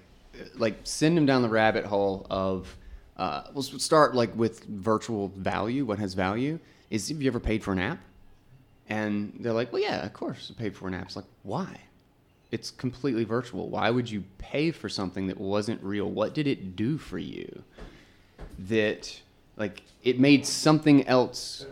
like 0.54 0.78
send 0.84 1.16
them 1.16 1.26
down 1.26 1.42
the 1.42 1.48
rabbit 1.48 1.84
hole 1.84 2.26
of 2.30 2.76
uh, 3.16 3.42
we'll 3.52 3.62
start 3.62 4.14
like 4.14 4.34
with 4.36 4.64
virtual 4.64 5.28
value. 5.36 5.84
What 5.84 5.98
has 5.98 6.14
value 6.14 6.58
is 6.90 7.08
have 7.08 7.20
you 7.20 7.28
ever 7.28 7.40
paid 7.40 7.62
for 7.62 7.72
an 7.72 7.78
app? 7.78 7.98
And 8.88 9.36
they're 9.40 9.52
like, 9.52 9.72
well, 9.72 9.82
yeah, 9.82 10.04
of 10.04 10.12
course, 10.12 10.52
I 10.54 10.58
paid 10.58 10.76
for 10.76 10.88
an 10.88 10.94
app. 10.94 11.06
It's 11.06 11.16
like, 11.16 11.24
why? 11.42 11.80
It's 12.50 12.70
completely 12.70 13.24
virtual. 13.24 13.68
Why 13.70 13.90
would 13.90 14.10
you 14.10 14.24
pay 14.38 14.70
for 14.70 14.88
something 14.88 15.26
that 15.28 15.40
wasn't 15.40 15.82
real? 15.82 16.10
What 16.10 16.34
did 16.34 16.46
it 16.46 16.76
do 16.76 16.98
for 16.98 17.18
you? 17.18 17.62
That 18.58 19.20
like 19.56 19.82
it 20.02 20.20
made 20.20 20.44
something 20.46 21.06
else 21.06 21.64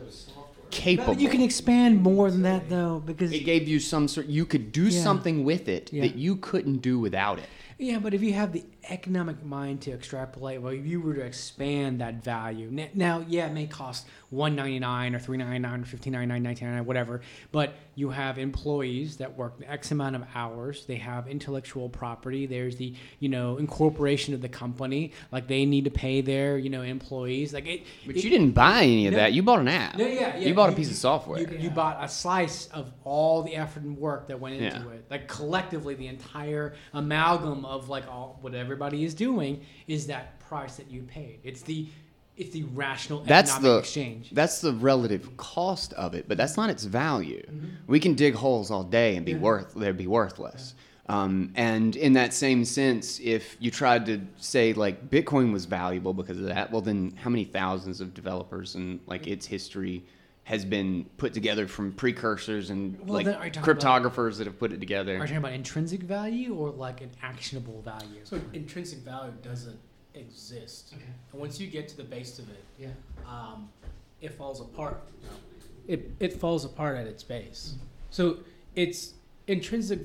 capable. 0.71 1.15
You 1.17 1.29
can 1.29 1.41
expand 1.41 2.03
more 2.03 2.31
than 2.31 2.43
that 2.43 2.69
though, 2.69 3.03
because 3.05 3.33
It 3.33 3.45
gave 3.45 3.69
you 3.69 3.81
some 3.81 4.09
sort. 4.09 4.27
You 4.27 4.45
could 4.45 4.73
do 4.73 4.85
Yeah. 4.89 5.03
something 5.03 5.45
with 5.45 5.69
it 5.69 5.91
Yeah. 5.93 6.03
that 6.03 6.17
you 6.17 6.37
couldn't 6.37 6.79
do 6.83 6.99
without 6.99 7.39
it. 7.39 7.47
Yeah, 7.79 7.99
but 7.99 8.13
if 8.13 8.23
you 8.23 8.35
have 8.35 8.53
the 8.53 8.63
economic 8.91 9.43
mind 9.45 9.83
to 9.83 9.93
extrapolate, 9.93 10.61
well, 10.61 10.73
if 10.73 10.85
you 10.85 11.01
were 11.01 11.15
to 11.15 11.23
expand 11.23 12.01
that 12.01 12.23
value, 12.25 12.71
now, 12.95 13.25
yeah, 13.29 13.47
it 13.47 13.53
may 13.53 13.67
cost 13.67 14.07
one 14.31 14.55
ninety 14.55 14.79
nine 14.79 15.15
or 15.15 15.19
three 15.19 15.37
ninety 15.39 15.59
nine 15.59 15.83
or 15.83 15.85
fifteen 15.85 16.13
ninety 16.13 16.27
nine, 16.27 16.43
nineteen 16.43 16.69
ninety 16.69 16.79
nine, 16.81 16.87
whatever. 16.87 17.21
But 17.53 17.75
you 17.97 18.11
have 18.11 18.39
employees 18.39 19.17
that 19.17 19.37
work 19.37 19.55
X 19.67 19.91
amount 19.91 20.17
of 20.17 20.23
hours. 20.35 20.85
They 20.87 20.97
have 20.97 21.27
intellectual 21.29 21.89
property. 21.89 22.47
There's 22.47 22.77
the 22.77 22.95
you 23.19 23.29
know 23.29 23.57
incorporation 23.57 24.35
of 24.35 24.41
the 24.41 24.49
company. 24.49 25.13
Like 25.33 25.49
they 25.49 25.65
need 25.67 25.85
to 25.85 25.91
pay 25.91 26.21
their 26.21 26.57
you 26.59 26.71
know 26.71 26.83
employees. 26.83 27.53
Like 27.53 27.67
it. 27.67 27.83
But 28.07 28.17
it- 28.17 28.25
you 28.25 28.31
didn't 28.31 28.53
buy 28.53 28.83
any 28.83 29.07
of 29.09 29.13
No. 29.13 29.19
that. 29.19 29.33
You 29.33 29.43
bought 29.43 29.61
an 29.61 29.69
app. 29.69 29.97
No, 29.97 30.07
yeah, 30.07 30.37
yeah. 30.39 30.47
You 30.49 30.55
bought 30.55 30.71
a 30.73 30.77
piece 30.77 30.91
of 30.91 30.97
software. 30.97 31.41
You, 31.41 31.59
you 31.59 31.71
bought 31.71 31.99
a 32.03 32.09
slice 32.09 32.69
of 32.69 32.93
all 33.05 33.43
the 33.43 33.57
effort 33.57 33.83
and 33.83 33.99
work 33.99 34.29
that 34.29 34.39
went 34.39 34.55
into 34.63 34.79
Yeah. 34.79 34.93
it. 34.95 35.07
Like 35.11 35.27
collectively, 35.27 35.95
the 35.95 36.07
entire 36.07 36.75
amalgam 36.93 37.65
of 37.65 37.89
like 37.89 38.07
all 38.09 38.39
what 38.43 38.55
everybody 38.81 39.05
is 39.05 39.15
doing 39.15 39.61
is 39.89 40.07
that 40.07 40.41
price 40.41 40.77
that 40.77 40.91
you 40.91 41.03
paid. 41.03 41.39
It's 41.45 41.63
the 41.63 41.87
it's 42.37 42.51
the 42.51 42.63
rational 42.63 43.21
that's 43.21 43.59
the 43.59 43.79
exchange. 43.79 44.31
that's 44.33 44.63
the 44.63 44.73
relative 44.73 45.37
cost 45.37 45.93
of 45.95 46.15
it, 46.15 46.27
but 46.27 46.39
that's 46.39 46.57
not 46.57 46.71
its 46.71 46.85
value. 46.85 47.45
We 47.87 48.01
can 48.01 48.15
dig 48.15 48.35
holes 48.35 48.71
all 48.71 48.85
day 48.85 49.17
and 49.17 49.27
be 49.27 49.35
worth 49.35 49.75
they'd 49.75 49.97
be 49.97 50.07
worthless. 50.07 50.75
Um, 51.09 51.53
and 51.57 51.97
in 51.97 52.13
that 52.15 52.33
same 52.33 52.65
sense, 52.65 53.19
if 53.21 53.57
you 53.59 53.71
tried 53.71 54.07
to 54.07 54.21
say 54.37 54.73
like 54.73 55.11
Bitcoin 55.11 55.53
was 55.53 55.67
valuable 55.67 56.15
because 56.15 56.39
of 56.39 56.47
that, 56.47 56.71
well 56.73 56.81
then 56.81 57.13
how 57.23 57.29
many 57.29 57.45
thousands 57.45 58.01
of 58.01 58.15
developers 58.15 58.77
and 58.77 59.01
like 59.07 59.27
its 59.27 59.45
history 59.45 60.03
has 60.51 60.65
been 60.65 61.05
put 61.17 61.33
together 61.33 61.69
from 61.69 61.93
precursors 61.93 62.71
and 62.71 62.99
Well, 63.07 63.15
like 63.15 63.27
then 63.27 63.37
are 63.37 63.45
you 63.47 63.53
talking 63.53 63.71
about- 63.71 64.03
cryptographers 64.03 64.39
that 64.39 64.49
have 64.49 64.59
put 64.59 64.73
it 64.73 64.81
together. 64.81 65.13
Are 65.13 65.19
you 65.19 65.21
talking 65.21 65.37
about 65.37 65.53
intrinsic 65.53 66.03
value 66.03 66.55
or 66.57 66.71
like 66.71 67.03
an 67.03 67.11
actionable 67.23 67.81
value? 67.83 68.19
So 68.25 68.41
intrinsic 68.53 68.99
value 68.99 69.33
doesn't 69.45 69.79
exist. 70.15 70.91
Okay. 70.97 71.05
And 71.31 71.41
once 71.41 71.61
you 71.61 71.69
get 71.69 71.87
to 71.91 71.97
the 71.97 72.03
base 72.03 72.41
of 72.41 72.51
it, 72.51 72.65
Yeah. 72.81 72.89
um, 73.29 73.69
it 74.21 74.33
falls 74.35 74.61
apart. 74.61 75.01
It 75.87 76.11
it 76.19 76.33
falls 76.33 76.65
apart 76.65 76.99
at 76.99 77.07
its 77.07 77.23
base. 77.23 77.77
So 78.11 78.39
it's 78.75 79.15
intrinsic, 79.47 80.01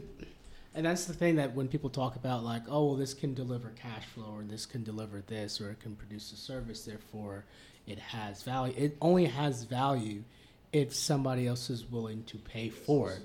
and 0.76 0.86
that's 0.86 1.06
the 1.06 1.14
thing 1.16 1.38
that 1.38 1.56
when 1.56 1.68
people 1.68 1.90
talk 1.90 2.16
about 2.18 2.44
like, 2.44 2.62
oh, 2.70 2.86
well, 2.86 2.96
this 2.96 3.16
can 3.16 3.34
deliver 3.34 3.70
cash 3.70 4.06
flow, 4.06 4.32
or 4.38 4.44
this 4.44 4.68
can 4.68 4.84
deliver 4.84 5.22
this, 5.22 5.60
or 5.60 5.72
it 5.72 5.80
can 5.80 5.96
produce 5.96 6.32
a 6.34 6.36
service, 6.36 6.86
therefore 6.86 7.46
it 7.88 7.98
has 7.98 8.44
value. 8.44 8.76
It 8.78 8.96
only 9.02 9.26
has 9.26 9.64
value 9.64 10.24
if 10.76 10.94
somebody 10.94 11.48
else 11.48 11.70
is 11.70 11.90
willing 11.90 12.22
to 12.26 12.38
pay 12.38 12.68
for 12.70 13.12
it. 13.12 13.22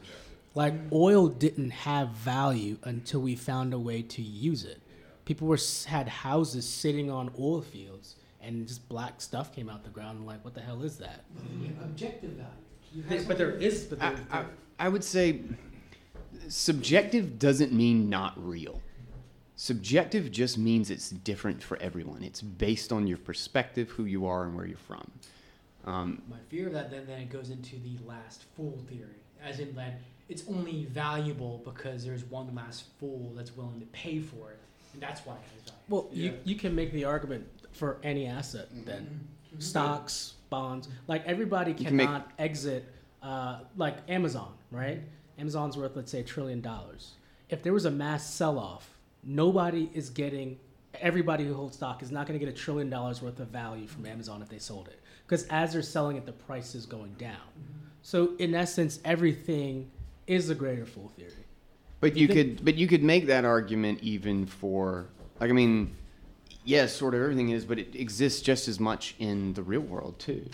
Like 0.55 0.75
oil 0.93 1.27
didn't 1.27 1.71
have 1.71 2.11
value 2.11 2.79
until 2.85 3.21
we 3.21 3.35
found 3.35 3.75
a 3.75 3.79
way 3.79 4.03
to 4.03 4.23
use 4.23 4.65
it. 4.65 4.81
People 5.25 5.49
were 5.49 5.59
had 5.87 6.07
houses 6.09 6.69
sitting 6.69 7.11
on 7.11 7.31
oil 7.39 7.61
fields, 7.61 8.15
and 8.41 8.69
just 8.69 8.89
black 8.89 9.21
stuff 9.21 9.53
came 9.53 9.69
out 9.69 9.83
the 9.83 9.91
ground. 9.91 10.19
And 10.19 10.27
like, 10.29 10.45
what 10.45 10.55
the 10.55 10.61
hell 10.61 10.83
is 10.85 10.97
that? 10.99 11.25
Objective 11.83 12.31
value. 12.31 12.51
You 12.93 13.03
have 13.03 13.11
There- 13.11 13.23
but 13.27 13.39
there 13.39 13.71
something- 13.71 14.01
I, 14.01 14.13
there, 14.13 14.27
I, 14.31 14.45
I 14.87 14.89
would 14.89 15.03
say 15.05 15.41
subjective 16.49 17.39
doesn't 17.39 17.73
mean 17.73 18.09
not 18.09 18.35
real. 18.37 18.81
Subjective 19.57 20.31
just 20.31 20.57
means 20.57 20.89
it's 20.91 21.11
different 21.11 21.63
for 21.63 21.77
everyone. 21.83 22.23
It's 22.23 22.41
based 22.41 22.93
on 22.93 23.07
your 23.09 23.19
perspective, 23.19 23.91
who 23.91 24.05
you 24.05 24.25
are, 24.27 24.45
and 24.45 24.55
where 24.57 24.67
you're 24.67 24.79
from. 24.79 25.11
Um, 25.85 26.23
My 26.31 26.37
fear 26.49 26.67
of 26.67 26.73
that 26.75 26.91
then 26.91 27.07
then 27.07 27.21
it 27.21 27.31
goes 27.31 27.51
into 27.51 27.77
the 27.77 27.97
last 28.07 28.45
fool 28.57 28.79
theory, 28.89 29.17
as 29.43 29.61
in 29.61 29.75
that 29.77 30.01
it's 30.29 30.45
only 30.49 30.85
valuable 30.85 31.63
because 31.65 32.05
there's 32.05 32.25
one 32.25 32.55
last 32.55 32.85
fool 32.99 33.33
that's 33.35 33.57
willing 33.57 33.81
to 33.81 33.87
pay 33.87 34.21
for 34.21 34.51
it, 34.53 34.59
and 34.93 35.03
that's 35.03 35.25
why 35.27 35.35
it 35.35 35.41
has 35.55 35.71
value. 35.71 35.79
well, 35.89 36.09
you, 36.13 36.35
you 36.45 36.55
can 36.55 36.75
make 36.75 36.93
the 36.93 37.05
argument 37.05 37.47
for 37.73 37.99
any 38.03 38.27
asset 38.27 38.69
then, 38.85 39.27
stocks, 39.59 40.35
bonds. 40.51 40.89
Like 41.09 41.25
everybody 41.27 41.75
can 41.75 41.97
make- 41.97 42.07
cannot 42.07 42.31
exit, 42.39 42.85
uh, 43.23 43.61
like 43.77 43.97
Amazon, 44.09 44.53
right? 44.71 45.01
Amazon's 45.39 45.77
worth 45.77 45.97
let's 45.97 46.11
say 46.13 46.21
a 46.21 46.25
trillion 46.25 46.61
dollars. 46.61 47.13
If 47.49 47.63
there 47.63 47.73
was 47.73 47.85
a 47.87 47.91
mass 47.91 48.29
sell-off, 48.33 48.91
nobody 49.25 49.91
is 49.95 50.11
getting. 50.11 50.59
Everybody 51.01 51.45
who 51.47 51.55
holds 51.55 51.77
stock 51.77 52.03
is 52.03 52.11
not 52.11 52.27
going 52.27 52.39
to 52.39 52.45
get 52.45 52.53
a 52.53 52.57
trillion 52.57 52.91
dollars 52.91 53.23
worth 53.23 53.39
of 53.41 53.49
value 53.49 53.87
from 53.87 54.07
Amazon 54.07 54.43
if 54.43 54.49
they 54.49 54.59
sold 54.59 54.89
it, 54.89 55.00
because 55.31 55.47
as 55.47 55.73
they're 55.73 55.81
selling 55.83 56.17
it, 56.17 56.27
the 56.27 56.33
price 56.33 56.75
is 56.75 56.87
going 56.87 57.13
down. 57.17 57.37
So 58.03 58.33
in 58.41 58.53
essence, 58.53 58.99
everything 59.05 59.89
is 60.27 60.51
a 60.51 60.57
greater 60.57 60.85
fool 60.85 61.13
theory. 61.17 61.31
But 62.01 62.17
You 62.17 62.23
you 62.23 62.27
think- 62.35 62.57
could, 62.57 62.65
but 62.65 62.75
you 62.75 62.89
could 62.89 63.05
make 63.05 63.27
that 63.27 63.45
argument 63.45 64.01
even 64.03 64.45
for, 64.47 65.07
like, 65.39 65.51
I 65.51 65.53
mean, 65.53 65.93
yes, 66.65 66.93
sort 66.97 67.15
of 67.15 67.21
everything 67.23 67.51
is, 67.51 67.65
but 67.65 67.79
it 67.79 67.95
exists 67.95 68.41
just 68.43 68.67
as 68.67 68.81
much 68.81 69.15
in 69.21 69.53
the 69.53 69.63
real 69.63 69.83
world 69.83 70.19
too. 70.19 70.47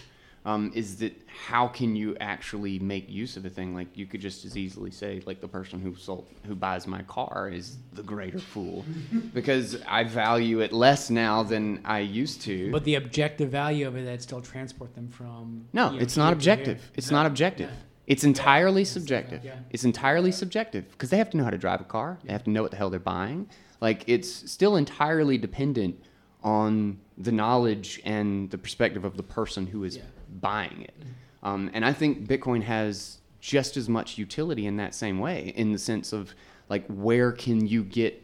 Um, 0.47 0.70
is 0.77 0.98
that 0.98 1.12
how 1.27 1.66
can 1.66 1.97
you 1.97 2.16
actually 2.20 2.78
make 2.78 3.10
use 3.10 3.36
of 3.36 3.44
a 3.44 3.51
thing? 3.51 3.74
Like, 3.74 3.89
you 3.97 4.06
could 4.06 4.20
just 4.20 4.44
as 4.44 4.56
easily 4.56 4.93
say, 4.93 5.20
like, 5.27 5.40
the 5.40 5.48
person 5.48 5.81
who 5.81 5.97
sold, 5.97 6.28
who 6.47 6.55
buys 6.55 6.86
my 6.86 7.02
car 7.02 7.51
is 7.52 7.78
the 7.94 8.05
greater 8.05 8.39
fool, 8.39 8.85
because 9.35 9.82
I 9.89 10.05
value 10.05 10.60
it 10.60 10.73
less 10.73 11.10
now 11.10 11.43
than 11.43 11.81
I 11.85 11.98
used 11.98 12.43
to. 12.43 12.70
But 12.70 12.85
the 12.85 12.94
objective 12.94 13.51
value 13.51 13.89
of 13.89 13.97
it, 13.97 14.05
that 14.05 14.23
still 14.23 14.40
transport 14.40 14.94
them 14.94 15.09
from. 15.09 15.66
No, 15.73 15.90
you 15.90 15.97
know, 15.97 16.02
it's 16.02 16.16
not 16.16 16.28
here 16.28 16.35
to 16.36 16.44
here. 16.44 16.52
objective. 16.52 16.90
It's 16.94 17.10
not 17.10 17.27
objective. 17.27 17.70
It's 18.06 18.23
entirely 18.23 18.85
subjective. 18.85 19.44
Yeah. 19.44 19.56
It's 19.70 19.82
entirely 19.82 20.31
subjective 20.31 20.89
because 20.93 21.10
they 21.10 21.18
have 21.18 21.31
to 21.31 21.36
know 21.36 21.43
how 21.43 21.51
to 21.51 21.59
drive 21.59 21.81
a 21.81 21.85
car. 21.85 22.18
They 22.24 22.32
have 22.32 22.44
to 22.44 22.51
know 22.51 22.62
what 22.62 22.70
the 22.70 22.77
hell 22.77 22.89
they're 22.89 23.01
buying. 23.01 23.51
Like 23.81 24.05
it's 24.06 24.31
still 24.51 24.77
entirely 24.77 25.39
dependent 25.39 26.01
on 26.44 27.01
the 27.18 27.32
knowledge 27.32 28.01
and 28.05 28.48
the 28.51 28.59
perspective 28.59 29.05
of 29.05 29.16
the 29.16 29.24
person 29.24 29.66
who 29.66 29.82
is 29.82 29.97
Yeah. 29.97 30.05
Buying 30.40 30.82
it. 30.82 30.94
Um, 31.42 31.70
and 31.72 31.84
I 31.84 31.92
think 31.92 32.26
Bitcoin 32.26 32.62
has 32.62 33.18
just 33.40 33.76
as 33.76 33.88
much 33.88 34.18
utility 34.18 34.66
in 34.66 34.76
that 34.76 34.94
same 34.94 35.18
way, 35.18 35.52
in 35.56 35.72
the 35.72 35.78
sense 35.78 36.12
of 36.12 36.34
like 36.68 36.86
where 36.86 37.32
can 37.32 37.66
you 37.66 37.84
get 37.84 38.22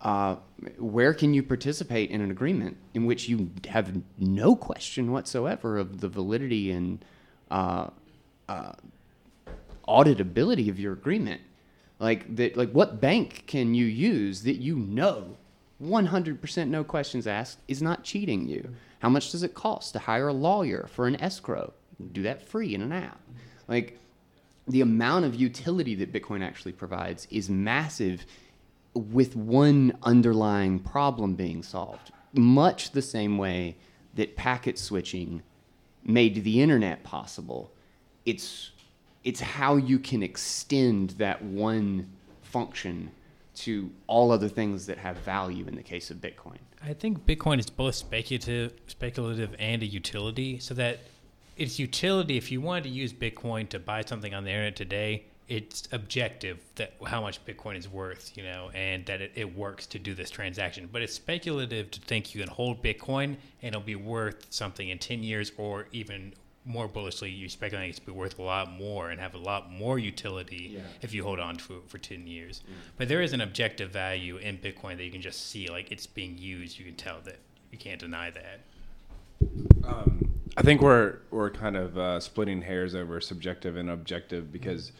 uh, 0.00 0.36
where 0.78 1.12
can 1.12 1.34
you 1.34 1.42
participate 1.42 2.10
in 2.10 2.20
an 2.20 2.30
agreement 2.30 2.76
in 2.94 3.04
which 3.04 3.28
you 3.28 3.50
have 3.68 4.00
no 4.18 4.56
question 4.56 5.12
whatsoever 5.12 5.76
of 5.76 6.00
the 6.00 6.08
validity 6.08 6.70
and 6.70 7.04
uh, 7.50 7.88
uh, 8.48 8.72
auditability 9.86 10.70
of 10.70 10.80
your 10.80 10.94
agreement? 10.94 11.40
Like 11.98 12.34
that, 12.36 12.56
like 12.56 12.70
what 12.70 13.00
bank 13.00 13.44
can 13.46 13.74
you 13.74 13.84
use 13.84 14.42
that 14.44 14.56
you 14.56 14.76
know, 14.76 15.36
100% 15.82 16.68
no 16.68 16.84
questions 16.84 17.26
asked, 17.26 17.60
is 17.68 17.82
not 17.82 18.04
cheating 18.04 18.46
you? 18.46 18.74
How 19.00 19.08
much 19.08 19.32
does 19.32 19.42
it 19.42 19.54
cost 19.54 19.92
to 19.94 19.98
hire 19.98 20.28
a 20.28 20.32
lawyer 20.32 20.88
for 20.92 21.06
an 21.06 21.20
escrow? 21.20 21.72
Do 22.12 22.22
that 22.22 22.46
free 22.46 22.74
in 22.74 22.82
an 22.82 22.92
app. 22.92 23.20
Like 23.66 23.98
the 24.68 24.80
amount 24.82 25.24
of 25.24 25.34
utility 25.34 25.94
that 25.96 26.12
Bitcoin 26.12 26.44
actually 26.44 26.72
provides 26.72 27.26
is 27.30 27.48
massive 27.48 28.26
with 28.94 29.36
one 29.36 29.96
underlying 30.02 30.78
problem 30.78 31.34
being 31.34 31.62
solved. 31.62 32.12
Much 32.32 32.90
the 32.90 33.02
same 33.02 33.38
way 33.38 33.76
that 34.14 34.36
packet 34.36 34.78
switching 34.78 35.42
made 36.04 36.44
the 36.44 36.62
internet 36.62 37.02
possible. 37.04 37.72
It's 38.26 38.70
it's 39.22 39.40
how 39.40 39.76
you 39.76 39.98
can 39.98 40.22
extend 40.22 41.10
that 41.10 41.42
one 41.44 42.10
function 42.40 43.10
to 43.60 43.90
all 44.06 44.30
other 44.32 44.48
things 44.48 44.86
that 44.86 44.98
have 44.98 45.16
value 45.18 45.66
in 45.66 45.74
the 45.74 45.82
case 45.82 46.10
of 46.10 46.18
Bitcoin. 46.18 46.58
I 46.82 46.94
think 46.94 47.26
Bitcoin 47.26 47.58
is 47.58 47.68
both 47.68 47.94
speculative, 47.94 48.72
speculative 48.86 49.54
and 49.58 49.82
a 49.82 49.86
utility. 49.86 50.58
So 50.58 50.74
that 50.74 51.00
it's 51.56 51.78
utility. 51.78 52.36
If 52.36 52.50
you 52.50 52.60
wanted 52.60 52.84
to 52.84 52.90
use 52.90 53.12
Bitcoin 53.12 53.68
to 53.68 53.78
buy 53.78 54.02
something 54.02 54.32
on 54.32 54.44
the 54.44 54.50
internet 54.50 54.76
today, 54.76 55.24
it's 55.46 55.88
objective 55.90 56.60
that 56.76 56.94
how 57.06 57.20
much 57.20 57.44
Bitcoin 57.44 57.76
is 57.76 57.88
worth, 57.88 58.36
you 58.36 58.44
know, 58.44 58.70
and 58.72 59.04
that 59.06 59.20
it, 59.20 59.32
it 59.34 59.56
works 59.56 59.84
to 59.86 59.98
do 59.98 60.14
this 60.14 60.30
transaction. 60.30 60.88
But 60.90 61.02
it's 61.02 61.12
speculative 61.12 61.90
to 61.90 62.00
think 62.00 62.34
you 62.34 62.40
can 62.40 62.50
hold 62.50 62.82
Bitcoin 62.82 63.36
and 63.60 63.74
it'll 63.74 63.80
be 63.80 63.96
worth 63.96 64.46
something 64.50 64.88
in 64.88 64.98
ten 64.98 65.22
years, 65.22 65.50
or 65.58 65.88
even 65.92 66.32
more 66.64 66.88
bullishly, 66.88 67.30
you 67.30 67.48
speculate 67.48 67.90
it's 67.90 67.98
be 67.98 68.12
worth 68.12 68.38
a 68.38 68.42
lot 68.42 68.70
more 68.70 69.10
and 69.10 69.20
have 69.20 69.34
a 69.34 69.38
lot 69.38 69.70
more 69.70 69.98
utility 69.98 70.80
if 71.00 71.14
you 71.14 71.24
hold 71.24 71.40
on 71.40 71.56
to 71.56 71.78
it 71.78 71.88
for 71.88 71.98
ten 71.98 72.26
years. 72.26 72.62
But 72.96 73.08
there 73.08 73.22
is 73.22 73.32
an 73.32 73.40
objective 73.40 73.90
value 73.90 74.36
in 74.36 74.58
Bitcoin 74.58 74.96
that 74.98 75.04
you 75.04 75.10
can 75.10 75.22
just 75.22 75.48
see, 75.48 75.68
like 75.68 75.90
it's 75.90 76.06
being 76.06 76.36
used. 76.38 76.78
You 76.78 76.84
can 76.84 76.96
tell 76.96 77.20
that 77.24 77.38
you 77.70 77.78
can't 77.78 78.00
deny 78.00 78.30
that. 78.30 78.60
Um, 79.84 80.34
I 80.56 80.62
think 80.62 80.82
we're 80.82 81.18
we're 81.30 81.50
kind 81.50 81.76
of 81.76 81.96
uh, 81.96 82.20
splitting 82.20 82.62
hairs 82.62 82.94
over 82.94 83.20
subjective 83.20 83.76
and 83.76 83.88
objective 83.88 84.52
because 84.52 84.92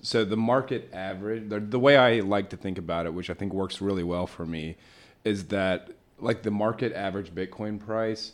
so 0.00 0.24
the 0.24 0.36
market 0.36 0.88
average 0.92 1.48
the, 1.48 1.60
the 1.60 1.78
way 1.78 1.96
I 1.96 2.20
like 2.20 2.50
to 2.50 2.56
think 2.56 2.78
about 2.78 3.06
it, 3.06 3.12
which 3.12 3.28
I 3.28 3.34
think 3.34 3.52
works 3.52 3.80
really 3.80 4.04
well 4.04 4.26
for 4.26 4.46
me, 4.46 4.76
is 5.24 5.46
that 5.48 5.90
like 6.18 6.42
the 6.42 6.50
market 6.50 6.92
average 6.92 7.34
Bitcoin 7.34 7.78
price, 7.78 8.32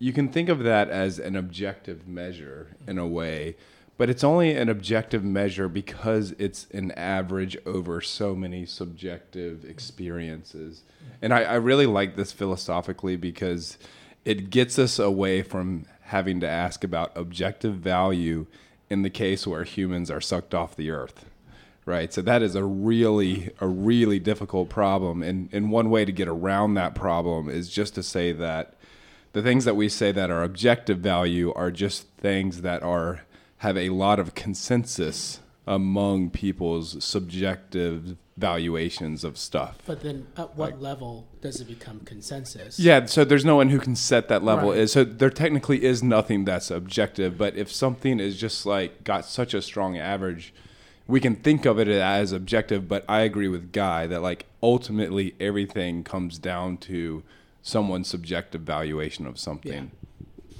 you 0.00 0.14
can 0.14 0.28
think 0.28 0.48
of 0.48 0.60
that 0.60 0.88
as 0.88 1.18
an 1.18 1.36
objective 1.36 2.08
measure 2.08 2.74
in 2.88 2.98
a 2.98 3.06
way, 3.06 3.54
but 3.98 4.08
it's 4.08 4.24
only 4.24 4.56
an 4.56 4.70
objective 4.70 5.22
measure 5.22 5.68
because 5.68 6.34
it's 6.38 6.66
an 6.72 6.90
average 6.92 7.54
over 7.66 8.00
so 8.00 8.34
many 8.34 8.64
subjective 8.64 9.62
experiences. 9.62 10.84
And 11.20 11.34
I, 11.34 11.42
I 11.42 11.54
really 11.56 11.84
like 11.84 12.16
this 12.16 12.32
philosophically 12.32 13.16
because 13.16 13.76
it 14.24 14.48
gets 14.48 14.78
us 14.78 14.98
away 14.98 15.42
from 15.42 15.84
having 16.04 16.40
to 16.40 16.48
ask 16.48 16.82
about 16.82 17.12
objective 17.14 17.74
value 17.74 18.46
in 18.88 19.02
the 19.02 19.10
case 19.10 19.46
where 19.46 19.64
humans 19.64 20.10
are 20.10 20.20
sucked 20.20 20.54
off 20.54 20.74
the 20.74 20.90
earth 20.90 21.26
right 21.86 22.12
so 22.12 22.20
that 22.20 22.42
is 22.42 22.54
a 22.54 22.64
really 22.64 23.50
a 23.60 23.66
really 23.66 24.18
difficult 24.18 24.68
problem 24.68 25.22
and 25.22 25.48
and 25.52 25.70
one 25.70 25.88
way 25.88 26.04
to 26.04 26.12
get 26.12 26.28
around 26.28 26.74
that 26.74 26.94
problem 26.94 27.48
is 27.48 27.70
just 27.70 27.94
to 27.94 28.02
say 28.02 28.32
that 28.32 28.74
the 29.32 29.42
things 29.42 29.64
that 29.64 29.76
we 29.76 29.88
say 29.88 30.12
that 30.12 30.30
are 30.30 30.42
objective 30.42 30.98
value 30.98 31.52
are 31.54 31.70
just 31.70 32.06
things 32.18 32.62
that 32.62 32.82
are 32.82 33.22
have 33.58 33.76
a 33.76 33.90
lot 33.90 34.18
of 34.18 34.34
consensus 34.34 35.40
among 35.66 36.30
people's 36.30 37.02
subjective 37.04 38.16
valuations 38.36 39.22
of 39.22 39.36
stuff 39.36 39.76
But 39.86 40.00
then, 40.02 40.26
at 40.36 40.56
what 40.56 40.80
level 40.80 41.28
does 41.42 41.60
it 41.60 41.68
become 41.68 42.00
consensus? 42.00 42.78
yeah, 42.80 43.04
so 43.04 43.24
there's 43.24 43.44
no 43.44 43.56
one 43.56 43.68
who 43.68 43.78
can 43.78 43.94
set 43.94 44.28
that 44.28 44.42
level. 44.42 44.70
Right. 44.70 44.78
Is 44.78 44.92
so 44.92 45.04
there 45.04 45.28
technically 45.30 45.84
is 45.84 46.02
nothing 46.02 46.46
that's 46.46 46.70
objective. 46.70 47.36
But 47.36 47.54
if 47.56 47.70
something 47.70 48.18
is 48.18 48.38
just 48.38 48.64
like 48.64 49.04
got 49.04 49.26
such 49.26 49.52
a 49.52 49.60
strong 49.60 49.98
average, 49.98 50.54
we 51.06 51.20
can 51.20 51.36
think 51.36 51.66
of 51.66 51.78
it 51.78 51.88
as 51.88 52.32
objective. 52.32 52.88
But 52.88 53.04
I 53.08 53.20
agree 53.20 53.48
with 53.48 53.72
Guy 53.72 54.06
that 54.06 54.22
like 54.22 54.46
ultimately 54.62 55.34
everything 55.38 56.02
comes 56.02 56.38
down 56.38 56.78
to 56.78 57.22
someone's 57.62 58.08
subjective 58.08 58.62
valuation 58.62 59.26
of 59.26 59.38
something. 59.38 59.90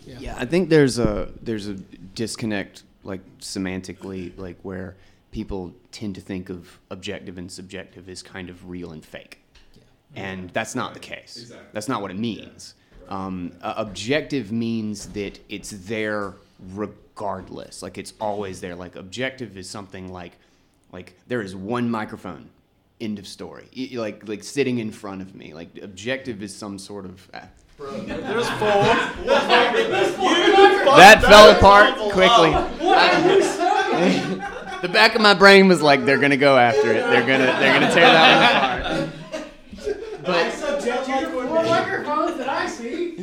Yeah, 0.06 0.34
I 0.36 0.44
think 0.44 0.70
there's 0.70 0.98
a 0.98 1.30
there's 1.40 1.68
a 1.68 1.74
disconnect 1.74 2.82
like 3.04 3.20
semantically 3.38 4.36
like 4.36 4.58
where 4.62 4.96
people 5.30 5.72
tend 5.92 6.14
to 6.16 6.20
think 6.20 6.50
of 6.50 6.78
objective 6.90 7.38
and 7.38 7.50
subjective 7.50 8.08
as 8.08 8.22
kind 8.22 8.50
of 8.50 8.68
real 8.68 8.90
and 8.90 9.04
fake. 9.04 9.40
yeah. 9.74 9.82
And 10.16 10.50
that's 10.50 10.74
not 10.74 10.94
the 10.94 11.00
case. 11.00 11.52
That's 11.72 11.88
not 11.88 12.02
what 12.02 12.10
it 12.10 12.18
means. 12.18 12.74
Um, 13.08 13.52
uh, 13.62 13.74
objective 13.76 14.52
means 14.52 15.08
that 15.10 15.38
it's 15.48 15.70
there 15.70 16.34
regardless. 16.72 17.82
Like 17.82 17.98
it's 17.98 18.14
always 18.20 18.60
there. 18.60 18.74
Like 18.74 18.96
objective 18.96 19.56
is 19.56 19.68
something 19.68 20.12
like 20.12 20.32
like 20.92 21.14
there 21.28 21.42
is 21.42 21.54
one 21.54 21.90
microphone. 21.90 22.50
End 23.00 23.18
of 23.18 23.26
story. 23.26 23.68
Y- 23.76 23.90
like 23.98 24.28
like 24.28 24.44
sitting 24.44 24.78
in 24.78 24.90
front 24.90 25.22
of 25.22 25.34
me. 25.34 25.54
Like 25.54 25.78
objective 25.82 26.42
is 26.42 26.54
some 26.54 26.78
sort 26.78 27.06
of. 27.06 27.30
Uh, 27.32 27.40
There's 27.78 28.48
four. 28.50 28.84
that 30.96 31.22
fell 31.22 31.50
apart 31.50 31.94
quickly. 32.12 32.50
the 34.82 34.88
back 34.88 35.14
of 35.14 35.22
my 35.22 35.32
brain 35.34 35.68
was 35.68 35.80
like, 35.80 36.04
they're 36.04 36.18
gonna 36.18 36.36
go 36.36 36.58
after 36.58 36.90
it. 36.92 37.00
They're 37.00 37.26
gonna 37.26 37.56
they're 37.58 37.80
gonna 37.80 37.94
tear 37.94 38.04
that 38.04 38.82
one 38.82 39.08
apart. 39.08 39.16
But 40.22 40.52
subject 40.52 41.08
you 41.08 41.20
to 41.20 41.30
four 41.30 41.44
microphones 41.44 42.36
that 42.36 42.48
I 42.48 42.66
see. 42.68 43.16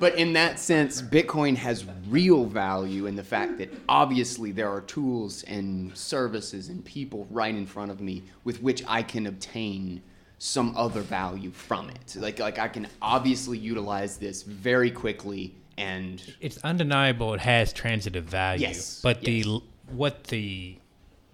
But 0.00 0.16
in 0.16 0.32
that 0.34 0.58
sense, 0.58 1.00
Bitcoin 1.02 1.56
has 1.56 1.84
real 2.08 2.44
value 2.46 3.06
in 3.06 3.16
the 3.16 3.22
fact 3.24 3.58
that 3.58 3.72
obviously 3.88 4.52
there 4.52 4.68
are 4.70 4.80
tools 4.82 5.42
and 5.44 5.96
services 5.96 6.68
and 6.68 6.84
people 6.84 7.26
right 7.30 7.54
in 7.54 7.66
front 7.66 7.90
of 7.90 8.00
me 8.00 8.22
with 8.44 8.62
which 8.62 8.82
I 8.86 9.02
can 9.02 9.26
obtain 9.26 10.02
some 10.38 10.76
other 10.76 11.00
value 11.00 11.50
from 11.50 11.88
it. 11.90 12.16
Like 12.16 12.38
like 12.38 12.58
I 12.58 12.68
can 12.68 12.86
obviously 13.00 13.56
utilize 13.58 14.18
this 14.18 14.42
very 14.42 14.90
quickly 14.90 15.54
and 15.78 16.22
It's 16.40 16.58
undeniable 16.64 17.34
it 17.34 17.40
has 17.40 17.72
transitive 17.72 18.24
value, 18.24 18.62
Yes, 18.66 19.00
but 19.02 19.20
the 19.22 19.32
yes. 19.32 19.46
l 19.46 19.62
what 19.90 20.24
the 20.24 20.76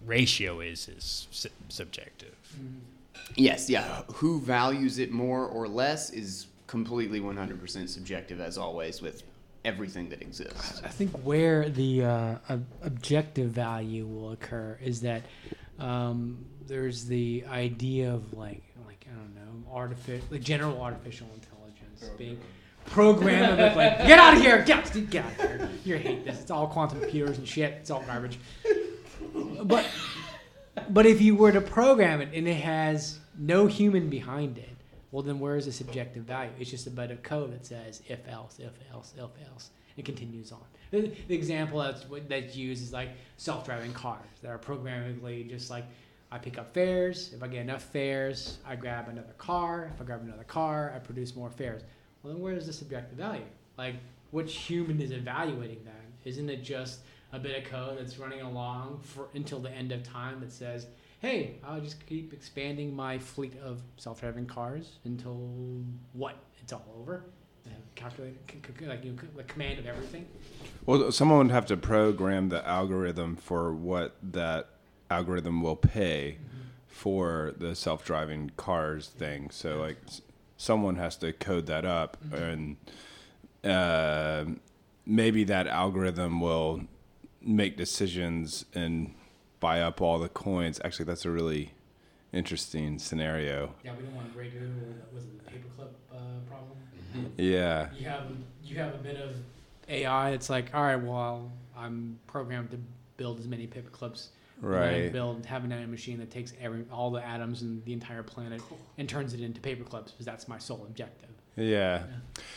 ratio 0.05 0.61
is 0.61 0.89
is 0.89 1.27
su- 1.31 1.49
subjective. 1.69 2.35
yes, 3.37 3.69
yeah, 3.71 4.03
who 4.15 4.41
values 4.41 4.99
it 4.99 5.11
more 5.11 5.47
or 5.47 5.67
less 5.69 6.11
is 6.11 6.47
completely 6.73 7.21
100% 7.21 7.87
subjective 7.87 8.41
as 8.41 8.57
always 8.57 9.03
with 9.03 9.25
everything 9.63 10.09
that 10.09 10.23
exists. 10.23 10.81
I 10.83 10.89
think 10.89 11.11
where 11.19 11.69
the 11.69 12.03
uh, 12.03 12.35
ob- 12.49 12.65
objective 12.83 13.51
value 13.51 14.07
will 14.07 14.33
occur 14.33 14.79
is 14.83 15.03
that 15.03 15.21
um, 15.79 16.47
there's 16.67 17.05
the 17.05 17.45
idea 17.51 18.11
of 18.11 18.33
like 18.33 18.63
like 18.87 19.07
I 19.07 19.15
don't 19.15 19.35
know 19.35 19.71
artificial 19.71 20.27
like 20.31 20.41
general 20.41 20.81
artificial 20.81 21.27
intelligence 21.35 22.11
being 22.17 22.41
programmed 22.87 23.59
like 23.77 23.99
get 24.07 24.19
out 24.19 24.33
of 24.35 24.41
here! 24.41 24.63
Get 24.63 24.79
out, 24.79 25.11
get 25.11 25.25
out 25.27 25.33
of 25.33 25.41
here! 25.41 25.69
You 25.85 25.97
hate 25.97 26.25
this. 26.25 26.41
It's 26.41 26.51
all 26.51 26.69
quantum 26.69 27.01
computers 27.01 27.37
and 27.37 27.47
shit. 27.47 27.75
It's 27.75 27.91
all 27.91 28.03
garbage. 28.05 28.39
But 29.63 29.87
but 30.89 31.05
if 31.05 31.21
you 31.21 31.37
were 31.37 31.53
to 31.53 31.61
program 31.61 32.23
it 32.23 32.31
and 32.33 32.49
it 32.49 32.63
has 32.63 33.19
no 33.39 33.67
human 33.67 34.09
behind 34.09 34.57
it 34.57 34.72
well 35.13 35.23
then 35.23 35.39
where 35.39 35.57
is 35.57 35.67
the 35.67 35.73
subjective 35.73 36.25
value 36.25 36.51
it's 36.59 36.71
just 36.71 36.89
a 36.89 36.91
bit 36.91 37.13
of 37.13 37.23
code 37.23 37.53
that 37.53 37.65
says 37.65 38.03
if 38.09 38.27
else 38.29 38.59
if 38.59 38.73
else 38.93 39.15
if 39.17 39.49
else 39.49 39.71
it 39.97 40.05
continues 40.05 40.51
on 40.51 40.65
the, 40.91 41.13
the 41.29 41.35
example 41.35 41.79
that's 41.79 42.05
that's 42.29 42.57
used 42.57 42.83
is 42.83 42.93
like 42.93 43.11
self-driving 43.37 43.93
cars 43.93 44.27
that 44.43 44.49
are 44.49 44.59
programmably 44.59 45.49
just 45.49 45.71
like 45.71 45.85
I 46.33 46.39
pick 46.39 46.59
up 46.59 46.73
fares. 46.73 47.35
If 47.35 47.43
I 47.43 47.47
get 47.47 47.61
enough 47.61 47.83
fares, 47.83 48.57
I 48.67 48.75
grab 48.75 49.11
another 49.11 49.35
car. 49.37 49.91
If 49.95 50.01
I 50.01 50.05
grab 50.05 50.23
another 50.23 50.45
car, 50.45 50.91
I 50.97 50.99
produce 50.99 51.37
more 51.37 51.51
fares. 51.51 51.83
Well, 52.23 52.33
then 52.33 52.43
where 52.43 52.55
is 52.55 52.67
the 52.67 52.73
subjective 52.73 53.19
value? 53.19 53.45
Like, 53.77 53.97
which 54.31 54.57
human 54.57 54.99
is 55.03 55.11
evaluating 55.11 55.85
that? 55.85 56.01
Isn't 56.25 56.49
it 56.49 56.63
just 56.63 57.01
a 57.35 57.39
bit 57.39 57.63
of 57.63 57.71
code 57.71 57.99
that's 57.99 58.19
running 58.19 58.41
along 58.41 59.01
for 59.03 59.29
until 59.35 59.59
the 59.59 59.71
end 59.71 59.93
of 59.93 60.03
time 60.03 60.41
that 60.41 60.53
says, 60.53 60.87
"Hey, 61.23 61.55
I'll 61.65 61.81
just 61.81 62.05
keep 62.05 62.33
expanding 62.33 62.95
my 62.95 63.19
fleet 63.19 63.55
of 63.65 63.81
self-driving 63.97 64.47
cars 64.47 64.99
until 65.05 65.37
what? 66.13 66.37
It's 66.61 66.73
all 66.73 66.85
over." 67.01 67.25
Calculate, 67.95 68.35
like 68.81 69.05
you 69.05 69.13
know, 69.13 69.19
the 69.37 69.45
command 69.45 69.79
of 69.79 69.87
everything. 69.87 70.27
Well, 70.87 71.13
someone 71.13 71.39
would 71.39 71.51
have 71.51 71.67
to 71.67 71.77
program 71.77 72.49
the 72.49 72.67
algorithm 72.67 73.37
for 73.37 73.73
what 73.73 74.17
that 74.23 74.71
algorithm 75.11 75.63
will 75.63 75.77
pay 75.77 76.39
for 76.89 77.53
the 77.59 77.75
self-driving 77.75 78.53
cars 78.57 79.09
thing. 79.09 79.51
So, 79.51 79.79
like, 79.79 79.99
someone 80.57 80.97
has 80.97 81.17
to 81.19 81.33
code 81.33 81.67
that 81.67 81.85
up, 81.85 82.17
and 82.33 82.77
uh, 83.63 84.47
maybe 85.07 85.45
that 85.45 85.67
algorithm 85.67 86.41
will 86.41 86.83
make 87.43 87.77
decisions 87.77 88.65
and 88.75 89.15
buy 89.63 89.81
up 89.81 90.03
all 90.03 90.19
the 90.19 90.29
coins. 90.29 90.81
Actually, 90.85 91.07
that's 91.07 91.25
a 91.25 91.31
really 91.31 91.73
interesting 92.33 92.99
scenario. 92.99 93.75
Yeah, 93.85 93.93
we 93.97 94.03
don't 94.03 94.15
want 94.15 94.29
to 94.29 94.37
break 94.37 94.53
it. 94.53 94.61
Was 95.15 95.25
it 95.25 95.45
the 95.45 95.51
paperclip 95.51 95.89
uh, 96.13 96.17
problem? 96.47 97.33
Yeah. 97.39 97.89
You 97.97 98.07
have 98.09 98.27
you 98.63 98.77
have 98.77 98.95
a 98.95 98.99
bit 98.99 99.17
of 99.17 99.37
AI. 99.89 100.31
It's 100.31 100.51
like, 100.51 100.75
all 100.75 100.83
right, 100.83 100.97
well, 100.97 101.51
I'm 101.77 102.19
programmed 102.27 102.73
to 102.73 102.79
build 103.17 103.39
as 103.39 103.47
many 103.47 103.67
paperclips. 103.67 104.29
as 104.29 104.29
Right. 104.61 105.13
Build 105.13 105.47
having 105.47 105.73
a 105.73 105.87
machine 105.87 106.19
that 106.19 106.31
takes 106.31 106.53
every 106.61 106.85
all 106.93 107.11
the 107.11 107.25
atoms 107.25 107.63
in 107.63 107.83
the 107.85 107.93
entire 107.93 108.23
planet 108.23 108.61
and 108.99 109.09
turns 109.09 109.33
it 109.33 109.41
into 109.41 109.61
paperclips 109.61 110.07
because 110.07 110.27
that's 110.27 110.49
my 110.49 110.59
sole 110.59 110.85
objective. 110.89 111.31
Yeah. 111.57 112.03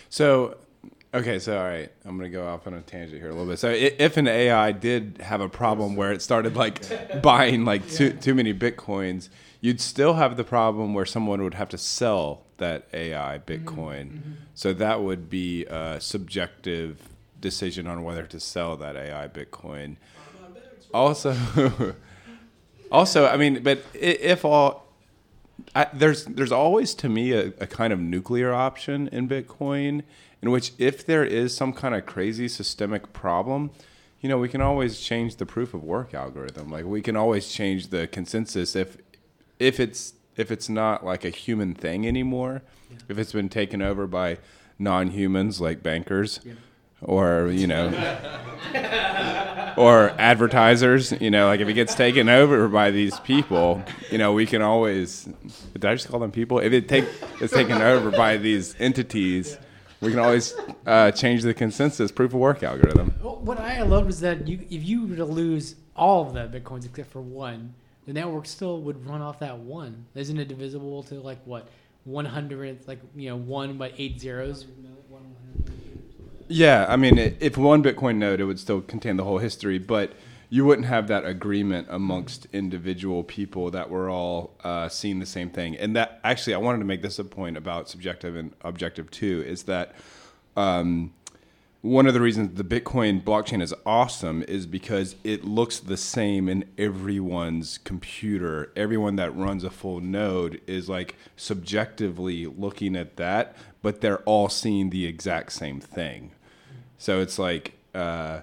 So, 0.10 0.58
okay, 1.16 1.40
so 1.40 1.58
all 1.58 1.64
right, 1.64 1.92
I'm 2.06 2.18
gonna 2.18 2.30
go 2.30 2.48
off 2.48 2.68
on 2.68 2.74
a 2.74 2.82
tangent 2.82 3.20
here 3.20 3.30
a 3.30 3.34
little 3.34 3.48
bit. 3.48 3.60
So, 3.60 3.70
if 3.70 4.18
an 4.18 4.28
AI 4.28 4.72
did 4.72 5.20
have 5.22 5.42
a 5.42 5.50
problem 5.50 5.96
where 5.96 6.12
it 6.12 6.22
started 6.22 6.56
like 6.56 6.82
buying 7.22 7.66
like 7.66 7.90
too 7.90 8.12
too 8.12 8.36
many 8.36 8.54
bitcoins, 8.54 9.30
you'd 9.62 9.82
still 9.82 10.14
have 10.14 10.38
the 10.38 10.44
problem 10.44 10.94
where 10.94 11.06
someone 11.06 11.42
would 11.44 11.56
have 11.56 11.70
to 11.70 11.78
sell 11.78 12.44
that 12.58 12.88
AI 12.94 13.40
mm-hmm. 13.40 13.52
Bitcoin. 13.52 14.06
Mm-hmm. 14.06 14.32
So 14.54 14.74
that 14.74 15.02
would 15.02 15.30
be 15.30 15.66
a 15.66 16.00
subjective 16.00 17.10
decision 17.40 17.88
on 17.88 18.04
whether 18.04 18.24
to 18.24 18.40
sell 18.40 18.78
that 18.78 18.96
AI 18.96 19.28
Bitcoin. 19.28 19.98
Also, 20.94 21.36
also, 22.92 23.28
I 23.28 23.38
mean, 23.38 23.64
but 23.64 23.84
if 23.94 24.46
all 24.46 24.86
I, 25.74 25.88
there's 25.94 26.26
there's 26.26 26.52
always 26.52 26.94
to 26.96 27.10
me 27.10 27.32
a, 27.32 27.48
a 27.60 27.68
kind 27.68 27.92
of 27.92 28.00
nuclear 28.00 28.54
option 28.54 29.08
in 29.10 29.28
Bitcoin, 29.28 30.04
in 30.46 30.52
which 30.52 30.74
if 30.78 31.04
there 31.04 31.26
is 31.26 31.58
some 31.58 31.74
kind 31.74 31.96
of 31.96 32.06
crazy 32.06 32.48
systemic 32.48 33.12
problem, 33.14 33.72
you 34.22 34.30
know, 34.30 34.38
we 34.38 34.48
can 34.48 34.62
always 34.62 35.00
change 35.00 35.38
the 35.38 35.46
proof 35.46 35.74
of 35.74 35.84
work 35.84 36.14
algorithm. 36.14 36.70
Like 36.70 36.86
we 36.86 37.02
can 37.02 37.16
always 37.16 37.52
change 37.52 37.88
the 37.88 38.06
consensus 38.06 38.76
if 38.76 38.98
if 39.58 39.80
it's 39.80 40.14
if 40.36 40.52
it's 40.52 40.70
not 40.70 41.04
like 41.04 41.26
a 41.26 41.32
human 41.32 41.74
thing 41.74 42.08
anymore, 42.08 42.62
if 43.10 43.18
it's 43.18 43.32
been 43.32 43.50
taken 43.50 43.82
over 43.82 44.06
by 44.06 44.38
non-humans 44.78 45.60
like 45.62 45.82
bankers, 45.82 46.40
or 47.02 47.48
you 47.48 47.66
know, 47.66 47.88
or 49.78 50.12
advertisers. 50.20 51.12
You 51.20 51.32
know, 51.32 51.48
like 51.48 51.60
if 51.60 51.68
it 51.68 51.74
gets 51.74 51.96
taken 51.96 52.30
over 52.30 52.68
by 52.68 52.92
these 52.92 53.20
people, 53.22 53.84
you 54.12 54.20
know, 54.20 54.32
we 54.32 54.46
can 54.46 54.62
always. 54.62 55.28
Did 55.74 55.86
I 55.86 55.96
just 55.96 56.08
call 56.08 56.20
them 56.20 56.32
people? 56.32 56.60
If 56.60 56.72
it 56.72 56.88
take 56.88 57.06
is 57.42 57.50
taken 57.50 57.82
over 57.82 58.12
by 58.12 58.38
these 58.38 58.76
entities, 58.80 59.58
we 60.06 60.12
can 60.12 60.20
always 60.20 60.54
uh, 60.86 61.12
change 61.12 61.44
the 61.44 61.54
consensus 61.54 62.12
proof 62.12 62.34
of 62.34 62.40
work 62.40 62.64
algorithm. 62.64 63.12
What 63.22 63.60
I 63.60 63.82
loved 63.82 64.08
was 64.08 64.20
that 64.22 64.48
you, 64.48 64.60
if 64.70 64.84
you 64.84 65.08
were 65.08 65.16
to 65.16 65.26
lose 65.26 65.76
all 65.96 66.28
of 66.28 66.34
the 66.34 66.60
bitcoins 66.60 66.86
except 66.86 67.12
for 67.12 67.22
one, 67.22 67.74
the 68.06 68.14
network 68.14 68.46
still 68.46 68.82
would 68.82 69.06
run 69.06 69.22
off 69.22 69.40
that 69.40 69.58
one. 69.58 70.06
Isn't 70.14 70.40
it 70.40 70.48
divisible 70.48 71.04
to 71.04 71.16
like 71.16 71.40
what 71.46 71.68
one 72.04 72.26
hundredth, 72.26 72.88
like 72.88 73.00
you 73.16 73.30
know, 73.30 73.36
one 73.36 73.78
by 73.78 73.92
eight 73.98 74.20
zeros? 74.20 74.66
Yeah, 76.48 76.86
I 76.88 76.96
mean, 76.96 77.18
if 77.18 77.58
one 77.58 77.82
Bitcoin 77.82 78.18
node, 78.18 78.40
it 78.40 78.46
would 78.46 78.60
still 78.60 78.82
contain 78.82 79.18
the 79.18 79.24
whole 79.24 79.40
history, 79.40 79.80
but 79.80 80.14
you 80.50 80.66
wouldn't 80.66 80.88
have 80.88 81.08
that 81.08 81.26
agreement 81.26 81.88
amongst 81.90 82.48
individual 82.54 83.24
people 83.24 83.72
that 83.72 83.90
were 83.90 84.10
all 84.10 84.52
uh, 84.64 84.88
seeing 84.90 85.20
the 85.20 85.26
same 85.26 85.50
thing. 85.50 85.76
And 85.76 85.96
that 85.96 86.20
actually, 86.24 86.54
I 86.54 86.58
wanted 86.58 86.80
to 86.80 86.86
make 86.86 87.02
this 87.02 87.20
a 87.20 87.24
point 87.24 87.58
about 87.58 87.90
subjective 87.90 88.36
and 88.36 88.54
objective 88.62 89.10
too, 89.12 89.44
is 89.46 89.64
that 89.64 89.96
um, 90.56 91.14
one 91.82 92.08
of 92.08 92.16
the 92.16 92.22
reasons 92.22 92.58
the 92.58 92.64
Bitcoin 92.64 93.24
blockchain 93.24 93.62
is 93.62 93.74
awesome 93.86 94.44
is 94.48 94.66
because 94.66 95.16
it 95.24 95.44
looks 95.46 95.80
the 95.80 95.98
same 95.98 96.50
in 96.50 96.66
everyone's 96.78 97.78
computer. 97.78 98.72
Everyone 98.76 99.18
that 99.18 99.36
runs 99.36 99.64
a 99.64 99.70
full 99.70 100.00
node 100.00 100.62
is 100.66 100.90
like 100.90 101.16
subjectively 101.36 102.48
looking 102.48 102.96
at 102.96 103.18
that, 103.18 103.56
but 103.84 104.02
they're 104.02 104.24
all 104.24 104.50
seeing 104.50 104.90
the 104.90 105.06
exact 105.06 105.52
same 105.52 105.80
thing. 105.80 106.32
So 106.98 107.20
it's 107.20 107.38
like 107.38 107.74
uh, 107.94 108.42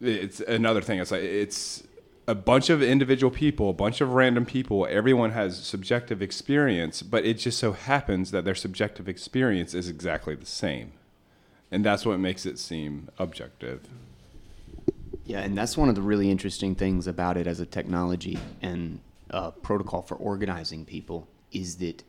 it's 0.00 0.40
another 0.40 0.80
thing. 0.80 0.98
It's 0.98 1.10
like 1.10 1.22
it's 1.22 1.82
a 2.28 2.34
bunch 2.34 2.70
of 2.70 2.82
individual 2.82 3.30
people, 3.30 3.70
a 3.70 3.74
bunch 3.74 4.00
of 4.00 4.12
random 4.12 4.44
people. 4.44 4.86
Everyone 4.88 5.30
has 5.32 5.56
subjective 5.64 6.20
experience, 6.20 7.02
but 7.02 7.24
it 7.24 7.34
just 7.34 7.58
so 7.58 7.72
happens 7.72 8.30
that 8.30 8.44
their 8.44 8.54
subjective 8.54 9.08
experience 9.08 9.74
is 9.74 9.88
exactly 9.88 10.34
the 10.34 10.46
same, 10.46 10.92
and 11.70 11.84
that's 11.84 12.04
what 12.04 12.18
makes 12.18 12.46
it 12.46 12.58
seem 12.58 13.08
objective. 13.18 13.88
Yeah, 15.24 15.40
and 15.40 15.58
that's 15.58 15.76
one 15.76 15.88
of 15.88 15.96
the 15.96 16.02
really 16.02 16.30
interesting 16.30 16.76
things 16.76 17.06
about 17.06 17.36
it 17.36 17.48
as 17.48 17.58
a 17.58 17.66
technology 17.66 18.38
and 18.62 19.00
a 19.30 19.50
protocol 19.50 20.02
for 20.02 20.14
organizing 20.14 20.84
people 20.84 21.26
is 21.50 21.76
that 21.78 22.04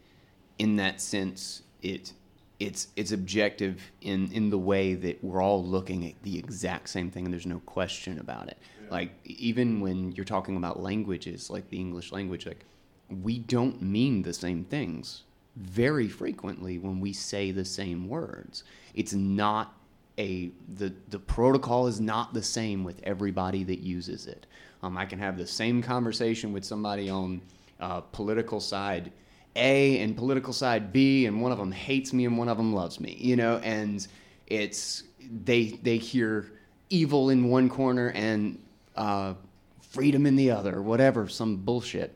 in 0.59 0.75
that 0.75 1.01
sense 1.01 1.63
it 1.81 2.13
it's 2.59 2.87
it's 2.95 3.11
objective 3.11 3.81
in 4.01 4.31
in 4.31 4.49
the 4.49 4.57
way 4.57 4.95
that 4.95 5.23
we're 5.23 5.41
all 5.41 5.63
looking 5.63 6.05
at 6.05 6.13
the 6.23 6.37
exact 6.37 6.89
same 6.89 7.11
thing 7.11 7.25
and 7.25 7.33
there's 7.33 7.45
no 7.45 7.59
question 7.59 8.19
about 8.19 8.47
it. 8.47 8.57
Like 8.89 9.11
even 9.25 9.81
when 9.81 10.13
you're 10.13 10.25
talking 10.25 10.57
about 10.57 10.81
languages 10.81 11.49
like 11.49 11.69
the 11.69 11.77
English 11.77 12.11
language 12.11 12.45
like 12.45 12.65
we 13.09 13.39
don't 13.39 13.81
mean 13.81 14.21
the 14.21 14.33
same 14.33 14.63
things 14.65 15.23
very 15.55 16.07
frequently 16.07 16.77
when 16.77 16.99
we 16.99 17.13
say 17.13 17.51
the 17.51 17.65
same 17.65 18.07
words. 18.07 18.63
It's 18.93 19.13
not 19.13 19.73
a 20.17 20.51
the 20.75 20.93
the 21.09 21.19
protocol 21.19 21.87
is 21.87 21.99
not 21.99 22.33
the 22.33 22.43
same 22.43 22.83
with 22.83 22.99
everybody 23.03 23.63
that 23.65 23.79
uses 23.79 24.27
it. 24.27 24.47
Um, 24.83 24.97
I 24.97 25.05
can 25.05 25.19
have 25.19 25.37
the 25.37 25.47
same 25.47 25.81
conversation 25.81 26.53
with 26.53 26.63
somebody 26.63 27.09
on 27.09 27.41
uh, 27.79 28.01
political 28.01 28.59
side 28.59 29.11
A 29.57 29.99
and 29.99 30.15
political 30.15 30.53
side 30.53 30.93
B, 30.93 31.25
and 31.25 31.41
one 31.41 31.51
of 31.51 31.57
them 31.57 31.71
hates 31.71 32.13
me 32.13 32.25
and 32.25 32.37
one 32.37 32.47
of 32.47 32.57
them 32.57 32.73
loves 32.73 32.99
me. 32.99 33.17
You 33.19 33.35
know, 33.35 33.57
and 33.57 34.07
it's 34.47 35.03
they 35.43 35.79
they 35.83 35.97
hear 35.97 36.51
evil 36.89 37.29
in 37.29 37.49
one 37.49 37.67
corner 37.69 38.11
and 38.15 38.57
uh, 38.95 39.33
freedom 39.81 40.25
in 40.25 40.35
the 40.35 40.51
other, 40.51 40.81
whatever, 40.81 41.27
some 41.27 41.57
bullshit. 41.57 42.15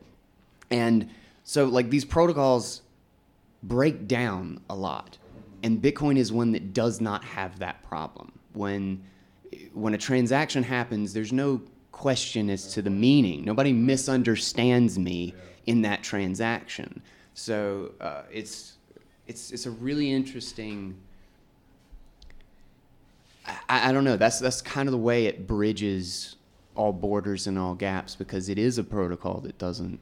And 0.70 1.10
so, 1.44 1.66
like, 1.66 1.90
these 1.90 2.04
protocols 2.04 2.82
break 3.62 4.06
down 4.06 4.60
a 4.70 4.74
lot. 4.74 5.18
And 5.62 5.82
Bitcoin 5.82 6.16
is 6.16 6.32
one 6.32 6.52
that 6.52 6.72
does 6.72 7.00
not 7.00 7.24
have 7.24 7.58
that 7.58 7.82
problem. 7.82 8.32
When, 8.52 9.02
when 9.72 9.94
a 9.94 9.98
transaction 9.98 10.62
happens, 10.62 11.12
there's 11.12 11.32
no 11.32 11.60
question 11.92 12.50
as 12.50 12.72
to 12.74 12.82
the 12.82 12.90
meaning. 12.90 13.44
Nobody 13.44 13.72
misunderstands 13.72 14.98
me 14.98 15.34
in 15.66 15.82
that 15.82 16.02
transaction. 16.02 17.02
So 17.34 17.92
uh, 18.00 18.22
it's, 18.30 18.74
it's, 19.26 19.50
it's 19.52 19.66
a 19.66 19.70
really 19.70 20.12
interesting. 20.12 20.96
I, 23.46 23.88
I 23.88 23.92
don't 23.92 24.04
know. 24.04 24.16
That's 24.16 24.38
that's 24.38 24.62
kind 24.62 24.88
of 24.88 24.92
the 24.92 24.98
way 24.98 25.26
it 25.26 25.46
bridges 25.46 26.36
all 26.74 26.92
borders 26.92 27.46
and 27.46 27.58
all 27.58 27.74
gaps 27.74 28.14
because 28.14 28.48
it 28.48 28.58
is 28.58 28.78
a 28.78 28.84
protocol 28.84 29.40
that 29.40 29.58
doesn't. 29.58 29.98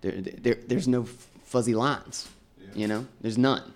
There, 0.00 0.12
there 0.20 0.56
there's 0.66 0.88
no 0.88 1.04
fuzzy 1.44 1.74
lines. 1.74 2.28
You 2.74 2.88
know, 2.88 3.06
there's 3.20 3.36
none. 3.38 3.74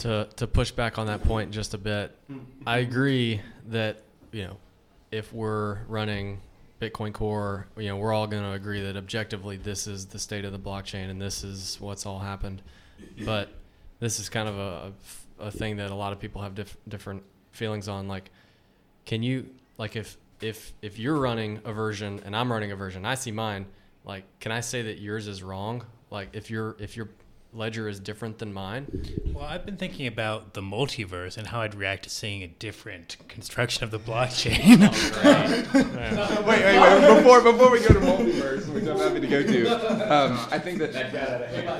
to 0.00 0.28
to 0.36 0.46
push 0.46 0.70
back 0.70 0.98
on 0.98 1.06
that 1.06 1.22
point 1.22 1.50
just 1.52 1.74
a 1.74 1.78
bit, 1.78 2.14
I 2.66 2.78
agree 2.78 3.40
that 3.68 4.02
you 4.32 4.44
know 4.44 4.56
if 5.12 5.32
we're 5.32 5.78
running 5.88 6.40
Bitcoin 6.80 7.12
Core, 7.12 7.66
you 7.76 7.88
know 7.88 7.96
we're 7.96 8.12
all 8.12 8.26
going 8.26 8.42
to 8.42 8.52
agree 8.52 8.82
that 8.82 8.96
objectively 8.96 9.56
this 9.56 9.86
is 9.86 10.06
the 10.06 10.18
state 10.18 10.44
of 10.44 10.52
the 10.52 10.58
blockchain 10.58 11.10
and 11.10 11.20
this 11.20 11.42
is 11.42 11.78
what's 11.80 12.04
all 12.04 12.18
happened. 12.18 12.62
But 13.24 13.50
this 14.00 14.18
is 14.18 14.28
kind 14.28 14.48
of 14.48 14.58
a, 14.58 14.92
a 15.38 15.50
thing 15.50 15.76
that 15.76 15.90
a 15.90 15.94
lot 15.94 16.12
of 16.12 16.20
people 16.20 16.42
have 16.42 16.54
diff- 16.54 16.76
different 16.88 17.22
feelings 17.52 17.88
on. 17.88 18.08
Like, 18.08 18.30
can 19.04 19.22
you 19.22 19.48
like 19.78 19.96
if 19.96 20.16
if 20.40 20.72
if 20.82 20.98
you're 20.98 21.18
running 21.18 21.60
a 21.64 21.72
version 21.72 22.20
and 22.24 22.36
I'm 22.36 22.52
running 22.52 22.72
a 22.72 22.76
version, 22.76 23.04
I 23.04 23.14
see 23.14 23.32
mine. 23.32 23.66
Like, 24.04 24.24
can 24.38 24.52
I 24.52 24.60
say 24.60 24.82
that 24.82 25.00
yours 25.00 25.26
is 25.26 25.42
wrong? 25.42 25.84
Like, 26.10 26.28
if 26.32 26.48
you're, 26.48 26.76
if 26.78 26.96
your 26.96 27.08
ledger 27.56 27.88
is 27.88 27.98
different 27.98 28.38
than 28.38 28.52
mine, 28.52 28.86
Well, 29.32 29.44
I've 29.44 29.64
been 29.64 29.76
thinking 29.76 30.06
about 30.06 30.54
the 30.54 30.60
multiverse 30.60 31.36
and 31.36 31.46
how 31.46 31.62
I'd 31.62 31.74
react 31.74 32.04
to 32.04 32.10
seeing 32.10 32.42
a 32.42 32.46
different 32.46 33.16
construction 33.28 33.84
of 33.84 33.90
the 33.90 33.98
blockchain. 33.98 34.80
wait, 36.46 36.64
wait, 36.64 36.80
wait. 36.80 37.16
Before 37.16 37.42
before 37.42 37.70
we 37.70 37.80
go 37.80 37.88
to 37.88 38.00
multiverse, 38.00 38.68
which 38.72 38.86
I'm 38.86 38.98
happy 38.98 39.20
to 39.20 39.26
go 39.26 39.42
to, 39.42 40.12
um, 40.12 40.38
I 40.50 40.58
think 40.58 40.78
that 40.78 40.92
that 40.92 41.12
got 41.12 41.28
out 41.28 41.42
of 41.42 41.48
hand. 41.48 41.76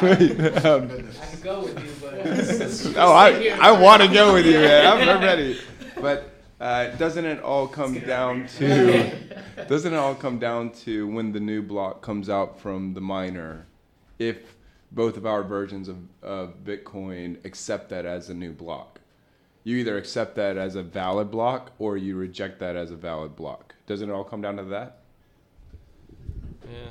Wait, 0.00 0.64
um, 0.64 1.08
I 1.20 1.26
could 1.26 1.42
go 1.42 1.62
with 1.62 1.78
you, 1.84 1.92
but 2.00 2.96
oh, 2.96 3.12
I 3.12 3.58
I 3.60 3.72
want 3.72 4.02
to 4.02 4.08
go 4.08 4.32
with 4.32 4.46
you, 4.46 4.54
man. 4.54 4.86
I'm, 4.86 5.08
I'm 5.08 5.22
ready. 5.22 5.60
But 6.00 6.30
uh, 6.60 6.88
doesn't 6.96 7.24
it 7.24 7.42
all 7.42 7.66
come 7.66 7.98
down 8.00 8.46
to 8.58 9.10
doesn't 9.68 9.92
it 9.92 9.96
all 9.96 10.14
come 10.14 10.38
down 10.38 10.70
to 10.70 11.06
when 11.08 11.32
the 11.32 11.40
new 11.40 11.62
block 11.62 12.02
comes 12.02 12.28
out 12.28 12.60
from 12.60 12.94
the 12.94 13.00
miner, 13.00 13.66
if 14.20 14.54
both 14.92 15.16
of 15.16 15.26
our 15.26 15.42
versions 15.42 15.88
of, 15.88 15.96
of 16.22 16.62
Bitcoin 16.62 17.44
accept 17.44 17.88
that 17.88 18.06
as 18.06 18.28
a 18.28 18.34
new 18.34 18.52
block? 18.52 19.00
You 19.64 19.76
either 19.78 19.98
accept 19.98 20.36
that 20.36 20.56
as 20.56 20.76
a 20.76 20.82
valid 20.82 21.30
block 21.30 21.72
or 21.78 21.96
you 21.96 22.16
reject 22.16 22.60
that 22.60 22.76
as 22.76 22.90
a 22.90 22.96
valid 22.96 23.34
block. 23.34 23.74
Doesn't 23.86 24.08
it 24.08 24.12
all 24.12 24.24
come 24.24 24.40
down 24.40 24.56
to 24.56 24.64
that? 24.64 24.98
Yeah, 26.64 26.90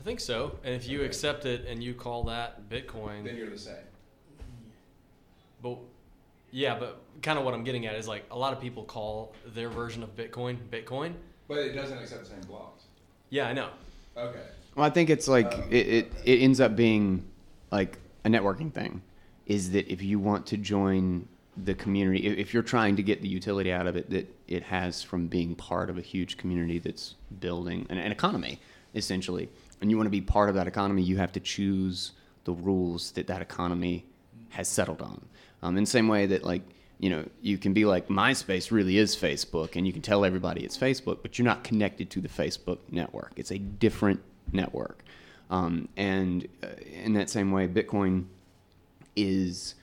I 0.00 0.02
think 0.02 0.20
so. 0.20 0.58
And 0.64 0.74
if 0.74 0.88
you 0.88 1.02
accept 1.02 1.44
it 1.46 1.66
and 1.66 1.82
you 1.82 1.94
call 1.94 2.24
that 2.24 2.68
Bitcoin, 2.68 3.24
then 3.24 3.36
you're 3.36 3.48
the 3.48 3.58
same. 3.58 3.74
but 5.62 5.78
yeah, 6.50 6.78
but 6.78 7.00
kind 7.22 7.38
of 7.38 7.44
what 7.44 7.54
I'm 7.54 7.64
getting 7.64 7.86
at 7.86 7.94
is 7.94 8.08
like 8.08 8.24
a 8.30 8.38
lot 8.38 8.52
of 8.52 8.60
people 8.60 8.84
call 8.84 9.34
their 9.54 9.68
version 9.68 10.02
of 10.02 10.16
Bitcoin 10.16 10.56
Bitcoin. 10.70 11.14
But 11.48 11.58
it 11.58 11.72
doesn't 11.72 11.98
accept 11.98 12.24
the 12.24 12.30
same 12.30 12.40
blocks. 12.42 12.84
Yeah, 13.30 13.48
I 13.48 13.52
know. 13.52 13.70
Okay. 14.16 14.42
Well, 14.74 14.86
I 14.86 14.90
think 14.90 15.10
it's 15.10 15.28
like 15.28 15.52
it, 15.70 15.86
it, 15.86 16.12
it 16.24 16.38
ends 16.40 16.60
up 16.60 16.76
being 16.76 17.24
like 17.70 17.98
a 18.24 18.28
networking 18.28 18.72
thing. 18.72 19.02
Is 19.46 19.72
that 19.72 19.92
if 19.92 20.02
you 20.02 20.18
want 20.18 20.46
to 20.46 20.56
join 20.56 21.28
the 21.56 21.74
community, 21.74 22.26
if 22.26 22.38
if 22.38 22.54
you're 22.54 22.62
trying 22.62 22.96
to 22.96 23.02
get 23.02 23.20
the 23.20 23.28
utility 23.28 23.72
out 23.72 23.86
of 23.86 23.96
it 23.96 24.08
that 24.10 24.34
it 24.48 24.62
has 24.62 25.02
from 25.02 25.26
being 25.26 25.54
part 25.54 25.90
of 25.90 25.98
a 25.98 26.00
huge 26.00 26.36
community 26.36 26.78
that's 26.78 27.16
building 27.40 27.86
an, 27.90 27.98
an 27.98 28.12
economy, 28.12 28.60
essentially, 28.94 29.48
and 29.80 29.90
you 29.90 29.96
want 29.96 30.06
to 30.06 30.10
be 30.10 30.20
part 30.20 30.48
of 30.48 30.54
that 30.54 30.66
economy, 30.66 31.02
you 31.02 31.16
have 31.16 31.32
to 31.32 31.40
choose 31.40 32.12
the 32.44 32.52
rules 32.52 33.10
that 33.12 33.26
that 33.26 33.42
economy 33.42 34.04
has 34.50 34.68
settled 34.68 35.02
on. 35.02 35.20
Um, 35.62 35.76
in 35.76 35.84
the 35.84 35.90
same 35.90 36.08
way 36.08 36.26
that 36.26 36.44
like 36.44 36.62
you 36.98 37.10
know 37.10 37.28
you 37.42 37.58
can 37.58 37.72
be 37.72 37.84
like 37.84 38.08
MySpace 38.08 38.70
really 38.70 38.96
is 38.96 39.14
Facebook, 39.16 39.76
and 39.76 39.86
you 39.86 39.92
can 39.92 40.02
tell 40.02 40.24
everybody 40.24 40.64
it's 40.64 40.78
Facebook, 40.78 41.18
but 41.20 41.36
you're 41.36 41.44
not 41.44 41.64
connected 41.64 42.10
to 42.10 42.20
the 42.20 42.28
Facebook 42.28 42.78
network. 42.90 43.32
It's 43.36 43.50
a 43.50 43.58
different 43.58 44.20
network, 44.52 45.02
um, 45.50 45.88
and 45.96 46.48
uh, 46.62 46.68
in 47.04 47.12
that 47.14 47.28
same 47.30 47.52
way, 47.52 47.68
Bitcoin 47.68 48.24
is 49.16 49.74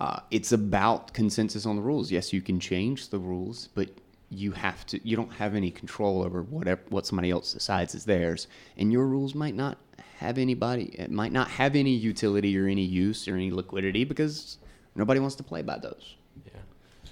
uh, 0.00 0.20
it's 0.30 0.52
about 0.52 1.12
consensus 1.12 1.66
on 1.66 1.76
the 1.76 1.82
rules. 1.82 2.10
Yes, 2.10 2.32
you 2.32 2.40
can 2.40 2.60
change 2.60 3.08
the 3.08 3.18
rules, 3.18 3.68
but 3.74 3.88
you 4.30 4.52
have 4.52 4.86
to. 4.86 5.00
You 5.06 5.16
don't 5.16 5.32
have 5.32 5.54
any 5.54 5.70
control 5.70 6.22
over 6.22 6.42
whatever 6.42 6.80
what 6.88 7.06
somebody 7.06 7.30
else 7.30 7.52
decides 7.52 7.94
is 7.94 8.04
theirs, 8.04 8.46
and 8.76 8.92
your 8.92 9.06
rules 9.06 9.34
might 9.34 9.54
not 9.54 9.78
have 10.18 10.38
anybody. 10.38 10.84
It 10.98 11.10
might 11.10 11.32
not 11.32 11.48
have 11.48 11.74
any 11.74 11.92
utility 11.92 12.56
or 12.58 12.66
any 12.66 12.84
use 12.84 13.26
or 13.26 13.34
any 13.34 13.50
liquidity 13.50 14.04
because 14.04 14.58
nobody 14.94 15.20
wants 15.20 15.36
to 15.36 15.42
play 15.42 15.62
by 15.62 15.78
those. 15.78 16.16
Yeah, 16.46 16.60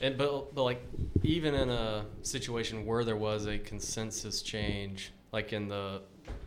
and 0.00 0.16
but 0.16 0.54
but 0.54 0.62
like 0.62 0.82
even 1.22 1.54
in 1.54 1.70
a 1.70 2.04
situation 2.22 2.86
where 2.86 3.04
there 3.04 3.16
was 3.16 3.46
a 3.46 3.58
consensus 3.58 4.42
change, 4.42 5.12
like 5.32 5.52
in 5.52 5.68
the 5.68 6.02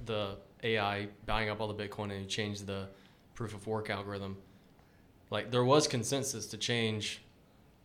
the 0.05 0.37
AI 0.63 1.07
buying 1.25 1.49
up 1.49 1.61
all 1.61 1.71
the 1.71 1.87
Bitcoin 1.87 2.11
and 2.11 2.21
you 2.21 2.25
changed 2.25 2.65
the 2.67 2.87
proof 3.35 3.53
of 3.53 3.65
work 3.67 3.89
algorithm, 3.89 4.37
like 5.29 5.51
there 5.51 5.63
was 5.63 5.87
consensus 5.87 6.45
to 6.47 6.57
change 6.57 7.21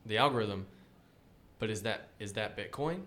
the 0.06 0.18
algorithm, 0.18 0.66
but 1.59 1.70
is 1.70 1.82
that 1.82 2.09
is 2.18 2.32
that 2.34 2.56
Bitcoin? 2.56 3.01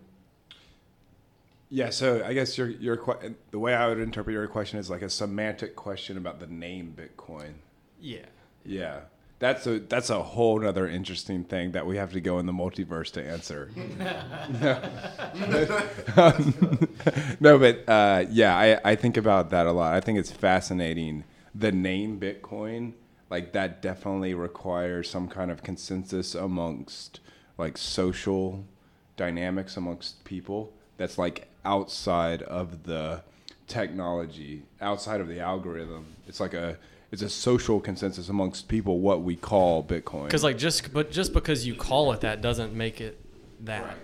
Yeah, 1.69 1.89
so 1.89 2.23
I 2.23 2.33
guess 2.33 2.57
your 2.57 2.69
your 2.69 2.97
que- 2.97 3.35
the 3.51 3.59
way 3.59 3.73
I 3.75 3.87
would 3.87 3.99
interpret 3.99 4.33
your 4.33 4.47
question 4.47 4.79
is 4.79 4.89
like 4.89 5.01
a 5.01 5.09
semantic 5.09 5.75
question 5.75 6.17
about 6.17 6.39
the 6.39 6.47
name 6.47 6.95
Bitcoin. 6.97 7.53
Yeah. 7.99 8.25
Yeah, 8.65 9.01
that's 9.39 9.67
a 9.67 9.79
that's 9.79 10.09
a 10.09 10.21
whole 10.21 10.65
other 10.65 10.87
interesting 10.87 11.43
thing 11.43 11.71
that 11.73 11.85
we 11.85 11.97
have 11.97 12.11
to 12.13 12.21
go 12.21 12.39
in 12.39 12.47
the 12.47 12.53
multiverse 12.53 13.11
to 13.11 13.23
answer. 13.23 13.69
No, 17.39 17.59
but 17.59 17.87
uh, 17.87 18.25
yeah, 18.29 18.57
I, 18.57 18.91
I 18.91 18.95
think 18.95 19.15
about 19.15 19.51
that 19.51 19.67
a 19.67 19.71
lot. 19.71 19.93
I 19.93 20.01
think 20.01 20.17
it's 20.17 20.31
fascinating. 20.31 21.23
The 21.53 21.71
name 21.71 22.19
Bitcoin, 22.19 22.93
like 23.29 23.53
that, 23.53 23.81
definitely 23.81 24.33
requires 24.33 25.09
some 25.09 25.27
kind 25.27 25.51
of 25.51 25.63
consensus 25.63 26.35
amongst 26.35 27.19
like 27.57 27.77
social 27.77 28.65
dynamics 29.15 29.77
amongst 29.77 30.23
people. 30.23 30.73
That's 30.97 31.17
like 31.17 31.47
outside 31.63 32.41
of 32.43 32.83
the 32.83 33.23
technology, 33.67 34.63
outside 34.81 35.21
of 35.21 35.27
the 35.27 35.39
algorithm. 35.39 36.15
It's 36.27 36.39
like 36.39 36.53
a 36.53 36.77
it's 37.11 37.21
a 37.21 37.29
social 37.29 37.79
consensus 37.79 38.29
amongst 38.29 38.67
people 38.67 38.99
what 38.99 39.21
we 39.21 39.35
call 39.35 39.83
Bitcoin. 39.83 40.25
Because 40.25 40.43
like 40.43 40.57
just 40.57 40.93
but 40.93 41.11
just 41.11 41.33
because 41.33 41.65
you 41.65 41.75
call 41.75 42.11
it 42.11 42.21
that 42.21 42.41
doesn't 42.41 42.73
make 42.73 42.99
it 42.99 43.19
that. 43.61 43.97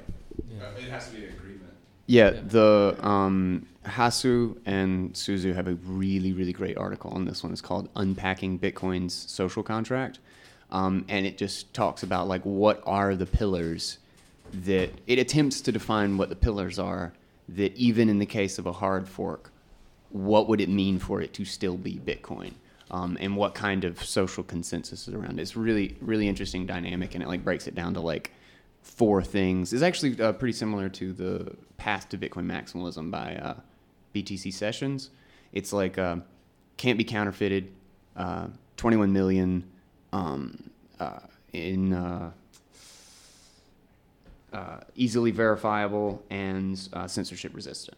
it 0.77 0.89
has 0.89 1.09
to 1.09 1.15
be 1.15 1.25
an 1.25 1.33
agreement. 1.33 1.63
Yeah, 2.05 2.31
the 2.31 2.97
um, 3.01 3.65
Hasu 3.85 4.57
and 4.65 5.15
Su 5.15 5.35
Zhu 5.37 5.53
have 5.55 5.67
a 5.67 5.75
really, 5.75 6.33
really 6.33 6.53
great 6.53 6.77
article 6.77 7.11
on 7.11 7.25
this 7.25 7.43
one. 7.43 7.51
It's 7.51 7.61
called 7.61 7.89
"Unpacking 7.95 8.59
Bitcoin's 8.59 9.13
Social 9.13 9.63
Contract," 9.63 10.19
um, 10.71 11.05
and 11.07 11.25
it 11.25 11.37
just 11.37 11.73
talks 11.73 12.03
about 12.03 12.27
like 12.27 12.43
what 12.43 12.81
are 12.85 13.15
the 13.15 13.25
pillars 13.25 13.99
that 14.53 14.91
it 15.07 15.17
attempts 15.17 15.61
to 15.61 15.71
define 15.71 16.17
what 16.17 16.29
the 16.29 16.35
pillars 16.35 16.79
are. 16.79 17.13
That 17.49 17.75
even 17.75 18.07
in 18.07 18.19
the 18.19 18.25
case 18.25 18.57
of 18.57 18.65
a 18.65 18.71
hard 18.71 19.07
fork, 19.07 19.51
what 20.11 20.47
would 20.47 20.61
it 20.61 20.69
mean 20.69 20.97
for 20.97 21.21
it 21.21 21.33
to 21.33 21.43
still 21.43 21.75
be 21.75 21.95
Bitcoin? 21.95 22.53
Um, 22.91 23.17
and 23.19 23.35
what 23.35 23.55
kind 23.55 23.85
of 23.85 24.03
social 24.03 24.43
consensus 24.43 25.07
is 25.07 25.13
around 25.13 25.39
it? 25.39 25.41
It's 25.41 25.55
really, 25.55 25.97
really 26.01 26.27
interesting 26.27 26.65
dynamic, 26.65 27.15
and 27.15 27.23
it 27.23 27.27
like 27.27 27.43
breaks 27.43 27.67
it 27.67 27.75
down 27.75 27.93
to 27.95 28.01
like 28.01 28.31
four 28.83 29.23
things. 29.23 29.73
It's 29.73 29.81
actually 29.81 30.21
uh, 30.21 30.33
pretty 30.33 30.53
similar 30.53 30.89
to 30.89 31.13
the 31.13 31.55
Path 31.77 32.09
to 32.09 32.17
Bitcoin 32.17 32.45
Maximalism 32.45 33.09
by 33.09 33.35
uh, 33.35 33.55
BTC 34.13 34.53
Sessions. 34.53 35.09
It's 35.53 35.73
like 35.73 35.97
uh, 35.97 36.17
can't 36.77 36.97
be 36.97 37.03
counterfeited, 37.03 37.71
uh, 38.15 38.47
21 38.77 39.11
million, 39.11 39.63
um, 40.11 40.69
uh, 40.99 41.19
in 41.53 41.93
uh, 41.93 42.31
easily 44.95 45.31
verifiable 45.31 46.23
and 46.29 46.77
censorship 47.07 47.55
resistant. 47.55 47.97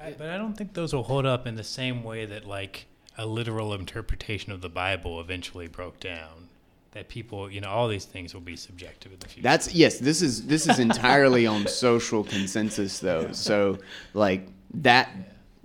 I, 0.00 0.12
but 0.12 0.28
I 0.28 0.38
don't 0.38 0.54
think 0.54 0.74
those 0.74 0.92
will 0.92 1.02
hold 1.02 1.26
up 1.26 1.46
in 1.46 1.54
the 1.54 1.64
same 1.64 2.02
way 2.04 2.26
that 2.26 2.46
like 2.46 2.86
a 3.18 3.26
literal 3.26 3.72
interpretation 3.74 4.52
of 4.52 4.60
the 4.60 4.68
Bible 4.68 5.20
eventually 5.20 5.68
broke 5.68 6.00
down. 6.00 6.48
That 6.92 7.08
people, 7.08 7.50
you 7.50 7.60
know, 7.60 7.68
all 7.68 7.88
these 7.88 8.06
things 8.06 8.32
will 8.32 8.40
be 8.40 8.56
subjective 8.56 9.12
in 9.12 9.18
the 9.18 9.28
future. 9.28 9.42
That's 9.42 9.74
yes. 9.74 9.98
This 9.98 10.22
is 10.22 10.46
this 10.46 10.66
is 10.66 10.78
entirely 10.78 11.46
on 11.46 11.66
social 11.66 12.24
consensus 12.24 13.00
though. 13.00 13.32
So 13.32 13.78
like 14.14 14.48
that 14.72 15.10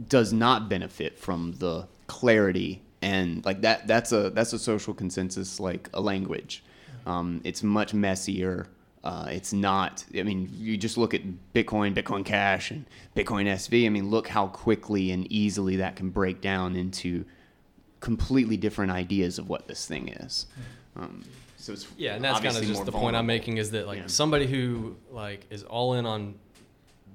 does 0.10 0.34
not 0.34 0.68
benefit 0.68 1.18
from 1.18 1.54
the 1.60 1.88
clarity 2.08 2.82
and 3.02 3.46
like 3.46 3.62
that. 3.62 3.88
That's 3.88 4.12
a 4.12 4.30
that's 4.32 4.52
a 4.52 4.60
social 4.60 4.94
consensus 4.94 5.60
like 5.60 5.90
a 5.94 6.02
language. 6.02 6.64
Um, 7.06 7.42
it's 7.44 7.64
much 7.64 7.94
messier. 7.94 8.68
Uh, 9.04 9.28
it's 9.32 9.52
not. 9.52 10.06
I 10.16 10.24
mean, 10.24 10.50
you 10.54 10.78
just 10.78 10.98
look 10.98 11.14
at 11.14 11.22
Bitcoin, 11.56 11.96
Bitcoin 11.96 12.24
Cash, 12.24 12.72
and 12.72 12.86
Bitcoin 13.16 13.46
SV. 13.48 13.86
I 13.86 13.90
mean, 13.90 14.10
look 14.10 14.28
how 14.28 14.48
quickly 14.48 15.12
and 15.12 15.32
easily 15.32 15.78
that 15.78 15.96
can 15.96 16.10
break 16.10 16.42
down 16.42 16.76
into 16.76 17.26
completely 18.02 18.58
different 18.58 18.92
ideas 18.92 19.40
of 19.40 19.48
what 19.48 19.68
this 19.68 19.86
thing 19.86 20.10
is. 20.10 20.48
Um, 20.98 21.24
so 21.58 21.72
it's 21.74 21.88
Yeah, 21.98 22.16
and 22.16 22.24
that's 22.24 22.40
kind 22.40 22.58
of 22.58 22.64
just 22.64 22.74
more 22.74 22.86
the 22.86 22.92
point 22.92 23.16
I'm 23.16 23.26
making 23.28 23.58
is 23.58 23.72
that 23.72 23.88
like 23.88 24.00
Yeah. 24.00 24.08
somebody 24.08 24.48
who 24.48 24.98
like 25.12 25.46
is 25.50 25.64
all 25.64 25.94
in 25.94 26.06
on 26.06 26.36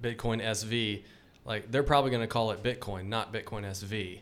Bitcoin 0.00 0.40
SV, 0.42 1.02
like 1.44 1.70
they're 1.70 1.82
probably 1.82 2.10
going 2.10 2.22
to 2.22 2.26
call 2.28 2.50
it 2.52 2.62
Bitcoin, 2.62 3.08
not 3.08 3.32
Bitcoin 3.32 3.64
SV. 3.64 4.20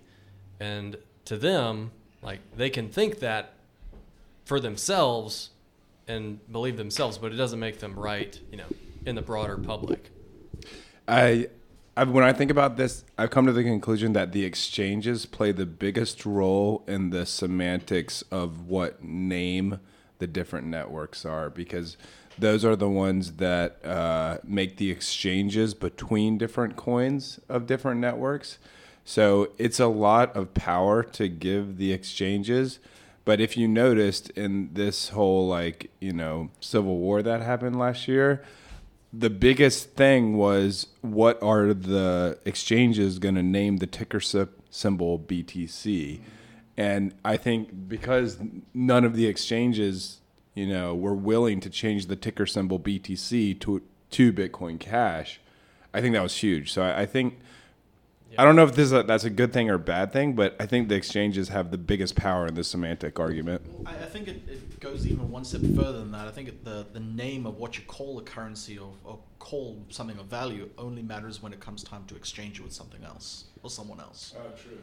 And 0.59 0.97
to 1.27 1.37
them, 1.37 1.91
like 2.23 2.41
they 2.57 2.71
can 2.71 2.89
think 2.89 3.21
that 3.21 3.53
for 4.45 4.59
themselves 4.59 5.51
and 6.09 6.41
believe 6.51 6.77
themselves, 6.77 7.19
but 7.19 7.33
it 7.33 7.37
doesn't 7.37 7.61
make 7.61 7.79
them 7.81 7.95
right, 7.99 8.39
you 8.51 8.57
know, 8.59 8.67
in 9.07 9.15
the 9.15 9.23
broader 9.23 9.57
public. 9.57 10.11
I, 11.07 11.49
I 11.97 12.05
when 12.05 12.25
I 12.25 12.33
think 12.33 12.51
about 12.51 12.77
this, 12.77 13.05
I've 13.17 13.31
come 13.31 13.47
to 13.47 13.53
the 13.53 13.63
conclusion 13.63 14.15
that 14.15 14.33
the 14.33 14.45
exchanges 14.45 15.27
play 15.27 15.53
the 15.53 15.67
biggest 15.67 16.27
role 16.27 16.83
in 16.89 17.11
the 17.11 17.25
semantics 17.25 18.23
of 18.31 18.67
what 18.67 19.05
name 19.05 19.79
the 20.19 20.27
different 20.27 20.67
networks 20.67 21.25
are 21.25 21.51
because 21.51 21.97
those 22.39 22.65
are 22.65 22.75
the 22.75 22.89
ones 22.89 23.35
that 23.35 23.85
uh, 23.85 24.39
make 24.43 24.77
the 24.77 24.91
exchanges 24.91 25.73
between 25.75 26.37
different 26.37 26.75
coins 26.77 27.39
of 27.49 27.67
different 27.67 28.01
networks. 28.01 28.59
So 29.05 29.53
it's 29.59 29.79
a 29.79 29.87
lot 29.87 30.35
of 30.35 30.55
power 30.55 31.03
to 31.03 31.29
give 31.29 31.77
the 31.77 31.93
exchanges. 31.93 32.81
But 33.25 33.41
if 33.41 33.57
you 33.57 33.69
noticed 33.69 34.31
in 34.31 34.71
this 34.73 35.11
whole 35.11 35.47
like 35.47 35.91
you 36.01 36.13
know 36.13 36.51
civil 36.61 36.99
war 36.99 37.23
that 37.23 37.41
happened 37.41 37.79
last 37.79 38.09
year, 38.09 38.43
the 39.17 39.31
biggest 39.31 39.91
thing 39.91 40.37
was 40.37 40.89
what 41.01 41.41
are 41.43 41.73
the 41.73 42.39
exchanges 42.45 43.19
going 43.19 43.37
to 43.37 43.43
name 43.43 43.77
the 43.77 43.87
ticker 43.87 44.21
symbol 44.21 45.19
BTC? 45.19 46.21
And 46.77 47.15
I 47.25 47.37
think 47.37 47.89
because 47.89 48.39
none 48.73 49.05
of 49.05 49.15
the 49.15 49.27
exchanges, 49.27 50.21
you 50.55 50.67
know, 50.67 50.95
were 50.95 51.15
willing 51.15 51.61
to 51.61 51.71
change 51.71 52.07
the 52.07 52.17
ticker 52.17 52.47
symbol 52.47 52.81
BTC 52.81 53.61
to 53.61 53.83
to 54.11 54.33
Bitcoin 54.33 54.79
Cash, 54.79 55.41
I 55.93 56.01
think 56.01 56.15
that 56.15 56.23
was 56.23 56.37
huge. 56.37 56.73
So 56.73 56.83
I, 56.83 57.03
I 57.03 57.07
think 57.07 57.39
I 58.39 58.45
don't 58.45 58.57
know 58.57 58.65
if 58.65 58.75
this 58.75 58.87
is 58.87 58.93
a, 58.93 59.03
that's 59.03 59.25
a 59.25 59.31
good 59.31 59.53
thing 59.53 59.71
or 59.71 59.75
a 59.75 59.79
bad 59.79 60.13
thing, 60.13 60.35
but 60.35 60.57
I 60.59 60.67
think 60.67 60.89
the 60.89 60.95
exchanges 60.95 61.49
have 61.51 61.71
the 61.71 61.79
biggest 61.79 62.17
power 62.17 62.47
in 62.47 62.55
the 62.55 62.65
semantic 62.65 63.19
argument. 63.21 63.63
I, 63.87 63.91
I 63.93 64.07
think 64.07 64.29
it, 64.29 64.43
it 64.49 64.81
goes 64.81 65.07
even 65.07 65.31
one 65.31 65.45
step 65.45 65.61
further 65.77 65.99
than 66.01 66.13
that. 66.13 66.27
I 66.27 66.31
think 66.31 66.49
it, 66.49 66.65
the 66.65 66.87
the 66.93 67.01
name 67.01 67.47
of 67.47 67.59
what 67.59 67.77
you 67.79 67.85
call 67.85 68.19
a 68.19 68.23
currency 68.23 68.79
or, 68.79 68.93
or 69.05 69.19
call 69.39 69.85
something 69.89 70.19
of 70.19 70.27
value 70.27 70.69
only 70.79 71.03
matters 71.03 71.43
when 71.43 71.53
it 71.53 71.61
comes 71.61 71.83
time 71.85 72.05
to 72.07 72.17
exchange 72.17 72.59
it 72.59 72.63
with 72.63 72.73
something 72.73 73.05
else 73.05 73.45
or 73.63 73.71
someone 73.71 74.01
else. 74.01 74.35
Oh, 74.37 74.51
true. 74.57 74.79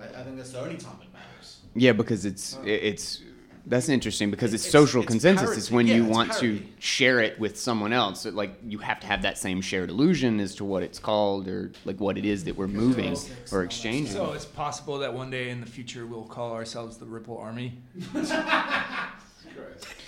I, 0.00 0.20
I 0.20 0.24
think 0.24 0.36
that's 0.36 0.50
the 0.52 0.60
only 0.60 0.76
time 0.76 0.96
it 1.02 1.12
matters. 1.12 1.60
Yeah, 1.74 1.92
because 1.92 2.24
it's 2.24 2.58
it- 2.64 2.82
it's 2.90 3.22
that's 3.66 3.88
interesting 3.88 4.30
because 4.30 4.52
it's, 4.52 4.64
It's- 4.66 4.72
social 4.72 5.02
it's 5.02 5.10
consensus. 5.10 5.56
It's 5.56 5.70
when 5.70 5.86
Yeah, 5.86 5.96
you 5.96 6.04
it's 6.06 6.12
want 6.14 6.30
parity. 6.30 6.58
to 6.60 6.66
share 6.80 7.20
it 7.20 7.38
with 7.40 7.58
someone 7.58 7.92
else. 7.92 8.26
It, 8.26 8.34
like 8.34 8.56
you 8.66 8.78
have 8.78 9.00
to 9.00 9.06
have 9.06 9.22
that 9.22 9.38
same 9.38 9.60
shared 9.62 9.90
illusion 9.90 10.38
as 10.40 10.54
to 10.56 10.64
what 10.64 10.82
it's 10.82 10.98
called 10.98 11.48
or 11.48 11.72
like 11.84 11.98
what 12.00 12.18
it 12.18 12.24
is 12.24 12.44
that 12.44 12.56
we're 12.56 12.66
moving 12.68 13.16
or 13.52 13.62
exchanging. 13.64 14.12
So 14.12 14.32
it's 14.32 14.44
possible 14.44 14.98
that 14.98 15.12
one 15.14 15.30
day 15.30 15.50
in 15.50 15.60
the 15.60 15.66
future 15.66 16.06
we'll 16.06 16.24
call 16.24 16.52
ourselves 16.52 16.98
the 16.98 17.06
Ripple 17.06 17.38
Army. 17.38 17.74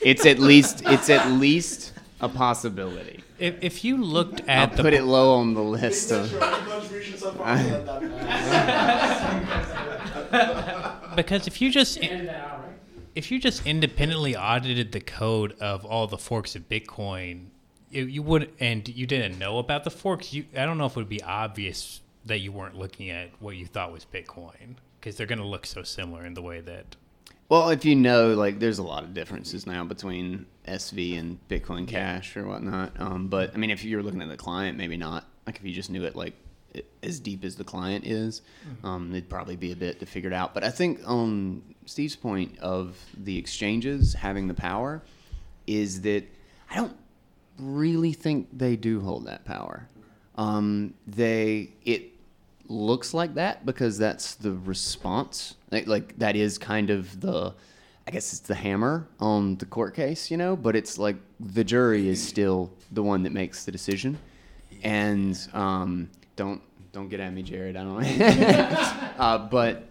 It's 0.02 0.26
at 0.26 0.38
least 0.38 0.82
it's 0.86 1.08
at 1.08 1.30
least 1.32 1.92
a 2.20 2.28
possibility. 2.28 3.22
if, 3.38 3.54
if 3.62 3.84
you 3.84 3.96
looked 4.02 4.42
I'll 4.42 4.64
at 4.64 4.76
the 4.76 4.82
put 4.82 4.92
it 4.92 5.04
low 5.04 5.34
on 5.36 5.54
the 5.54 5.62
list 5.62 6.10
of. 6.12 6.30
because 11.16 11.46
if 11.46 11.60
you 11.60 11.70
just 11.70 11.98
if 13.16 13.30
you 13.30 13.40
just 13.40 13.66
independently 13.66 14.36
audited 14.36 14.93
the 14.93 15.01
code 15.01 15.59
of 15.59 15.84
all 15.84 16.06
the 16.06 16.18
forks 16.18 16.55
of 16.55 16.68
Bitcoin, 16.68 17.47
you, 17.90 18.05
you 18.05 18.22
would 18.22 18.52
and 18.60 18.86
you 18.86 19.06
didn't 19.06 19.38
know 19.38 19.59
about 19.59 19.84
the 19.84 19.90
forks. 19.90 20.32
You 20.34 20.44
I 20.56 20.66
don't 20.66 20.78
know 20.78 20.84
if 20.84 20.93
it 20.93 20.97
would 20.97 21.09
be 21.09 21.22
obvious 21.22 22.02
that 22.26 22.40
you 22.40 22.52
weren't 22.52 22.76
looking 22.76 23.09
at 23.10 23.30
what 23.40 23.56
you 23.56 23.66
thought 23.66 23.90
was 23.90 24.05
Bitcoin 24.05 24.76
because 25.01 25.16
they're 25.16 25.26
going 25.26 25.38
to 25.38 25.47
look 25.47 25.64
so 25.64 25.82
similar 25.82 26.26
in 26.26 26.34
the 26.34 26.43
way 26.43 26.60
that 26.60 26.97
Well, 27.48 27.70
if 27.70 27.84
you 27.84 27.97
know, 27.97 28.34
like, 28.34 28.59
there's 28.59 28.78
a 28.78 28.82
lot 28.82 29.02
of 29.02 29.14
differences 29.14 29.66
now 29.66 29.84
between 29.84 30.47
SV 30.68 31.18
and 31.18 31.38
Bitcoin 31.48 31.88
Cash 31.88 32.36
or 32.36 32.47
whatnot. 32.47 33.01
Um, 33.01 33.28
but 33.28 33.55
I 33.55 33.56
mean, 33.56 33.70
if 33.70 33.82
you're 33.84 34.02
looking 34.02 34.20
at 34.20 34.28
the 34.28 34.36
client, 34.36 34.76
maybe 34.76 34.97
not. 34.97 35.24
Like, 35.47 35.56
if 35.56 35.64
you 35.64 35.72
just 35.72 35.90
knew 35.90 36.05
it, 36.05 36.16
like, 36.16 36.34
as 37.02 37.20
deep 37.20 37.44
as 37.44 37.56
the 37.56 37.64
client 37.64 38.06
is, 38.06 38.42
um, 38.84 39.10
it'd 39.12 39.28
probably 39.28 39.56
be 39.56 39.72
a 39.72 39.76
bit 39.76 40.00
to 40.00 40.06
figure 40.06 40.30
it 40.30 40.34
out. 40.34 40.54
But 40.54 40.64
I 40.64 40.70
think 40.70 41.00
on 41.06 41.62
Steve's 41.86 42.16
point 42.16 42.58
of 42.58 42.98
the 43.16 43.38
exchanges 43.38 44.14
having 44.14 44.48
the 44.48 44.54
power 44.54 45.02
is 45.66 46.02
that 46.02 46.24
I 46.70 46.76
don't 46.76 46.96
really 47.58 48.12
think 48.12 48.48
they 48.52 48.76
do 48.76 49.00
hold 49.00 49.26
that 49.26 49.44
power. 49.44 49.88
Um, 50.36 50.94
they 51.06 51.70
it 51.84 52.12
looks 52.68 53.14
like 53.14 53.34
that 53.34 53.64
because 53.64 53.98
that's 53.98 54.34
the 54.34 54.52
response. 54.52 55.54
Like, 55.70 55.86
like 55.86 56.18
that 56.18 56.36
is 56.36 56.58
kind 56.58 56.90
of 56.90 57.20
the, 57.20 57.54
I 58.06 58.10
guess 58.10 58.32
it's 58.32 58.40
the 58.40 58.54
hammer 58.54 59.08
on 59.20 59.56
the 59.56 59.66
court 59.66 59.94
case, 59.94 60.30
you 60.30 60.36
know. 60.36 60.56
But 60.56 60.76
it's 60.76 60.98
like 60.98 61.16
the 61.40 61.64
jury 61.64 62.08
is 62.08 62.22
still 62.22 62.72
the 62.92 63.02
one 63.02 63.22
that 63.22 63.32
makes 63.32 63.64
the 63.64 63.72
decision, 63.72 64.18
and 64.82 65.38
um, 65.52 66.10
don't 66.36 66.62
don't 66.97 67.09
get 67.09 67.20
at 67.20 67.31
me, 67.31 67.43
Jared. 67.43 67.77
I 67.77 67.85
don't. 67.85 68.02
uh, 69.18 69.39
but 69.51 69.86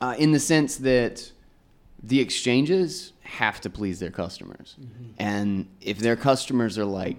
uh, 0.00 0.14
in 0.18 0.32
the 0.32 0.40
sense 0.40 0.76
that 0.78 1.30
the 2.02 2.18
exchanges 2.18 3.12
have 3.20 3.60
to 3.60 3.68
please 3.68 4.00
their 4.00 4.10
customers, 4.10 4.76
and 5.18 5.66
if 5.82 5.98
their 5.98 6.16
customers 6.16 6.78
are 6.78 6.86
like, 6.86 7.18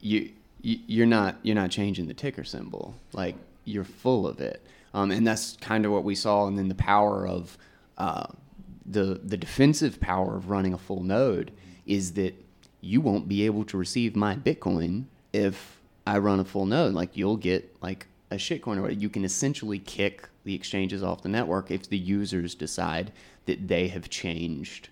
you, 0.00 0.32
you 0.62 0.80
you're 0.88 1.06
not 1.06 1.36
you're 1.44 1.54
not 1.54 1.70
changing 1.70 2.08
the 2.08 2.14
ticker 2.14 2.42
symbol, 2.42 2.96
like 3.12 3.36
you're 3.64 3.84
full 3.84 4.26
of 4.26 4.40
it, 4.40 4.60
um, 4.92 5.12
and 5.12 5.24
that's 5.24 5.56
kind 5.60 5.86
of 5.86 5.92
what 5.92 6.02
we 6.02 6.16
saw, 6.16 6.48
and 6.48 6.58
then 6.58 6.68
the 6.68 6.74
power 6.74 7.24
of 7.24 7.56
uh, 7.98 8.26
the 8.84 9.20
the 9.22 9.36
defensive 9.36 10.00
power 10.00 10.34
of 10.34 10.50
running 10.50 10.74
a 10.74 10.78
full 10.78 11.04
node 11.04 11.52
is 11.86 12.14
that 12.14 12.34
you 12.80 13.00
won't 13.00 13.28
be 13.28 13.46
able 13.46 13.64
to 13.64 13.76
receive 13.76 14.16
my 14.16 14.34
Bitcoin 14.34 15.04
if 15.32 15.75
I 16.06 16.18
run 16.18 16.40
a 16.40 16.44
full 16.44 16.66
node. 16.66 16.94
Like 16.94 17.16
you'll 17.16 17.36
get 17.36 17.76
like 17.82 18.06
a 18.30 18.36
shitcoin 18.36 18.82
or. 18.82 18.90
You 18.90 19.08
can 19.08 19.24
essentially 19.24 19.78
kick 19.78 20.28
the 20.44 20.54
exchanges 20.54 21.02
off 21.02 21.22
the 21.22 21.28
network 21.28 21.70
if 21.70 21.88
the 21.88 21.98
users 21.98 22.54
decide 22.54 23.12
that 23.46 23.68
they 23.68 23.88
have 23.88 24.08
changed 24.08 24.88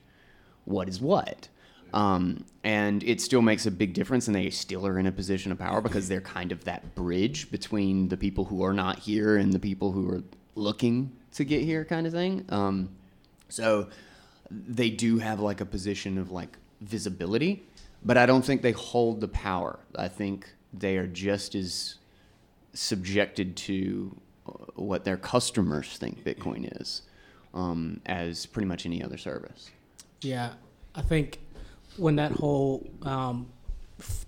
what 0.64 0.88
is 0.88 1.00
what. 1.00 1.48
Um, 1.92 2.44
and 2.64 3.04
it 3.04 3.20
still 3.20 3.42
makes 3.42 3.66
a 3.66 3.70
big 3.70 3.94
difference, 3.94 4.26
and 4.26 4.34
they 4.34 4.50
still 4.50 4.84
are 4.84 4.98
in 4.98 5.06
a 5.06 5.12
position 5.12 5.52
of 5.52 5.58
power 5.58 5.80
because 5.80 6.08
they're 6.08 6.20
kind 6.20 6.50
of 6.50 6.64
that 6.64 6.96
bridge 6.96 7.52
between 7.52 8.08
the 8.08 8.16
people 8.16 8.46
who 8.46 8.64
are 8.64 8.72
not 8.72 8.98
here 8.98 9.36
and 9.36 9.52
the 9.52 9.60
people 9.60 9.92
who 9.92 10.10
are 10.10 10.22
looking 10.56 11.12
to 11.34 11.44
get 11.44 11.62
here, 11.62 11.84
kind 11.84 12.06
of 12.06 12.12
thing. 12.12 12.44
Um, 12.48 12.88
so 13.48 13.88
they 14.50 14.90
do 14.90 15.18
have 15.18 15.38
like 15.38 15.60
a 15.60 15.66
position 15.66 16.18
of 16.18 16.32
like 16.32 16.58
visibility, 16.80 17.62
but 18.04 18.16
I 18.16 18.26
don't 18.26 18.44
think 18.44 18.62
they 18.62 18.72
hold 18.72 19.20
the 19.20 19.28
power. 19.28 19.78
I 19.96 20.08
think 20.08 20.52
they 20.78 20.96
are 20.96 21.06
just 21.06 21.54
as 21.54 21.96
subjected 22.72 23.56
to 23.56 24.16
uh, 24.46 24.52
what 24.74 25.04
their 25.04 25.16
customers 25.16 25.96
think 25.96 26.24
Bitcoin 26.24 26.80
is 26.80 27.02
um, 27.54 28.00
as 28.06 28.46
pretty 28.46 28.66
much 28.66 28.84
any 28.84 29.02
other 29.02 29.16
service. 29.16 29.70
Yeah, 30.20 30.54
I 30.94 31.02
think 31.02 31.38
when 31.96 32.16
that 32.16 32.32
whole 32.32 32.88
um, 33.02 33.46
f- 34.00 34.26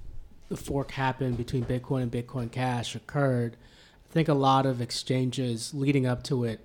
fork 0.55 0.93
happened 0.93 1.36
between 1.36 1.64
Bitcoin 1.64 2.02
and 2.02 2.12
Bitcoin 2.12 2.51
Cash 2.51 2.94
occurred, 2.94 3.56
I 4.09 4.12
think 4.12 4.28
a 4.28 4.35
lot 4.35 4.66
of 4.66 4.81
exchanges 4.81 5.74
leading 5.74 6.06
up 6.06 6.23
to 6.24 6.44
it 6.44 6.60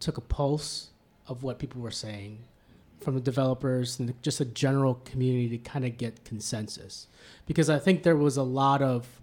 took 0.00 0.16
a 0.16 0.22
pulse 0.22 0.88
of 1.26 1.42
what 1.42 1.58
people 1.58 1.80
were 1.80 1.90
saying, 1.90 2.40
from 3.00 3.14
the 3.14 3.20
developers 3.20 3.98
and 3.98 4.20
just 4.22 4.40
a 4.40 4.44
general 4.44 4.94
community 5.04 5.56
to 5.56 5.58
kind 5.58 5.84
of 5.84 5.96
get 5.96 6.24
consensus, 6.24 7.06
because 7.46 7.70
I 7.70 7.78
think 7.78 8.02
there 8.02 8.16
was 8.16 8.36
a 8.36 8.42
lot 8.42 8.82
of 8.82 9.20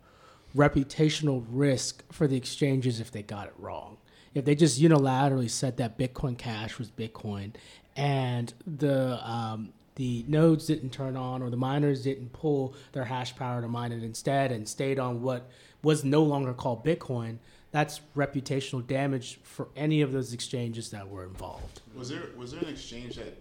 reputational 0.56 1.46
risk 1.50 2.04
for 2.12 2.28
the 2.28 2.38
exchanges 2.38 3.00
if 3.00 3.12
they 3.12 3.22
got 3.22 3.48
it 3.48 3.54
wrong. 3.58 3.98
If 4.34 4.46
they 4.46 4.56
just 4.56 4.80
unilaterally 4.82 5.50
said 5.50 5.78
that 5.78 5.98
Bitcoin 5.98 6.38
Cash 6.38 6.78
was 6.78 6.90
Bitcoin, 6.90 7.54
and 7.96 8.54
the 8.66 9.20
um, 9.28 9.74
the 9.96 10.24
nodes 10.28 10.68
didn't 10.68 10.92
turn 10.92 11.18
on 11.18 11.42
or 11.42 11.50
the 11.50 11.58
miners 11.58 12.04
didn't 12.04 12.32
pull 12.32 12.76
their 12.92 13.06
hash 13.06 13.36
power 13.36 13.62
to 13.62 13.68
mine 13.68 13.92
it 13.92 14.04
instead 14.04 14.52
and 14.52 14.70
stayed 14.70 15.00
on 15.00 15.24
what 15.24 15.50
was 15.82 16.04
no 16.04 16.22
longer 16.22 16.54
called 16.54 16.86
Bitcoin, 16.86 17.38
that's 17.72 18.02
reputational 18.16 18.86
damage 18.86 19.40
for 19.44 19.70
any 19.76 20.02
of 20.02 20.12
those 20.12 20.34
exchanges 20.34 20.92
that 20.92 21.10
were 21.10 21.24
involved. 21.24 21.82
Was 21.96 22.10
there 22.10 22.30
was 22.38 22.52
there 22.52 22.62
an 22.62 22.70
exchange 22.70 23.16
that 23.16 23.38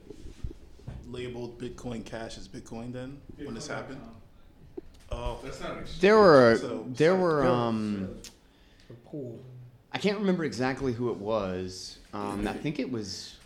labeled 1.10 1.60
Bitcoin 1.60 2.04
Cash 2.04 2.38
as 2.38 2.48
Bitcoin 2.48 2.92
then 2.92 3.18
when 3.42 3.54
this 3.54 3.68
happened? 3.68 4.00
Oh, 5.10 5.38
That's 5.42 5.60
not 5.60 5.78
exchange. 5.78 6.00
There 6.00 6.18
were 6.18 6.56
So- 6.60 6.84
there 6.88 7.16
were 7.16 7.44
um 7.44 8.08
pool. 9.04 9.38
I 9.92 9.98
can't 9.98 10.18
remember 10.18 10.44
exactly 10.44 10.92
who 10.92 11.10
it 11.10 11.16
was. 11.16 11.98
Um, 12.12 12.46
I 12.46 12.52
think 12.52 12.78
it 12.78 12.90
was 12.90 13.36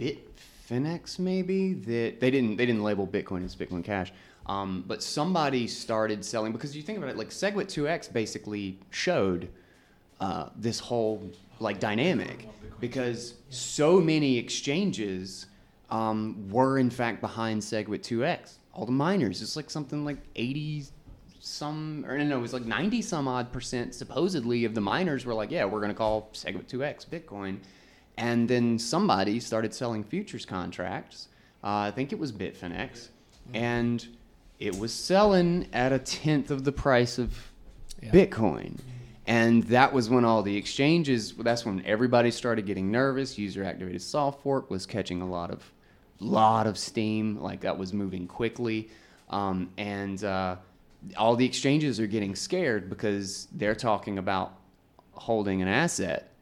Bitfinex 0.00 1.18
maybe 1.18 1.74
that 1.74 2.20
they 2.20 2.30
didn't 2.30 2.56
they 2.56 2.66
didn't 2.66 2.82
label 2.82 3.06
Bitcoin 3.06 3.44
as 3.44 3.54
Bitcoin 3.54 3.84
Cash. 3.84 4.12
Um, 4.46 4.84
but 4.86 5.02
somebody 5.02 5.66
started 5.66 6.24
selling 6.24 6.52
because 6.52 6.76
you 6.76 6.82
think 6.82 6.98
about 6.98 7.10
it 7.10 7.16
like 7.16 7.30
Segwit 7.30 7.66
2x 7.66 8.12
basically 8.12 8.78
showed 8.90 9.48
uh, 10.20 10.50
this 10.56 10.78
whole 10.78 11.30
like 11.58 11.80
dynamic 11.80 12.48
because 12.78 13.34
so 13.50 14.00
many 14.00 14.38
exchanges 14.38 15.46
um, 15.90 16.48
were 16.50 16.78
in 16.78 16.90
fact 16.90 17.20
behind 17.20 17.62
Segwit 17.62 18.00
2x. 18.00 18.58
All 18.72 18.86
the 18.86 18.92
miners, 18.92 19.40
it's 19.42 19.56
like 19.56 19.70
something 19.70 20.04
like 20.04 20.18
80 20.34 20.84
some 21.40 22.04
or 22.08 22.18
no, 22.18 22.24
no, 22.24 22.38
it 22.38 22.42
was 22.42 22.52
like 22.52 22.64
90 22.64 23.00
some 23.02 23.28
odd 23.28 23.52
percent 23.52 23.94
supposedly 23.94 24.64
of 24.64 24.74
the 24.74 24.80
miners 24.80 25.24
were 25.24 25.34
like, 25.34 25.50
yeah, 25.50 25.64
we're 25.64 25.80
going 25.80 25.92
to 25.92 25.96
call 25.96 26.28
Segwit 26.32 26.66
2x 26.66 27.06
Bitcoin. 27.06 27.58
And 28.18 28.48
then 28.48 28.78
somebody 28.78 29.38
started 29.40 29.72
selling 29.74 30.02
futures 30.02 30.44
contracts. 30.44 31.28
Uh, 31.62 31.68
I 31.88 31.90
think 31.92 32.12
it 32.12 32.18
was 32.18 32.32
Bitfinex. 32.32 33.08
And 33.54 34.06
it 34.58 34.76
was 34.78 34.92
selling 34.92 35.68
at 35.72 35.92
a 35.92 35.98
tenth 35.98 36.50
of 36.50 36.64
the 36.64 36.72
price 36.72 37.18
of 37.18 37.52
Yeah. 38.02 38.10
Bitcoin. 38.10 38.78
And 39.26 39.64
that 39.64 39.92
was 39.92 40.08
when 40.08 40.24
all 40.24 40.42
the 40.42 40.56
exchanges, 40.56 41.32
that's 41.32 41.66
when 41.66 41.84
everybody 41.84 42.30
started 42.30 42.64
getting 42.66 42.90
nervous. 42.90 43.36
User 43.38 43.64
activated 43.64 44.00
soft 44.02 44.42
fork 44.42 44.70
was 44.70 44.86
catching 44.86 45.20
a 45.20 45.26
lot 45.28 45.50
of, 45.50 45.72
lot 46.20 46.66
of 46.66 46.76
steam. 46.78 47.40
Like 47.40 47.60
that 47.60 47.76
was 47.76 47.92
moving 47.92 48.26
quickly. 48.26 48.88
Um, 49.30 49.70
and 49.76 50.22
uh, 50.24 50.56
all 51.16 51.36
the 51.36 51.44
exchanges 51.44 51.98
are 52.00 52.06
getting 52.06 52.34
scared 52.34 52.88
because 52.88 53.48
they're 53.52 53.74
talking 53.74 54.18
about 54.18 54.52
holding 55.12 55.62
an 55.62 55.68
asset 55.68 56.32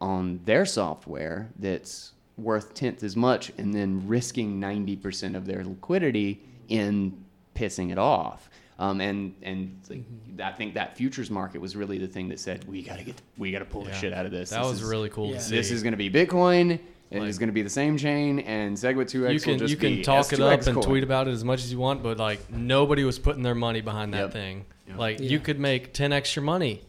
on 0.00 0.40
their 0.44 0.64
software 0.64 1.50
that's 1.58 2.12
worth 2.38 2.72
tenth 2.72 3.02
as 3.02 3.16
much 3.16 3.52
and 3.58 3.74
then 3.74 4.06
risking 4.08 4.58
90% 4.60 5.36
of 5.36 5.44
their 5.46 5.62
liquidity 5.64 6.40
in 6.68 7.22
pissing 7.54 7.92
it 7.92 7.98
off. 7.98 8.48
Um, 8.78 9.02
and 9.02 9.34
and 9.42 9.78
like, 9.90 10.04
I 10.42 10.52
think 10.52 10.72
that 10.72 10.96
futures 10.96 11.30
market 11.30 11.60
was 11.60 11.76
really 11.76 11.98
the 11.98 12.06
thing 12.06 12.30
that 12.30 12.40
said 12.40 12.64
we 12.66 12.80
gotta 12.82 13.02
get 13.04 13.20
we 13.36 13.52
gotta 13.52 13.66
pull 13.66 13.84
the 13.84 13.92
shit 13.92 14.14
out 14.14 14.24
of 14.24 14.32
this. 14.32 14.48
That 14.48 14.60
This 14.62 14.70
was 14.70 14.82
is- 14.82 14.88
really 14.88 15.10
cool 15.10 15.28
Yeah. 15.28 15.34
to 15.34 15.40
see. 15.42 15.54
This 15.54 15.70
is 15.70 15.82
gonna 15.82 15.98
be 15.98 16.08
Bitcoin 16.08 16.70
and 16.70 16.80
Like- 17.18 17.28
it's 17.28 17.38
gonna 17.38 17.52
be 17.52 17.62
the 17.62 17.70
same 17.70 17.96
chain 17.98 18.38
and 18.40 18.76
Segwit 18.76 19.06
2x 19.10 19.12
you 19.14 19.20
will 19.28 19.38
can 19.40 19.58
just 19.58 19.70
you 19.70 19.76
can 19.76 19.96
be 19.96 20.02
talk 20.02 20.32
it 20.32 20.38
S2X 20.38 20.52
up 20.62 20.66
and 20.68 20.74
coin. 20.76 20.84
tweet 20.84 21.02
about 21.04 21.26
it 21.28 21.32
as 21.32 21.44
much 21.44 21.60
as 21.64 21.72
you 21.72 21.78
want, 21.78 22.02
but 22.02 22.18
like 22.18 22.50
nobody 22.50 23.02
was 23.04 23.18
putting 23.18 23.42
their 23.42 23.54
money 23.54 23.80
behind 23.80 24.14
that 24.14 24.20
Yep. 24.20 24.32
thing. 24.32 24.64
Yep. 24.88 24.98
Like 24.98 25.18
Yeah. 25.20 25.26
you 25.30 25.40
could 25.40 25.58
make 25.58 25.92
ten 25.92 26.12
extra 26.12 26.42
money 26.42 26.82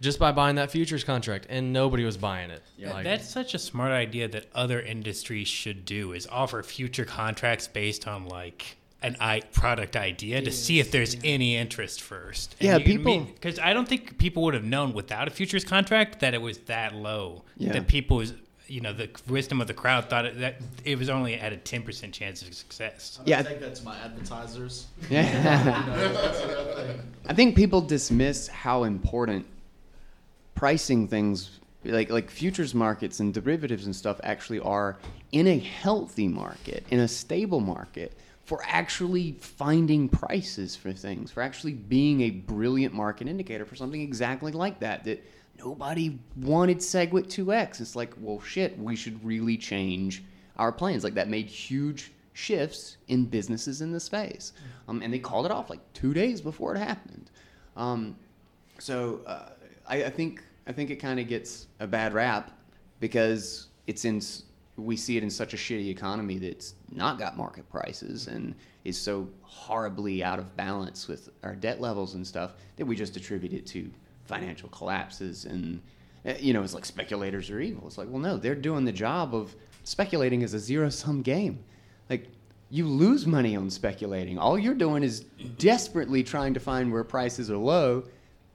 just 0.00 0.18
by 0.18 0.32
buying 0.32 0.56
that 0.56 0.70
futures 0.70 1.04
contract, 1.04 1.46
and 1.50 1.74
nobody 1.74 2.04
was 2.04 2.16
buying 2.16 2.48
it. 2.50 2.62
Yeah. 2.78 2.94
Like, 2.94 3.04
That's 3.04 3.28
such 3.28 3.52
a 3.52 3.58
smart 3.58 3.92
idea 3.92 4.28
that 4.28 4.46
other 4.54 4.80
industries 4.80 5.46
should 5.48 5.84
do 5.84 6.12
is 6.14 6.26
offer 6.28 6.62
future 6.62 7.04
contracts 7.04 7.68
based 7.68 8.08
on 8.08 8.26
like 8.26 8.78
an 9.02 9.16
I 9.20 9.40
product 9.52 9.96
idea 9.96 10.40
to 10.42 10.50
see 10.50 10.78
if 10.78 10.90
there's 10.90 11.16
any 11.22 11.54
interest 11.56 12.00
first. 12.00 12.56
Yeah, 12.60 12.78
people- 12.78 13.20
because 13.20 13.58
I 13.58 13.74
don't 13.74 13.86
think 13.88 14.16
people 14.18 14.42
would 14.44 14.54
have 14.54 14.64
known 14.64 14.94
without 14.94 15.28
a 15.28 15.30
futures 15.30 15.64
contract 15.64 16.20
that 16.20 16.32
it 16.32 16.40
was 16.40 16.58
that 16.60 16.94
low. 16.94 17.44
Yeah. 17.58 17.72
That 17.72 17.86
people 17.88 18.18
was 18.18 18.32
you 18.70 18.80
know 18.80 18.92
the 18.92 19.10
wisdom 19.28 19.60
of 19.60 19.66
the 19.66 19.74
crowd 19.74 20.08
thought 20.08 20.24
it, 20.24 20.38
that 20.38 20.56
it 20.84 20.96
was 20.98 21.08
only 21.10 21.34
at 21.34 21.52
a 21.52 21.56
ten 21.56 21.82
percent 21.82 22.14
chance 22.14 22.40
of 22.42 22.54
success. 22.54 23.18
I'm 23.20 23.26
Yeah. 23.26 23.42
gonna 23.42 23.54
take 23.54 23.60
that 23.60 23.74
to 23.76 23.84
my 23.84 23.96
advertisers. 23.98 24.86
Yeah. 25.10 25.24
You 25.86 25.92
know, 25.92 26.12
that's 26.12 26.40
a 26.40 26.46
real 26.48 26.74
thing. 26.76 27.00
I 27.28 27.34
think 27.34 27.56
people 27.56 27.80
dismiss 27.80 28.48
how 28.48 28.84
important 28.84 29.46
pricing 30.54 31.08
things 31.08 31.58
like 31.84 32.10
like 32.10 32.30
futures 32.30 32.74
markets 32.74 33.20
and 33.20 33.32
derivatives 33.34 33.86
and 33.86 33.96
stuff 33.96 34.20
actually 34.22 34.60
are 34.60 34.98
in 35.32 35.46
a 35.46 35.58
healthy 35.58 36.28
market, 36.28 36.84
in 36.90 37.00
a 37.00 37.08
stable 37.08 37.60
market 37.60 38.16
for 38.44 38.60
actually 38.66 39.32
finding 39.40 40.08
prices 40.08 40.74
for 40.76 40.92
things, 40.92 41.30
for 41.30 41.42
actually 41.42 41.72
being 41.72 42.20
a 42.22 42.30
brilliant 42.30 42.92
market 42.92 43.28
indicator 43.28 43.64
for 43.64 43.76
something 43.76 44.00
exactly 44.00 44.52
like 44.52 44.80
that 44.80 45.04
that 45.04 45.20
nobody 45.64 46.18
wanted 46.36 46.78
Segwit 46.78 47.26
2x. 47.26 47.80
It's 47.80 47.96
like, 47.96 48.14
well 48.18 48.40
shit, 48.40 48.78
we 48.78 48.96
should 48.96 49.24
really 49.24 49.56
change 49.56 50.22
our 50.56 50.72
plans. 50.72 51.04
Like 51.04 51.14
that 51.14 51.28
made 51.28 51.46
huge 51.46 52.12
shifts 52.32 52.96
in 53.08 53.26
businesses 53.26 53.80
in 53.80 53.92
the 53.92 54.00
space. 54.00 54.52
Um, 54.88 55.02
and 55.02 55.12
they 55.12 55.18
called 55.18 55.46
it 55.46 55.52
off 55.52 55.70
like 55.70 55.80
two 55.92 56.14
days 56.14 56.40
before 56.40 56.74
it 56.74 56.78
happened. 56.78 57.30
Um, 57.76 58.16
so 58.78 59.20
uh, 59.26 59.50
I, 59.86 60.04
I 60.04 60.10
think 60.10 60.42
I 60.66 60.72
think 60.72 60.90
it 60.90 60.96
kind 60.96 61.18
of 61.18 61.28
gets 61.28 61.66
a 61.80 61.86
bad 61.86 62.12
rap 62.14 62.50
because 63.00 63.68
it's 63.86 64.04
in 64.04 64.20
we 64.76 64.96
see 64.96 65.16
it 65.16 65.22
in 65.22 65.30
such 65.30 65.52
a 65.52 65.56
shitty 65.56 65.88
economy 65.88 66.38
that's 66.38 66.74
not 66.90 67.18
got 67.18 67.36
market 67.36 67.68
prices 67.68 68.28
and 68.28 68.54
is 68.84 68.96
so 68.96 69.28
horribly 69.42 70.24
out 70.24 70.38
of 70.38 70.56
balance 70.56 71.06
with 71.06 71.28
our 71.42 71.54
debt 71.54 71.80
levels 71.80 72.14
and 72.14 72.26
stuff 72.26 72.52
that 72.76 72.86
we 72.86 72.96
just 72.96 73.16
attribute 73.16 73.52
it 73.52 73.66
to 73.66 73.90
financial 74.30 74.68
collapses 74.70 75.44
and 75.44 75.80
uh, 76.26 76.34
you 76.38 76.52
know 76.52 76.62
it's 76.62 76.74
like 76.74 76.84
speculators 76.84 77.50
are 77.50 77.60
evil. 77.60 77.86
It's 77.86 77.98
like 77.98 78.08
well 78.08 78.20
no 78.20 78.36
they're 78.36 78.54
doing 78.54 78.84
the 78.84 78.92
job 78.92 79.34
of 79.34 79.54
speculating 79.84 80.42
is 80.42 80.54
a 80.54 80.58
zero 80.58 80.88
sum 80.88 81.22
game. 81.22 81.62
Like 82.08 82.28
you 82.70 82.86
lose 82.86 83.26
money 83.26 83.56
on 83.56 83.68
speculating. 83.68 84.38
All 84.38 84.58
you're 84.58 84.74
doing 84.86 85.02
is 85.02 85.20
desperately 85.58 86.22
trying 86.22 86.54
to 86.54 86.60
find 86.60 86.92
where 86.92 87.04
prices 87.04 87.50
are 87.50 87.56
low 87.56 88.04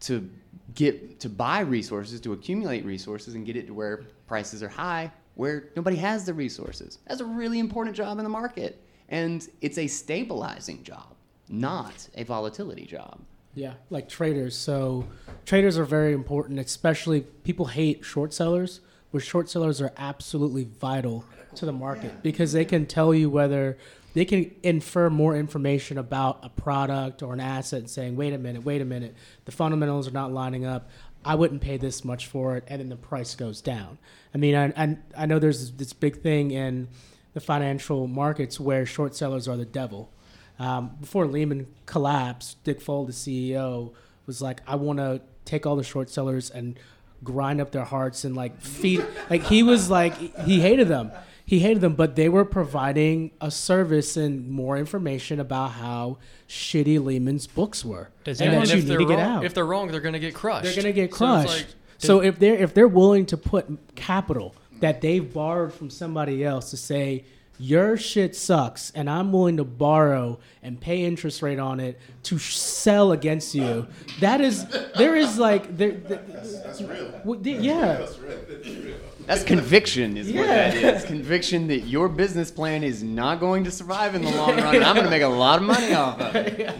to 0.01 0.29
get 0.73 1.19
to 1.19 1.29
buy 1.29 1.59
resources, 1.59 2.19
to 2.21 2.33
accumulate 2.33 2.85
resources 2.85 3.35
and 3.35 3.45
get 3.45 3.55
it 3.55 3.67
to 3.67 3.73
where 3.73 4.05
prices 4.27 4.63
are 4.63 4.69
high 4.69 5.11
where 5.35 5.65
nobody 5.75 5.97
has 5.97 6.25
the 6.25 6.33
resources. 6.33 6.99
That's 7.07 7.21
a 7.21 7.25
really 7.25 7.59
important 7.59 7.95
job 7.95 8.17
in 8.17 8.23
the 8.23 8.29
market. 8.29 8.81
And 9.09 9.47
it's 9.61 9.77
a 9.77 9.87
stabilizing 9.87 10.83
job, 10.83 11.13
not 11.49 12.07
a 12.15 12.23
volatility 12.23 12.85
job. 12.85 13.19
Yeah, 13.55 13.73
like 13.89 14.09
traders. 14.09 14.55
So 14.55 15.07
traders 15.45 15.77
are 15.77 15.85
very 15.85 16.13
important, 16.13 16.59
especially 16.59 17.21
people 17.21 17.67
hate 17.67 18.03
short 18.03 18.33
sellers, 18.33 18.81
but 19.11 19.23
short 19.23 19.49
sellers 19.49 19.81
are 19.81 19.93
absolutely 19.97 20.65
vital 20.65 21.25
to 21.55 21.65
the 21.65 21.71
market 21.71 22.21
because 22.21 22.51
they 22.51 22.65
can 22.65 22.85
tell 22.85 23.13
you 23.13 23.29
whether 23.29 23.77
they 24.13 24.25
can 24.25 24.53
infer 24.61 25.09
more 25.09 25.35
information 25.35 25.97
about 25.97 26.39
a 26.43 26.49
product 26.49 27.23
or 27.23 27.33
an 27.33 27.39
asset 27.39 27.79
and 27.79 27.89
saying, 27.89 28.15
wait 28.15 28.33
a 28.33 28.37
minute, 28.37 28.63
wait 28.63 28.81
a 28.81 28.85
minute, 28.85 29.15
the 29.45 29.51
fundamentals 29.51 30.07
are 30.07 30.11
not 30.11 30.33
lining 30.33 30.65
up. 30.65 30.89
I 31.23 31.35
wouldn't 31.35 31.61
pay 31.61 31.77
this 31.77 32.05
much 32.05 32.27
for 32.27 32.55
it, 32.55 32.65
and 32.67 32.79
then 32.79 32.89
the 32.89 32.95
price 32.95 33.35
goes 33.35 33.59
down. 33.59 33.97
I 34.33 34.37
mean, 34.37 34.55
I, 34.55 34.73
I, 34.77 34.97
I 35.17 35.25
know 35.25 35.39
there's 35.39 35.71
this 35.71 35.91
big 35.91 36.21
thing 36.21 36.51
in 36.51 36.87
the 37.33 37.39
financial 37.39 38.07
markets 38.07 38.59
where 38.59 38.85
short 38.85 39.15
sellers 39.15 39.47
are 39.47 39.57
the 39.57 39.65
devil. 39.65 40.11
Um, 40.59 40.91
before 40.99 41.25
Lehman 41.27 41.67
collapsed, 41.85 42.63
Dick 42.63 42.79
Fuld, 42.81 43.07
the 43.07 43.13
CEO, 43.13 43.93
was 44.25 44.41
like, 44.41 44.61
"I 44.67 44.75
want 44.75 44.99
to 44.99 45.21
take 45.43 45.65
all 45.65 45.75
the 45.75 45.83
short 45.83 46.09
sellers 46.09 46.49
and 46.49 46.79
grind 47.23 47.59
up 47.61 47.71
their 47.71 47.83
hearts 47.83 48.23
and 48.23 48.35
like 48.35 48.61
feed." 48.61 49.05
like 49.29 49.43
he 49.43 49.63
was 49.63 49.89
like, 49.89 50.15
he 50.45 50.61
hated 50.61 50.87
them. 50.87 51.11
He 51.47 51.59
hated 51.59 51.81
them, 51.81 51.93
but 51.93 52.15
they 52.15 52.27
were 52.27 52.43
providing 52.43 53.29
a 53.39 53.51
service 53.51 54.17
and 54.17 54.49
more 54.49 54.77
information 54.77 55.39
about 55.39 55.73
how 55.73 56.17
shitty 56.49 57.03
Lehman's 57.03 57.45
books 57.45 57.85
were. 57.85 58.09
Does 58.23 58.41
and 58.41 58.47
anyone- 58.49 58.65
that 58.67 58.73
you 58.73 58.79
if 58.79 58.83
need 58.85 58.89
they're 58.91 58.97
to 58.99 59.05
get 59.05 59.17
wrong, 59.19 59.37
out. 59.37 59.45
if 59.45 59.53
they're 59.53 59.65
wrong, 59.65 59.87
they're 59.91 59.99
gonna 60.01 60.17
get 60.19 60.33
crushed. 60.33 60.63
They're 60.63 60.75
gonna 60.75 60.91
get 60.93 61.11
So 61.13 61.17
crushed. 61.17 61.47
like, 61.49 61.65
So 61.99 62.21
if 62.23 62.39
they're 62.39 62.55
if 62.55 62.73
they're 62.73 62.87
willing 62.87 63.25
to 63.27 63.37
put 63.37 63.67
capital 63.95 64.55
that 64.79 65.01
they've 65.01 65.31
borrowed 65.31 65.71
from 65.73 65.89
somebody 65.91 66.43
else 66.43 66.71
to 66.71 66.77
say 66.77 67.25
your 67.57 67.95
shit 67.97 68.35
sucks 68.35 68.91
and 68.95 69.09
I'm 69.09 69.31
willing 69.31 69.57
to 69.57 69.63
borrow 69.63 70.39
and 70.61 70.79
pay 70.79 71.05
interest 71.05 71.41
rate 71.41 71.59
on 71.59 71.79
it 71.79 71.99
to 72.23 72.37
sh- 72.37 72.55
sell 72.57 73.11
against 73.13 73.55
you, 73.55 73.87
that 74.19 74.41
is 74.41 74.65
there 74.97 75.15
is 75.15 75.37
like 75.37 75.77
there. 75.77 75.91
there 75.91 76.21
That's 76.27 76.81
real. 76.81 77.11
w- 77.11 77.41
the- 77.41 77.51
yeah. 77.51 77.79
That's 77.97 78.19
real. 78.19 78.95
That's 79.25 79.43
conviction, 79.43 80.17
is 80.17 80.27
what 80.27 80.45
that 80.45 80.75
Yeah. 80.75 80.89
is. 80.97 81.03
Conviction 81.05 81.67
that 81.67 81.79
your 81.81 82.09
business 82.09 82.51
plan 82.51 82.83
is 82.83 83.01
not 83.01 83.39
going 83.39 83.63
to 83.63 83.71
survive 83.71 84.13
in 84.15 84.21
the 84.21 84.29
long 84.31 84.55
run. 84.57 84.75
and 84.75 84.83
I'm 84.83 84.93
going 84.95 85.05
to 85.05 85.09
make 85.11 85.23
a 85.23 85.27
lot 85.27 85.59
of 85.59 85.65
money 85.65 85.93
off 85.93 86.19
of 86.21 86.35
it. 86.35 86.75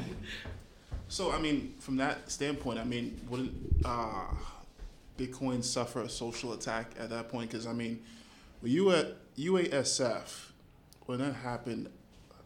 So 1.08 1.32
I 1.32 1.40
mean, 1.40 1.74
from 1.80 1.96
that 1.98 2.30
standpoint, 2.30 2.78
I 2.80 2.84
mean, 2.84 3.20
wouldn't 3.30 3.54
uh, 3.86 4.26
Bitcoin 5.18 5.64
suffer 5.64 6.02
a 6.02 6.10
social 6.10 6.54
attack 6.54 6.92
at 7.00 7.10
that 7.12 7.30
point? 7.30 7.50
Because 7.50 7.66
I 7.66 7.74
mean, 7.74 8.02
when 8.62 8.72
you 8.72 8.92
at 8.92 9.16
UASF, 9.38 10.52
when 11.06 11.20
that 11.20 11.34
happened, 11.34 11.90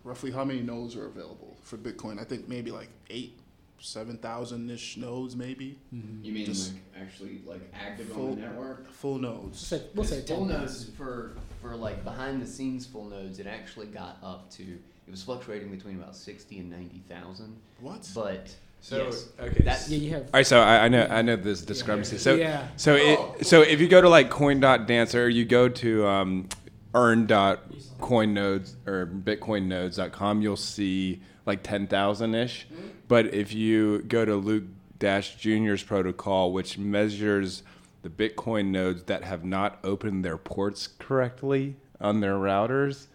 roughly 0.04 0.32
how 0.32 0.44
many 0.44 0.62
nodes 0.62 0.96
are 0.96 1.06
available 1.08 1.58
for 1.62 1.78
Bitcoin? 1.78 2.20
I 2.20 2.24
think 2.24 2.48
maybe 2.48 2.72
like 2.72 2.90
eight, 3.10 3.40
seven 3.80 4.18
thousand 4.18 4.70
ish 4.70 4.98
nodes, 4.98 5.36
maybe 5.36 5.78
You 6.22 6.32
mean 6.34 6.46
Just 6.46 6.74
like 6.74 6.82
actually 7.02 7.42
like 7.46 7.62
active 7.74 8.08
full 8.10 8.30
on 8.32 8.36
the 8.36 8.42
network? 8.42 8.90
full 8.92 9.18
nodes. 9.20 9.60
Say- 9.60 9.84
we'll 9.96 10.06
say 10.06 10.22
full 10.22 10.46
10,000. 10.48 10.48
nodes 10.62 10.90
for 10.98 11.34
for 11.62 11.76
like 11.76 12.04
behind 12.04 12.42
the 12.42 12.48
scenes 12.48 12.86
full 12.86 13.06
nodes. 13.06 13.40
It 13.40 13.48
actually 13.48 13.88
got 13.88 14.18
up 14.24 14.50
to 14.52 14.64
it 14.64 15.12
was 15.12 15.24
fluctuating 15.24 15.70
between 15.72 15.96
about 15.96 16.16
sixty 16.16 16.60
and 16.60 16.70
ninety 16.70 17.02
thousand. 17.10 17.56
What? 17.80 18.08
But 18.14 18.54
So 18.82 19.06
yes, 19.06 19.30
okay. 19.40 19.64
that's 19.64 19.90
Yeah, 19.90 19.98
you 19.98 20.10
have. 20.12 20.24
All 20.24 20.30
right, 20.34 20.46
so 20.48 20.60
I, 20.62 20.86
I 20.86 20.88
know 20.90 21.08
I 21.10 21.22
know 21.22 21.36
this 21.36 21.62
discrepancy. 21.62 22.18
So 22.18 22.36
Yeah. 22.36 22.68
so 22.76 22.96
it 22.96 23.46
so 23.48 23.62
if 23.62 23.80
you 23.82 23.88
go 23.88 24.02
to 24.02 24.10
like 24.10 24.30
coin.dance 24.30 25.16
or 25.16 25.28
you 25.30 25.46
go 25.46 25.68
to 25.70 26.06
um, 26.06 26.50
earn.coinnodes 26.94 28.76
or 28.88 29.06
bitcoinnodes.com, 29.06 30.42
you'll 30.42 30.58
see 30.58 31.22
like 31.46 31.64
10,000 31.64 32.36
ish. 32.36 32.68
But 33.08 33.34
if 33.34 33.54
you 33.54 34.04
go 34.04 34.26
to 34.26 34.36
Luke 34.36 34.66
Dashjr's 35.00 35.84
protocol, 35.84 36.52
which 36.52 36.78
measures 36.78 37.64
the 38.02 38.10
Bitcoin 38.10 38.68
nodes 38.68 39.04
that 39.04 39.24
have 39.24 39.44
not 39.44 39.80
opened 39.84 40.24
their 40.24 40.38
ports 40.38 40.88
correctly 41.00 41.76
on 42.00 42.20
their 42.20 42.36
routers, 42.36 43.08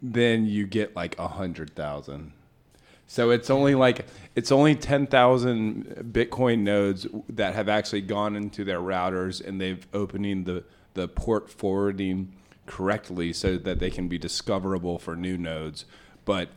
then 0.00 0.46
you 0.46 0.66
get 0.66 0.96
like 0.96 1.18
a 1.18 1.28
hundred 1.28 1.74
thousand. 1.74 2.32
So 3.06 3.30
it's 3.30 3.50
only 3.50 3.74
like 3.74 4.06
it's 4.34 4.50
only 4.50 4.74
ten 4.74 5.06
thousand 5.06 6.10
Bitcoin 6.12 6.60
nodes 6.60 7.06
that 7.28 7.54
have 7.54 7.68
actually 7.68 8.00
gone 8.00 8.34
into 8.34 8.64
their 8.64 8.80
routers 8.80 9.46
and 9.46 9.60
they've 9.60 9.86
opening 9.92 10.44
the 10.44 10.64
the 10.94 11.08
port 11.08 11.50
forwarding 11.50 12.32
correctly 12.66 13.32
so 13.32 13.56
that 13.58 13.78
they 13.78 13.90
can 13.90 14.08
be 14.08 14.18
discoverable 14.18 14.98
for 14.98 15.16
new 15.16 15.36
nodes. 15.36 15.84
But 16.24 16.48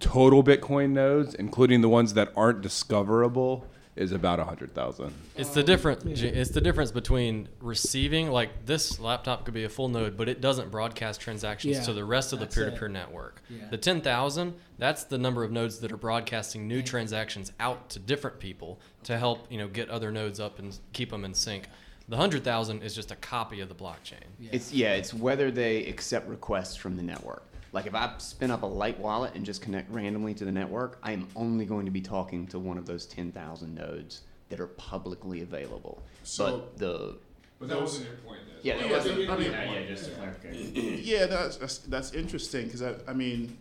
total 0.00 0.42
Bitcoin 0.44 0.90
nodes, 0.90 1.34
including 1.34 1.80
the 1.80 1.88
ones 1.88 2.14
that 2.14 2.32
aren't 2.36 2.60
discoverable, 2.62 3.66
is 3.96 4.12
about 4.12 4.38
a 4.38 4.44
hundred 4.44 4.74
thousand. 4.74 5.10
It's 5.36 5.50
the 5.50 5.62
difference. 5.62 6.04
It's 6.04 6.50
the 6.50 6.60
difference 6.60 6.92
between 6.92 7.48
receiving 7.60 8.30
like 8.30 8.66
this 8.66 9.00
laptop 9.00 9.46
could 9.46 9.54
be 9.54 9.64
a 9.64 9.70
full 9.70 9.88
node, 9.88 10.18
but 10.18 10.28
it 10.28 10.42
doesn't 10.42 10.70
broadcast 10.70 11.18
transactions 11.22 11.78
Yeah, 11.78 11.82
to 11.84 11.92
the 11.94 12.04
rest 12.04 12.34
of 12.34 12.38
the 12.38 12.46
peer-to-peer 12.46 12.88
it. 12.88 12.92
network. 12.92 13.40
Yeah. 13.48 13.68
The 13.70 13.78
ten 13.78 14.02
thousand, 14.02 14.52
that's 14.76 15.04
the 15.04 15.16
number 15.16 15.42
of 15.44 15.50
nodes 15.50 15.78
that 15.78 15.90
are 15.92 15.96
broadcasting 15.96 16.68
new 16.68 16.82
transactions 16.82 17.52
out 17.58 17.88
to 17.90 17.98
different 17.98 18.38
people 18.38 18.78
to 19.04 19.16
help 19.16 19.50
you 19.50 19.56
know 19.56 19.66
get 19.66 19.88
other 19.88 20.12
nodes 20.12 20.40
up 20.40 20.58
and 20.58 20.78
keep 20.92 21.08
them 21.08 21.24
in 21.24 21.32
sync. 21.32 21.64
The 22.08 22.16
hundred 22.16 22.44
thousand 22.44 22.82
is 22.82 22.94
just 22.94 23.10
a 23.10 23.16
copy 23.16 23.60
of 23.60 23.68
the 23.68 23.74
blockchain. 23.74 24.22
It's 24.52 24.72
yeah, 24.72 24.94
it's 24.94 25.12
whether 25.12 25.50
they 25.50 25.86
accept 25.86 26.28
requests 26.28 26.76
from 26.76 26.96
the 26.96 27.02
network. 27.02 27.42
Like 27.72 27.86
if 27.86 27.94
I 27.94 28.14
spin 28.18 28.50
up 28.50 28.62
a 28.62 28.66
light 28.66 28.98
wallet 29.00 29.34
and 29.34 29.44
just 29.44 29.60
connect 29.60 29.90
randomly 29.90 30.32
to 30.34 30.44
the 30.44 30.52
network, 30.52 30.98
I 31.02 31.12
am 31.12 31.26
only 31.34 31.64
going 31.66 31.84
to 31.84 31.90
be 31.90 32.00
talking 32.00 32.46
to 32.48 32.58
one 32.58 32.78
of 32.78 32.86
those 32.86 33.06
ten 33.06 33.32
thousand 33.32 33.74
nodes 33.74 34.22
that 34.50 34.60
are 34.60 34.68
publicly 34.68 35.42
available. 35.42 36.00
So- 36.22 36.44
but 36.58 36.78
the 36.78 37.16
But 37.58 37.68
that 37.68 37.80
wasn't 37.80 38.06
your 38.06 38.16
point. 38.18 38.38
Though. 38.46 38.60
yeah, 38.62 38.76
that 38.76 38.84
oh, 38.84 38.86
Yeah, 38.88 38.96
wasn't- 38.96 39.30
I 39.30 39.36
mean- 39.36 39.50
yeah, 39.52 39.72
yeah, 39.80 39.86
just 39.88 40.04
to 40.04 40.10
clarify. 40.12 40.48
Yeah, 40.52 41.26
that's 41.26 41.56
that's, 41.56 41.78
that's 41.78 42.12
interesting 42.12 42.66
because 42.66 42.82
I, 42.82 42.94
I 43.08 43.12
mean, 43.14 43.56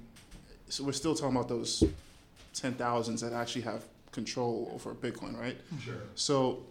so 0.70 0.84
we're 0.84 0.92
still 0.92 1.16
talking 1.16 1.36
about 1.36 1.50
those 1.50 1.84
ten 2.54 2.74
thousands 2.74 3.22
that 3.22 3.34
actually 3.34 3.64
have 3.64 3.84
control 4.12 4.72
over 4.74 4.94
Bitcoin, 4.94 5.38
right? 5.40 5.58
Sure. 5.84 5.96
So 6.14 6.64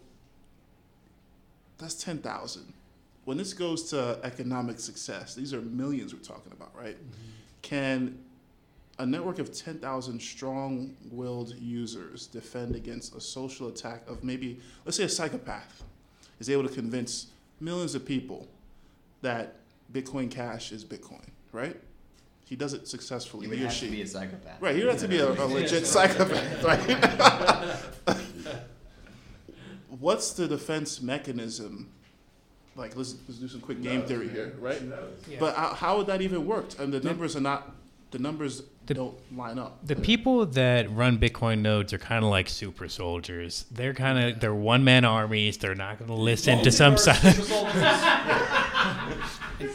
that's 1.78 1.94
ten 1.94 2.18
thousand. 2.18 2.72
When 3.24 3.38
this 3.38 3.54
goes 3.54 3.90
to 3.90 4.20
economic 4.22 4.78
success, 4.78 5.34
these 5.34 5.54
are 5.54 5.60
millions 5.62 6.12
we're 6.12 6.20
talking 6.20 6.52
about, 6.52 6.74
right? 6.76 6.96
Mm-hmm. 6.96 7.20
Can 7.62 8.18
a 8.98 9.06
network 9.06 9.38
of 9.38 9.52
ten 9.52 9.78
thousand 9.78 10.20
strong-willed 10.20 11.54
users 11.58 12.26
defend 12.26 12.76
against 12.76 13.14
a 13.14 13.20
social 13.20 13.68
attack 13.68 14.02
of 14.08 14.22
maybe, 14.22 14.60
let's 14.84 14.96
say, 14.96 15.04
a 15.04 15.08
psychopath 15.08 15.82
is 16.38 16.50
able 16.50 16.62
to 16.66 16.74
convince 16.74 17.28
millions 17.60 17.94
of 17.94 18.04
people 18.04 18.46
that 19.22 19.56
Bitcoin 19.92 20.30
Cash 20.30 20.72
is 20.72 20.84
Bitcoin, 20.84 21.26
right? 21.52 21.76
He 22.44 22.56
does 22.56 22.74
it 22.74 22.86
successfully. 22.86 23.44
You 23.44 23.50
would 23.50 23.58
he 23.58 23.64
or 23.64 23.68
have 23.68 23.78
to 23.78 23.90
be 23.90 24.02
a 24.02 24.06
psychopath. 24.06 24.60
Right, 24.60 24.76
you 24.76 24.86
have 24.86 24.98
to 24.98 25.08
be 25.08 25.18
a, 25.18 25.28
a 25.30 25.46
legit 25.46 25.86
psychopath, 25.94 26.62
right? 26.62 28.18
What's 30.00 30.32
the 30.32 30.48
defense 30.48 31.00
mechanism? 31.00 31.90
Like, 32.76 32.96
let's, 32.96 33.14
let's 33.28 33.38
do 33.38 33.46
some 33.48 33.60
quick 33.60 33.82
game 33.82 34.02
theory 34.02 34.28
here, 34.28 34.54
right? 34.58 34.82
But 35.38 35.54
how, 35.54 35.74
how 35.74 35.96
would 35.96 36.08
that 36.08 36.20
even 36.22 36.44
work? 36.46 36.78
And 36.78 36.92
the 36.92 37.00
numbers 37.00 37.36
are 37.36 37.40
not, 37.40 37.72
the 38.10 38.18
numbers 38.18 38.62
The- 38.86 38.94
don't 38.94 39.36
line 39.36 39.58
up. 39.58 39.86
The 39.86 39.94
people 39.94 40.44
that 40.46 40.90
run 40.90 41.18
Bitcoin 41.18 41.60
nodes 41.60 41.92
are 41.92 41.98
kind 41.98 42.24
of 42.24 42.30
like 42.30 42.48
super 42.48 42.88
soldiers. 42.88 43.66
They're 43.70 43.94
kind 43.94 44.18
of 44.18 44.40
they're 44.40 44.54
one 44.54 44.82
man 44.82 45.04
armies. 45.04 45.58
They're 45.58 45.76
not 45.76 45.98
going 45.98 46.08
to 46.08 46.16
listen 46.16 46.64
to 46.64 46.72
some 46.72 46.96
side. 46.96 47.18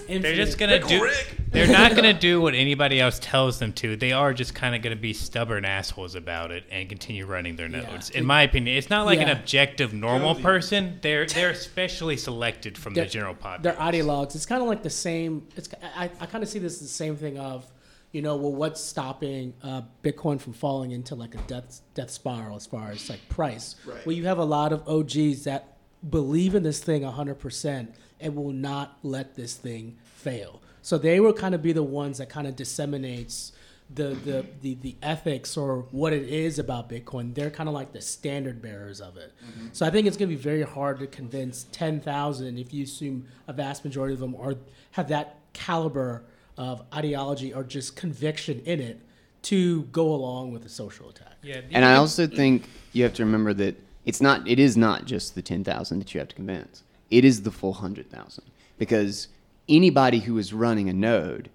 They're 0.07 0.35
just 0.35 0.57
gonna 0.57 0.79
do. 0.85 1.09
They're 1.51 1.67
not 1.71 1.95
gonna 1.95 2.13
do 2.13 2.41
what 2.41 2.53
anybody 2.53 2.99
else 2.99 3.19
tells 3.21 3.59
them 3.59 3.73
to. 3.73 3.95
They 3.95 4.11
are 4.11 4.33
just 4.33 4.53
kind 4.53 4.75
of 4.75 4.81
gonna 4.81 4.95
be 4.95 5.13
stubborn 5.13 5.65
assholes 5.65 6.15
about 6.15 6.51
it 6.51 6.65
and 6.71 6.87
continue 6.89 7.25
running 7.25 7.55
their 7.55 7.69
Yeah. 7.69 7.81
nodes. 7.81 8.09
In 8.09 8.25
my 8.25 8.43
opinion, 8.43 8.77
it's 8.77 8.89
not 8.89 9.05
like 9.05 9.19
an 9.19 9.29
objective 9.29 9.93
normal 9.93 10.35
person. 10.35 10.99
They're 11.01 11.25
they're 11.25 11.55
specially 11.55 12.17
selected 12.17 12.77
from 12.77 12.93
the 12.93 13.01
They're- 13.01 13.09
general 13.09 13.35
population. 13.35 13.63
They're 13.63 13.91
ideologues. 14.03 14.35
It's 14.35 14.45
kind 14.45 14.61
of 14.61 14.67
like 14.67 14.83
the 14.83 14.89
same. 14.89 15.47
It's 15.55 15.69
I, 15.95 16.09
I 16.19 16.25
kind 16.25 16.43
of 16.43 16.49
see 16.49 16.59
this 16.59 16.73
as 16.73 16.81
the 16.81 16.87
same 16.87 17.15
thing 17.15 17.37
of, 17.39 17.65
you 18.11 18.21
know, 18.21 18.35
well, 18.35 18.53
what's 18.53 18.81
stopping 18.83 19.53
uh, 19.63 19.83
Bitcoin 20.03 20.39
from 20.41 20.53
falling 20.53 20.91
into 20.91 21.15
like 21.15 21.35
a 21.35 21.39
death 21.47 21.81
death 21.93 22.09
spiral 22.11 22.55
as 22.57 22.65
far 22.65 22.91
as 22.91 23.09
like 23.09 23.27
price? 23.29 23.75
Right. 23.85 24.05
Well, 24.05 24.15
you 24.15 24.25
have 24.25 24.39
a 24.39 24.45
lot 24.45 24.73
of 24.73 24.87
OGs 24.87 25.45
that 25.45 25.77
believe 26.09 26.53
in 26.55 26.63
this 26.63 26.79
thing 26.79 27.03
hundred 27.03 27.35
percent 27.35 27.93
and 28.19 28.35
will 28.35 28.53
not 28.53 28.97
let 29.03 29.35
this 29.35 29.55
thing 29.55 29.97
fail. 30.03 30.61
So 30.81 30.97
they 30.97 31.19
will 31.19 31.33
kind 31.33 31.53
of 31.53 31.61
be 31.61 31.71
the 31.71 31.83
ones 31.83 32.17
that 32.17 32.29
kind 32.29 32.47
of 32.47 32.55
disseminates 32.55 33.51
the, 33.93 34.09
the, 34.09 34.45
the, 34.61 34.75
the 34.75 34.95
ethics 35.01 35.57
or 35.57 35.87
what 35.91 36.13
it 36.13 36.27
is 36.29 36.59
about 36.59 36.89
Bitcoin. 36.89 37.33
They're 37.33 37.49
kind 37.49 37.67
of 37.67 37.73
like 37.73 37.91
the 37.91 38.01
standard 38.01 38.61
bearers 38.61 39.01
of 39.01 39.17
it. 39.17 39.33
Mm-hmm. 39.43 39.67
So 39.73 39.85
I 39.85 39.89
think 39.89 40.05
it's 40.07 40.15
going 40.15 40.29
to 40.29 40.35
be 40.35 40.41
very 40.41 40.61
hard 40.61 40.99
to 40.99 41.07
convince 41.07 41.65
10,000 41.71 42.57
if 42.57 42.73
you 42.73 42.83
assume 42.83 43.25
a 43.47 43.53
vast 43.53 43.83
majority 43.83 44.13
of 44.13 44.19
them 44.19 44.35
are 44.35 44.55
have 44.91 45.07
that 45.09 45.37
caliber 45.53 46.23
of 46.57 46.83
ideology 46.93 47.53
or 47.53 47.63
just 47.63 47.95
conviction 47.95 48.61
in 48.65 48.79
it 48.79 48.99
to 49.41 49.83
go 49.83 50.13
along 50.13 50.51
with 50.51 50.65
a 50.65 50.69
social 50.69 51.09
attack. 51.09 51.35
yeah, 51.41 51.61
And 51.71 51.85
I 51.85 51.95
also 51.95 52.27
think 52.27 52.67
you 52.91 53.03
have 53.03 53.13
to 53.13 53.25
remember 53.25 53.53
that 53.53 53.75
it's 54.05 54.21
not. 54.21 54.47
It 54.47 54.59
is 54.59 54.75
not 54.75 55.05
just 55.05 55.35
the 55.35 55.41
ten 55.41 55.63
thousand 55.63 55.99
that 55.99 56.13
you 56.13 56.19
have 56.19 56.27
to 56.29 56.35
convince. 56.35 56.83
It 57.09 57.25
is 57.25 57.43
the 57.43 57.51
full 57.51 57.73
hundred 57.73 58.09
thousand 58.09 58.45
because 58.77 59.27
anybody 59.67 60.19
who 60.19 60.37
is 60.37 60.53
running 60.53 60.89
a 60.89 60.93
node 60.93 61.49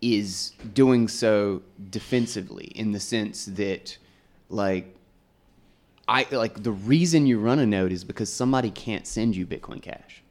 is 0.00 0.52
doing 0.74 1.08
so 1.08 1.62
defensively 1.90 2.66
in 2.74 2.90
the 2.92 2.98
sense 3.00 3.46
that, 3.46 3.96
like, 4.48 4.96
I 6.08 6.26
like 6.32 6.62
the 6.62 6.72
reason 6.72 7.26
you 7.26 7.38
run 7.38 7.58
a 7.60 7.66
node 7.66 7.92
is 7.92 8.04
because 8.04 8.32
somebody 8.32 8.70
can't 8.70 9.06
send 9.06 9.36
you 9.36 9.46
Bitcoin 9.46 9.80
Cash. 9.80 10.22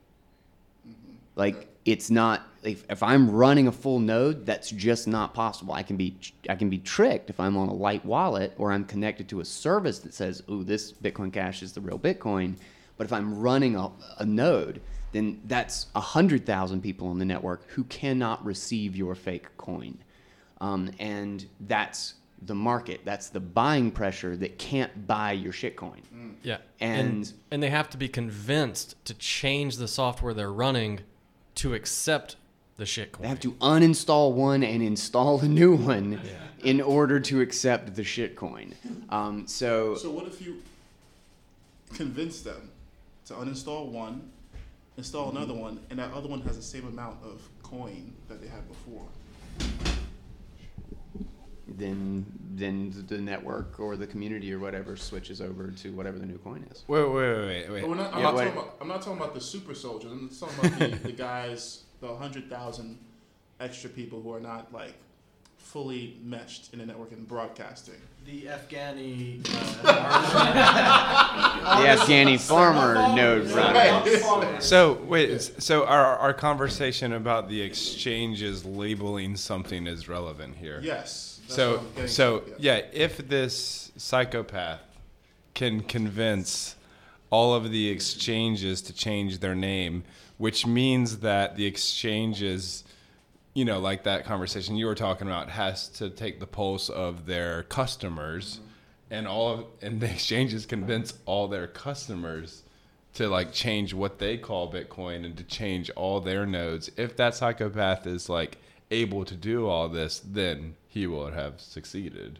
Like 1.36 1.68
it's 1.86 2.10
not 2.10 2.42
if, 2.64 2.84
if 2.90 3.02
I'm 3.02 3.32
running 3.32 3.68
a 3.68 3.72
full 3.72 4.00
node, 4.00 4.46
that's 4.46 4.70
just 4.70 5.08
not 5.08 5.34
possible. 5.34 5.74
I 5.74 5.82
can 5.82 5.98
be 5.98 6.18
I 6.50 6.56
can 6.56 6.70
be 6.70 6.78
tricked 6.78 7.30
if 7.30 7.40
I'm 7.40 7.58
on 7.58 7.70
a 7.70 7.74
light 7.74 8.06
wallet 8.06 8.54
or 8.58 8.72
I'm 8.72 8.86
connected 8.86 9.30
to 9.30 9.40
a 9.40 9.46
service 9.46 10.00
that 10.00 10.14
says, 10.14 10.44
"Oh, 10.48 10.62
this 10.62 10.92
Bitcoin 10.92 11.32
Cash 11.32 11.64
is 11.64 11.74
the 11.74 11.82
real 11.82 11.98
Bitcoin." 11.98 12.56
But 13.02 13.06
if 13.08 13.14
I'm 13.14 13.40
running 13.40 13.76
a, 13.76 13.90
a 14.20 14.26
node, 14.28 14.80
then 15.12 15.42
that's 15.48 15.88
hundred 15.96 16.46
thousand 16.46 16.82
people 16.84 17.08
on 17.08 17.18
the 17.18 17.26
network 17.26 17.68
who 17.72 17.84
cannot 17.86 18.46
receive 18.46 18.96
your 18.96 19.16
fake 19.16 19.48
coin, 19.58 19.98
um, 20.60 20.92
and 21.00 21.44
that's 21.62 22.14
the 22.44 22.54
market. 22.54 23.02
That's 23.04 23.30
the 23.30 23.40
buying 23.40 23.90
pressure 23.90 24.38
that 24.38 24.60
can't 24.60 25.08
buy 25.08 25.32
your 25.32 25.52
shitcoin. 25.52 26.02
Yeah, 26.44 26.58
And- 26.80 27.08
and 27.10 27.34
and 27.50 27.64
they 27.64 27.72
have 27.72 27.90
to 27.90 27.98
be 27.98 28.08
convinced 28.08 29.04
to 29.06 29.16
change 29.16 29.78
the 29.78 29.88
software 29.88 30.36
they're 30.36 30.54
running 30.54 31.00
to 31.56 31.74
accept 31.74 32.36
the 32.78 32.84
shitcoin. 32.84 33.22
They 33.24 33.30
have 33.30 33.40
to 33.40 33.54
uninstall 33.54 34.34
one 34.34 34.64
and 34.64 34.84
install 34.84 35.40
a 35.40 35.48
new 35.48 35.76
one 35.76 36.22
in 36.64 36.80
order 36.80 37.20
to 37.20 37.42
accept 37.42 37.96
the 37.96 38.04
shitcoin. 38.04 38.74
Um, 39.10 39.48
so, 39.48 39.96
So 39.96 40.12
what 40.12 40.28
if 40.28 40.40
you 40.40 40.62
convince 41.96 42.42
them 42.42 42.70
to 43.32 43.38
uninstall 43.38 43.88
one, 43.88 44.30
install 44.98 45.28
mm-hmm. 45.28 45.38
another 45.38 45.54
one, 45.54 45.80
and 45.90 46.00
that 46.00 46.12
other 46.14 46.28
one 46.28 46.42
has 46.42 46.58
the 46.58 46.64
same 46.64 46.88
amount 46.88 47.18
of 47.24 47.42
coin 47.64 48.14
that 48.28 48.42
they 48.42 48.48
had 48.48 48.68
before. 48.68 49.04
Then 51.68 52.26
then 52.54 53.06
the 53.08 53.18
network 53.18 53.80
or 53.80 53.96
the 53.96 54.06
community 54.06 54.54
or 54.54 54.60
whatever 54.60 54.98
switches 54.98 55.40
over 55.40 55.72
to 55.72 55.94
whatever 55.94 56.20
the 56.20 56.26
new 56.26 56.38
coin 56.40 56.66
is. 56.70 56.84
Wait, 56.88 57.02
wait, 57.02 57.14
wait, 57.14 57.48
wait. 57.48 57.72
Wait. 57.72 57.88
we're 57.88 57.96
not, 57.96 58.14
I'm, 58.14 58.20
Yeah, 58.20 58.24
not 58.24 58.36
wait. 58.36 58.44
talking 58.44 58.60
about, 58.60 58.78
I'm 58.82 58.88
not 58.90 59.02
talking 59.02 59.18
about 59.18 59.34
the 59.34 59.42
super 59.42 59.74
soldiers. 59.74 60.12
I'm 60.12 60.30
talking 60.30 60.74
about 60.74 60.80
the, 60.80 61.08
the 61.08 61.12
guys, 61.14 61.84
the 62.02 62.08
100,000 62.08 63.00
extra 63.62 63.90
people 63.90 64.22
who 64.22 64.34
are 64.34 64.42
not 64.42 64.74
like 64.74 64.96
fully 65.58 66.18
meshed 66.22 66.74
in 66.74 66.80
the 66.80 66.86
network 66.86 67.14
and 67.14 67.26
broadcasting. 67.26 68.02
The 68.26 68.44
Afghani. 68.44 69.42
Uh, 69.84 71.82
the 71.82 71.88
Afghani 71.88 72.40
farmer 72.40 73.16
node 73.16 73.50
runners. 73.52 74.64
So 74.64 74.94
wait, 75.06 75.42
so 75.42 75.86
our 75.86 76.18
our 76.18 76.34
conversation 76.34 77.14
about 77.14 77.50
the 77.50 77.62
exchanges 77.62 78.64
labeling 78.64 79.36
something 79.36 79.88
is 79.88 80.08
relevant 80.08 80.56
here. 80.56 80.80
Yes. 80.84 81.42
So 81.48 81.84
so 82.06 82.40
to, 82.40 82.54
yeah, 82.60 82.82
if 82.94 83.18
this 83.18 83.92
psychopath 83.98 84.82
can 85.54 85.82
convince 85.82 86.76
all 87.32 87.54
of 87.54 87.72
the 87.72 87.90
exchanges 87.90 88.82
to 88.84 88.94
change 88.94 89.40
their 89.40 89.56
name, 89.56 90.04
which 90.38 90.66
means 90.66 91.20
that 91.20 91.56
the 91.56 91.66
exchanges, 91.66 92.84
you 93.54 93.66
know, 93.66 93.80
like 93.80 94.04
that 94.04 94.26
conversation 94.26 94.76
you 94.76 94.86
were 94.86 94.96
talking 94.96 95.28
about, 95.28 95.50
has 95.50 95.88
to 95.90 96.10
take 96.10 96.40
the 96.40 96.48
pulse 96.48 96.90
of 96.90 97.26
their 97.26 97.64
customers, 97.64 98.60
and 99.10 99.28
all 99.28 99.50
of 99.50 99.66
and 99.82 100.00
the 100.00 100.10
exchanges 100.12 100.66
convince 100.66 101.14
all 101.26 101.48
their 101.48 101.68
customers 101.68 102.64
to 103.14 103.28
like 103.28 103.52
change 103.52 103.94
what 103.94 104.20
they 104.20 104.38
call 104.38 104.72
Bitcoin 104.72 105.26
and 105.26 105.38
to 105.38 105.44
change 105.44 105.90
all 105.92 106.22
their 106.22 106.46
nodes. 106.46 106.90
If 106.96 107.18
that 107.18 107.36
psychopath 107.36 108.08
is 108.08 108.30
like 108.30 108.58
able 108.90 109.26
to 109.26 109.36
do 109.36 109.68
all 109.68 109.90
this, 109.90 110.20
then 110.20 110.76
he 110.88 111.08
will 111.08 111.32
have 111.32 111.60
succeeded. 111.60 112.40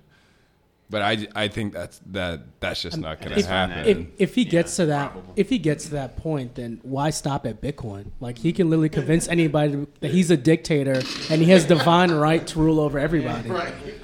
But 0.92 1.02
I, 1.02 1.28
I 1.34 1.48
think 1.48 1.74
that's 1.74 2.00
that 2.08 2.42
that's 2.60 2.82
just 2.84 2.98
not 3.00 3.20
going 3.22 3.36
to 3.36 3.48
happen. 3.48 3.88
if, 4.18 4.30
if 4.30 4.36
he 4.36 4.46
gets 4.46 4.76
to 4.76 4.86
that 4.88 5.16
if 5.36 5.50
he 5.50 5.58
gets 5.58 5.86
to 5.86 5.92
that 5.92 6.18
point 6.18 6.56
then 6.56 6.80
why 6.84 7.10
stop 7.10 7.46
at 7.46 7.62
bitcoin 7.62 8.12
like 8.20 8.38
he 8.40 8.52
can 8.52 8.70
literally 8.70 8.90
convince 8.90 9.28
anybody 9.28 9.88
that 10.02 10.12
he's 10.12 10.30
a 10.30 10.38
dictator 10.38 11.02
and 11.30 11.42
he 11.42 11.50
has 11.50 11.66
divine 11.66 12.12
right 12.12 12.46
to 12.48 12.60
rule 12.60 12.80
over 12.80 13.00
everybody 13.00 13.50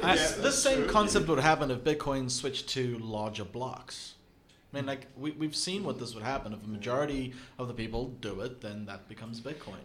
This, 0.01 0.31
this 0.35 0.63
same 0.63 0.87
concept 0.87 1.27
would 1.27 1.39
happen 1.39 1.69
if 1.71 1.79
Bitcoin 1.79 2.31
switched 2.31 2.69
to 2.69 2.97
larger 2.99 3.43
blocks. 3.43 4.13
I 4.71 4.77
mean, 4.77 4.85
like 4.85 5.07
we, 5.17 5.31
we've 5.31 5.55
seen 5.55 5.83
what 5.83 5.99
this 5.99 6.13
would 6.15 6.23
happen 6.23 6.53
if 6.53 6.63
a 6.63 6.67
majority 6.67 7.33
of 7.57 7.67
the 7.67 7.73
people 7.73 8.09
do 8.21 8.41
it, 8.41 8.61
then 8.61 8.85
that 8.85 9.07
becomes 9.09 9.41
Bitcoin. 9.41 9.79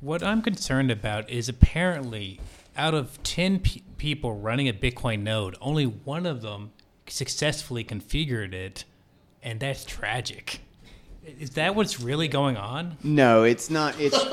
What 0.00 0.22
I'm 0.22 0.42
concerned 0.42 0.90
about 0.90 1.28
is 1.30 1.48
apparently 1.48 2.40
out 2.76 2.94
of 2.94 3.22
10 3.22 3.60
pe- 3.60 3.80
people 3.96 4.34
running 4.34 4.68
a 4.68 4.72
Bitcoin 4.72 5.22
node, 5.22 5.56
only 5.60 5.84
one 5.86 6.26
of 6.26 6.42
them 6.42 6.72
successfully 7.08 7.84
configured 7.84 8.52
it, 8.52 8.84
and 9.42 9.60
that's 9.60 9.84
tragic. 9.84 10.60
Is 11.40 11.50
that 11.50 11.74
what's 11.74 12.00
really 12.00 12.28
going 12.28 12.56
on? 12.56 12.98
No, 13.02 13.42
it's 13.42 13.68
not. 13.70 13.96
It's 13.98 14.16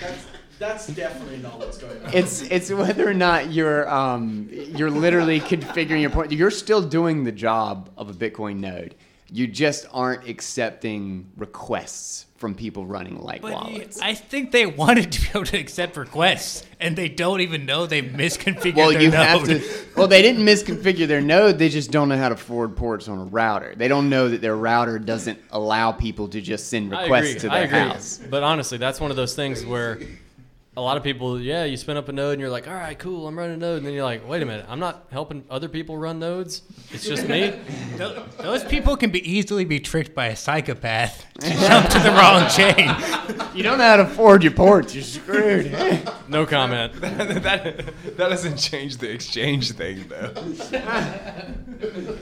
That's, 0.00 0.26
that's 0.58 0.86
definitely 0.88 1.38
not 1.38 1.58
what's 1.58 1.78
going 1.78 2.04
on. 2.04 2.12
it's 2.14 2.42
it's 2.42 2.70
whether 2.70 3.08
or 3.08 3.14
not 3.14 3.50
you're 3.52 3.88
um 3.88 4.48
you're 4.50 4.90
literally 4.90 5.40
configuring 5.40 6.00
your 6.00 6.10
point. 6.10 6.32
You're 6.32 6.50
still 6.50 6.82
doing 6.82 7.24
the 7.24 7.32
job 7.32 7.90
of 7.96 8.10
a 8.10 8.12
Bitcoin 8.12 8.58
node. 8.60 8.94
You 9.30 9.46
just 9.46 9.86
aren't 9.92 10.28
accepting 10.28 11.30
requests 11.36 12.26
from 12.40 12.54
people 12.54 12.86
running 12.86 13.18
like 13.20 13.42
But 13.42 13.52
wallets. 13.52 14.00
I 14.00 14.14
think 14.14 14.50
they 14.50 14.64
wanted 14.64 15.12
to 15.12 15.20
be 15.20 15.26
able 15.28 15.44
to 15.44 15.58
accept 15.58 15.98
requests, 15.98 16.64
and 16.80 16.96
they 16.96 17.06
don't 17.10 17.42
even 17.42 17.66
know 17.66 17.84
they 17.84 18.00
misconfigured 18.22 18.76
Well, 18.76 18.90
their 18.92 19.02
you 19.02 19.10
node. 19.10 19.26
have 19.26 19.44
to. 19.44 19.62
Well, 19.94 20.08
they 20.08 20.22
didn't 20.22 20.42
misconfigure 20.42 21.06
their 21.06 21.20
node. 21.20 21.58
They 21.58 21.68
just 21.68 21.90
don't 21.90 22.08
know 22.08 22.16
how 22.16 22.30
to 22.30 22.36
forward 22.36 22.76
ports 22.78 23.08
on 23.08 23.18
a 23.18 23.24
router. 23.24 23.74
They 23.76 23.88
don't 23.88 24.08
know 24.08 24.30
that 24.30 24.40
their 24.40 24.56
router 24.56 24.98
doesn't 24.98 25.38
allow 25.50 25.92
people 25.92 26.28
to 26.28 26.40
just 26.40 26.68
send 26.68 26.94
I 26.94 27.02
requests 27.02 27.28
agree. 27.36 27.40
to 27.40 27.52
I 27.52 27.54
their 27.58 27.64
agree. 27.66 27.78
house. 27.92 28.20
But 28.30 28.42
honestly, 28.42 28.78
that's 28.78 29.00
one 29.00 29.10
of 29.10 29.18
those 29.18 29.34
things 29.36 29.64
where 29.66 30.00
a 30.80 30.82
lot 30.82 30.96
of 30.96 31.02
people, 31.02 31.38
yeah, 31.38 31.64
you 31.64 31.76
spin 31.76 31.98
up 31.98 32.08
a 32.08 32.12
node 32.12 32.32
and 32.32 32.40
you're 32.40 32.48
like, 32.48 32.66
all 32.66 32.72
right, 32.72 32.98
cool, 32.98 33.28
I'm 33.28 33.38
running 33.38 33.56
a 33.56 33.58
node. 33.58 33.78
And 33.78 33.86
then 33.86 33.92
you're 33.92 34.04
like, 34.04 34.26
wait 34.26 34.40
a 34.42 34.46
minute, 34.46 34.64
I'm 34.66 34.80
not 34.80 35.06
helping 35.12 35.44
other 35.50 35.68
people 35.68 35.98
run 35.98 36.18
nodes. 36.18 36.62
It's 36.90 37.04
just 37.04 37.28
me. 37.28 37.52
Tho- 37.96 38.24
Those 38.38 38.64
people 38.64 38.96
can 38.96 39.10
be 39.10 39.20
easily 39.30 39.66
be 39.66 39.78
tricked 39.78 40.14
by 40.14 40.28
a 40.28 40.36
psychopath 40.36 41.26
to 41.40 41.50
jump 41.50 41.90
to 41.90 41.98
the 41.98 42.10
wrong 42.12 42.48
chain. 42.48 42.88
You 43.54 43.62
don't 43.62 43.76
know 43.76 43.84
how 43.84 43.96
to 43.96 44.06
forward 44.06 44.42
your 44.42 44.52
ports. 44.52 44.94
You're 44.94 45.04
screwed. 45.04 45.70
No 46.30 46.46
comment. 46.46 46.92
that, 47.00 47.42
that 47.42 48.16
doesn't 48.16 48.56
change 48.56 48.98
the 48.98 49.10
exchange 49.10 49.72
thing 49.72 50.04
though. 50.08 50.32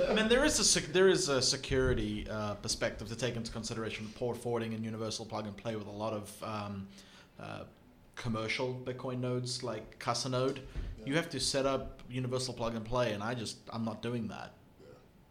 I 0.09 0.15
mean, 0.15 0.29
there 0.29 0.47
is 0.47 0.59
a 0.59 0.65
sec- 0.65 0.95
there 0.95 1.09
is 1.09 1.29
a 1.29 1.43
security 1.43 2.27
uh, 2.31 2.55
perspective 2.55 3.09
to 3.09 3.17
take 3.17 3.37
into 3.37 3.53
consideration. 3.53 4.11
Port 4.15 4.39
forwarding 4.39 4.73
and 4.73 4.83
universal 4.83 5.27
plug 5.27 5.45
and 5.47 5.55
play 5.55 5.77
with 5.77 5.89
a 5.89 5.91
lot 5.91 6.15
of 6.15 6.43
um, 6.43 6.89
uh, 7.39 7.65
commercial 8.19 8.79
Bitcoin 8.85 9.21
nodes 9.21 9.63
like 9.63 9.99
Casa 9.99 10.29
Node. 10.29 10.61
You 11.07 11.15
have 11.15 11.31
to 11.31 11.41
set 11.41 11.65
up 11.65 12.03
universal 12.11 12.53
plug 12.53 12.75
and 12.75 12.85
play, 12.85 13.13
and 13.13 13.23
I 13.23 13.33
just 13.33 13.57
I'm 13.73 13.85
not 13.85 14.03
doing 14.03 14.29
that. 14.29 14.53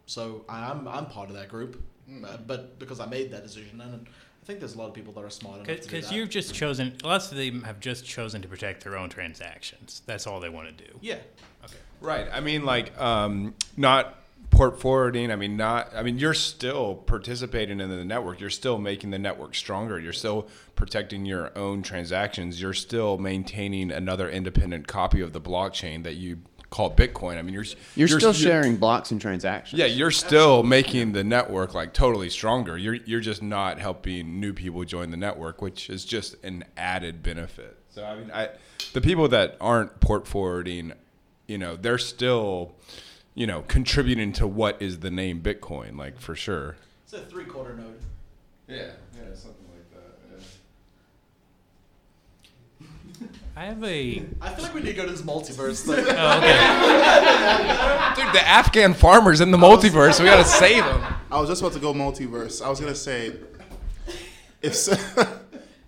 So 0.08 0.44
I'm 0.50 0.88
I'm 0.88 1.06
part 1.06 1.30
of 1.30 1.36
that 1.36 1.50
group, 1.50 1.84
uh, 2.26 2.38
but 2.48 2.80
because 2.80 3.00
I 3.00 3.06
made 3.06 3.30
that 3.32 3.44
decision, 3.44 3.80
and 3.82 4.08
I 4.42 4.46
think 4.46 4.60
there's 4.60 4.76
a 4.76 4.78
lot 4.78 4.88
of 4.88 4.94
people 4.94 5.14
that 5.14 5.24
are 5.24 5.30
smart 5.30 5.68
enough 5.68 5.82
Because 5.84 6.12
you've 6.12 6.30
just 6.30 6.56
chosen, 6.56 6.96
lots 7.04 7.32
of 7.32 7.38
them 7.38 7.64
have 7.64 7.80
just 7.82 8.06
chosen 8.06 8.42
to 8.42 8.48
protect 8.48 8.84
their 8.84 8.98
own 8.98 9.10
transactions. 9.10 10.02
That's 10.06 10.26
all 10.26 10.40
they 10.40 10.50
want 10.50 10.76
to 10.76 10.84
do. 10.86 10.92
yeah. 11.02 11.16
Okay. 11.66 11.76
Right. 12.00 12.28
I 12.32 12.40
mean, 12.40 12.64
like, 12.64 12.98
um, 13.00 13.54
not 13.76 14.16
port 14.58 14.82
forwarding. 14.82 15.32
I 15.32 15.36
mean, 15.36 15.56
not. 15.56 15.94
I 15.96 16.04
mean, 16.04 16.18
you're 16.18 16.34
still 16.34 16.96
participating 16.96 17.80
in 17.80 17.90
the 17.90 18.04
network. 18.04 18.40
You're 18.40 18.50
still 18.50 18.78
making 18.78 19.12
the 19.12 19.20
network 19.20 19.56
stronger. 19.56 20.00
You're 20.00 20.14
still 20.14 20.48
protecting 20.76 21.26
your 21.26 21.58
own 21.58 21.84
transactions. 21.84 22.62
You're 22.62 22.74
still 22.74 23.18
maintaining 23.18 23.92
another 23.92 24.30
independent 24.30 24.88
copy 24.88 25.22
of 25.22 25.34
the 25.34 25.42
blockchain 25.42 26.04
that 26.04 26.16
you 26.16 26.40
call 26.70 26.94
Bitcoin. 26.94 27.38
I 27.38 27.42
mean, 27.42 27.54
you're 27.54 27.66
You're, 27.96 28.08
still 28.08 28.34
sharing 28.34 28.78
blocks 28.78 29.12
and 29.12 29.22
transactions. 29.22 29.80
Yeah, 29.80 29.86
you're 29.86 30.12
still 30.12 30.64
making 30.64 31.14
the 31.14 31.24
network 31.24 31.74
like 31.74 31.94
totally 31.94 32.30
stronger. 32.30 32.78
You're 32.78 32.96
you're 32.96 33.22
just 33.22 33.42
not 33.42 33.80
helping 33.80 34.40
new 34.40 34.54
people 34.54 34.84
join 34.84 35.12
the 35.12 35.18
network, 35.18 35.62
which 35.62 35.90
is 35.90 36.04
just 36.04 36.44
an 36.44 36.66
added 36.76 37.24
benefit. 37.24 37.78
So 37.90 38.04
I 38.04 38.16
mean, 38.18 38.32
I 38.34 38.50
the 38.94 39.02
people 39.02 39.28
that 39.30 39.58
aren't 39.62 40.00
port 40.00 40.28
forwarding, 40.28 40.94
you 41.48 41.58
know, 41.58 41.76
they're 41.76 41.98
still, 41.98 42.76
you 43.38 43.46
know, 43.46 43.62
contributing 43.68 44.34
to 44.34 44.48
what 44.48 44.82
is 44.82 45.00
the 45.02 45.12
name 45.12 45.42
Bitcoin, 45.42 45.96
like 45.96 46.20
for 46.20 46.36
sure. 46.36 46.76
It's 47.04 47.14
a 47.14 47.20
three 47.20 47.46
quarter 47.46 47.76
node. 47.76 48.00
Yeah, 48.68 48.90
yeah, 49.16 49.36
something 49.36 49.64
like 49.70 49.94
that. 49.94 50.18
Yeah. 52.82 52.88
I 53.56 53.66
have 53.66 53.84
a. 53.84 54.26
I 54.42 54.50
feel 54.50 54.64
like 54.64 54.74
we 54.74 54.82
need 54.82 54.88
to 54.88 54.94
go 54.96 55.06
to 55.06 55.12
this 55.12 55.22
multiverse 55.22 55.86
thing. 55.86 56.04
Oh, 56.18 56.38
okay. 56.40 58.16
Dude, 58.24 58.34
the 58.34 58.42
Afghan 58.48 58.96
farmers 58.96 59.40
in 59.40 59.52
the 59.52 59.58
multiverse, 59.58 60.20
we 60.20 60.26
gotta 60.26 60.44
save 60.44 60.84
them. 60.84 61.04
I 61.30 61.40
was 61.40 61.48
just 61.48 61.62
about 61.62 61.74
to 61.74 61.80
go 61.80 61.94
multiverse. 61.94 62.66
I 62.66 62.70
was 62.70 62.80
gonna 62.80 62.96
say, 62.96 63.34
if 64.64 64.74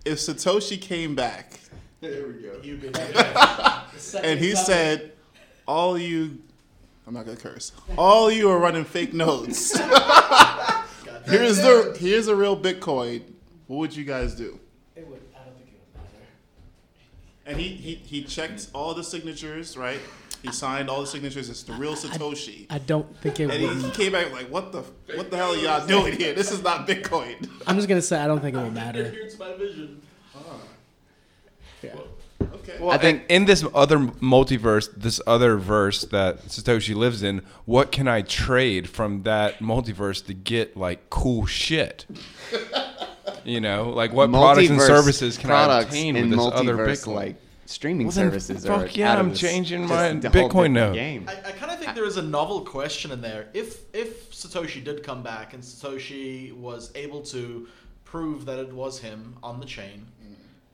if 0.04 0.18
Satoshi 0.18 0.80
came 0.80 1.16
back, 1.16 1.58
there 2.00 2.28
we 2.28 2.34
go, 2.44 2.60
and 4.22 4.38
he 4.38 4.54
said, 4.54 5.10
"All 5.66 5.98
you, 5.98 6.38
I'm 7.10 7.14
not 7.14 7.26
gonna 7.26 7.36
curse. 7.36 7.72
All 7.98 8.30
you 8.30 8.48
are 8.50 8.58
running 8.60 8.84
fake 8.84 9.12
notes. 9.12 9.76
here's 11.26 11.56
the 11.56 11.96
here's 11.98 12.28
a 12.28 12.36
real 12.36 12.56
Bitcoin. 12.56 13.24
What 13.66 13.78
would 13.78 13.96
you 13.96 14.04
guys 14.04 14.36
do?" 14.36 14.60
It 14.94 15.08
would, 15.08 15.20
I 15.34 15.42
don't 15.44 15.56
think 15.56 15.70
it 15.72 15.80
would 15.92 16.04
matter. 16.04 16.26
And 17.46 17.58
he, 17.58 17.70
he, 17.70 17.94
he 17.96 18.22
checked 18.22 18.68
all 18.72 18.94
the 18.94 19.02
signatures, 19.02 19.76
right? 19.76 19.98
He 20.44 20.52
signed 20.52 20.88
all 20.88 21.00
the 21.00 21.06
signatures. 21.08 21.50
It's 21.50 21.64
the 21.64 21.72
real 21.72 21.94
Satoshi. 21.94 22.66
I 22.70 22.78
don't 22.78 23.16
think 23.20 23.40
it 23.40 23.46
would. 23.46 23.60
And 23.60 23.80
he, 23.80 23.88
he 23.88 23.90
came 23.90 24.12
back 24.12 24.30
like, 24.30 24.48
what 24.48 24.70
the 24.70 24.84
what 25.16 25.32
the 25.32 25.36
hell 25.36 25.52
are 25.52 25.56
y'all 25.56 25.84
doing 25.84 26.16
here? 26.16 26.32
This 26.32 26.52
is 26.52 26.62
not 26.62 26.86
Bitcoin. 26.86 27.50
I'm 27.66 27.74
just 27.74 27.88
gonna 27.88 28.02
say 28.02 28.20
I 28.20 28.28
don't 28.28 28.40
think 28.40 28.56
it 28.56 28.62
would 28.62 28.72
matter. 28.86 29.02
Here's 29.10 29.36
my 29.36 29.52
vision. 29.54 30.00
Yeah. 31.82 31.96
Okay. 32.54 32.76
Well, 32.80 32.90
I 32.90 32.98
think 32.98 33.24
in 33.28 33.44
this 33.44 33.64
other 33.74 33.98
multiverse, 33.98 34.88
this 34.96 35.20
other 35.26 35.56
verse 35.56 36.02
that 36.06 36.44
Satoshi 36.46 36.94
lives 36.94 37.22
in, 37.22 37.42
what 37.64 37.92
can 37.92 38.08
I 38.08 38.22
trade 38.22 38.88
from 38.88 39.22
that 39.22 39.58
multiverse 39.60 40.24
to 40.26 40.34
get 40.34 40.76
like 40.76 41.10
cool 41.10 41.46
shit? 41.46 42.06
You 43.44 43.60
know, 43.60 43.88
like 43.90 44.12
what 44.12 44.30
products 44.30 44.68
and 44.68 44.78
Multiverse 44.78 44.86
services 44.86 45.38
can 45.38 45.50
I 45.50 45.64
products 45.64 45.86
obtain 45.86 46.14
in 46.16 46.28
with 46.30 46.38
this 46.38 46.48
other 46.52 46.76
multiverse, 46.76 47.04
Bitcoin? 47.06 47.14
like 47.14 47.36
streaming 47.64 48.06
Well, 48.08 48.12
then 48.14 48.26
services 48.30 48.66
fuck 48.66 48.80
are 48.82 48.86
yeah, 48.88 49.12
out 49.12 49.18
of 49.18 49.26
I'm 49.26 49.30
this- 49.30 49.40
changing 49.40 49.82
just 49.88 49.94
my 49.94 50.12
the 50.12 50.28
whole 50.28 50.50
Bitcoin 50.50 50.52
Bitcoin 50.52 50.72
node. 50.72 50.94
game. 50.94 51.24
I, 51.26 51.32
I 51.48 51.52
kind 51.52 51.70
of 51.72 51.78
think 51.78 51.80
think 51.80 51.94
there 51.94 52.04
is 52.04 52.18
a 52.18 52.22
novel 52.22 52.60
question 52.66 53.12
in 53.12 53.22
there. 53.22 53.48
If 53.54 53.82
if 53.94 54.30
Satoshi 54.30 54.84
did 54.84 55.02
come 55.02 55.22
back 55.22 55.54
and 55.54 55.62
Satoshi 55.62 56.52
was 56.52 56.92
able 56.94 57.22
to 57.22 57.66
prove 58.04 58.44
that 58.44 58.58
it 58.58 58.72
was 58.74 58.98
him 58.98 59.36
on 59.42 59.58
the 59.58 59.66
chain, 59.66 60.06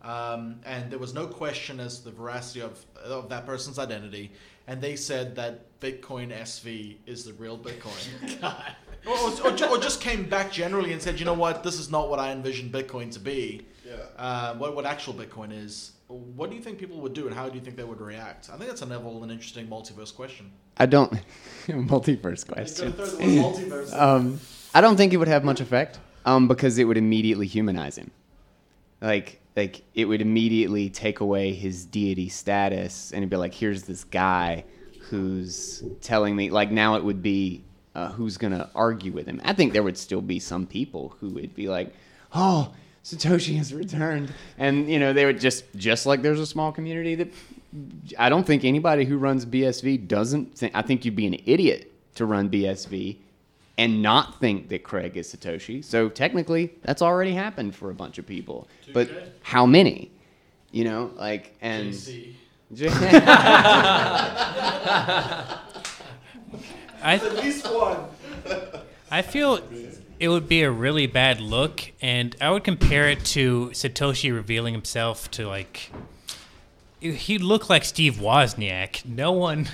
um, 0.06 0.60
and 0.64 0.90
there 0.90 1.00
was 1.00 1.14
no 1.14 1.26
question 1.26 1.80
as 1.80 1.98
to 1.98 2.04
the 2.06 2.10
veracity 2.12 2.60
of 2.60 2.84
of 3.04 3.28
that 3.28 3.44
person's 3.44 3.78
identity, 3.78 4.30
and 4.68 4.80
they 4.80 4.94
said 4.94 5.34
that 5.36 5.80
Bitcoin 5.80 6.32
SV 6.32 6.96
is 7.06 7.24
the 7.24 7.32
real 7.34 7.58
Bitcoin. 7.58 8.42
Or, 9.06 9.16
or, 9.16 9.52
or, 9.52 9.68
or 9.68 9.78
just 9.78 10.00
came 10.00 10.28
back 10.28 10.50
generally 10.50 10.92
and 10.92 11.00
said, 11.00 11.20
you 11.20 11.24
know 11.24 11.32
what, 11.32 11.62
this 11.62 11.78
is 11.78 11.92
not 11.92 12.10
what 12.10 12.18
I 12.18 12.32
envisioned 12.32 12.72
Bitcoin 12.72 13.12
to 13.12 13.20
be. 13.20 13.64
Yeah. 13.86 13.94
Uh, 14.16 14.54
what 14.56 14.74
what 14.74 14.84
actual 14.84 15.14
Bitcoin 15.14 15.52
is. 15.52 15.92
What 16.08 16.50
do 16.50 16.56
you 16.56 16.62
think 16.62 16.78
people 16.78 17.00
would 17.00 17.14
do, 17.14 17.28
and 17.28 17.34
how 17.34 17.48
do 17.48 17.54
you 17.54 17.60
think 17.60 17.76
they 17.76 17.84
would 17.84 18.00
react? 18.00 18.50
I 18.52 18.56
think 18.56 18.68
that's 18.68 18.82
a 18.82 18.86
level 18.86 19.22
an 19.22 19.30
interesting 19.30 19.68
multiverse 19.68 20.12
question. 20.12 20.50
I 20.76 20.86
don't. 20.86 21.12
multiverse 21.68 22.44
question. 22.48 22.92
Throw 22.92 23.06
the 23.06 23.16
word 23.16 23.54
multiverse 23.54 23.96
Um, 23.96 24.40
I 24.74 24.80
don't 24.80 24.96
think 24.96 25.12
it 25.12 25.18
would 25.18 25.28
have 25.28 25.44
much 25.44 25.60
effect. 25.60 26.00
Um, 26.24 26.48
because 26.48 26.76
it 26.78 26.84
would 26.84 26.96
immediately 26.96 27.46
humanize 27.46 27.96
him. 27.96 28.10
Like, 29.00 29.40
like 29.56 29.82
it 29.94 30.04
would 30.04 30.20
immediately 30.20 30.90
take 30.90 31.20
away 31.20 31.52
his 31.52 31.86
deity 31.86 32.28
status, 32.28 33.10
and 33.10 33.18
it'd 33.18 33.30
be 33.30 33.36
like, 33.36 33.54
here's 33.54 33.84
this 33.84 34.04
guy 34.04 34.64
who's 35.00 35.82
telling 36.00 36.36
me. 36.36 36.50
Like 36.50 36.70
now, 36.70 36.96
it 36.96 37.04
would 37.04 37.22
be 37.22 37.64
uh, 37.94 38.12
who's 38.12 38.36
gonna 38.36 38.70
argue 38.74 39.12
with 39.12 39.26
him. 39.26 39.40
I 39.44 39.54
think 39.54 39.72
there 39.72 39.82
would 39.82 39.98
still 39.98 40.20
be 40.20 40.38
some 40.38 40.66
people 40.66 41.16
who 41.20 41.30
would 41.30 41.54
be 41.54 41.68
like, 41.68 41.92
oh. 42.34 42.72
Satoshi 43.04 43.56
has 43.56 43.72
returned, 43.72 44.34
and 44.58 44.90
you 44.90 44.98
know 44.98 45.12
they 45.12 45.26
would 45.26 45.38
just 45.38 45.62
just 45.76 46.06
like 46.06 46.22
there's 46.22 46.40
a 46.40 46.46
small 46.46 46.72
community 46.72 47.14
that 47.14 47.32
I 48.18 48.28
don't 48.28 48.44
think 48.44 48.64
anybody 48.64 49.04
who 49.04 49.16
runs 49.16 49.46
BSV 49.46 50.08
doesn't 50.08 50.58
think. 50.58 50.72
I 50.74 50.82
think 50.82 51.04
you'd 51.04 51.14
be 51.14 51.28
an 51.28 51.40
idiot 51.46 51.92
to 52.16 52.26
run 52.26 52.50
BSV 52.50 53.18
and 53.78 54.02
not 54.02 54.40
think 54.40 54.68
that 54.68 54.84
Craig 54.84 55.16
is 55.16 55.34
Satoshi. 55.34 55.84
So 55.84 56.08
technically, 56.08 56.72
that's 56.82 57.02
already 57.02 57.32
happened 57.32 57.74
for 57.74 57.90
a 57.90 57.94
bunch 57.94 58.18
of 58.18 58.26
people. 58.26 58.68
But 58.92 59.10
how 59.42 59.66
many? 59.66 60.10
You 60.70 60.84
know, 60.84 61.10
like 61.16 61.56
and 61.60 61.94
I 62.72 62.78
At 67.02 67.34
least 67.36 67.66
one. 67.72 67.98
I 69.10 69.22
feel 69.22 69.60
it 70.18 70.28
would 70.28 70.48
be 70.48 70.62
a 70.62 70.70
really 70.70 71.06
bad 71.06 71.40
look, 71.40 71.92
and 72.00 72.34
I 72.40 72.50
would 72.50 72.64
compare 72.64 73.08
it 73.08 73.24
to 73.26 73.70
Satoshi 73.72 74.34
revealing 74.34 74.74
himself 74.74 75.30
to 75.32 75.46
like. 75.46 75.90
He 76.98 77.38
looked 77.38 77.70
like 77.70 77.84
Steve 77.84 78.16
Wozniak. 78.16 79.04
No 79.04 79.30
one 79.30 79.68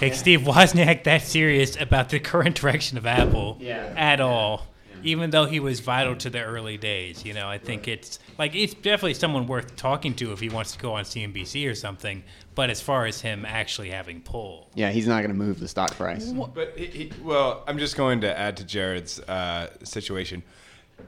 takes 0.00 0.18
Steve 0.18 0.40
Wozniak 0.40 1.04
that 1.04 1.22
serious 1.22 1.78
about 1.80 2.08
the 2.08 2.18
current 2.18 2.56
direction 2.56 2.96
of 2.98 3.06
Apple 3.06 3.58
Yeah. 3.60 3.92
at 3.96 4.20
all. 4.20 4.66
Even 5.02 5.30
though 5.30 5.46
he 5.46 5.60
was 5.60 5.80
vital 5.80 6.14
to 6.16 6.28
the 6.28 6.42
early 6.42 6.76
days, 6.76 7.24
you 7.24 7.32
know, 7.32 7.48
I 7.48 7.56
think 7.56 7.88
it's 7.88 8.18
like 8.38 8.54
it's 8.54 8.74
definitely 8.74 9.14
someone 9.14 9.46
worth 9.46 9.74
talking 9.76 10.12
to 10.16 10.32
if 10.32 10.40
he 10.40 10.50
wants 10.50 10.72
to 10.72 10.78
go 10.78 10.92
on 10.94 11.04
CNBC 11.04 11.66
or 11.70 11.74
something. 11.74 12.22
But 12.54 12.68
as 12.68 12.82
far 12.82 13.06
as 13.06 13.22
him 13.22 13.46
actually 13.46 13.90
having 13.90 14.20
pull, 14.20 14.68
yeah, 14.74 14.90
he's 14.90 15.06
not 15.06 15.18
going 15.22 15.30
to 15.30 15.36
move 15.36 15.58
the 15.58 15.68
stock 15.68 15.94
price. 15.96 16.30
But 16.32 16.76
he, 16.76 16.86
he, 16.86 17.12
well, 17.22 17.64
I'm 17.66 17.78
just 17.78 17.96
going 17.96 18.20
to 18.22 18.38
add 18.38 18.58
to 18.58 18.64
Jared's 18.64 19.20
uh, 19.20 19.70
situation. 19.84 20.42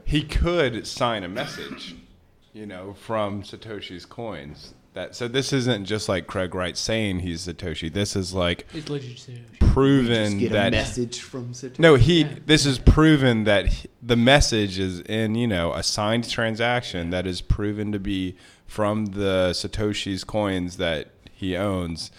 He 0.05 0.23
could 0.23 0.87
sign 0.87 1.23
a 1.23 1.29
message, 1.29 1.95
you 2.51 2.65
know, 2.65 2.95
from 2.95 3.43
Satoshi's 3.43 4.07
coins. 4.07 4.73
That 4.93 5.15
so 5.15 5.27
this 5.27 5.51
isn't 5.53 5.85
just 5.85 6.07
like 6.07 6.27
Craig 6.27 6.53
Wright 6.53 6.77
saying 6.77 7.19
he's 7.19 7.47
Satoshi. 7.47 7.91
This 7.91 8.15
is 8.15 8.33
like 8.33 8.67
It's 8.75 8.89
legit. 8.89 9.59
proven 9.59 10.37
Get 10.37 10.51
a 10.51 10.53
that 10.53 10.71
message 10.71 11.19
from 11.19 11.53
Satoshi. 11.53 11.79
no, 11.79 11.95
he. 11.95 12.23
This 12.23 12.65
is 12.65 12.77
proven 12.77 13.43
that 13.45 13.65
he- 13.67 13.89
the 14.03 14.15
message 14.15 14.77
is 14.77 14.99
in 15.01 15.33
you 15.33 15.47
know 15.47 15.73
a 15.73 15.81
signed 15.81 16.29
transaction 16.29 17.09
that 17.09 17.25
is 17.25 17.41
proven 17.41 17.91
to 17.91 17.97
be 17.99 18.35
from 18.67 19.07
the 19.07 19.49
Satoshi's 19.53 20.23
coins 20.23 20.77
that 20.77 21.09
he 21.31 21.57
owns. 21.57 22.11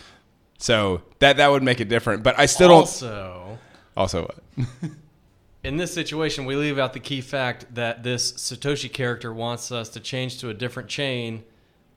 So 0.58 1.02
that 1.20 1.36
that 1.36 1.48
would 1.52 1.62
make 1.62 1.80
it 1.80 1.88
different. 1.88 2.24
But 2.24 2.36
I 2.38 2.46
still 2.46 2.68
don't. 2.68 2.78
Also, 2.80 3.58
Also, 3.96 4.22
what? 4.56 4.68
in 5.62 5.76
this 5.76 5.94
situation, 5.94 6.44
we 6.44 6.56
leave 6.56 6.78
out 6.80 6.92
the 6.92 6.98
key 7.00 7.20
fact 7.20 7.72
that 7.76 8.02
this 8.02 8.32
Satoshi 8.32 8.92
character 8.92 9.32
wants 9.32 9.70
us 9.70 9.88
to 9.90 10.00
change 10.00 10.40
to 10.40 10.48
a 10.50 10.54
different 10.54 10.88
chain. 10.88 11.44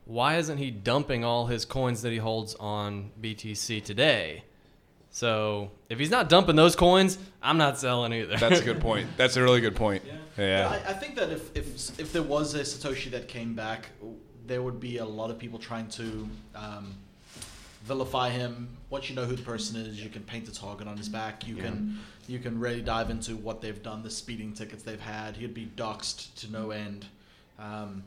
Why 0.08 0.38
isn't 0.38 0.58
he 0.58 0.72
dumping 0.72 1.26
all 1.26 1.48
his 1.48 1.66
coins 1.66 2.02
that 2.02 2.14
he 2.14 2.18
holds 2.18 2.56
on 2.56 3.12
BTC 3.22 3.84
today? 3.84 4.46
So 5.12 5.72
if 5.90 6.00
he's 6.00 6.10
not 6.10 6.30
dumping 6.30 6.56
those 6.56 6.76
coins, 6.76 7.18
I'm 7.42 7.58
not 7.58 7.78
selling 7.78 8.14
either. 8.14 8.38
That's 8.38 8.62
a 8.62 8.64
good 8.64 8.80
point. 8.80 9.10
That's 9.18 9.36
a 9.36 9.44
really 9.44 9.60
good 9.60 9.76
point. 9.76 10.04
Yeah. 10.38 10.70
I, 10.70 10.92
I 10.92 10.94
think 10.94 11.16
that 11.16 11.30
if, 11.30 11.56
if 11.56 12.00
if 12.00 12.14
there 12.14 12.24
was 12.24 12.54
a 12.54 12.60
Satoshi 12.60 13.12
that 13.12 13.28
came 13.28 13.54
back, 13.54 13.90
there 14.46 14.62
would 14.62 14.80
be 14.80 14.98
a 14.98 15.06
lot 15.06 15.30
of 15.30 15.38
people 15.38 15.60
trying 15.60 15.88
to 15.90 16.30
um, 16.56 16.94
vilify 17.84 18.30
him. 18.30 18.70
Once 18.90 19.10
you 19.10 19.16
know 19.16 19.26
who 19.26 19.36
the 19.36 19.44
person 19.44 19.76
is, 19.76 20.02
you 20.02 20.10
can 20.10 20.24
paint 20.24 20.48
a 20.48 20.54
target 20.54 20.88
on 20.88 20.96
his 20.96 21.10
back. 21.10 21.46
You 21.48 21.56
can 21.56 22.00
you 22.28 22.40
can 22.40 22.60
really 22.60 22.82
dive 22.82 23.10
into 23.10 23.36
what 23.36 23.60
they've 23.60 23.82
done, 23.82 24.04
the 24.04 24.12
speeding 24.12 24.54
tickets 24.54 24.84
they've 24.84 25.02
had. 25.02 25.36
He'd 25.36 25.54
be 25.54 25.70
doxxed 25.76 26.36
to 26.36 26.52
no 26.52 26.72
end. 26.72 27.08
Um, 27.60 28.04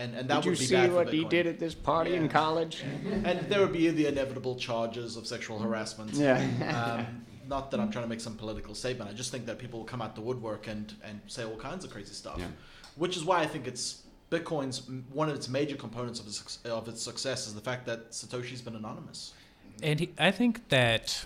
and, 0.00 0.14
and 0.14 0.28
that 0.28 0.36
Did 0.36 0.44
you 0.46 0.50
would 0.52 0.58
be 0.58 0.64
see 0.64 0.74
bad 0.74 0.88
for 0.90 0.96
what 0.96 1.12
he 1.12 1.24
did 1.24 1.46
at 1.46 1.58
this 1.58 1.74
party 1.74 2.14
in 2.14 2.24
Yeah. 2.24 2.28
college? 2.28 2.82
And 3.24 3.40
there 3.50 3.60
would 3.60 3.72
be 3.72 3.88
the 3.90 4.06
inevitable 4.06 4.56
charges 4.56 5.16
of 5.16 5.26
sexual 5.26 5.58
harassment. 5.58 6.12
Yeah. 6.12 6.38
um, 6.98 7.24
not 7.46 7.70
that 7.70 7.80
I'm 7.80 7.90
trying 7.90 8.04
to 8.04 8.08
make 8.08 8.20
some 8.20 8.36
political 8.36 8.74
statement. 8.74 9.10
I 9.10 9.12
just 9.12 9.30
think 9.30 9.44
that 9.46 9.58
people 9.58 9.80
will 9.80 9.86
come 9.86 10.00
out 10.00 10.14
the 10.14 10.20
woodwork 10.20 10.68
and, 10.68 10.94
and 11.04 11.20
say 11.26 11.44
all 11.44 11.56
kinds 11.56 11.84
of 11.84 11.90
crazy 11.90 12.14
stuff. 12.14 12.36
Yeah. 12.38 12.46
Which 12.96 13.16
is 13.16 13.24
why 13.24 13.40
I 13.40 13.46
think 13.46 13.66
it's 13.66 14.02
Bitcoin's 14.30 14.88
one 15.12 15.28
of 15.28 15.34
its 15.34 15.48
major 15.48 15.76
components 15.76 16.20
of 16.20 16.26
its, 16.28 16.58
of 16.64 16.88
its 16.88 17.02
success 17.02 17.46
is 17.46 17.54
the 17.54 17.60
fact 17.60 17.84
that 17.86 18.12
Satoshi's 18.12 18.62
been 18.62 18.76
anonymous. 18.76 19.34
And 19.82 20.00
he, 20.00 20.10
I 20.18 20.30
think 20.30 20.68
that 20.68 21.24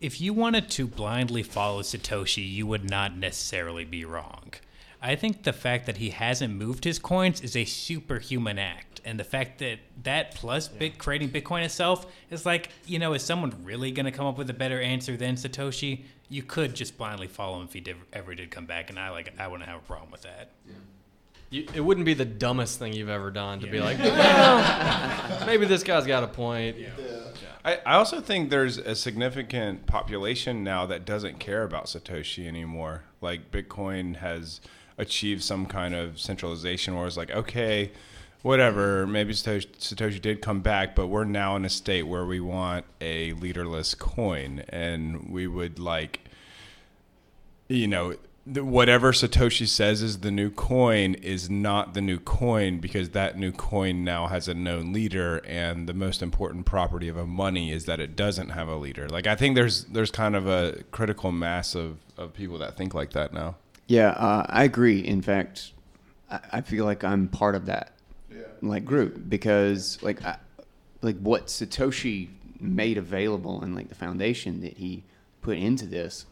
if 0.00 0.20
you 0.20 0.32
wanted 0.32 0.70
to 0.70 0.86
blindly 0.86 1.42
follow 1.42 1.82
Satoshi, 1.82 2.48
you 2.48 2.66
would 2.66 2.88
not 2.88 3.16
necessarily 3.16 3.84
be 3.84 4.04
wrong. 4.04 4.52
I 5.00 5.14
think 5.14 5.44
the 5.44 5.52
fact 5.52 5.86
that 5.86 5.98
he 5.98 6.10
hasn't 6.10 6.54
moved 6.54 6.84
his 6.84 6.98
coins 6.98 7.40
is 7.40 7.54
a 7.54 7.64
superhuman 7.64 8.58
act. 8.58 9.00
And 9.04 9.18
the 9.18 9.24
fact 9.24 9.58
that 9.60 9.78
that 10.02 10.34
plus 10.34 10.66
bit 10.66 10.98
creating 10.98 11.30
Bitcoin 11.30 11.64
itself 11.64 12.06
is 12.30 12.44
like, 12.44 12.70
you 12.84 12.98
know, 12.98 13.12
is 13.12 13.22
someone 13.22 13.54
really 13.62 13.92
going 13.92 14.06
to 14.06 14.12
come 14.12 14.26
up 14.26 14.36
with 14.36 14.50
a 14.50 14.54
better 14.54 14.80
answer 14.80 15.16
than 15.16 15.36
Satoshi? 15.36 16.02
You 16.28 16.42
could 16.42 16.74
just 16.74 16.98
blindly 16.98 17.28
follow 17.28 17.60
him 17.60 17.66
if 17.66 17.72
he 17.72 17.80
did, 17.80 17.96
ever 18.12 18.34
did 18.34 18.50
come 18.50 18.66
back. 18.66 18.90
And 18.90 18.98
I 18.98 19.10
like, 19.10 19.32
I 19.38 19.46
wouldn't 19.46 19.68
have 19.68 19.78
a 19.78 19.86
problem 19.86 20.10
with 20.10 20.22
that. 20.22 20.50
You, 21.50 21.66
it 21.74 21.80
wouldn't 21.80 22.04
be 22.04 22.14
the 22.14 22.26
dumbest 22.26 22.78
thing 22.78 22.92
you've 22.92 23.08
ever 23.08 23.30
done 23.30 23.60
to 23.60 23.66
be 23.68 23.80
like, 23.80 23.98
well, 24.00 25.40
maybe 25.46 25.64
this 25.64 25.82
guy's 25.84 26.06
got 26.06 26.24
a 26.24 26.28
point. 26.28 26.76
Yeah. 26.76 26.90
I, 27.64 27.80
I 27.86 27.94
also 27.94 28.20
think 28.20 28.50
there's 28.50 28.78
a 28.78 28.94
significant 28.94 29.86
population 29.86 30.62
now 30.64 30.86
that 30.86 31.04
doesn't 31.04 31.38
care 31.38 31.62
about 31.62 31.86
Satoshi 31.86 32.46
anymore. 32.46 33.04
Like 33.20 33.50
Bitcoin 33.50 34.16
has 34.16 34.60
achieved 34.98 35.42
some 35.42 35.66
kind 35.66 35.94
of 35.94 36.20
centralization 36.20 36.96
where 36.96 37.06
it's 37.06 37.16
like, 37.16 37.30
okay, 37.30 37.90
whatever, 38.42 39.06
maybe 39.06 39.32
Satoshi 39.32 40.20
did 40.20 40.42
come 40.42 40.60
back, 40.60 40.94
but 40.94 41.06
we're 41.06 41.24
now 41.24 41.56
in 41.56 41.64
a 41.64 41.68
state 41.70 42.02
where 42.02 42.26
we 42.26 42.40
want 42.40 42.84
a 43.00 43.32
leaderless 43.34 43.94
coin 43.94 44.64
and 44.68 45.30
we 45.30 45.46
would 45.46 45.78
like, 45.78 46.20
you 47.68 47.86
know, 47.86 48.14
whatever 48.54 49.12
Satoshi 49.12 49.68
says 49.68 50.02
is 50.02 50.20
the 50.20 50.30
new 50.30 50.50
coin 50.50 51.14
is 51.14 51.50
not 51.50 51.94
the 51.94 52.00
new 52.00 52.18
coin 52.18 52.78
because 52.78 53.10
that 53.10 53.36
new 53.36 53.52
coin 53.52 54.04
now 54.04 54.26
has 54.26 54.48
a 54.48 54.54
known 54.54 54.92
leader, 54.92 55.38
and 55.46 55.86
the 55.86 55.92
most 55.92 56.22
important 56.22 56.64
property 56.64 57.08
of 57.08 57.16
a 57.16 57.26
money 57.26 57.70
is 57.70 57.84
that 57.84 58.00
it 58.00 58.16
doesn't 58.16 58.50
have 58.50 58.68
a 58.68 58.76
leader. 58.76 59.08
Like 59.08 59.26
I 59.26 59.34
think 59.34 59.54
there's 59.54 59.84
there's 59.84 60.10
kind 60.10 60.34
of 60.34 60.46
a 60.46 60.82
critical 60.90 61.30
mass 61.30 61.74
of, 61.74 61.98
of 62.16 62.32
people 62.32 62.58
that 62.58 62.76
think 62.76 62.94
like 62.94 63.10
that 63.10 63.32
now. 63.32 63.56
Yeah, 63.88 64.10
uh, 64.10 64.46
I 64.48 64.64
agree. 64.64 65.00
In 65.00 65.22
fact, 65.22 65.72
I, 66.30 66.40
I 66.52 66.60
feel 66.60 66.84
like 66.84 67.02
I'm 67.02 67.26
part 67.26 67.54
of 67.56 67.66
that 67.66 67.92
like 68.60 68.84
group 68.84 69.28
because 69.28 69.98
like 70.02 70.24
I, 70.24 70.36
like 71.02 71.18
what 71.18 71.46
Satoshi 71.46 72.28
made 72.60 72.98
available 72.98 73.62
and 73.62 73.74
like 73.74 73.88
the 73.88 73.94
foundation 73.94 74.60
that 74.60 74.76
he 74.76 75.04
put 75.42 75.56
into 75.56 75.86
this 75.86 76.26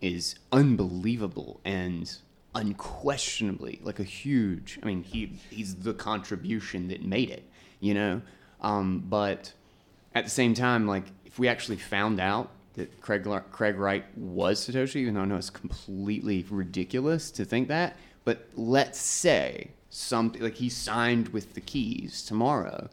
is 0.00 0.36
unbelievable 0.52 1.60
and 1.64 2.16
unquestionably 2.54 3.80
like 3.82 4.00
a 4.00 4.04
huge. 4.04 4.78
I 4.82 4.86
mean, 4.86 5.02
he 5.02 5.32
he's 5.50 5.74
the 5.76 5.94
contribution 5.94 6.88
that 6.88 7.04
made 7.04 7.30
it, 7.30 7.44
you 7.80 7.94
know. 7.94 8.22
Um, 8.60 9.04
but 9.08 9.52
at 10.14 10.24
the 10.24 10.30
same 10.30 10.54
time, 10.54 10.86
like 10.86 11.04
if 11.26 11.38
we 11.38 11.48
actually 11.48 11.76
found 11.76 12.20
out 12.20 12.50
that 12.74 13.00
Craig 13.00 13.28
Craig 13.50 13.76
Wright 13.76 14.04
was 14.16 14.66
Satoshi, 14.66 14.96
even 14.96 15.14
though 15.14 15.22
I 15.22 15.24
know 15.24 15.36
it's 15.36 15.50
completely 15.50 16.44
ridiculous 16.50 17.30
to 17.32 17.44
think 17.44 17.68
that, 17.68 17.96
but 18.24 18.48
let's 18.54 18.98
say 18.98 19.70
something 19.90 20.42
like 20.42 20.54
he 20.54 20.68
signed 20.68 21.28
with 21.28 21.54
the 21.54 21.60
keys 21.60 22.22
tomorrow, 22.22 22.88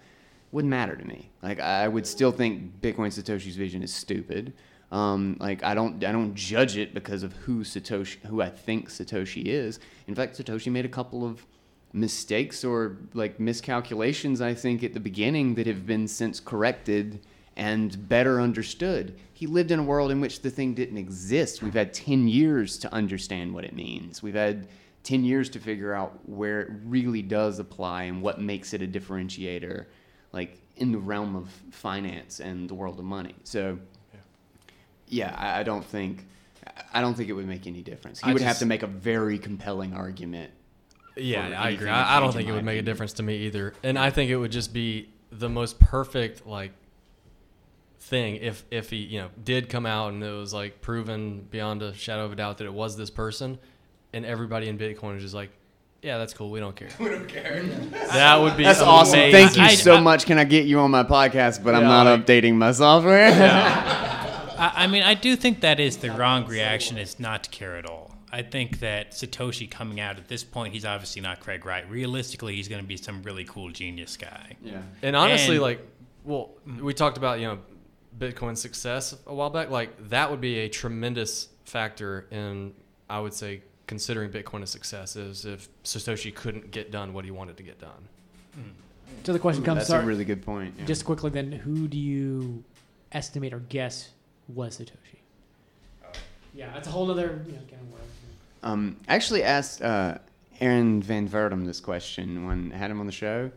wouldn't 0.51 0.69
matter 0.69 0.95
to 0.95 1.05
me. 1.05 1.29
Like 1.41 1.59
I 1.59 1.87
would 1.87 2.05
still 2.05 2.31
think 2.31 2.81
Bitcoin 2.81 3.07
Satoshi's 3.07 3.55
vision 3.55 3.83
is 3.83 3.93
stupid. 3.93 4.53
Um, 4.91 5.37
like 5.39 5.63
I 5.63 5.75
don't 5.75 6.03
I 6.03 6.11
don't 6.11 6.35
judge 6.35 6.75
it 6.75 6.93
because 6.93 7.23
of 7.23 7.33
who 7.33 7.63
Satoshi 7.63 8.17
who 8.25 8.41
I 8.41 8.49
think 8.49 8.89
Satoshi 8.89 9.45
is. 9.45 9.79
In 10.07 10.15
fact, 10.15 10.37
Satoshi 10.37 10.71
made 10.71 10.85
a 10.85 10.89
couple 10.89 11.25
of 11.25 11.45
mistakes 11.93 12.63
or 12.63 12.97
like 13.13 13.39
miscalculations 13.39 14.41
I 14.41 14.53
think 14.53 14.83
at 14.83 14.93
the 14.93 14.99
beginning 14.99 15.55
that 15.55 15.65
have 15.65 15.87
been 15.87 16.07
since 16.07 16.39
corrected 16.39 17.19
and 17.55 18.07
better 18.07 18.39
understood. 18.41 19.17
He 19.33 19.47
lived 19.47 19.71
in 19.71 19.79
a 19.79 19.83
world 19.83 20.11
in 20.11 20.21
which 20.21 20.41
the 20.41 20.49
thing 20.49 20.73
didn't 20.73 20.97
exist. 20.97 21.61
We've 21.61 21.73
had 21.73 21.93
10 21.93 22.27
years 22.27 22.77
to 22.79 22.93
understand 22.93 23.53
what 23.53 23.63
it 23.63 23.73
means. 23.73 24.21
We've 24.21 24.35
had 24.35 24.67
10 25.03 25.23
years 25.23 25.49
to 25.49 25.59
figure 25.59 25.93
out 25.93 26.19
where 26.27 26.61
it 26.61 26.69
really 26.85 27.21
does 27.21 27.59
apply 27.59 28.03
and 28.03 28.21
what 28.21 28.39
makes 28.39 28.73
it 28.73 28.81
a 28.81 28.87
differentiator 28.87 29.85
like 30.31 30.59
in 30.77 30.91
the 30.91 30.97
realm 30.97 31.35
of 31.35 31.49
finance 31.71 32.39
and 32.39 32.69
the 32.69 32.73
world 32.73 32.99
of 32.99 33.05
money. 33.05 33.35
So 33.43 33.79
yeah, 35.07 35.35
I, 35.37 35.61
I 35.61 35.63
don't 35.63 35.83
think 35.83 36.25
I 36.93 37.01
don't 37.01 37.15
think 37.15 37.29
it 37.29 37.33
would 37.33 37.47
make 37.47 37.67
any 37.67 37.81
difference. 37.81 38.19
He 38.19 38.29
I 38.29 38.33
would 38.33 38.41
have 38.41 38.59
to 38.59 38.65
make 38.65 38.83
a 38.83 38.87
very 38.87 39.37
compelling 39.37 39.93
argument. 39.93 40.51
Yeah, 41.15 41.47
I 41.47 41.71
agree. 41.71 41.89
I, 41.89 42.17
I 42.17 42.19
don't 42.19 42.33
think 42.33 42.47
it 42.47 42.51
would 42.51 42.63
make 42.63 42.79
a 42.79 42.83
difference 42.83 43.13
to 43.13 43.23
me 43.23 43.37
either. 43.39 43.73
And 43.83 43.97
I 43.97 44.09
think 44.09 44.29
it 44.31 44.37
would 44.37 44.51
just 44.51 44.73
be 44.73 45.09
the 45.31 45.49
most 45.49 45.79
perfect 45.79 46.45
like 46.45 46.71
thing 48.01 48.37
if 48.37 48.63
if 48.71 48.89
he 48.89 48.97
you 48.97 49.19
know 49.21 49.29
did 49.43 49.69
come 49.69 49.85
out 49.85 50.13
and 50.13 50.23
it 50.23 50.31
was 50.31 50.53
like 50.53 50.81
proven 50.81 51.41
beyond 51.51 51.81
a 51.81 51.93
shadow 51.93 52.25
of 52.25 52.31
a 52.31 52.35
doubt 52.35 52.57
that 52.59 52.65
it 52.65 52.73
was 52.73 52.95
this 52.97 53.09
person, 53.09 53.59
and 54.13 54.25
everybody 54.25 54.67
in 54.69 54.77
Bitcoin 54.77 55.17
is 55.17 55.21
just 55.23 55.35
like, 55.35 55.49
yeah, 56.01 56.17
that's 56.17 56.33
cool. 56.33 56.49
We 56.49 56.59
don't 56.59 56.75
care. 56.75 56.89
We 56.99 57.09
don't 57.09 57.27
care. 57.27 57.61
That 57.91 58.41
would 58.41 58.57
be 58.57 58.63
That's 58.63 58.81
awesome. 58.81 59.19
Thank 59.31 59.55
you 59.57 59.69
so 59.71 59.95
I- 59.95 59.99
much. 60.01 60.25
Can 60.25 60.39
I 60.39 60.43
get 60.45 60.65
you 60.65 60.79
on 60.79 60.91
my 60.91 61.03
podcast? 61.03 61.63
But 61.63 61.75
I'm 61.75 61.83
not 61.83 62.05
like- 62.05 62.25
updating 62.25 62.55
my 62.55 62.71
software. 62.71 63.29
I, 64.57 64.71
I 64.83 64.87
mean, 64.87 65.03
I 65.03 65.13
do 65.13 65.35
think 65.35 65.61
that 65.61 65.79
is 65.79 65.97
the 65.97 66.11
wrong 66.11 66.45
reaction. 66.45 66.97
Is 66.97 67.19
not 67.19 67.43
to 67.45 67.49
care 67.49 67.77
at 67.77 67.85
all. 67.85 68.15
I 68.31 68.41
think 68.43 68.79
that 68.81 69.11
Satoshi 69.11 69.69
coming 69.69 69.99
out 69.99 70.17
at 70.17 70.27
this 70.27 70.43
point, 70.43 70.73
he's 70.73 70.85
obviously 70.85 71.21
not 71.21 71.39
Craig 71.39 71.65
Wright. 71.65 71.89
Realistically, 71.89 72.55
he's 72.55 72.67
going 72.67 72.81
to 72.81 72.87
be 72.87 72.95
some 72.97 73.23
really 73.23 73.43
cool 73.43 73.71
genius 73.71 74.17
guy. 74.17 74.55
yeah. 74.63 74.81
And 75.01 75.15
honestly, 75.15 75.55
And- 75.55 75.63
like, 75.63 75.81
well, 76.23 76.51
we 76.81 76.93
talked 76.93 77.17
about 77.17 77.39
you 77.39 77.47
know 77.47 77.59
Bitcoin 78.19 78.57
success 78.57 79.15
a 79.25 79.33
while 79.33 79.49
back. 79.49 79.69
Like 79.69 80.09
that 80.09 80.29
would 80.29 80.41
be 80.41 80.59
a 80.59 80.69
tremendous 80.69 81.47
factor 81.65 82.27
in, 82.31 82.73
I 83.09 83.19
would 83.19 83.33
say, 83.33 83.61
considering 83.87 84.29
Bitcoin 84.29 84.61
a 84.61 84.67
success 84.67 85.15
is 85.15 85.45
if 85.45 85.67
Satoshi 85.83 86.33
couldn't 86.33 86.71
get 86.71 86.91
done 86.91 87.13
what 87.13 87.25
he 87.25 87.31
wanted 87.31 87.57
to 87.57 87.63
get 87.63 87.79
done. 87.79 88.07
So 89.23 89.33
the 89.33 89.39
question 89.39 89.63
comes, 89.63 89.79
That's 89.79 89.89
sorry, 89.89 90.03
a 90.03 90.07
really 90.07 90.25
good 90.25 90.43
point. 90.43 90.75
yeah. 90.77 90.85
just 90.85 91.03
quickly 91.05 91.29
then, 91.29 91.51
who 91.51 91.87
do 91.87 91.97
you 91.97 92.63
estimate 93.11 93.53
or 93.53 93.59
guess 93.59 94.09
was 94.47 94.77
Satoshi? 94.77 95.19
Yeah, 96.53 96.71
that's 96.73 96.87
a 96.87 96.91
whole 96.91 97.09
other 97.11 97.43
you 97.45 97.53
know, 97.53 97.59
kind 97.69 97.81
of 97.81 97.91
world. 97.91 98.05
Um, 98.63 98.97
I 99.07 99.15
actually 99.15 99.43
asked 99.43 99.81
uh, 99.81 100.17
Aaron 100.59 101.01
Van 101.01 101.27
Wirdum 101.27 101.65
this 101.65 101.79
question 101.79 102.45
when 102.47 102.71
I 102.73 102.77
had 102.77 102.91
him 102.91 102.99
on 102.99 103.05
the 103.05 103.11
show, 103.11 103.51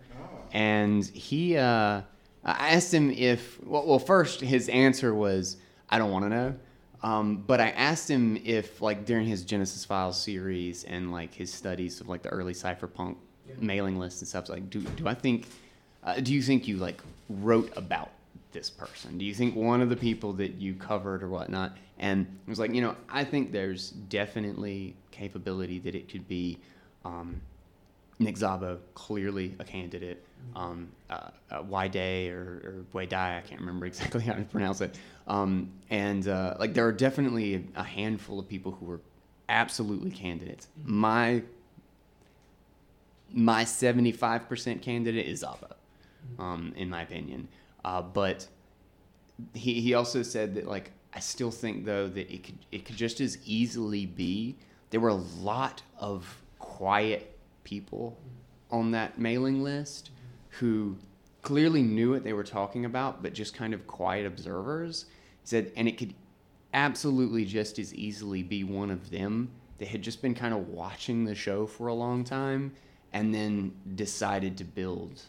and 0.52 1.05
he, 1.06 1.56
uh, 1.56 2.02
I 2.44 2.70
asked 2.70 2.93
him 2.93 3.10
if, 3.10 3.62
well, 3.64 3.86
well, 3.86 3.98
first 3.98 4.40
his 4.40 4.69
answer 4.69 5.14
was, 5.14 5.59
I 5.89 5.98
don't 5.98 6.10
want 6.10 6.24
to 6.24 6.28
know. 6.28 6.55
Um, 7.02 7.44
but 7.47 7.60
I 7.60 7.70
asked 7.70 8.09
him 8.09 8.40
if, 8.44 8.81
like, 8.81 9.05
during 9.05 9.27
his 9.27 9.44
Genesis 9.44 9.85
Files 9.85 10.20
series 10.20 10.85
and 10.85 11.12
like 11.12 11.35
his 11.35 11.52
studies 11.52 12.01
of 12.01 12.09
like 12.09 12.23
the 12.23 12.28
early 12.28 12.52
cypherpunk 12.52 13.16
mailing 13.59 13.98
lists 13.98 14.20
and 14.20 14.28
stuff, 14.28 14.48
like, 14.48 14.70
do 14.70 14.81
do 14.81 15.09
I 15.09 15.14
think, 15.14 15.48
uh, 16.05 16.20
do 16.20 16.32
you 16.32 16.43
think 16.43 16.69
you 16.69 16.77
like 16.77 17.01
wrote 17.28 17.73
about 17.77 18.10
this 18.52 18.70
person? 18.70 19.19
Do 19.19 19.24
you 19.24 19.35
think 19.35 19.56
one 19.56 19.81
of 19.81 19.89
the 19.89 19.97
people 19.97 20.32
that 20.35 20.55
you 20.55 20.74
covered 20.74 21.23
or 21.23 21.28
whatnot? 21.28 21.77
And 21.98 22.27
it 22.47 22.51
was 22.51 22.59
like, 22.59 22.73
you 22.74 22.81
know, 22.81 22.97
I 23.09 23.24
think 23.24 23.52
there's 23.52 23.90
definitely 23.90 24.94
capability 25.10 25.78
that 25.81 25.94
it 25.94 26.09
could 26.09 26.27
be 26.28 26.59
um, 27.05 27.40
Nick 28.19 28.36
Szabo, 28.36 28.78
clearly 28.94 29.55
a 29.59 29.64
candidate. 29.64 30.24
Um, 30.55 30.89
uh, 31.09 31.31
uh, 31.51 31.62
or, 31.62 32.62
or 32.64 32.85
Wei 32.93 33.06
Dai, 33.06 33.39
I 33.39 33.40
can't 33.40 33.60
remember 33.60 33.86
exactly 33.93 34.23
how 34.23 34.35
to 34.35 34.43
pronounce 34.43 34.81
it. 34.81 34.98
Um, 35.27 35.73
and 35.90 36.27
uh, 36.28 36.56
like, 36.59 36.74
there 36.74 36.86
are 36.86 36.93
definitely 36.93 37.66
a, 37.74 37.82
handful 37.82 38.39
of 38.39 38.48
people 38.48 38.73
who 38.73 38.86
were 38.86 39.01
absolutely 39.48 40.10
candidates. 40.10 40.69
My 40.85 41.43
my 43.35 43.64
75% 43.64 44.82
candidate 44.82 45.27
is 45.27 45.43
Szabo, 45.43 45.73
um, 46.39 46.74
in 46.77 46.90
my 46.90 47.01
opinion. 47.01 47.48
Uh, 47.82 48.02
but 48.02 48.47
he, 49.55 49.81
he 49.81 49.94
also 49.94 50.23
said 50.23 50.55
that 50.55 50.66
like 50.66 50.90
I 51.14 51.20
still 51.20 51.51
think 51.51 51.85
though 51.85 52.09
that 52.09 52.32
it 52.32 52.44
could 52.44 52.59
it 52.70 52.85
could 52.85 52.97
just 52.97 53.20
as 53.20 53.39
easily 53.44 54.06
be 54.06 54.56
there 54.90 55.01
were 55.01 55.09
a 55.09 55.14
lot 55.14 55.82
of 55.98 56.43
quiet 56.59 57.36
people 57.64 58.19
on 58.70 58.90
that 58.93 59.19
mailing 59.19 59.62
list 59.62 60.10
who 60.59 60.97
clearly 61.43 61.83
knew 61.83 62.11
what 62.12 62.23
they 62.24 62.33
were 62.33 62.45
talking 62.45 62.85
about 62.85 63.23
but 63.23 63.33
just 63.33 63.55
kind 63.55 63.74
of 63.74 63.87
quiet 63.87 64.27
observers 64.27 65.07
he 65.43 65.47
said 65.49 65.73
and 65.77 65.89
it 65.89 65.99
could 65.99 66.15
absolutely 66.74 67.45
just 67.45 67.79
as 67.79 67.95
easily 67.95 68.43
be 68.43 68.65
one 68.65 68.91
of 68.91 69.11
them 69.11 69.51
that 69.79 69.89
had 69.89 70.03
just 70.03 70.23
been 70.23 70.35
kind 70.35 70.55
of 70.55 70.69
watching 70.69 71.24
the 71.24 71.35
show 71.35 71.66
for 71.66 71.89
a 71.89 71.95
long 71.95 72.23
time 72.24 72.73
and 73.12 73.35
then 73.35 73.73
decided 73.95 74.57
to 74.57 74.65
build 74.65 75.23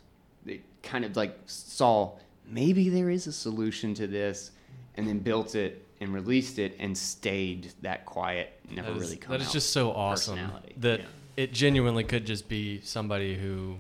they 0.45 0.61
kind 0.83 1.03
of 1.03 1.15
like 1.15 1.37
saw 1.45 2.11
maybe 2.47 2.89
there 2.89 3.09
is 3.09 3.27
a 3.27 3.33
solution 3.33 3.93
to 3.93 4.05
this 4.07 4.51
and 4.95 5.07
then 5.07 5.17
built 5.19 5.55
it 5.55 5.85
and 5.99 6.13
released 6.13 6.59
it 6.59 6.75
and 6.79 6.95
stayed 6.97 7.71
that 7.81 8.05
quiet 8.05 8.53
never 8.69 8.89
That 8.91 8.97
is, 8.97 9.01
really 9.03 9.15
come 9.17 9.31
that 9.31 9.41
is 9.41 9.51
just 9.51 9.71
so 9.71 9.91
awesome 9.91 10.51
that 10.77 10.99
Yeah. 10.99 11.05
it 11.37 11.53
genuinely 11.53 12.03
could 12.03 12.25
just 12.25 12.47
be 12.47 12.81
somebody 12.81 13.35
who 13.35 13.77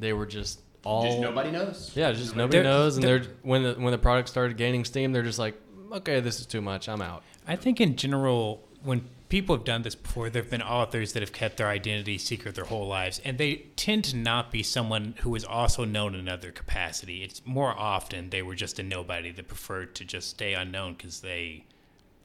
they 0.00 0.12
were 0.12 0.26
just 0.26 0.60
all 0.84 1.04
just 1.04 1.18
nobody 1.20 1.50
knows 1.50 1.92
Yeah, 1.94 2.12
just 2.12 2.34
nobody 2.36 2.58
They're- 2.58 2.64
knows, 2.64 2.96
and 2.96 3.04
they're- 3.04 3.18
they're 3.20 3.32
when 3.42 3.62
the 3.62 3.74
when 3.74 3.92
the 3.92 3.98
product 3.98 4.28
started 4.28 4.56
gaining 4.56 4.84
steam, 4.84 5.12
they're 5.12 5.22
just 5.22 5.38
like, 5.38 5.54
okay, 5.92 6.20
this 6.20 6.40
is 6.40 6.46
too 6.46 6.60
much, 6.60 6.88
I'm 6.88 7.02
out. 7.02 7.22
I 7.46 7.56
think 7.56 7.80
in 7.80 7.96
general, 7.96 8.66
when 8.82 9.08
people 9.28 9.54
have 9.56 9.64
done 9.64 9.82
this 9.82 9.94
before, 9.94 10.28
there 10.30 10.42
have 10.42 10.50
been 10.50 10.62
authors 10.62 11.12
that 11.12 11.22
have 11.22 11.32
kept 11.32 11.56
their 11.56 11.68
identity 11.68 12.18
secret 12.18 12.54
their 12.54 12.64
whole 12.64 12.86
lives, 12.86 13.20
and 13.24 13.38
they 13.38 13.66
tend 13.76 14.04
to 14.04 14.16
not 14.16 14.50
be 14.50 14.62
someone 14.62 15.14
who 15.20 15.34
is 15.36 15.44
also 15.44 15.84
known 15.84 16.14
in 16.14 16.20
another 16.20 16.50
capacity. 16.50 17.22
It's 17.22 17.40
more 17.44 17.76
often 17.78 18.30
they 18.30 18.42
were 18.42 18.54
just 18.56 18.78
a 18.78 18.82
nobody 18.82 19.30
that 19.32 19.46
preferred 19.48 19.94
to 19.96 20.04
just 20.04 20.30
stay 20.30 20.54
unknown 20.54 20.94
because 20.94 21.20
they 21.20 21.64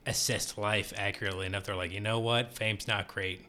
assessed 0.05 0.57
life 0.57 0.93
accurately 0.97 1.45
enough. 1.45 1.63
They're 1.65 1.75
like, 1.75 1.91
you 1.91 1.99
know 1.99 2.19
what, 2.19 2.53
fame's 2.53 2.87
not 2.87 3.07
great. 3.07 3.45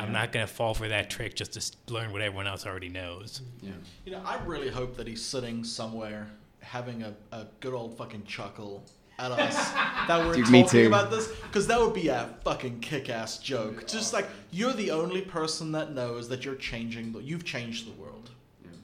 I'm 0.00 0.12
not 0.12 0.32
gonna 0.32 0.46
fall 0.46 0.74
for 0.74 0.88
that 0.88 1.10
trick 1.10 1.34
just 1.34 1.54
to 1.86 1.92
learn 1.94 2.12
what 2.12 2.22
everyone 2.22 2.46
else 2.46 2.66
already 2.66 2.88
knows. 2.88 3.42
Yeah. 3.60 3.70
You 4.04 4.12
know, 4.12 4.22
I 4.24 4.42
really 4.44 4.68
hope 4.68 4.96
that 4.96 5.06
he's 5.06 5.24
sitting 5.24 5.64
somewhere 5.64 6.28
having 6.60 7.02
a, 7.02 7.14
a 7.32 7.46
good 7.60 7.74
old 7.74 7.96
fucking 7.96 8.24
chuckle 8.24 8.84
at 9.18 9.32
us 9.32 9.56
that 10.08 10.26
we're 10.26 10.34
Dude, 10.34 10.50
me 10.50 10.62
talking 10.62 10.82
too. 10.82 10.86
about 10.86 11.10
this 11.10 11.28
because 11.42 11.66
that 11.66 11.80
would 11.80 11.94
be 11.94 12.08
a 12.08 12.34
fucking 12.44 12.80
kick-ass 12.80 13.38
joke. 13.38 13.86
Just 13.86 14.12
like 14.12 14.26
you're 14.50 14.72
the 14.72 14.90
only 14.90 15.22
person 15.22 15.72
that 15.72 15.92
knows 15.92 16.28
that 16.28 16.44
you're 16.44 16.54
changing, 16.54 17.12
the, 17.12 17.20
you've 17.20 17.44
changed 17.44 17.86
the 17.86 18.00
world, 18.00 18.30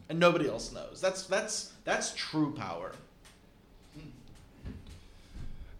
and 0.08 0.18
nobody 0.18 0.48
else 0.48 0.72
knows. 0.72 1.00
That's 1.00 1.22
that's 1.24 1.72
that's 1.84 2.14
true 2.14 2.54
power. 2.54 2.92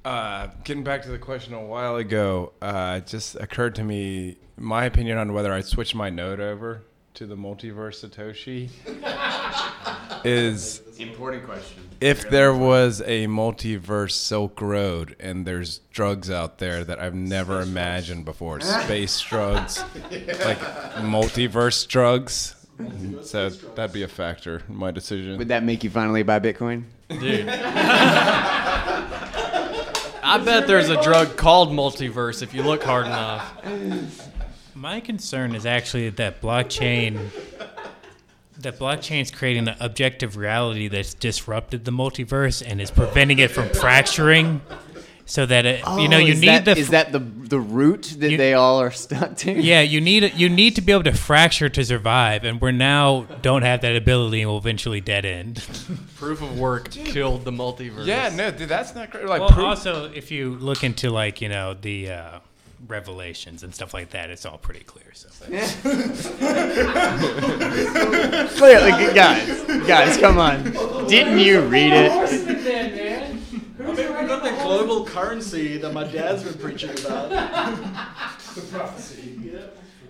Uh, 0.04 0.48
getting 0.62 0.84
back 0.84 1.02
to 1.02 1.08
the 1.08 1.18
question 1.18 1.52
a 1.52 1.60
while 1.60 1.96
ago, 1.96 2.52
uh, 2.62 3.00
it 3.02 3.08
just 3.08 3.34
occurred 3.36 3.74
to 3.74 3.82
me 3.82 4.36
my 4.56 4.84
opinion 4.84 5.18
on 5.18 5.32
whether 5.32 5.52
I'd 5.52 5.66
switch 5.66 5.94
my 5.94 6.10
node 6.10 6.40
over 6.40 6.82
to 7.14 7.26
the 7.26 7.36
multiverse 7.36 8.04
Satoshi 8.06 8.68
is 10.24 10.82
important 10.98 11.44
question 11.44 11.82
if 12.00 12.28
there 12.28 12.52
was 12.52 13.00
a 13.02 13.26
multiverse 13.26 14.12
Silk 14.12 14.60
Road 14.60 15.16
and 15.18 15.46
there's 15.46 15.78
drugs 15.90 16.30
out 16.30 16.58
there 16.58 16.84
that 16.84 17.00
I've 17.00 17.14
never 17.14 17.62
imagined 17.62 18.24
before, 18.26 18.60
space 18.84 19.18
drugs, 19.20 19.82
like 20.10 20.58
multiverse 20.98 21.88
drugs. 21.88 22.54
So 23.22 23.48
that'd 23.48 23.94
be 23.94 24.02
a 24.02 24.08
factor 24.08 24.62
in 24.68 24.76
my 24.76 24.90
decision. 24.90 25.38
would 25.38 25.48
that 25.48 25.64
make 25.64 25.82
you 25.82 25.88
finally 25.88 26.22
buy 26.22 26.38
bitcoin 26.40 26.84
Dude. 27.08 27.48
I 30.28 30.42
bet 30.44 30.66
there's 30.66 30.88
a 30.90 31.00
drug 31.02 31.36
called 31.36 31.70
multiverse 31.70 32.42
if 32.42 32.52
you 32.52 32.62
look 32.62 32.82
hard 32.82 33.06
enough. 33.06 33.62
My 34.76 35.00
concern 35.00 35.54
is 35.54 35.64
actually 35.66 36.10
that 36.10 36.40
blockchain 36.42 37.30
that 38.58 38.78
blockchain's 38.78 39.30
creating 39.30 39.68
an 39.68 39.76
objective 39.80 40.36
reality 40.36 40.88
that's 40.88 41.12
disrupted 41.14 41.84
the 41.84 41.90
multiverse 41.90 42.62
and 42.66 42.80
is 42.80 42.90
preventing 42.90 43.38
it 43.38 43.50
from 43.50 43.68
fracturing. 43.70 44.60
so 45.26 45.44
that 45.44 45.66
it, 45.66 45.80
you 45.98 46.08
know 46.08 46.16
Oh, 46.18 46.20
you 46.20 46.34
need 46.34 46.48
that, 46.48 46.64
the 46.66 46.76
is 46.78 46.90
that 46.90 47.10
the 47.12 47.18
the 47.18 47.58
root 47.58 48.14
that 48.18 48.30
You- 48.30 48.36
they 48.36 48.54
all 48.54 48.80
are 48.80 48.90
stuck 48.90 49.36
to? 49.38 49.52
yeah 49.52 49.80
you 49.94 50.00
need 50.00 50.32
you 50.36 50.48
need 50.48 50.76
to 50.76 50.80
be 50.82 50.92
able 50.92 51.04
to 51.04 51.12
fracture 51.12 51.68
to 51.68 51.84
survive, 51.84 52.44
and 52.44 52.60
we're 52.60 52.70
now 52.70 53.26
don't 53.42 53.62
have 53.62 53.80
that 53.80 53.96
ability 53.96 54.42
and 54.42 54.50
will 54.50 54.58
eventually 54.58 55.00
dead 55.00 55.24
end. 55.24 55.64
Proof 56.16 56.42
of 56.42 56.58
work 56.58 56.90
killed 56.90 57.44
the 57.44 57.50
multiverse. 57.50 58.06
Yeah, 58.06 58.28
no, 58.34 58.50
dude, 58.50 58.68
that's 58.68 58.94
not 58.94 59.10
great. 59.10 59.26
Like, 59.26 59.40
well, 59.40 59.50
proof- 59.50 59.66
also 59.66 60.10
if 60.12 60.30
you 60.30 60.54
look 60.56 60.84
into 60.84 61.10
like 61.10 61.40
you 61.40 61.48
know 61.48 61.74
the 61.74 62.10
uh, 62.10 62.38
revelations 62.86 63.62
and 63.62 63.74
stuff 63.74 63.92
like 63.94 64.10
that, 64.10 64.30
it's 64.30 64.44
all 64.46 64.58
pretty 64.58 64.84
clear. 64.84 65.12
So. 65.14 65.28
Clearly, 68.56 69.14
guys, 69.14 69.62
guys, 69.86 70.16
come 70.16 70.38
on. 70.38 70.64
Didn't 71.08 71.38
you 71.38 71.60
read 71.62 71.92
it? 71.92 72.64
then. 72.64 73.42
I 73.78 73.82
mean, 73.82 73.96
we 73.96 74.26
got 74.26 74.42
the 74.42 74.50
global 74.62 75.04
currency 75.06 75.78
that 75.78 75.92
my 75.92 76.04
dad's 76.04 76.42
been 76.42 76.54
preaching 76.54 76.90
about. 76.90 77.30
The 77.30 78.62
prophecy. 78.72 79.34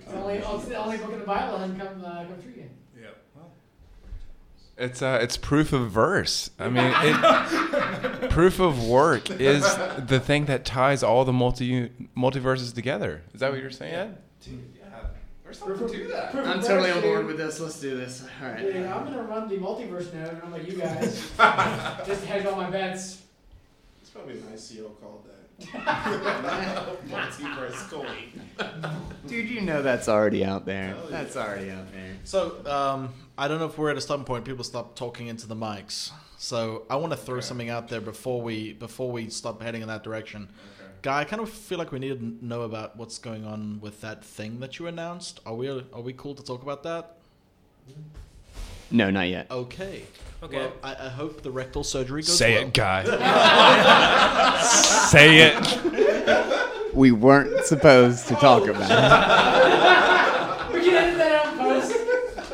It's 0.06 0.12
the 0.12 0.18
only, 0.18 0.34
it's 0.34 0.64
the 0.66 0.76
only 0.76 0.98
book 0.98 1.12
in 1.12 1.18
the 1.20 1.26
Bible 1.26 1.58
that 1.58 1.68
hasn't 1.68 1.80
come, 1.80 2.04
uh, 2.04 2.24
come 2.24 2.42
true 2.42 2.52
yet. 2.56 2.65
It's 4.78 5.00
uh, 5.00 5.18
it's 5.22 5.36
proof 5.36 5.72
of 5.72 5.90
verse. 5.90 6.50
I 6.58 6.68
mean, 6.68 6.92
it, 6.96 8.30
proof 8.30 8.60
of 8.60 8.86
work 8.86 9.30
is 9.30 9.62
the 10.06 10.20
thing 10.20 10.46
that 10.46 10.64
ties 10.64 11.02
all 11.02 11.24
the 11.24 11.32
multi 11.32 11.90
multiverses 12.16 12.74
together. 12.74 13.22
Is 13.32 13.40
that 13.40 13.50
what 13.50 13.60
you're 13.60 13.70
saying? 13.70 14.16
Yeah. 14.42 14.56
There's 15.46 15.58
something 15.60 15.88
to 15.88 16.08
that. 16.08 16.34
I'm 16.34 16.60
totally 16.60 16.90
on 16.90 17.00
board 17.02 17.26
with 17.26 17.36
this. 17.36 17.60
Let's 17.60 17.80
do 17.80 17.96
this. 17.96 18.26
All 18.42 18.48
right. 18.48 18.60
Dude, 18.60 18.84
I'm 18.84 19.04
gonna 19.04 19.22
run 19.22 19.48
the 19.48 19.58
multiverse 19.58 20.12
node, 20.12 20.30
and 20.30 20.42
I'm 20.42 20.50
like, 20.50 20.66
you 20.66 20.76
guys, 20.76 21.30
just 22.06 22.24
hedge 22.24 22.44
all 22.46 22.56
my 22.56 22.68
bets. 22.68 23.22
It's 24.00 24.10
probably 24.10 24.34
an 24.34 24.42
ICO 24.52 25.00
called 25.00 25.24
that. 25.24 25.32
Multiverse 27.08 27.90
coin. 27.90 28.90
Dude, 29.28 29.48
you 29.48 29.60
know 29.60 29.82
that's 29.82 30.08
already 30.08 30.44
out 30.44 30.66
there. 30.66 30.96
That's 31.10 31.36
already 31.36 31.70
out 31.70 31.92
there. 31.92 32.16
So, 32.24 32.56
um, 32.66 33.14
I 33.38 33.48
don't 33.48 33.58
know 33.58 33.66
if 33.66 33.76
we're 33.76 33.90
at 33.90 33.96
a 33.96 34.00
stopping 34.00 34.24
point. 34.24 34.44
People 34.44 34.64
stop 34.64 34.94
talking 34.96 35.26
into 35.26 35.46
the 35.46 35.54
mics. 35.56 36.10
So, 36.38 36.84
I 36.90 36.96
want 36.96 37.12
to 37.12 37.16
throw 37.16 37.40
something 37.40 37.70
out 37.70 37.88
there 37.88 38.00
before 38.00 38.40
we 38.42 38.72
before 38.74 39.10
we 39.10 39.28
stop 39.30 39.62
heading 39.62 39.82
in 39.82 39.88
that 39.88 40.02
direction. 40.04 40.48
Guy, 41.02 41.20
I 41.20 41.24
kind 41.24 41.40
of 41.42 41.48
feel 41.50 41.78
like 41.78 41.92
we 41.92 41.98
need 41.98 42.18
to 42.18 42.44
know 42.44 42.62
about 42.62 42.96
what's 42.96 43.18
going 43.18 43.44
on 43.44 43.80
with 43.80 44.00
that 44.00 44.24
thing 44.24 44.60
that 44.60 44.78
you 44.78 44.86
announced. 44.86 45.40
Are 45.46 45.54
we 45.54 45.68
are 45.68 46.00
we 46.00 46.12
cool 46.12 46.34
to 46.34 46.42
talk 46.42 46.62
about 46.62 46.82
that? 46.82 47.16
No, 48.90 49.10
not 49.10 49.28
yet. 49.28 49.50
Okay. 49.50 50.02
Okay. 50.42 50.56
Well, 50.58 50.72
I, 50.82 51.06
I 51.06 51.08
hope 51.08 51.42
the 51.42 51.50
rectal 51.50 51.82
surgery 51.84 52.22
goes 52.22 52.36
Say 52.36 52.54
well. 52.56 52.66
it, 52.68 52.74
guy. 52.74 53.04
Say 55.10 55.38
it. 55.52 56.94
We 56.94 57.10
weren't 57.12 57.64
supposed 57.64 58.28
to 58.28 58.34
talk 58.34 58.66
about 58.68 58.90
it. 58.90 60.72
We 60.72 60.80
can 60.84 60.94
edit 60.94 61.18
that 61.18 61.46
out 61.46 61.52
in 61.52 61.58
post. 61.58 61.92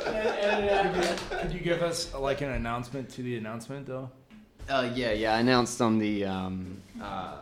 Edit 0.06 0.44
edit 0.44 0.64
it 0.64 0.72
out. 0.72 0.94
good. 0.94 1.40
Could 1.40 1.52
you 1.52 1.60
give 1.60 1.81
us 1.92 2.14
like 2.14 2.40
an 2.40 2.50
announcement 2.50 3.08
to 3.10 3.22
the 3.22 3.36
announcement 3.36 3.86
though? 3.86 4.10
Uh, 4.68 4.90
yeah, 4.94 5.12
yeah. 5.12 5.34
I 5.34 5.40
announced 5.40 5.80
on 5.80 5.98
the 5.98 6.24
um, 6.24 6.80
uh, 7.00 7.38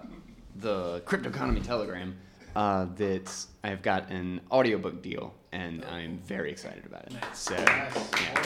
the 0.57 1.01
Crypto 1.05 1.29
Economy 1.29 1.61
Telegram 1.61 2.17
uh, 2.57 2.87
that 2.97 3.31
I've 3.63 3.83
got 3.83 4.11
an 4.11 4.41
audiobook 4.51 5.03
deal, 5.03 5.33
and 5.53 5.85
I'm 5.85 6.19
very 6.19 6.51
excited 6.51 6.85
about 6.85 7.05
it. 7.07 7.13
So, 7.33 7.55
yeah. 7.55 8.39